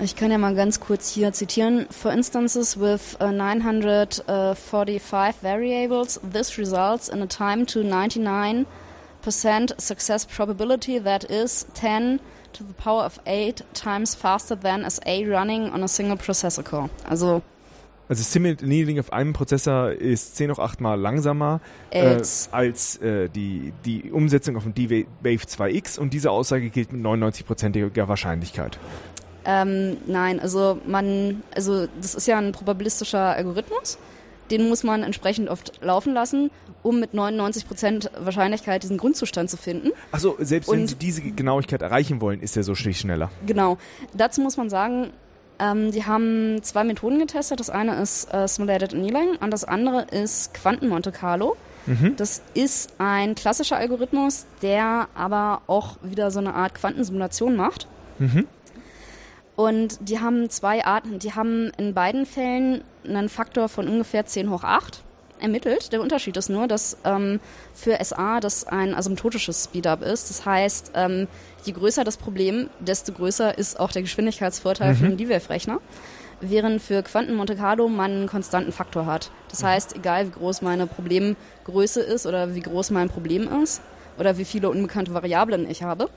ich 0.00 0.16
kann 0.16 0.30
ja 0.30 0.38
mal 0.38 0.54
ganz 0.54 0.80
kurz 0.80 1.10
hier 1.10 1.32
zitieren. 1.32 1.86
For 1.90 2.12
instances 2.12 2.78
with 2.78 3.16
uh, 3.20 3.30
945 3.30 5.42
variables, 5.42 6.20
this 6.22 6.58
results 6.58 7.08
in 7.08 7.22
a 7.22 7.26
time 7.26 7.66
to 7.66 7.80
99% 7.80 8.66
success 9.80 10.26
probability 10.26 10.98
that 10.98 11.24
is 11.24 11.66
10 11.74 12.20
to 12.52 12.64
the 12.64 12.74
power 12.74 13.04
of 13.04 13.20
8 13.26 13.64
times 13.74 14.14
faster 14.14 14.56
than 14.56 14.88
SA 14.88 15.24
running 15.26 15.72
on 15.72 15.82
a 15.82 15.88
single 15.88 16.16
processor 16.16 16.64
core. 16.64 16.88
Also 17.08 17.42
also 18.06 18.22
Simulated 18.22 18.64
Annealing 18.64 19.00
auf 19.00 19.14
einem 19.14 19.32
Prozessor 19.32 19.92
ist 19.92 20.36
10 20.36 20.50
hoch 20.50 20.58
8 20.58 20.82
mal 20.82 21.00
langsamer 21.00 21.62
äh, 21.90 22.20
als 22.50 22.98
äh, 22.98 23.30
die, 23.30 23.72
die 23.86 24.12
Umsetzung 24.12 24.56
auf 24.56 24.64
dem 24.64 24.74
D-Wave 24.74 25.46
2X 25.46 25.98
und 25.98 26.12
diese 26.12 26.30
Aussage 26.30 26.68
gilt 26.68 26.92
mit 26.92 27.02
99%iger 27.02 28.06
Wahrscheinlichkeit. 28.06 28.78
Ähm, 29.44 29.98
nein, 30.06 30.40
also 30.40 30.78
man, 30.86 31.42
also 31.54 31.86
das 32.00 32.14
ist 32.14 32.26
ja 32.26 32.38
ein 32.38 32.52
probabilistischer 32.52 33.18
Algorithmus. 33.18 33.98
Den 34.50 34.68
muss 34.68 34.82
man 34.82 35.02
entsprechend 35.02 35.48
oft 35.48 35.82
laufen 35.82 36.12
lassen, 36.12 36.50
um 36.82 37.00
mit 37.00 37.14
99% 37.14 38.10
Wahrscheinlichkeit 38.18 38.82
diesen 38.82 38.98
Grundzustand 38.98 39.48
zu 39.48 39.56
finden. 39.56 39.90
Achso, 40.12 40.36
selbst 40.38 40.68
Und 40.68 40.78
wenn 40.78 40.88
Sie 40.88 40.96
diese 40.96 41.22
Genauigkeit 41.22 41.80
erreichen 41.80 42.20
wollen, 42.20 42.40
ist 42.40 42.56
er 42.56 42.62
so 42.62 42.74
schlicht 42.74 43.00
schneller. 43.00 43.30
Genau. 43.46 43.78
Dazu 44.12 44.42
muss 44.42 44.58
man 44.58 44.68
sagen, 44.68 45.10
ähm, 45.58 45.92
die 45.92 46.04
haben 46.04 46.62
zwei 46.62 46.84
Methoden 46.84 47.18
getestet. 47.18 47.60
Das 47.60 47.70
eine 47.70 48.00
ist 48.02 48.32
äh, 48.34 48.46
Simulated 48.46 48.92
Annealing 48.92 49.36
und 49.40 49.50
das 49.50 49.64
andere 49.64 50.02
ist 50.10 50.52
Quanten 50.52 50.88
Monte 50.88 51.10
Carlo. 51.10 51.56
Mhm. 51.86 52.16
Das 52.16 52.42
ist 52.54 52.94
ein 52.98 53.34
klassischer 53.34 53.76
Algorithmus, 53.76 54.46
der 54.62 55.08
aber 55.14 55.62
auch 55.66 55.96
wieder 56.02 56.30
so 56.30 56.38
eine 56.38 56.54
Art 56.54 56.74
Quantensimulation 56.74 57.56
macht. 57.56 57.86
Mhm. 58.18 58.46
Und 59.56 60.08
die 60.08 60.20
haben 60.20 60.50
zwei 60.50 60.84
Arten. 60.84 61.18
Die 61.18 61.34
haben 61.34 61.70
in 61.78 61.94
beiden 61.94 62.26
Fällen 62.26 62.82
einen 63.06 63.28
Faktor 63.28 63.68
von 63.68 63.88
ungefähr 63.88 64.26
10 64.26 64.50
hoch 64.50 64.64
8 64.64 65.02
ermittelt. 65.40 65.92
Der 65.92 66.00
Unterschied 66.00 66.36
ist 66.36 66.48
nur, 66.48 66.66
dass 66.66 66.96
ähm, 67.04 67.40
für 67.72 68.02
SA 68.02 68.40
das 68.40 68.66
ein 68.66 68.94
asymptotisches 68.94 69.64
Speedup 69.64 70.02
ist. 70.02 70.30
Das 70.30 70.44
heißt, 70.44 70.92
ähm, 70.94 71.28
je 71.64 71.72
größer 71.72 72.02
das 72.02 72.16
Problem, 72.16 72.68
desto 72.80 73.12
größer 73.12 73.56
ist 73.56 73.78
auch 73.78 73.92
der 73.92 74.02
Geschwindigkeitsvorteil 74.02 74.92
mhm. 74.92 74.96
für 74.96 75.08
den 75.08 75.16
D-Wave-Rechner. 75.18 75.80
Während 76.40 76.82
für 76.82 77.02
Quanten 77.02 77.34
Monte 77.34 77.56
Carlo 77.56 77.88
man 77.88 78.10
einen 78.10 78.26
konstanten 78.26 78.72
Faktor 78.72 79.06
hat. 79.06 79.30
Das 79.50 79.62
mhm. 79.62 79.66
heißt, 79.66 79.96
egal 79.96 80.26
wie 80.26 80.32
groß 80.32 80.62
meine 80.62 80.86
Problemgröße 80.86 82.00
ist 82.00 82.26
oder 82.26 82.54
wie 82.54 82.60
groß 82.60 82.90
mein 82.90 83.08
Problem 83.08 83.48
ist 83.62 83.82
oder 84.18 84.36
wie 84.36 84.44
viele 84.44 84.68
unbekannte 84.68 85.14
Variablen 85.14 85.68
ich 85.70 85.82
habe, 85.82 86.08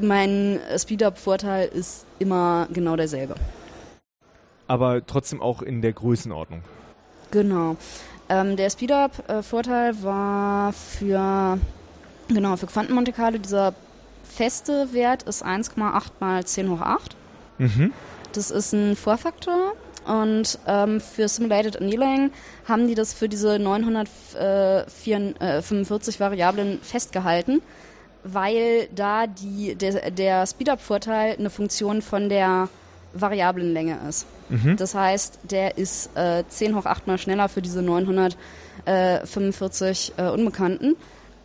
mein 0.00 0.58
Speed-Up-Vorteil 0.76 1.68
ist 1.68 2.06
immer 2.18 2.66
genau 2.72 2.96
derselbe. 2.96 3.36
Aber 4.66 5.06
trotzdem 5.06 5.40
auch 5.42 5.62
in 5.62 5.82
der 5.82 5.92
Größenordnung. 5.92 6.62
Genau. 7.30 7.76
Ähm, 8.28 8.56
der 8.56 8.70
Speed-Up-Vorteil 8.70 10.02
war 10.02 10.72
für, 10.72 11.58
genau, 12.28 12.56
für 12.56 12.66
Quanten-Monte 12.66 13.12
Carlo, 13.12 13.38
dieser 13.38 13.74
feste 14.24 14.92
Wert 14.92 15.22
ist 15.24 15.44
1,8 15.44 16.04
mal 16.20 16.44
10 16.44 16.70
hoch 16.70 16.80
8. 16.80 17.16
Mhm. 17.58 17.92
Das 18.32 18.50
ist 18.50 18.72
ein 18.72 18.96
Vorfaktor. 18.96 19.74
Und 20.06 20.58
ähm, 20.66 21.00
für 21.00 21.28
Simulated 21.28 21.80
Annealing 21.80 22.30
haben 22.68 22.88
die 22.88 22.94
das 22.94 23.14
für 23.14 23.26
diese 23.28 23.58
945 23.58 26.16
äh, 26.16 26.20
Variablen 26.20 26.78
festgehalten 26.82 27.62
weil 28.24 28.88
da 28.94 29.26
die, 29.26 29.74
der, 29.74 30.10
der 30.10 30.46
Speedup-Vorteil 30.46 31.36
eine 31.38 31.50
Funktion 31.50 32.00
von 32.02 32.28
der 32.28 32.68
Variablenlänge 33.12 33.98
ist. 34.08 34.26
Mhm. 34.48 34.76
Das 34.76 34.94
heißt, 34.94 35.40
der 35.44 35.78
ist 35.78 36.16
äh, 36.16 36.42
10 36.48 36.74
hoch 36.74 36.86
8 36.86 37.06
mal 37.06 37.18
schneller 37.18 37.48
für 37.48 37.62
diese 37.62 37.80
945 37.82 40.14
äh, 40.16 40.28
Unbekannten. 40.28 40.96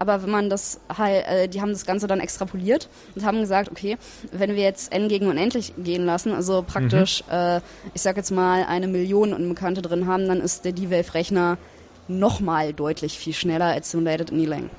Aber 0.02 0.24
wenn 0.24 0.30
man 0.30 0.50
das 0.50 0.80
halt, 0.98 1.28
äh, 1.28 1.50
die 1.50 1.60
haben 1.62 1.74
das 1.74 1.86
Ganze 1.86 2.08
dann 2.08 2.22
extrapoliert 2.22 2.88
und 3.16 3.26
haben 3.26 3.42
gesagt, 3.42 3.70
okay, 3.70 3.98
wenn 4.32 4.56
wir 4.56 4.64
jetzt 4.64 4.94
n 4.94 5.10
gegen 5.10 5.28
unendlich 5.28 5.74
gehen 5.78 6.06
lassen, 6.06 6.34
also 6.34 6.64
praktisch, 6.66 7.26
mhm. 7.28 7.34
äh, 7.34 7.58
ich 7.94 8.02
sag 8.02 8.16
jetzt 8.16 8.32
mal, 8.32 8.64
eine 8.64 8.88
Million 8.88 9.34
Unbekannte 9.34 9.82
drin 9.82 10.08
haben, 10.08 10.26
dann 10.28 10.40
ist 10.40 10.64
der 10.64 10.72
D-Wave-Rechner 10.72 11.58
nochmal 12.08 12.72
deutlich 12.74 13.20
viel 13.20 13.34
schneller 13.34 13.66
als 13.66 13.92
Simulated 13.92 14.32
Annealing 14.32 14.70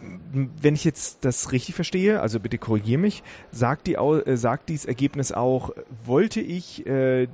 wenn 0.00 0.74
ich 0.74 0.84
jetzt 0.84 1.24
das 1.24 1.52
richtig 1.52 1.74
verstehe, 1.74 2.20
also 2.20 2.38
bitte 2.40 2.58
korrigiere 2.58 3.00
mich, 3.00 3.22
sagt, 3.50 3.86
die, 3.86 3.94
äh, 3.94 4.36
sagt 4.36 4.68
dieses 4.68 4.84
Ergebnis 4.84 5.32
auch, 5.32 5.70
wollte 6.04 6.40
ich 6.40 6.86
äh, 6.86 7.26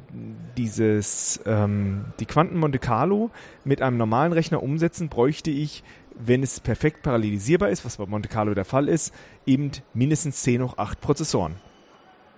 dieses, 0.56 1.40
ähm, 1.46 2.06
die 2.20 2.26
Quanten 2.26 2.58
Monte 2.58 2.78
Carlo 2.78 3.30
mit 3.64 3.82
einem 3.82 3.96
normalen 3.96 4.32
Rechner 4.32 4.62
umsetzen, 4.62 5.08
bräuchte 5.08 5.50
ich 5.50 5.84
wenn 6.14 6.42
es 6.42 6.60
perfekt 6.60 7.02
parallelisierbar 7.02 7.70
ist, 7.70 7.84
was 7.84 7.96
bei 7.96 8.06
Monte 8.06 8.28
Carlo 8.28 8.54
der 8.54 8.64
Fall 8.64 8.88
ist, 8.88 9.12
eben 9.46 9.70
mindestens 9.92 10.42
10 10.42 10.62
hoch 10.62 10.78
8 10.78 11.00
Prozessoren. 11.00 11.56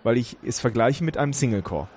Weil 0.03 0.17
ich 0.17 0.37
es 0.45 0.61
vergleiche 0.61 1.05
mit 1.05 1.17
einem 1.17 1.33
Single-Core. 1.33 1.89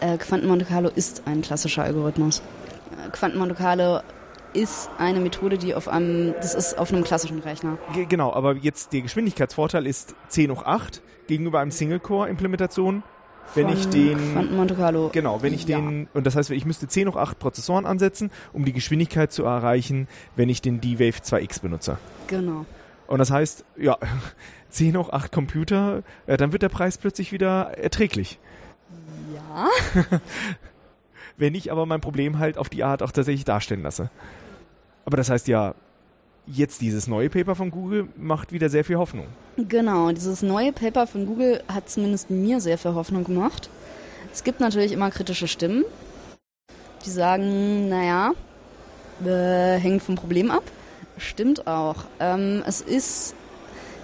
Äh, 0.00 0.18
Quanten 0.18 0.48
Monte 0.48 0.64
Carlo 0.64 0.88
ist 0.88 1.22
ein 1.26 1.42
klassischer 1.42 1.84
Algorithmus. 1.84 2.40
Äh, 2.40 3.10
Quanten 3.10 3.38
Monte 3.38 3.54
Carlo 3.54 4.00
ist 4.54 4.88
eine 4.98 5.20
Methode, 5.20 5.58
die 5.58 5.74
auf 5.74 5.88
einem, 5.88 6.34
das 6.40 6.54
ist 6.54 6.78
auf 6.78 6.92
einem 6.92 7.04
klassischen 7.04 7.40
Rechner. 7.40 7.78
Genau, 8.08 8.32
aber 8.32 8.54
jetzt 8.54 8.92
der 8.92 9.02
Geschwindigkeitsvorteil 9.02 9.86
ist 9.86 10.14
10 10.28 10.50
hoch 10.50 10.64
8 10.64 11.02
gegenüber 11.26 11.60
einem 11.60 11.70
Single-Core-Implementation 11.70 13.02
wenn 13.54 13.68
ich 13.68 13.88
den 13.88 14.32
Quanten 14.32 14.56
Monte 14.56 14.74
Carlo. 14.74 15.10
Genau, 15.12 15.42
wenn 15.42 15.52
ich 15.52 15.66
ja. 15.66 15.76
den 15.76 16.08
und 16.14 16.26
das 16.26 16.36
heißt, 16.36 16.50
ich 16.50 16.64
müsste 16.64 16.88
10 16.88 17.08
hoch 17.08 17.16
8 17.16 17.38
Prozessoren 17.38 17.86
ansetzen, 17.86 18.30
um 18.52 18.64
die 18.64 18.72
Geschwindigkeit 18.72 19.32
zu 19.32 19.44
erreichen, 19.44 20.08
wenn 20.36 20.48
ich 20.48 20.62
den 20.62 20.80
D-Wave 20.80 21.20
2X 21.20 21.60
benutze. 21.60 21.98
Genau. 22.26 22.64
Und 23.06 23.18
das 23.18 23.30
heißt, 23.30 23.64
ja, 23.76 23.98
10 24.70 24.96
hoch 24.96 25.10
8 25.10 25.30
Computer, 25.30 26.02
äh, 26.26 26.36
dann 26.36 26.52
wird 26.52 26.62
der 26.62 26.68
Preis 26.68 26.98
plötzlich 26.98 27.32
wieder 27.32 27.78
erträglich. 27.78 28.38
Ja. 29.34 29.68
wenn 31.36 31.54
ich 31.54 31.72
aber 31.72 31.86
mein 31.86 32.00
Problem 32.00 32.38
halt 32.38 32.58
auf 32.58 32.68
die 32.68 32.84
Art 32.84 33.02
auch 33.02 33.10
tatsächlich 33.10 33.44
darstellen 33.44 33.82
lasse. 33.82 34.10
Aber 35.04 35.16
das 35.16 35.30
heißt 35.30 35.48
ja, 35.48 35.74
jetzt 36.46 36.80
dieses 36.80 37.06
neue 37.06 37.30
Paper 37.30 37.54
von 37.54 37.70
Google 37.70 38.08
macht 38.16 38.52
wieder 38.52 38.68
sehr 38.68 38.84
viel 38.84 38.96
Hoffnung. 38.96 39.26
Genau, 39.56 40.10
dieses 40.12 40.42
neue 40.42 40.72
Paper 40.72 41.06
von 41.06 41.26
Google 41.26 41.62
hat 41.72 41.88
zumindest 41.88 42.30
mir 42.30 42.60
sehr 42.60 42.78
viel 42.78 42.94
Hoffnung 42.94 43.24
gemacht. 43.24 43.70
Es 44.32 44.44
gibt 44.44 44.60
natürlich 44.60 44.92
immer 44.92 45.10
kritische 45.10 45.48
Stimmen, 45.48 45.84
die 47.04 47.10
sagen, 47.10 47.88
naja, 47.88 48.32
äh, 49.24 49.78
hängt 49.78 50.02
vom 50.02 50.16
Problem 50.16 50.50
ab. 50.50 50.64
Stimmt 51.18 51.66
auch. 51.66 52.04
Ähm, 52.18 52.62
es 52.66 52.80
ist, 52.80 53.34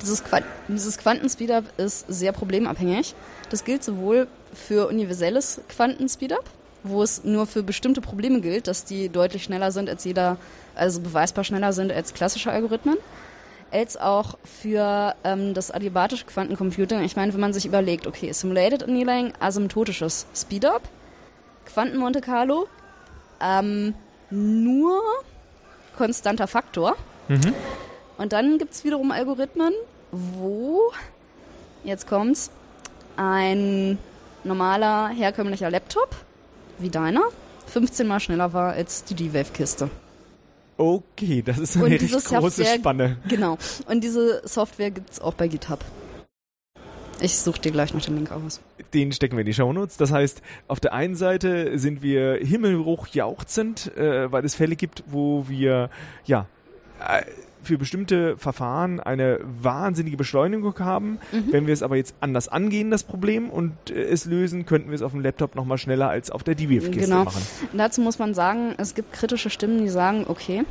dieses, 0.00 0.22
Qu 0.22 0.38
dieses 0.68 0.98
Quantenspeedup 0.98 1.64
ist 1.78 2.06
sehr 2.08 2.32
problemabhängig. 2.32 3.14
Das 3.50 3.64
gilt 3.64 3.82
sowohl 3.82 4.28
für 4.54 4.88
universelles 4.88 5.60
Quantenspeedup, 5.68 6.44
wo 6.82 7.02
es 7.02 7.24
nur 7.24 7.46
für 7.46 7.62
bestimmte 7.62 8.00
Probleme 8.00 8.40
gilt, 8.40 8.66
dass 8.66 8.84
die 8.84 9.08
deutlich 9.08 9.44
schneller 9.44 9.72
sind 9.72 9.88
als 9.88 10.04
jeder, 10.04 10.36
also 10.74 11.00
beweisbar 11.00 11.44
schneller 11.44 11.72
sind 11.72 11.92
als 11.92 12.14
klassische 12.14 12.50
Algorithmen, 12.50 12.96
als 13.70 13.96
auch 13.96 14.36
für 14.44 15.14
ähm, 15.24 15.54
das 15.54 15.70
adiabatische 15.70 16.26
Quantencomputing. 16.26 17.02
Ich 17.02 17.16
meine, 17.16 17.32
wenn 17.32 17.40
man 17.40 17.52
sich 17.52 17.66
überlegt, 17.66 18.06
okay, 18.06 18.32
Simulated 18.32 18.82
Annealing, 18.82 19.32
asymptotisches 19.40 20.26
Speedup, 20.34 20.82
Quanten 21.66 21.98
Monte 21.98 22.20
Carlo, 22.20 22.66
ähm, 23.40 23.94
nur 24.30 25.00
konstanter 25.96 26.46
Faktor. 26.46 26.96
Mhm. 27.28 27.54
Und 28.18 28.32
dann 28.32 28.58
gibt 28.58 28.74
es 28.74 28.84
wiederum 28.84 29.12
Algorithmen, 29.12 29.72
wo, 30.10 30.92
jetzt 31.84 32.06
kommt's, 32.06 32.50
ein 33.16 33.98
normaler 34.44 35.08
herkömmlicher 35.08 35.70
Laptop 35.70 36.16
wie 36.82 36.90
deiner 36.90 37.22
15 37.66 38.06
mal 38.06 38.20
schneller 38.20 38.52
war 38.52 38.72
als 38.72 39.04
die 39.04 39.14
D-Wave-Kiste. 39.14 39.90
Okay, 40.76 41.42
das 41.42 41.58
ist 41.58 41.76
eine 41.76 41.84
und 41.84 41.92
recht 41.92 42.10
große 42.10 42.28
Software, 42.28 42.74
Spanne. 42.76 43.16
Genau. 43.28 43.58
Und 43.86 44.02
diese 44.02 44.40
Software 44.48 44.90
gibt 44.90 45.10
es 45.10 45.20
auch 45.20 45.34
bei 45.34 45.46
GitHub. 45.46 45.84
Ich 47.20 47.38
suche 47.38 47.60
dir 47.60 47.70
gleich 47.70 47.92
noch 47.92 48.00
den 48.00 48.16
Link 48.16 48.32
aus. 48.32 48.60
Den 48.94 49.12
stecken 49.12 49.36
wir 49.36 49.40
in 49.40 49.46
die 49.46 49.52
Shownotes. 49.52 49.98
Das 49.98 50.10
heißt, 50.10 50.40
auf 50.68 50.80
der 50.80 50.94
einen 50.94 51.16
Seite 51.16 51.78
sind 51.78 52.02
wir 52.02 52.38
himmelhoch 52.42 53.08
jauchzend, 53.08 53.94
äh, 53.96 54.32
weil 54.32 54.42
es 54.44 54.54
Fälle 54.54 54.74
gibt, 54.74 55.04
wo 55.06 55.46
wir 55.48 55.90
ja 56.24 56.46
äh, 57.06 57.22
für 57.62 57.78
bestimmte 57.78 58.36
Verfahren 58.36 59.00
eine 59.00 59.40
wahnsinnige 59.42 60.16
Beschleunigung 60.16 60.78
haben. 60.78 61.18
Mhm. 61.32 61.52
Wenn 61.52 61.66
wir 61.66 61.74
es 61.74 61.82
aber 61.82 61.96
jetzt 61.96 62.14
anders 62.20 62.48
angehen, 62.48 62.90
das 62.90 63.04
Problem, 63.04 63.50
und 63.50 63.72
äh, 63.90 64.02
es 64.02 64.24
lösen, 64.24 64.66
könnten 64.66 64.90
wir 64.90 64.94
es 64.94 65.02
auf 65.02 65.12
dem 65.12 65.20
Laptop 65.20 65.54
nochmal 65.54 65.78
schneller 65.78 66.08
als 66.08 66.30
auf 66.30 66.42
der 66.42 66.54
DWF-Kiste 66.54 67.08
genau. 67.08 67.24
machen. 67.24 67.42
Dazu 67.72 68.00
muss 68.00 68.18
man 68.18 68.34
sagen, 68.34 68.74
es 68.78 68.94
gibt 68.94 69.12
kritische 69.12 69.50
Stimmen, 69.50 69.82
die 69.82 69.88
sagen, 69.88 70.24
okay, 70.28 70.64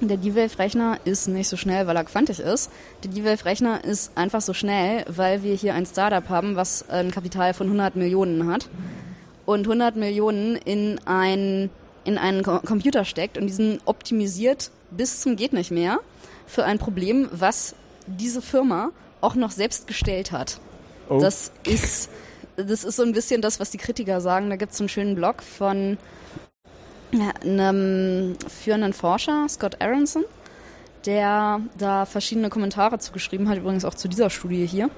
der 0.00 0.18
D-Wave-Rechner 0.18 0.98
ist 1.04 1.26
nicht 1.26 1.48
so 1.48 1.56
schnell, 1.56 1.86
weil 1.86 1.96
er 1.96 2.04
quantig 2.04 2.38
ist. 2.38 2.70
Der 3.02 3.10
D-Wave-Rechner 3.10 3.82
ist 3.84 4.16
einfach 4.16 4.42
so 4.42 4.52
schnell, 4.52 5.04
weil 5.08 5.42
wir 5.42 5.54
hier 5.54 5.74
ein 5.74 5.86
Startup 5.86 6.28
haben, 6.28 6.56
was 6.56 6.88
ein 6.90 7.10
Kapital 7.10 7.54
von 7.54 7.66
100 7.66 7.96
Millionen 7.96 8.46
hat 8.46 8.68
und 9.46 9.66
100 9.66 9.96
Millionen 9.96 10.56
in 10.56 11.00
ein 11.06 11.70
in 12.04 12.18
einen 12.18 12.44
Computer 12.44 13.04
steckt 13.04 13.36
und 13.36 13.48
diesen 13.48 13.80
optimisiert 13.84 14.70
bis 14.90 15.20
zum 15.20 15.36
geht 15.36 15.52
nicht 15.52 15.70
mehr 15.70 16.00
für 16.46 16.64
ein 16.64 16.78
Problem, 16.78 17.28
was 17.32 17.74
diese 18.06 18.42
Firma 18.42 18.90
auch 19.20 19.34
noch 19.34 19.50
selbst 19.50 19.86
gestellt 19.86 20.32
hat. 20.32 20.60
Okay. 21.08 21.20
Das 21.20 21.52
ist 21.64 22.10
das 22.56 22.84
ist 22.84 22.96
so 22.96 23.02
ein 23.02 23.12
bisschen 23.12 23.42
das, 23.42 23.60
was 23.60 23.70
die 23.70 23.78
Kritiker 23.78 24.20
sagen. 24.20 24.50
Da 24.50 24.56
gibt 24.56 24.72
es 24.72 24.80
einen 24.80 24.88
schönen 24.88 25.14
Blog 25.14 25.42
von 25.42 25.98
einem 27.42 28.36
führenden 28.48 28.92
Forscher, 28.92 29.46
Scott 29.48 29.80
Aronson, 29.80 30.24
der 31.04 31.60
da 31.78 32.04
verschiedene 32.04 32.48
Kommentare 32.48 32.98
zugeschrieben 32.98 33.48
hat, 33.48 33.58
übrigens 33.58 33.84
auch 33.84 33.94
zu 33.94 34.08
dieser 34.08 34.30
Studie 34.30 34.66
hier. 34.66 34.90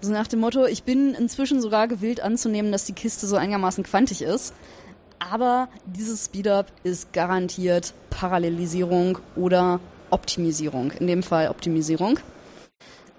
Also 0.00 0.12
nach 0.12 0.26
dem 0.26 0.40
Motto, 0.40 0.66
ich 0.66 0.82
bin 0.82 1.14
inzwischen 1.14 1.60
sogar 1.60 1.86
gewillt 1.86 2.20
anzunehmen, 2.20 2.72
dass 2.72 2.84
die 2.84 2.94
Kiste 2.94 3.26
so 3.26 3.36
einigermaßen 3.36 3.84
quantig 3.84 4.22
ist. 4.22 4.54
Aber 5.18 5.68
dieses 5.86 6.26
Speedup 6.26 6.66
ist 6.82 7.12
garantiert 7.12 7.94
Parallelisierung 8.10 9.18
oder 9.36 9.80
Optimisierung. 10.10 10.90
In 10.92 11.06
dem 11.06 11.22
Fall 11.22 11.48
Optimisierung. 11.48 12.18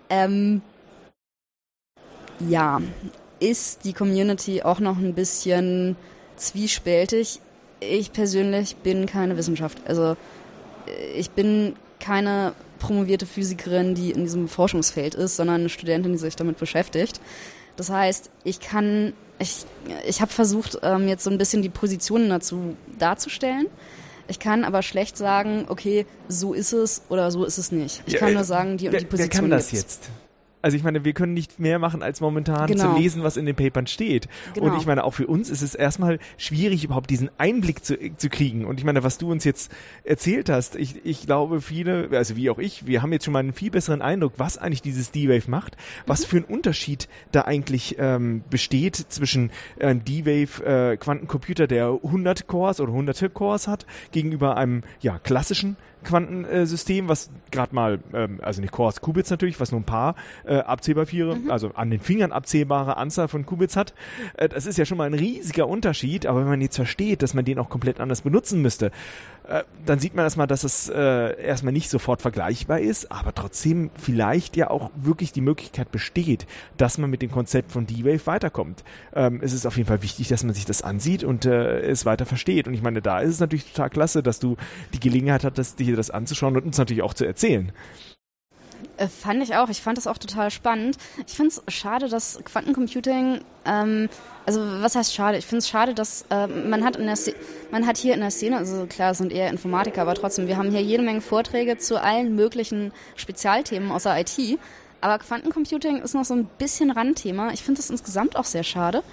Ähm, 0.10 0.62
ja, 2.40 2.82
ist 3.40 3.86
die 3.86 3.94
Community 3.94 4.62
auch 4.62 4.80
noch 4.80 4.98
ein 4.98 5.14
bisschen 5.14 5.96
zwiespältig. 6.38 7.40
Ich 7.80 8.12
persönlich 8.14 8.76
bin 8.78 9.06
keine 9.06 9.38
Wissenschaft. 9.38 9.82
Also 9.86 10.16
ich 11.16 11.32
bin 11.32 11.76
keine 12.00 12.54
promovierte 12.80 13.26
Physikerin, 13.26 13.96
die 13.96 14.12
in 14.12 14.24
diesem 14.24 14.48
Forschungsfeld 14.48 15.16
ist, 15.16 15.36
sondern 15.36 15.62
eine 15.62 15.70
Studentin, 15.70 16.12
die 16.12 16.18
sich 16.18 16.36
damit 16.36 16.58
beschäftigt. 16.58 17.20
Das 17.76 17.90
heißt, 17.90 18.30
ich 18.44 18.60
kann 18.60 19.14
ich, 19.40 19.66
ich 20.08 20.22
habe 20.22 20.32
versucht, 20.32 20.80
ähm, 20.84 21.08
jetzt 21.08 21.24
so 21.24 21.30
ein 21.30 21.38
bisschen 21.38 21.62
die 21.62 21.70
Positionen 21.70 22.30
dazu 22.30 22.76
darzustellen. 22.98 23.68
Ich 24.28 24.40
kann 24.40 24.64
aber 24.64 24.82
schlecht 24.82 25.18
sagen, 25.18 25.66
okay, 25.68 26.06
so 26.28 26.54
ist 26.54 26.74
es 26.74 27.04
oder 27.10 27.30
so 27.30 27.46
ist 27.46 27.58
es 27.58 27.72
nicht. 27.72 28.02
Ich 28.08 28.16
kann 28.16 28.34
nur 28.34 28.44
sagen, 28.44 28.78
die 28.78 28.88
und 28.88 29.00
die 29.00 29.06
Position. 29.06 29.32
Wer 29.32 29.42
kann 29.42 29.50
das 29.50 29.70
gibt's. 29.70 30.00
jetzt? 30.02 30.10
Also 30.66 30.78
ich 30.78 30.84
meine, 30.84 31.06
wir 31.06 31.14
können 31.14 31.36
nicht 31.36 31.60
mehr 31.60 31.78
machen, 31.78 32.02
als 32.02 32.22
momentan 32.22 32.66
genau. 32.66 32.96
zu 32.96 33.00
lesen, 33.00 33.22
was 33.22 33.38
in 33.38 33.46
den 33.46 33.56
Papern 33.56 33.86
steht. 33.86 34.28
Genau. 34.56 34.66
Und 34.66 34.78
ich 34.80 34.88
meine, 34.88 35.04
auch 35.04 35.14
für 35.14 35.28
uns 35.28 35.52
ist 35.52 35.62
es 35.62 35.76
erstmal 35.76 36.18
schwierig, 36.38 36.84
überhaupt 36.84 37.12
diesen 37.12 37.30
Einblick 37.38 37.86
zu, 37.86 37.96
zu 38.18 38.30
kriegen. 38.30 38.66
Und 38.66 38.80
ich 38.80 38.84
meine, 38.84 39.04
was 39.04 39.20
du 39.20 39.32
uns 39.32 39.44
jetzt 39.44 39.72
erzählt 40.06 40.50
hast, 40.50 40.76
ich, 40.76 41.06
ich 41.06 41.28
glaube, 41.28 41.62
viele, 41.62 42.10
also 42.14 42.36
wie 42.36 42.50
auch 42.50 42.58
ich, 42.58 42.88
wir 42.88 43.04
haben 43.04 43.14
jetzt 43.14 43.26
schon 43.26 43.34
mal 43.34 43.42
einen 43.42 43.54
viel 43.54 43.70
besseren 43.70 44.02
Eindruck, 44.02 44.34
was 44.38 44.58
eigentlich 44.58 44.82
dieses 44.82 45.12
D-Wave 45.12 45.52
macht, 45.52 45.78
was 46.08 46.22
mhm. 46.22 46.30
für 46.30 46.38
ein 46.38 46.46
Unterschied 46.46 47.10
da 47.32 47.42
eigentlich 47.42 47.98
ähm, 48.00 48.44
besteht 48.50 48.96
zwischen 48.96 49.52
einem 49.80 50.04
D-Wave 50.04 50.66
äh, 50.66 50.98
Quantencomputer, 50.98 51.68
der 51.68 51.90
100 52.04 52.48
Cores 52.48 52.80
oder 52.80 52.92
hunderte 52.92 53.30
Cores 53.30 53.68
hat, 53.68 53.86
gegenüber 54.12 54.58
einem 54.58 54.82
ja 55.00 55.20
klassischen 55.20 55.78
Quantensystem, 56.06 57.10
was 57.10 57.30
gerade 57.52 57.76
mal, 57.76 58.00
ähm, 58.14 58.40
also 58.42 58.62
nicht 58.62 58.72
Cores, 58.72 59.02
Qubits 59.02 59.30
natürlich, 59.30 59.60
was 59.60 59.72
nur 59.72 59.82
ein 59.82 59.86
paar 59.86 60.16
äh, 60.46 60.58
abzählbare, 60.58 61.36
mhm. 61.36 61.52
also 61.52 61.72
an 61.76 61.90
den 61.90 62.00
Fingern 62.00 62.32
abzählbare 62.32 62.98
Anzahl 62.98 63.28
von 63.28 63.46
Qubits 63.46 63.76
hat. 63.76 63.94
Äh, 64.38 64.50
das 64.50 64.66
ist 64.66 64.78
ja 64.78 64.86
schon 64.86 64.98
mal 64.98 65.06
ein 65.08 65.14
riesiger 65.14 65.68
Unterschied, 65.68 66.26
aber 66.26 66.42
wenn 66.42 66.48
man 66.48 66.62
jetzt 66.62 66.78
versteht, 66.78 67.22
dass 67.22 67.34
man 67.34 67.46
den 67.46 67.60
auch 67.60 67.70
komplett 67.70 68.00
anders 68.00 68.22
benutzen 68.22 68.62
müsste, 68.62 68.92
äh, 69.48 69.64
dann 69.86 70.00
sieht 70.00 70.16
man 70.16 70.26
erstmal, 70.26 70.48
dass 70.48 70.64
es 70.64 70.90
äh, 70.90 71.42
erstmal 71.42 71.74
nicht 71.74 71.90
sofort 71.90 72.22
vergleichbar 72.22 72.80
ist, 72.80 73.12
aber 73.12 73.34
trotzdem 73.34 73.92
vielleicht 73.96 74.58
ja 74.58 74.70
auch 74.70 74.90
wirklich 74.96 75.32
die 75.32 75.42
Möglichkeit 75.42 75.92
besteht, 75.92 76.48
dass 76.78 76.98
man 76.98 77.10
mit 77.10 77.22
dem 77.22 77.32
Konzept 77.32 77.72
von 77.72 77.86
D-Wave 77.86 78.26
weiterkommt. 78.26 78.84
Ähm, 79.14 79.40
es 79.44 79.54
ist 79.54 79.66
auf 79.66 79.78
jeden 79.78 79.88
Fall 79.88 80.02
wichtig, 80.02 80.28
dass 80.30 80.44
man 80.44 80.54
sich 80.54 80.66
das 80.66 80.82
ansieht 80.82 81.24
und 81.24 81.46
äh, 81.46 81.82
es 81.82 82.06
weiter 82.06 82.26
versteht. 82.26 82.68
Und 82.68 82.74
ich 82.74 82.82
meine, 82.82 83.02
da 83.02 83.20
ist 83.20 83.32
es 83.32 83.40
natürlich 83.40 83.72
total 83.72 83.90
klasse, 83.90 84.24
dass 84.24 84.40
du 84.40 84.58
die 84.94 85.00
Gelegenheit 85.00 85.44
hattest, 85.44 85.80
dir 85.80 85.95
das 85.96 86.10
anzuschauen 86.10 86.56
und 86.56 86.66
uns 86.66 86.78
natürlich 86.78 87.04
auch 87.04 87.14
zu 87.14 87.26
erzählen. 87.26 87.72
Äh, 88.98 89.08
fand 89.08 89.44
ich 89.44 89.56
auch. 89.56 89.70
Ich 89.70 89.82
fand 89.82 89.98
das 89.98 90.08
auch 90.08 90.18
total 90.18 90.52
spannend. 90.52 90.98
Ich 91.28 91.34
finde 91.34 91.54
es 91.56 91.74
schade, 91.74 92.08
dass 92.08 92.40
Quantencomputing, 92.44 93.42
ähm, 93.66 94.10
also 94.46 94.62
was 94.82 94.96
heißt 94.96 95.14
schade? 95.14 95.38
Ich 95.38 95.46
finde 95.46 95.60
es 95.60 95.70
schade, 95.70 95.94
dass 95.94 96.26
äh, 96.30 96.48
man 96.48 96.84
hat 96.84 96.96
in 96.96 97.06
der 97.06 97.18
man 97.72 97.86
hat 97.86 97.98
hier 97.98 98.14
in 98.14 98.22
der 98.22 98.32
Szene, 98.32 98.58
also 98.58 98.86
klar, 98.86 99.14
sind 99.14 99.32
eher 99.32 99.50
Informatiker, 99.50 100.02
aber 100.02 100.14
trotzdem, 100.14 100.48
wir 100.48 100.58
haben 100.58 100.72
hier 100.72 100.82
jede 100.82 101.04
Menge 101.04 101.22
Vorträge 101.22 101.78
zu 101.78 102.02
allen 102.02 102.36
möglichen 102.36 102.92
Spezialthemen 103.16 103.92
außer 103.92 104.18
IT. 104.20 104.60
Aber 105.02 105.20
Quantencomputing 105.20 106.02
ist 106.02 106.16
noch 106.16 106.26
so 106.26 106.34
ein 106.34 106.46
bisschen 106.58 106.90
Randthema. 106.90 107.52
Ich 107.52 107.64
finde 107.64 107.82
es 107.82 107.90
insgesamt 107.90 108.38
auch 108.38 108.46
sehr 108.46 108.64
schade, 108.64 109.04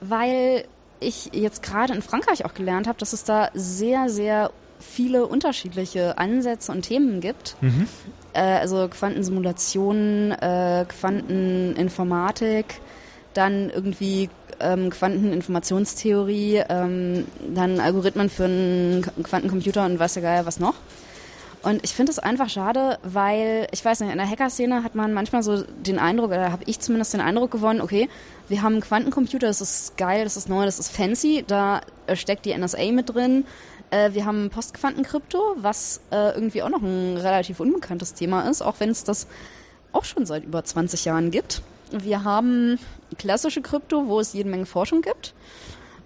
weil 0.00 0.64
ich 1.00 1.30
jetzt 1.32 1.62
gerade 1.62 1.94
in 1.94 2.02
Frankreich 2.02 2.44
auch 2.44 2.54
gelernt 2.54 2.86
habe, 2.86 2.98
dass 2.98 3.12
es 3.12 3.24
da 3.24 3.50
sehr, 3.54 4.08
sehr 4.08 4.50
viele 4.80 5.26
unterschiedliche 5.26 6.18
Ansätze 6.18 6.72
und 6.72 6.82
Themen 6.82 7.20
gibt. 7.20 7.56
Mhm. 7.60 7.86
Äh, 8.32 8.40
also 8.40 8.88
Quantensimulationen, 8.88 10.32
äh, 10.32 10.84
Quanteninformatik, 10.88 12.80
dann 13.34 13.70
irgendwie 13.70 14.28
ähm, 14.60 14.90
Quanteninformationstheorie, 14.90 16.62
ähm, 16.68 17.26
dann 17.54 17.80
Algorithmen 17.80 18.28
für 18.28 18.44
einen 18.44 19.04
Quantencomputer 19.22 19.84
und 19.86 19.98
weiß 19.98 20.14
der 20.14 20.22
Geier 20.22 20.46
was 20.46 20.60
noch. 20.60 20.74
Und 21.62 21.84
ich 21.84 21.92
finde 21.92 22.10
es 22.10 22.18
einfach 22.18 22.48
schade, 22.48 22.98
weil, 23.02 23.66
ich 23.70 23.84
weiß 23.84 24.00
nicht, 24.00 24.10
in 24.10 24.16
der 24.16 24.28
Hacker-Szene 24.28 24.82
hat 24.82 24.94
man 24.94 25.12
manchmal 25.12 25.42
so 25.42 25.62
den 25.62 25.98
Eindruck, 25.98 26.30
oder 26.30 26.52
habe 26.52 26.62
ich 26.64 26.80
zumindest 26.80 27.12
den 27.12 27.20
Eindruck 27.20 27.50
gewonnen, 27.50 27.82
okay, 27.82 28.08
wir 28.48 28.62
haben 28.62 28.74
einen 28.74 28.82
Quantencomputer, 28.82 29.46
das 29.46 29.60
ist 29.60 29.98
geil, 29.98 30.24
das 30.24 30.38
ist 30.38 30.48
neu, 30.48 30.64
das 30.64 30.78
ist 30.78 30.90
fancy, 30.90 31.44
da 31.46 31.82
steckt 32.14 32.46
die 32.46 32.56
NSA 32.56 32.92
mit 32.92 33.14
drin. 33.14 33.44
Äh, 33.90 34.12
wir 34.12 34.24
haben 34.24 34.50
Postquantenkrypto, 34.50 35.56
was 35.56 36.00
äh, 36.10 36.34
irgendwie 36.34 36.62
auch 36.62 36.70
noch 36.70 36.82
ein 36.82 37.16
relativ 37.16 37.60
unbekanntes 37.60 38.14
Thema 38.14 38.48
ist, 38.48 38.62
auch 38.62 38.76
wenn 38.78 38.90
es 38.90 39.04
das 39.04 39.26
auch 39.92 40.04
schon 40.04 40.26
seit 40.26 40.44
über 40.44 40.62
20 40.62 41.04
Jahren 41.04 41.30
gibt. 41.30 41.62
Wir 41.90 42.22
haben 42.22 42.78
klassische 43.18 43.62
Krypto, 43.62 44.06
wo 44.06 44.20
es 44.20 44.32
jede 44.32 44.48
Menge 44.48 44.66
Forschung 44.66 45.02
gibt 45.02 45.34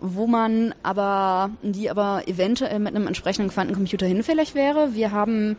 wo 0.07 0.27
man 0.27 0.75
aber, 0.83 1.51
die 1.63 1.89
aber 1.89 2.29
eventuell 2.29 2.79
mit 2.79 2.95
einem 2.95 3.07
entsprechenden 3.07 3.51
Quantencomputer 3.51 4.07
hinfällig 4.07 4.55
wäre. 4.55 4.95
Wir 4.95 5.13
haben 5.13 5.57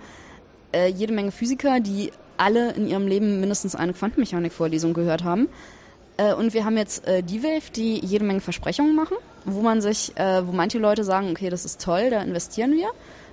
äh, 0.71 0.87
jede 0.87 1.13
Menge 1.13 1.31
Physiker, 1.31 1.79
die 1.79 2.11
alle 2.37 2.73
in 2.73 2.87
ihrem 2.87 3.07
Leben 3.07 3.39
mindestens 3.39 3.73
eine 3.75 3.93
Quantenmechanik-Vorlesung 3.93 4.93
gehört 4.93 5.23
haben. 5.23 5.49
Äh, 6.17 6.33
und 6.33 6.53
wir 6.53 6.63
haben 6.63 6.77
jetzt 6.77 7.07
äh, 7.07 7.23
die 7.23 7.41
Wave, 7.41 7.71
die 7.75 7.99
jede 8.05 8.23
Menge 8.23 8.39
Versprechungen 8.39 8.95
machen, 8.95 9.17
wo 9.45 9.61
man 9.61 9.81
sich, 9.81 10.17
äh, 10.17 10.45
wo 10.45 10.51
manche 10.51 10.79
Leute 10.79 11.03
sagen, 11.03 11.29
okay, 11.31 11.49
das 11.49 11.65
ist 11.65 11.81
toll, 11.81 12.09
da 12.09 12.21
investieren 12.21 12.73
wir. 12.73 12.89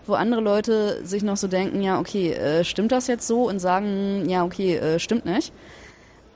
Wo 0.06 0.14
andere 0.14 0.40
Leute 0.40 1.04
sich 1.06 1.22
noch 1.22 1.36
so 1.36 1.48
denken, 1.48 1.80
ja, 1.80 1.98
okay, 1.98 2.32
äh, 2.32 2.64
stimmt 2.64 2.92
das 2.92 3.06
jetzt 3.06 3.26
so? 3.26 3.48
Und 3.48 3.60
sagen, 3.60 4.28
ja, 4.28 4.44
okay, 4.44 4.76
äh, 4.76 4.98
stimmt 4.98 5.24
nicht. 5.24 5.52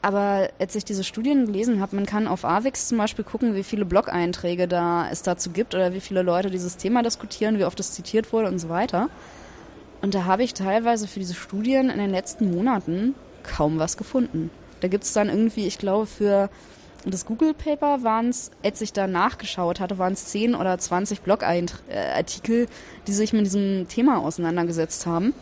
Aber 0.02 0.50
als 0.60 0.76
ich 0.76 0.84
diese 0.84 1.02
Studien 1.02 1.46
gelesen 1.46 1.80
habe, 1.80 1.96
man 1.96 2.06
kann 2.06 2.28
auf 2.28 2.44
AVIX 2.44 2.88
zum 2.88 2.98
Beispiel 2.98 3.24
gucken, 3.24 3.56
wie 3.56 3.64
viele 3.64 3.84
Blog-Einträge 3.84 4.68
da 4.68 5.08
es 5.10 5.22
dazu 5.22 5.50
gibt 5.50 5.74
oder 5.74 5.94
wie 5.94 6.00
viele 6.00 6.22
Leute 6.22 6.48
dieses 6.48 6.76
Thema 6.76 7.02
diskutieren, 7.02 7.58
wie 7.58 7.64
oft 7.64 7.80
es 7.80 7.92
zitiert 7.92 8.32
wurde 8.32 8.46
und 8.46 8.60
so 8.60 8.68
weiter. 8.68 9.08
Und 10.02 10.14
da 10.14 10.24
habe 10.24 10.44
ich 10.44 10.54
teilweise 10.54 11.08
für 11.08 11.18
diese 11.18 11.34
Studien 11.34 11.90
in 11.90 11.98
den 11.98 12.10
letzten 12.10 12.54
Monaten 12.54 13.16
kaum 13.42 13.80
was 13.80 13.96
gefunden. 13.96 14.50
Da 14.80 14.86
gibt 14.86 15.02
es 15.02 15.12
dann 15.12 15.28
irgendwie, 15.28 15.66
ich 15.66 15.78
glaube, 15.78 16.06
für 16.06 16.50
das 17.12 17.26
Google-Paper 17.26 18.02
waren 18.02 18.28
es, 18.28 18.50
als 18.64 18.80
ich 18.80 18.92
da 18.92 19.06
nachgeschaut 19.06 19.80
hatte, 19.80 19.98
waren 19.98 20.12
es 20.14 20.26
10 20.26 20.54
oder 20.54 20.76
20 20.78 21.22
Blog-Artikel, 21.22 22.66
die 23.06 23.12
sich 23.12 23.32
mit 23.32 23.46
diesem 23.46 23.86
Thema 23.88 24.18
auseinandergesetzt 24.18 25.06
haben. 25.06 25.34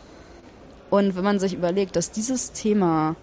Und 0.89 1.15
wenn 1.15 1.23
man 1.23 1.39
sich 1.39 1.53
überlegt, 1.53 1.95
dass 1.95 2.11
dieses 2.11 2.51
Thema 2.51 3.15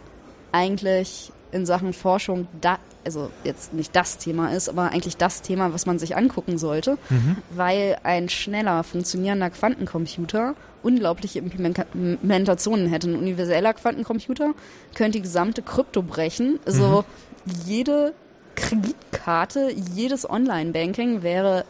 eigentlich 0.51 1.33
in 1.53 1.67
Sachen 1.67 1.93
Forschung 1.93 2.49
da, 2.61 2.79
also 3.05 3.31
jetzt 3.45 3.75
nicht 3.75 3.95
das 3.95 4.19
Thema 4.19 4.53
ist, 4.53 4.69
aber 4.69 4.91
eigentlich 4.91 5.17
das 5.17 5.43
Thema, 5.43 5.73
was 5.73 5.87
man 5.87 5.99
sich 5.99 6.17
angucken 6.17 6.59
sollte, 6.59 6.99
mhm. 7.11 7.37
weil 7.51 7.99
ein 8.03 8.29
schneller 8.29 8.83
funktionierender 8.83 9.51
Quantencomputer 9.51 10.55
unglaubliche 10.83 11.39
Implementationen 11.39 12.89
hätte. 12.89 13.09
Ein 13.09 13.17
universeller 13.17 13.75
Quantencomputer 13.75 14.53
könnte 14.95 15.19
die 15.19 15.23
gesamte 15.23 15.63
Krypto 15.63 16.03
brechen. 16.03 16.59
Also 16.67 17.05
mhm. 17.45 17.53
jede 17.67 18.15
Kreditkarte, 18.63 19.71
jedes 19.95 20.29
Online-Banking 20.29 21.23
wäre 21.23 21.65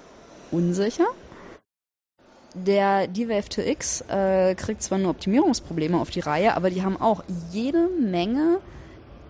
unsicher. 0.51 1.07
Der 2.55 3.09
DWF2X 3.09 4.09
äh, 4.11 4.55
kriegt 4.55 4.83
zwar 4.83 4.99
nur 4.99 5.11
Optimierungsprobleme 5.11 5.99
auf 5.99 6.11
die 6.11 6.21
Reihe, 6.21 6.55
aber 6.55 6.69
die 6.69 6.83
haben 6.83 7.01
auch 7.01 7.25
jede 7.51 7.89
Menge 7.99 8.59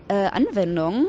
äh, 0.09 0.13
Anwendungen 0.13 1.07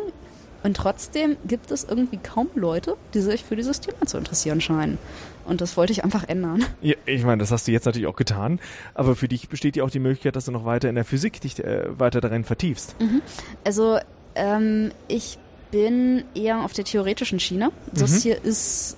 und 0.63 0.77
trotzdem 0.77 1.37
gibt 1.45 1.73
es 1.73 1.85
irgendwie 1.85 2.19
kaum 2.19 2.49
Leute, 2.55 2.97
die 3.15 3.21
sich 3.21 3.45
für 3.45 3.57
dieses 3.57 3.81
Thema 3.81 4.07
zu 4.07 4.17
interessieren 4.17 4.61
scheinen. 4.61 4.99
Und 5.45 5.61
das 5.61 5.77
wollte 5.77 5.93
ich 5.93 6.05
einfach 6.05 6.27
ändern. 6.27 6.65
Ja, 6.81 6.95
ich 7.05 7.25
meine, 7.25 7.39
das 7.39 7.51
hast 7.51 7.67
du 7.67 7.73
jetzt 7.73 7.85
natürlich 7.85 8.07
auch 8.07 8.17
getan. 8.17 8.61
Aber 8.95 9.17
für 9.17 9.29
dich 9.29 9.49
besteht 9.49 9.77
ja 9.77 9.85
auch 9.85 9.91
die 9.91 9.99
Möglichkeit, 9.99 10.37
dass 10.37 10.47
du 10.47 10.53
noch 10.53 10.65
weiter 10.65 10.89
in 10.89 10.95
der 10.95 11.05
Physik 11.05 11.41
dich 11.41 11.63
äh, 11.63 11.99
weiter 11.99 12.21
darin 12.21 12.45
vertiefst. 12.45 12.95
Mhm. 13.01 13.21
Also 13.65 13.99
ähm, 14.37 14.93
ich 15.09 15.39
bin 15.75 16.23
eher 16.37 16.65
auf 16.65 16.73
der 16.73 16.85
theoretischen 16.85 17.41
Schiene. 17.41 17.73
Das 17.93 18.13
mhm. 18.13 18.19
hier 18.19 18.45
ist 18.45 18.97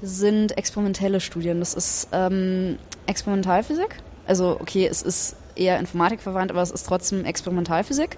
sind 0.00 0.56
experimentelle 0.56 1.18
Studien. 1.18 1.58
Das 1.58 1.74
ist 1.74 2.08
ähm, 2.12 2.78
Experimentalphysik. 3.06 3.96
Also 4.28 4.58
okay, 4.60 4.86
es 4.86 5.02
ist 5.02 5.34
eher 5.56 5.80
Informatik 5.80 6.20
verwandt, 6.20 6.52
aber 6.52 6.62
es 6.62 6.70
ist 6.70 6.86
trotzdem 6.86 7.24
Experimentalphysik. 7.24 8.16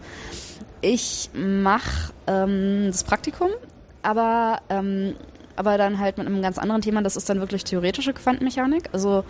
Ich 0.82 1.30
mache 1.32 2.12
ähm, 2.26 2.88
das 2.88 3.02
Praktikum, 3.02 3.48
aber, 4.02 4.60
ähm, 4.68 5.14
aber 5.56 5.78
dann 5.78 5.98
halt 5.98 6.18
mit 6.18 6.26
einem 6.26 6.42
ganz 6.42 6.58
anderen 6.58 6.82
Thema. 6.82 7.00
Das 7.00 7.16
ist 7.16 7.30
dann 7.30 7.40
wirklich 7.40 7.64
theoretische 7.64 8.12
Quantenmechanik. 8.12 8.90
Also 8.92 9.24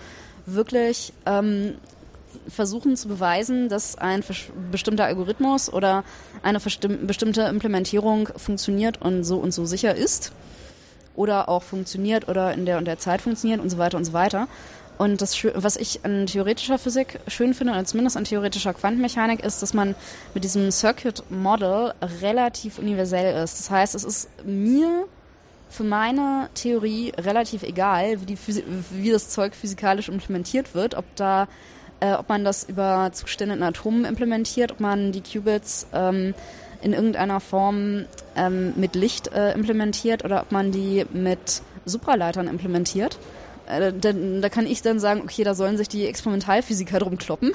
wirklich 0.44 1.12
ähm, 1.24 1.76
versuchen 2.48 2.96
zu 2.96 3.08
beweisen, 3.08 3.68
dass 3.68 3.96
ein 3.96 4.22
bestimmter 4.70 5.04
Algorithmus 5.04 5.72
oder 5.72 6.04
eine 6.42 6.60
bestimmte 6.60 7.42
Implementierung 7.42 8.28
funktioniert 8.36 9.00
und 9.00 9.24
so 9.24 9.36
und 9.38 9.52
so 9.52 9.64
sicher 9.66 9.94
ist. 9.94 10.32
Oder 11.14 11.48
auch 11.48 11.62
funktioniert 11.62 12.28
oder 12.28 12.54
in 12.54 12.64
der 12.64 12.78
und 12.78 12.84
der 12.84 12.98
Zeit 12.98 13.22
funktioniert 13.22 13.60
und 13.60 13.70
so 13.70 13.78
weiter 13.78 13.96
und 13.96 14.04
so 14.04 14.12
weiter. 14.12 14.48
Und 14.98 15.22
das, 15.22 15.36
was 15.54 15.76
ich 15.76 16.04
an 16.04 16.26
theoretischer 16.26 16.76
Physik 16.76 17.20
schön 17.28 17.54
finde, 17.54 17.72
oder 17.72 17.84
zumindest 17.84 18.16
an 18.16 18.24
theoretischer 18.24 18.74
Quantenmechanik, 18.74 19.44
ist, 19.44 19.62
dass 19.62 19.72
man 19.72 19.94
mit 20.34 20.42
diesem 20.42 20.72
Circuit 20.72 21.22
Model 21.30 21.94
relativ 22.20 22.78
universell 22.78 23.42
ist. 23.42 23.60
Das 23.60 23.70
heißt, 23.70 23.94
es 23.94 24.02
ist 24.02 24.28
mir 24.44 25.06
für 25.70 25.84
meine 25.84 26.48
Theorie 26.54 27.12
relativ 27.16 27.62
egal, 27.62 28.20
wie, 28.20 28.26
die 28.26 28.38
wie 28.90 29.10
das 29.10 29.28
Zeug 29.28 29.54
physikalisch 29.54 30.08
implementiert 30.08 30.74
wird, 30.74 30.94
ob 30.96 31.04
da 31.14 31.46
äh, 32.00 32.12
ob 32.12 32.28
man 32.28 32.44
das 32.44 32.64
über 32.64 33.10
Zustände 33.12 33.54
in 33.54 33.62
Atomen 33.62 34.04
implementiert, 34.04 34.72
ob 34.72 34.80
man 34.80 35.12
die 35.12 35.20
Qubits 35.20 35.86
ähm, 35.92 36.34
in 36.82 36.92
irgendeiner 36.92 37.40
Form 37.40 38.04
ähm, 38.36 38.72
mit 38.76 38.94
Licht 38.94 39.28
äh, 39.28 39.52
implementiert 39.52 40.24
oder 40.24 40.42
ob 40.42 40.52
man 40.52 40.70
die 40.70 41.04
mit 41.12 41.62
Supraleitern 41.84 42.46
implementiert. 42.46 43.18
Äh, 43.68 43.92
da, 43.92 44.12
da, 44.12 44.48
kann 44.48 44.66
ich 44.66 44.82
dann 44.82 44.98
sagen, 45.00 45.20
okay, 45.22 45.44
da 45.44 45.54
sollen 45.54 45.76
sich 45.76 45.88
die 45.88 46.06
Experimentalphysiker 46.06 46.98
drum 47.00 47.18
kloppen. 47.18 47.52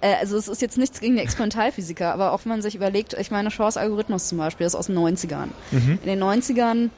Äh, 0.00 0.14
also 0.20 0.36
es 0.36 0.48
ist 0.48 0.60
jetzt 0.60 0.76
nichts 0.76 1.00
gegen 1.00 1.16
die 1.16 1.22
Experimentalphysiker, 1.22 2.12
aber 2.12 2.32
auch 2.32 2.40
wenn 2.44 2.50
man 2.50 2.62
sich 2.62 2.74
überlegt, 2.74 3.14
ich 3.14 3.30
meine, 3.30 3.50
Shaw's 3.50 3.76
Algorithmus 3.76 4.28
zum 4.28 4.38
Beispiel 4.38 4.66
ist 4.66 4.74
aus 4.74 4.86
den 4.86 4.98
90ern. 4.98 5.48
Mhm. 5.70 5.98
In 6.02 6.08
den 6.08 6.22
90ern 6.22 6.90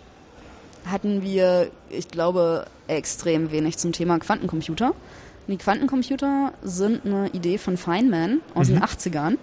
hatten 0.87 1.23
wir, 1.23 1.71
ich 1.91 2.09
glaube, 2.09 2.67
extrem 2.89 3.51
wenig 3.51 3.77
zum 3.79 3.93
Thema 3.93 4.19
Quantencomputer. 4.19 4.95
Die 5.49 5.57
Quantencomputer 5.57 6.53
sind 6.63 7.07
eine 7.07 7.29
Idee 7.29 7.59
von 7.59 7.77
Feynman 7.77 8.41
aus 8.55 8.69
mhm. 8.69 8.75
den 8.75 8.83
80ern, 8.83 9.39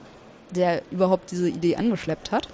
der 0.51 0.81
überhaupt 0.91 1.31
diese 1.31 1.47
Idee 1.47 1.77
angeschleppt 1.77 2.31
hat. 2.31 2.47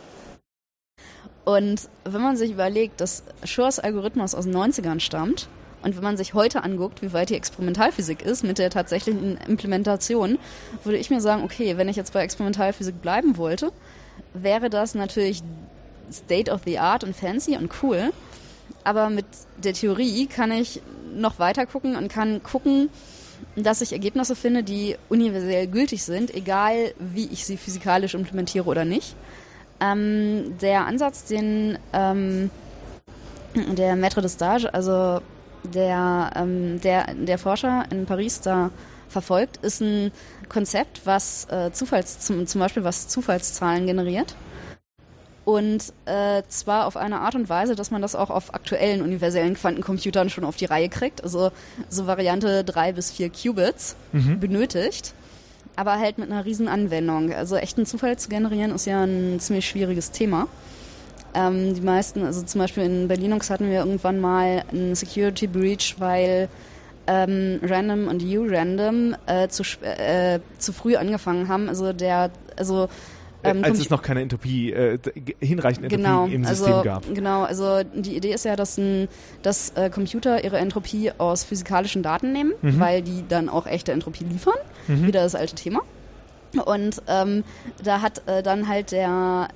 Und 1.46 1.90
wenn 2.04 2.22
man 2.22 2.38
sich 2.38 2.52
überlegt, 2.52 3.02
dass 3.02 3.24
Shaw's 3.44 3.80
Algorithmus 3.80 4.36
aus 4.36 4.46
den 4.46 4.56
90ern 4.56 5.00
stammt 5.00 5.50
Und 5.82 5.96
wenn 5.96 6.04
man 6.04 6.18
sich 6.18 6.36
heute 6.36 6.64
anguckt, 6.64 7.02
wie 7.02 7.12
weit 7.14 7.30
die 7.30 7.36
Experimentalphysik 7.36 8.22
ist 8.22 8.44
mit 8.44 8.60
der 8.60 8.70
tatsächlichen 8.70 9.38
Implementation, 9.48 10.38
würde 10.84 11.00
ich 11.00 11.10
mir 11.10 11.22
sagen, 11.22 11.44
okay, 11.44 11.78
wenn 11.78 11.90
ich 11.90 11.96
jetzt 11.96 12.14
bei 12.14 12.22
Experimentalphysik 12.22 13.02
bleiben 13.02 13.38
wollte, 13.38 13.72
wäre 14.34 14.70
das 14.70 14.94
natürlich 14.94 15.42
State 16.12 16.52
of 16.52 16.62
the 16.66 16.78
Art 16.78 17.04
und 17.04 17.16
fancy 17.16 17.58
und 17.58 17.72
cool. 17.82 18.12
Aber 18.84 19.10
mit 19.10 19.26
der 19.58 19.74
Theorie 19.74 20.28
kann 20.28 20.52
ich 20.52 20.82
noch 21.16 21.40
weiter 21.40 21.66
gucken 21.66 21.96
und 21.96 22.10
kann 22.10 22.44
gucken, 22.44 22.90
dass 23.56 23.82
ich 23.82 23.94
Ergebnisse 23.94 24.36
finde, 24.36 24.64
die 24.64 24.96
universell 25.10 25.68
gültig 25.68 26.04
sind, 26.04 26.34
egal 26.34 26.94
wie 27.00 27.28
ich 27.32 27.46
sie 27.46 27.58
physikalisch 27.58 28.14
implementiere 28.14 28.66
oder 28.66 28.86
nicht. 28.86 29.16
Ähm, 29.82 30.56
der 30.62 30.86
Ansatz, 30.86 31.26
den 31.26 31.78
ähm, 31.94 32.50
der 33.56 33.96
Maître 33.96 34.22
de 34.22 34.30
Stage, 34.30 34.74
also 34.74 35.22
der, 35.64 36.32
ähm, 36.36 36.80
der, 36.82 37.14
der 37.14 37.38
Forscher 37.38 37.86
in 37.92 38.06
Paris 38.06 38.42
da 38.42 38.72
verfolgt, 39.08 39.58
ist 39.58 39.82
ein 39.82 40.12
Konzept, 40.48 41.02
was 41.06 41.48
äh, 41.50 41.72
Zufalls, 41.72 42.20
zum, 42.20 42.46
zum 42.48 42.62
Beispiel 42.62 42.84
was 42.84 43.08
Zufallszahlen 43.08 43.86
generiert. 43.86 44.36
Und 45.50 45.94
äh, 46.06 46.44
zwar 46.48 46.86
auf 46.86 46.96
eine 46.96 47.22
Art 47.22 47.34
und 47.34 47.50
Weise, 47.50 47.74
dass 47.74 47.90
man 47.90 48.04
das 48.04 48.14
auch 48.14 48.30
auf 48.30 48.54
aktuellen 48.54 49.02
universellen 49.02 49.56
Quantencomputern 49.56 50.30
schon 50.30 50.44
auf 50.44 50.58
die 50.58 50.66
Reihe 50.66 50.90
kriegt. 50.90 51.24
Also 51.24 51.52
so 51.90 52.06
Variante 52.06 52.64
drei 52.64 52.92
bis 52.92 53.10
vier 53.10 53.32
Qubits 53.32 53.96
mhm. 54.12 54.40
benötigt. 54.40 55.16
Aber 55.76 55.98
halt 55.98 56.20
mit 56.20 56.32
einer 56.32 56.46
riesen 56.46 56.68
Anwendung. 56.68 57.34
Also 57.34 57.56
echten 57.56 57.88
Zufall 57.88 58.20
zu 58.20 58.30
generieren 58.30 58.70
ist 58.76 58.86
ja 58.86 59.04
ein 59.04 59.40
ziemlich 59.40 59.68
schwieriges 59.68 60.12
Thema. 60.12 60.48
Ähm, 61.34 61.74
die 61.74 61.82
meisten, 61.82 62.24
also 62.24 62.44
zum 62.44 62.62
Beispiel 62.62 62.84
in 62.84 63.08
Berlinux 63.08 63.50
hatten 63.50 63.72
wir 63.72 63.80
irgendwann 63.80 64.20
mal 64.20 64.64
einen 64.72 64.94
Security 64.94 65.48
Breach, 65.48 65.96
weil 65.98 66.48
ähm, 67.08 67.60
Random 67.64 68.08
und 68.08 68.22
U-Random 68.22 69.16
äh, 69.26 69.48
zu, 69.48 69.64
äh, 69.82 70.42
zu 70.60 70.74
früh 70.74 70.96
angefangen 70.96 71.48
haben. 71.48 71.70
Also 71.70 71.92
der, 71.92 72.30
also 72.56 72.88
ähm, 73.44 73.64
Als 73.64 73.80
es 73.80 73.90
noch 73.90 74.02
keine 74.02 74.22
Entropie, 74.22 74.72
äh, 74.72 74.98
hinreichend 75.40 75.86
Entropie 75.86 76.04
genau, 76.04 76.26
im 76.26 76.46
also, 76.46 76.66
System 76.66 76.84
gab. 76.84 77.14
Genau, 77.14 77.44
also 77.44 77.82
die 77.94 78.16
Idee 78.16 78.34
ist 78.34 78.46
ja, 78.46 78.56
dass, 78.56 78.78
ein, 78.78 79.08
dass 79.42 79.72
äh, 79.76 79.90
Computer 79.90 80.44
ihre 80.44 80.58
Entropie 80.58 81.12
aus 81.18 81.44
physikalischen 81.44 82.04
Daten 82.04 82.32
nehmen, 82.34 82.54
mhm. 82.62 82.80
weil 82.80 83.02
die 83.02 83.24
dann 83.28 83.50
auch 83.50 83.66
echte 83.66 83.92
Entropie 83.92 84.26
liefern. 84.26 84.56
Mhm. 84.88 85.08
Wieder 85.08 85.24
das 85.24 85.36
alte 85.36 85.56
Thema. 85.56 85.82
Und 86.66 87.02
ähm, 87.08 87.44
da 87.84 88.02
hat 88.02 88.28
äh, 88.28 88.42
dann 88.42 88.68
halt 88.68 88.92
der 88.92 89.48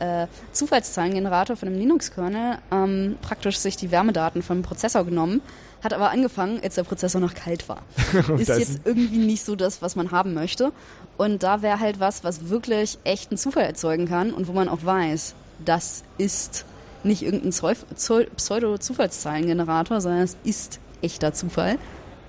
äh, 0.00 0.22
äh, 0.22 0.26
Zufallszahlengenerator 0.52 1.56
von 1.56 1.68
dem 1.68 1.78
Linux-Kernel 1.78 2.58
ähm, 2.72 3.16
praktisch 3.22 3.58
sich 3.58 3.76
die 3.76 3.90
Wärmedaten 3.90 4.42
vom 4.42 4.62
Prozessor 4.62 5.04
genommen, 5.04 5.42
hat 5.82 5.92
aber 5.92 6.10
angefangen, 6.10 6.60
als 6.62 6.74
der 6.74 6.82
Prozessor 6.82 7.20
noch 7.20 7.34
kalt 7.34 7.68
war. 7.68 7.82
ist 8.38 8.48
jetzt 8.48 8.80
irgendwie 8.84 9.18
nicht 9.18 9.44
so 9.44 9.54
das, 9.54 9.80
was 9.80 9.94
man 9.94 10.10
haben 10.10 10.34
möchte. 10.34 10.72
Und 11.16 11.42
da 11.42 11.62
wäre 11.62 11.80
halt 11.80 12.00
was, 12.00 12.24
was 12.24 12.48
wirklich 12.48 12.98
echten 13.04 13.36
Zufall 13.36 13.64
erzeugen 13.64 14.06
kann 14.06 14.32
und 14.32 14.48
wo 14.48 14.52
man 14.52 14.68
auch 14.68 14.84
weiß, 14.84 15.34
das 15.64 16.04
ist 16.18 16.64
nicht 17.04 17.22
irgendein 17.22 17.50
Pseudo-Zufallszahlengenerator, 17.50 20.00
sondern 20.00 20.22
es 20.22 20.36
ist 20.44 20.80
echter 21.02 21.32
Zufall. 21.32 21.78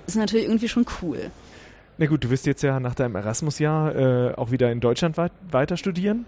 Ist 0.06 0.16
natürlich 0.16 0.46
irgendwie 0.46 0.68
schon 0.68 0.86
cool. 1.02 1.30
Na 1.98 2.06
gut, 2.06 2.24
du 2.24 2.30
wirst 2.30 2.46
jetzt 2.46 2.62
ja 2.62 2.78
nach 2.78 2.94
deinem 2.94 3.16
Erasmus-Jahr 3.16 3.96
äh, 3.96 4.34
auch 4.34 4.50
wieder 4.50 4.70
in 4.70 4.80
Deutschland 4.80 5.16
weit 5.16 5.32
weiter 5.50 5.76
studieren. 5.76 6.26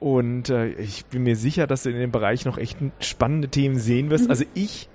Und 0.00 0.48
äh, 0.48 0.68
ich 0.68 1.06
bin 1.06 1.24
mir 1.24 1.36
sicher, 1.36 1.66
dass 1.66 1.82
du 1.82 1.90
in 1.90 1.98
dem 1.98 2.12
Bereich 2.12 2.44
noch 2.44 2.56
echt 2.56 2.78
spannende 3.00 3.48
Themen 3.48 3.78
sehen 3.78 4.10
wirst. 4.10 4.26
Mhm. 4.26 4.30
Also 4.30 4.44
ich 4.54 4.88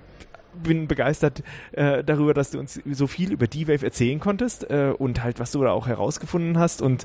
bin 0.62 0.86
begeistert 0.86 1.42
äh, 1.72 2.04
darüber, 2.04 2.34
dass 2.34 2.50
du 2.50 2.58
uns 2.58 2.80
so 2.90 3.06
viel 3.06 3.32
über 3.32 3.46
D-Wave 3.46 3.84
erzählen 3.84 4.20
konntest 4.20 4.70
äh, 4.70 4.92
und 4.96 5.22
halt, 5.22 5.40
was 5.40 5.52
du 5.52 5.62
da 5.62 5.70
auch 5.70 5.86
herausgefunden 5.86 6.58
hast. 6.58 6.82
Und 6.82 7.04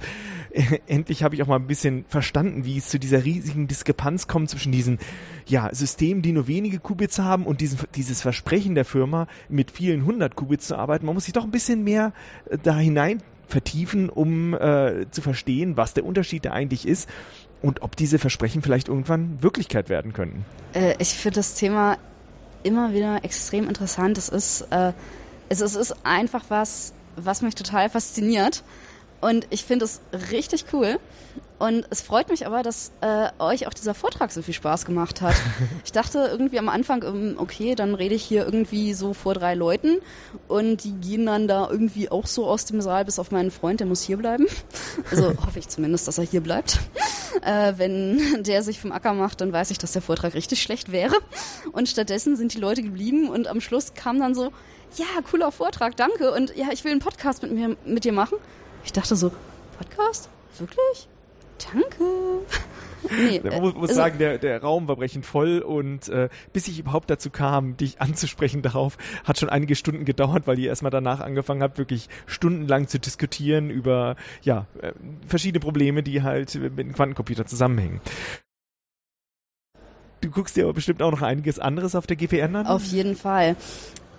äh, 0.51 0.80
endlich 0.88 1.23
habe 1.23 1.35
ich 1.35 1.43
auch 1.43 1.47
mal 1.47 1.57
ein 1.57 1.67
bisschen 1.67 2.05
verstanden, 2.07 2.65
wie 2.65 2.77
es 2.77 2.89
zu 2.89 2.99
dieser 2.99 3.23
riesigen 3.26 3.67
Diskrepanz 3.67 4.27
kommt 4.27 4.49
zwischen 4.49 4.71
diesen 4.71 4.99
ja, 5.45 5.69
Systemen, 5.73 6.21
die 6.21 6.31
nur 6.31 6.47
wenige 6.47 6.80
Qubits 6.80 7.19
haben 7.19 7.45
und 7.45 7.61
diesen, 7.61 7.80
dieses 7.95 8.21
Versprechen 8.21 8.76
der 8.76 8.85
Firma, 8.85 9.27
mit 9.49 9.71
vielen 9.71 10.05
hundert 10.05 10.35
Qubits 10.35 10.67
zu 10.67 10.77
arbeiten. 10.77 11.05
Man 11.05 11.15
muss 11.15 11.26
sich 11.26 11.34
doch 11.34 11.43
ein 11.43 11.51
bisschen 11.51 11.84
mehr 11.84 12.13
äh, 12.49 12.57
da 12.61 12.77
hinein 12.77 13.21
vertiefen, 13.47 14.09
um 14.09 14.53
äh, 14.53 15.09
zu 15.09 15.21
verstehen, 15.21 15.76
was 15.76 15.93
der 15.93 16.05
Unterschied 16.05 16.45
da 16.45 16.51
eigentlich 16.51 16.88
ist 16.88 17.09
und 17.61 17.81
ob 17.81 17.95
diese 17.95 18.19
Versprechen 18.19 18.61
vielleicht 18.61 18.88
irgendwann 18.88 19.41
Wirklichkeit 19.41 19.89
werden 19.89 20.13
könnten. 20.13 20.45
Äh, 20.73 20.95
ich 20.99 21.09
finde 21.09 21.38
das 21.38 21.55
Thema 21.55 21.97
immer 22.64 22.94
wieder 22.94 23.23
extrem 23.23 23.68
interessant. 23.68 24.18
Es 24.18 24.30
ist, 24.30 24.61
äh, 24.72 24.94
es, 25.49 25.61
es 25.61 25.76
ist 25.76 25.95
einfach 26.03 26.45
was, 26.49 26.94
was 27.15 27.41
mich 27.41 27.56
total 27.56 27.90
fasziniert. 27.90 28.64
Und 29.22 29.48
ich 29.49 29.65
finde 29.65 29.86
es 29.86 30.02
richtig 30.31 30.65
cool. 30.73 30.99
Und 31.60 31.86
es 31.90 32.02
freut 32.02 32.30
mich 32.30 32.48
aber, 32.48 32.64
dass 32.64 32.94
äh, 33.02 33.27
euch 33.38 33.68
auch 33.68 33.73
dieser 33.73 33.94
Vortrag 33.94 34.31
so 34.31 34.41
viel 34.41 34.53
Spaß 34.53 34.86
gemacht 34.86 35.22
hat. 35.22 35.36
Ich 35.84 35.91
dachte 35.91 36.19
irgendwie 36.31 36.60
am 36.60 36.69
Anfang, 36.69 37.03
ähm, 37.03 37.36
okay, 37.38 37.73
dann 37.76 37.95
rede 37.95 38.14
ich 38.15 38.23
hier 38.23 38.45
irgendwie 38.45 38.94
so 38.94 39.14
vor 39.14 39.34
drei 39.34 39.56
Leuten 39.56 39.98
und 40.48 40.84
die 40.84 40.94
gehen 40.94 41.26
dann 41.26 41.48
da 41.48 41.68
irgendwie 41.69 42.11
auch 42.11 42.27
so 42.27 42.45
aus 42.45 42.65
dem 42.65 42.80
Saal, 42.80 43.06
bis 43.06 43.18
auf 43.18 43.31
meinen 43.31 43.49
Freund, 43.49 43.80
der 43.80 43.88
muss 43.88 44.03
hier 44.03 44.18
bleiben. 44.18 44.45
Also 45.10 45.30
hoffe 45.45 45.60
ich 45.60 45.68
zumindest, 45.68 46.07
dass 46.07 46.18
er 46.18 46.23
hier 46.23 46.41
bleibt. 46.41 46.80
Äh, 47.41 47.73
wenn 47.77 48.43
der 48.43 48.64
sich 48.64 48.80
vom 48.80 48.91
Acker 48.91 49.14
macht, 49.14 49.41
dann 49.41 49.53
weiß 49.53 49.72
ich, 49.72 49.77
dass 49.77 49.93
der 49.93 50.01
Vortrag 50.01 50.34
richtig 50.34 50.61
schlecht 50.61 50.91
wäre. 50.91 51.15
Und 51.72 51.88
stattdessen 51.88 52.35
sind 52.35 52.53
die 52.53 52.60
Leute 52.60 52.84
geblieben 52.84 53.30
und 53.30 53.47
am 53.47 53.61
Schluss 53.61 53.93
kam 53.93 54.19
dann 54.19 54.35
so, 54.35 54.51
ja, 54.97 55.06
cooler 55.30 55.51
Vortrag, 55.51 55.95
danke. 55.95 56.31
Und 56.31 56.56
ja, 56.56 56.68
ich 56.72 56.84
will 56.84 56.91
einen 56.91 57.01
Podcast 57.01 57.41
mit 57.41 57.51
mir 57.51 57.77
mit 57.85 58.03
dir 58.03 58.14
machen. 58.14 58.38
Ich 58.84 58.91
dachte 58.91 59.15
so, 59.15 59.31
Podcast? 59.77 60.30
Wirklich? 60.57 61.07
Danke. 61.72 62.03
Nee, 63.10 63.40
Man 63.44 63.61
muss, 63.61 63.73
muss 63.76 63.90
also, 63.90 64.02
sagen, 64.02 64.18
der, 64.19 64.38
der 64.38 64.61
Raum 64.61 64.88
war 64.88 64.98
brechend 64.98 65.26
voll 65.26 65.60
und 65.60 66.10
äh, 66.10 66.30
bis 66.52 66.68
ich 66.68 66.80
überhaupt 66.80 67.10
dazu 67.10 67.30
kam, 67.30 67.77
dich 67.77 68.02
anzusprechen 68.02 68.61
darauf, 68.61 68.98
hat 69.23 69.40
schon 69.40 69.49
einige 69.49 69.76
Stunden 69.76 70.06
gedauert, 70.06 70.48
weil 70.48 70.60
ihr 70.60 70.69
erstmal 70.69 70.91
danach 70.91 71.22
angefangen 71.22 71.64
habt, 71.64 71.77
wirklich 71.77 72.10
stundenlang 72.26 72.88
zu 72.88 72.99
diskutieren 72.99 73.69
über 73.69 74.15
ja, 74.41 74.68
äh, 74.81 74.91
verschiedene 75.26 75.61
Probleme, 75.61 76.03
die 76.03 76.23
halt 76.23 76.53
mit 76.56 76.77
dem 76.77 76.94
Quantencomputer 76.94 77.45
zusammenhängen. 77.45 78.02
Du 80.22 80.30
guckst 80.30 80.57
dir 80.57 80.65
aber 80.65 80.73
bestimmt 80.73 81.02
auch 81.02 81.11
noch 81.11 81.22
einiges 81.22 81.60
anderes 81.60 81.95
auf 81.95 82.06
der 82.06 82.18
GPN 82.18 82.57
an? 82.57 82.68
Auf 82.68 82.84
jeden 82.84 83.15
Fall. 83.15 83.56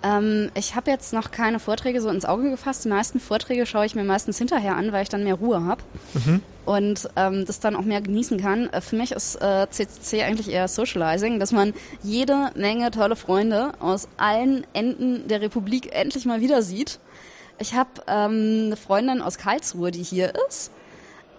Ähm, 0.03 0.49
ich 0.55 0.75
habe 0.75 0.89
jetzt 0.89 1.13
noch 1.13 1.31
keine 1.31 1.59
Vorträge 1.59 2.01
so 2.01 2.09
ins 2.09 2.25
Auge 2.25 2.49
gefasst. 2.49 2.85
Die 2.85 2.89
meisten 2.89 3.19
Vorträge 3.19 3.65
schaue 3.65 3.85
ich 3.85 3.95
mir 3.95 4.03
meistens 4.03 4.37
hinterher 4.37 4.75
an, 4.75 4.91
weil 4.91 5.03
ich 5.03 5.09
dann 5.09 5.23
mehr 5.23 5.35
Ruhe 5.35 5.63
habe 5.63 5.83
mhm. 6.13 6.41
und 6.65 7.09
ähm, 7.15 7.45
das 7.45 7.59
dann 7.59 7.75
auch 7.75 7.83
mehr 7.83 8.01
genießen 8.01 8.39
kann. 8.39 8.69
Äh, 8.69 8.81
für 8.81 8.95
mich 8.95 9.11
ist 9.11 9.35
äh, 9.35 9.67
CCC 9.69 10.23
eigentlich 10.23 10.49
eher 10.49 10.67
Socializing, 10.67 11.39
dass 11.39 11.51
man 11.51 11.73
jede 12.01 12.51
Menge 12.55 12.89
tolle 12.91 13.15
Freunde 13.15 13.73
aus 13.79 14.07
allen 14.17 14.65
Enden 14.73 15.27
der 15.27 15.41
Republik 15.41 15.93
endlich 15.93 16.25
mal 16.25 16.41
wieder 16.41 16.63
sieht. 16.63 16.99
Ich 17.59 17.75
habe 17.75 17.89
ähm, 18.07 18.63
eine 18.65 18.77
Freundin 18.77 19.21
aus 19.21 19.37
Karlsruhe, 19.37 19.91
die 19.91 20.03
hier 20.03 20.33
ist. 20.47 20.71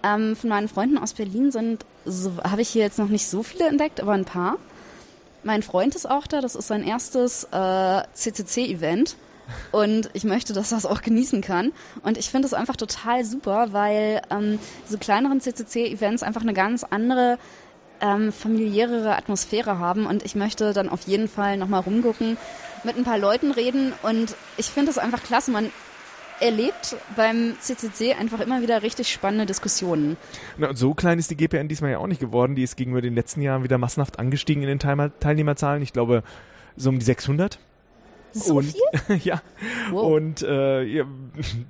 Ähm, 0.03 0.35
von 0.35 0.49
meinen 0.49 0.67
Freunden 0.69 0.97
aus 0.97 1.13
Berlin 1.13 1.51
sind, 1.51 1.85
so, 2.05 2.31
habe 2.43 2.61
ich 2.61 2.69
hier 2.69 2.83
jetzt 2.83 2.99
noch 2.99 3.07
nicht 3.07 3.27
so 3.27 3.43
viele 3.43 3.67
entdeckt, 3.67 4.01
aber 4.01 4.13
ein 4.13 4.25
paar. 4.25 4.57
Mein 5.43 5.63
Freund 5.63 5.95
ist 5.95 6.09
auch 6.09 6.27
da, 6.27 6.41
das 6.41 6.55
ist 6.55 6.67
sein 6.67 6.83
erstes 6.83 7.45
äh, 7.51 8.03
CCC-Event. 8.13 9.15
Und 9.71 10.09
ich 10.13 10.23
möchte, 10.23 10.53
dass 10.53 10.71
er 10.71 10.77
es 10.77 10.85
auch 10.85 11.01
genießen 11.01 11.41
kann. 11.41 11.73
Und 12.01 12.17
ich 12.17 12.29
finde 12.29 12.47
es 12.47 12.53
einfach 12.53 12.77
total 12.77 13.25
super, 13.25 13.73
weil 13.73 14.21
ähm, 14.29 14.57
diese 14.87 14.97
kleineren 14.97 15.41
CCC-Events 15.41 16.23
einfach 16.23 16.41
eine 16.41 16.53
ganz 16.53 16.85
andere 16.85 17.37
ähm, 17.99 18.31
familiärere 18.31 19.15
Atmosphäre 19.15 19.79
haben. 19.79 20.05
Und 20.05 20.23
ich 20.23 20.35
möchte 20.35 20.73
dann 20.73 20.89
auf 20.89 21.01
jeden 21.07 21.27
Fall 21.27 21.57
nochmal 21.57 21.81
rumgucken, 21.81 22.37
mit 22.85 22.97
ein 22.97 23.03
paar 23.03 23.17
Leuten 23.17 23.51
reden. 23.51 23.93
Und 24.01 24.35
ich 24.57 24.67
finde 24.67 24.91
es 24.91 24.97
einfach 24.97 25.23
klasse. 25.23 25.51
Man 25.51 25.71
erlebt 26.39 26.95
beim 27.15 27.55
CCC 27.59 28.13
einfach 28.13 28.39
immer 28.39 28.61
wieder 28.61 28.83
richtig 28.83 29.11
spannende 29.11 29.45
Diskussionen. 29.45 30.17
Na, 30.57 30.69
und 30.69 30.77
so 30.77 30.93
klein 30.93 31.19
ist 31.19 31.31
die 31.31 31.37
GPN 31.37 31.67
diesmal 31.67 31.91
ja 31.91 31.97
auch 31.99 32.07
nicht 32.07 32.21
geworden. 32.21 32.55
Die 32.55 32.63
ist 32.63 32.75
gegenüber 32.75 33.01
den 33.01 33.15
letzten 33.15 33.41
Jahren 33.41 33.63
wieder 33.63 33.77
massenhaft 33.77 34.19
angestiegen 34.19 34.63
in 34.63 34.77
den 34.77 34.79
Teilnehmerzahlen. 35.19 35.81
Ich 35.81 35.93
glaube, 35.93 36.23
so 36.75 36.89
um 36.89 36.99
die 36.99 37.05
600. 37.05 37.59
So 38.33 38.55
und, 38.55 38.65
viel? 38.65 39.17
ja. 39.23 39.41
Wow. 39.91 40.13
Und 40.13 40.41
äh, 40.41 40.83
ja, 40.83 41.05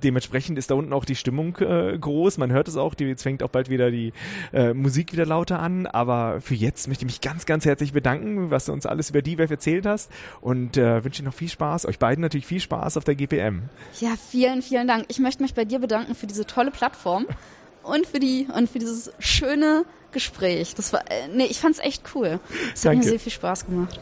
dementsprechend 0.02 0.58
ist 0.58 0.70
da 0.70 0.74
unten 0.74 0.92
auch 0.92 1.04
die 1.04 1.14
Stimmung 1.14 1.56
äh, 1.58 1.98
groß. 1.98 2.38
Man 2.38 2.50
hört 2.52 2.68
es 2.68 2.76
auch, 2.76 2.94
die, 2.94 3.04
jetzt 3.04 3.22
fängt 3.22 3.42
auch 3.42 3.50
bald 3.50 3.68
wieder 3.68 3.90
die 3.90 4.12
äh, 4.52 4.72
Musik 4.72 5.12
wieder 5.12 5.26
lauter 5.26 5.60
an. 5.60 5.86
Aber 5.86 6.40
für 6.40 6.54
jetzt 6.54 6.88
möchte 6.88 7.04
ich 7.04 7.12
mich 7.12 7.20
ganz, 7.20 7.46
ganz 7.46 7.64
herzlich 7.66 7.92
bedanken, 7.92 8.50
was 8.50 8.66
du 8.66 8.72
uns 8.72 8.86
alles 8.86 9.10
über 9.10 9.22
die 9.22 9.38
Web 9.38 9.50
erzählt 9.50 9.86
hast. 9.86 10.10
Und 10.40 10.76
äh, 10.76 11.04
wünsche 11.04 11.22
dir 11.22 11.28
noch 11.28 11.34
viel 11.34 11.48
Spaß. 11.48 11.86
Euch 11.86 11.98
beiden 11.98 12.22
natürlich 12.22 12.46
viel 12.46 12.60
Spaß 12.60 12.96
auf 12.96 13.04
der 13.04 13.14
GPM. 13.14 13.64
Ja, 14.00 14.14
vielen, 14.30 14.62
vielen 14.62 14.88
Dank. 14.88 15.04
Ich 15.08 15.18
möchte 15.18 15.42
mich 15.42 15.54
bei 15.54 15.64
dir 15.64 15.78
bedanken 15.78 16.14
für 16.14 16.26
diese 16.26 16.46
tolle 16.46 16.70
Plattform 16.70 17.26
und 17.82 18.06
für 18.06 18.20
die 18.20 18.48
und 18.54 18.70
für 18.70 18.78
dieses 18.78 19.12
schöne 19.18 19.84
Gespräch. 20.12 20.74
Das 20.74 20.92
war, 20.92 21.02
äh, 21.10 21.28
nee, 21.28 21.44
ich 21.44 21.58
fand's 21.58 21.78
echt 21.78 22.02
cool. 22.14 22.40
Es 22.72 22.84
hat 22.86 22.96
mir 22.96 23.02
sehr 23.02 23.20
viel 23.20 23.32
Spaß 23.32 23.66
gemacht. 23.66 24.00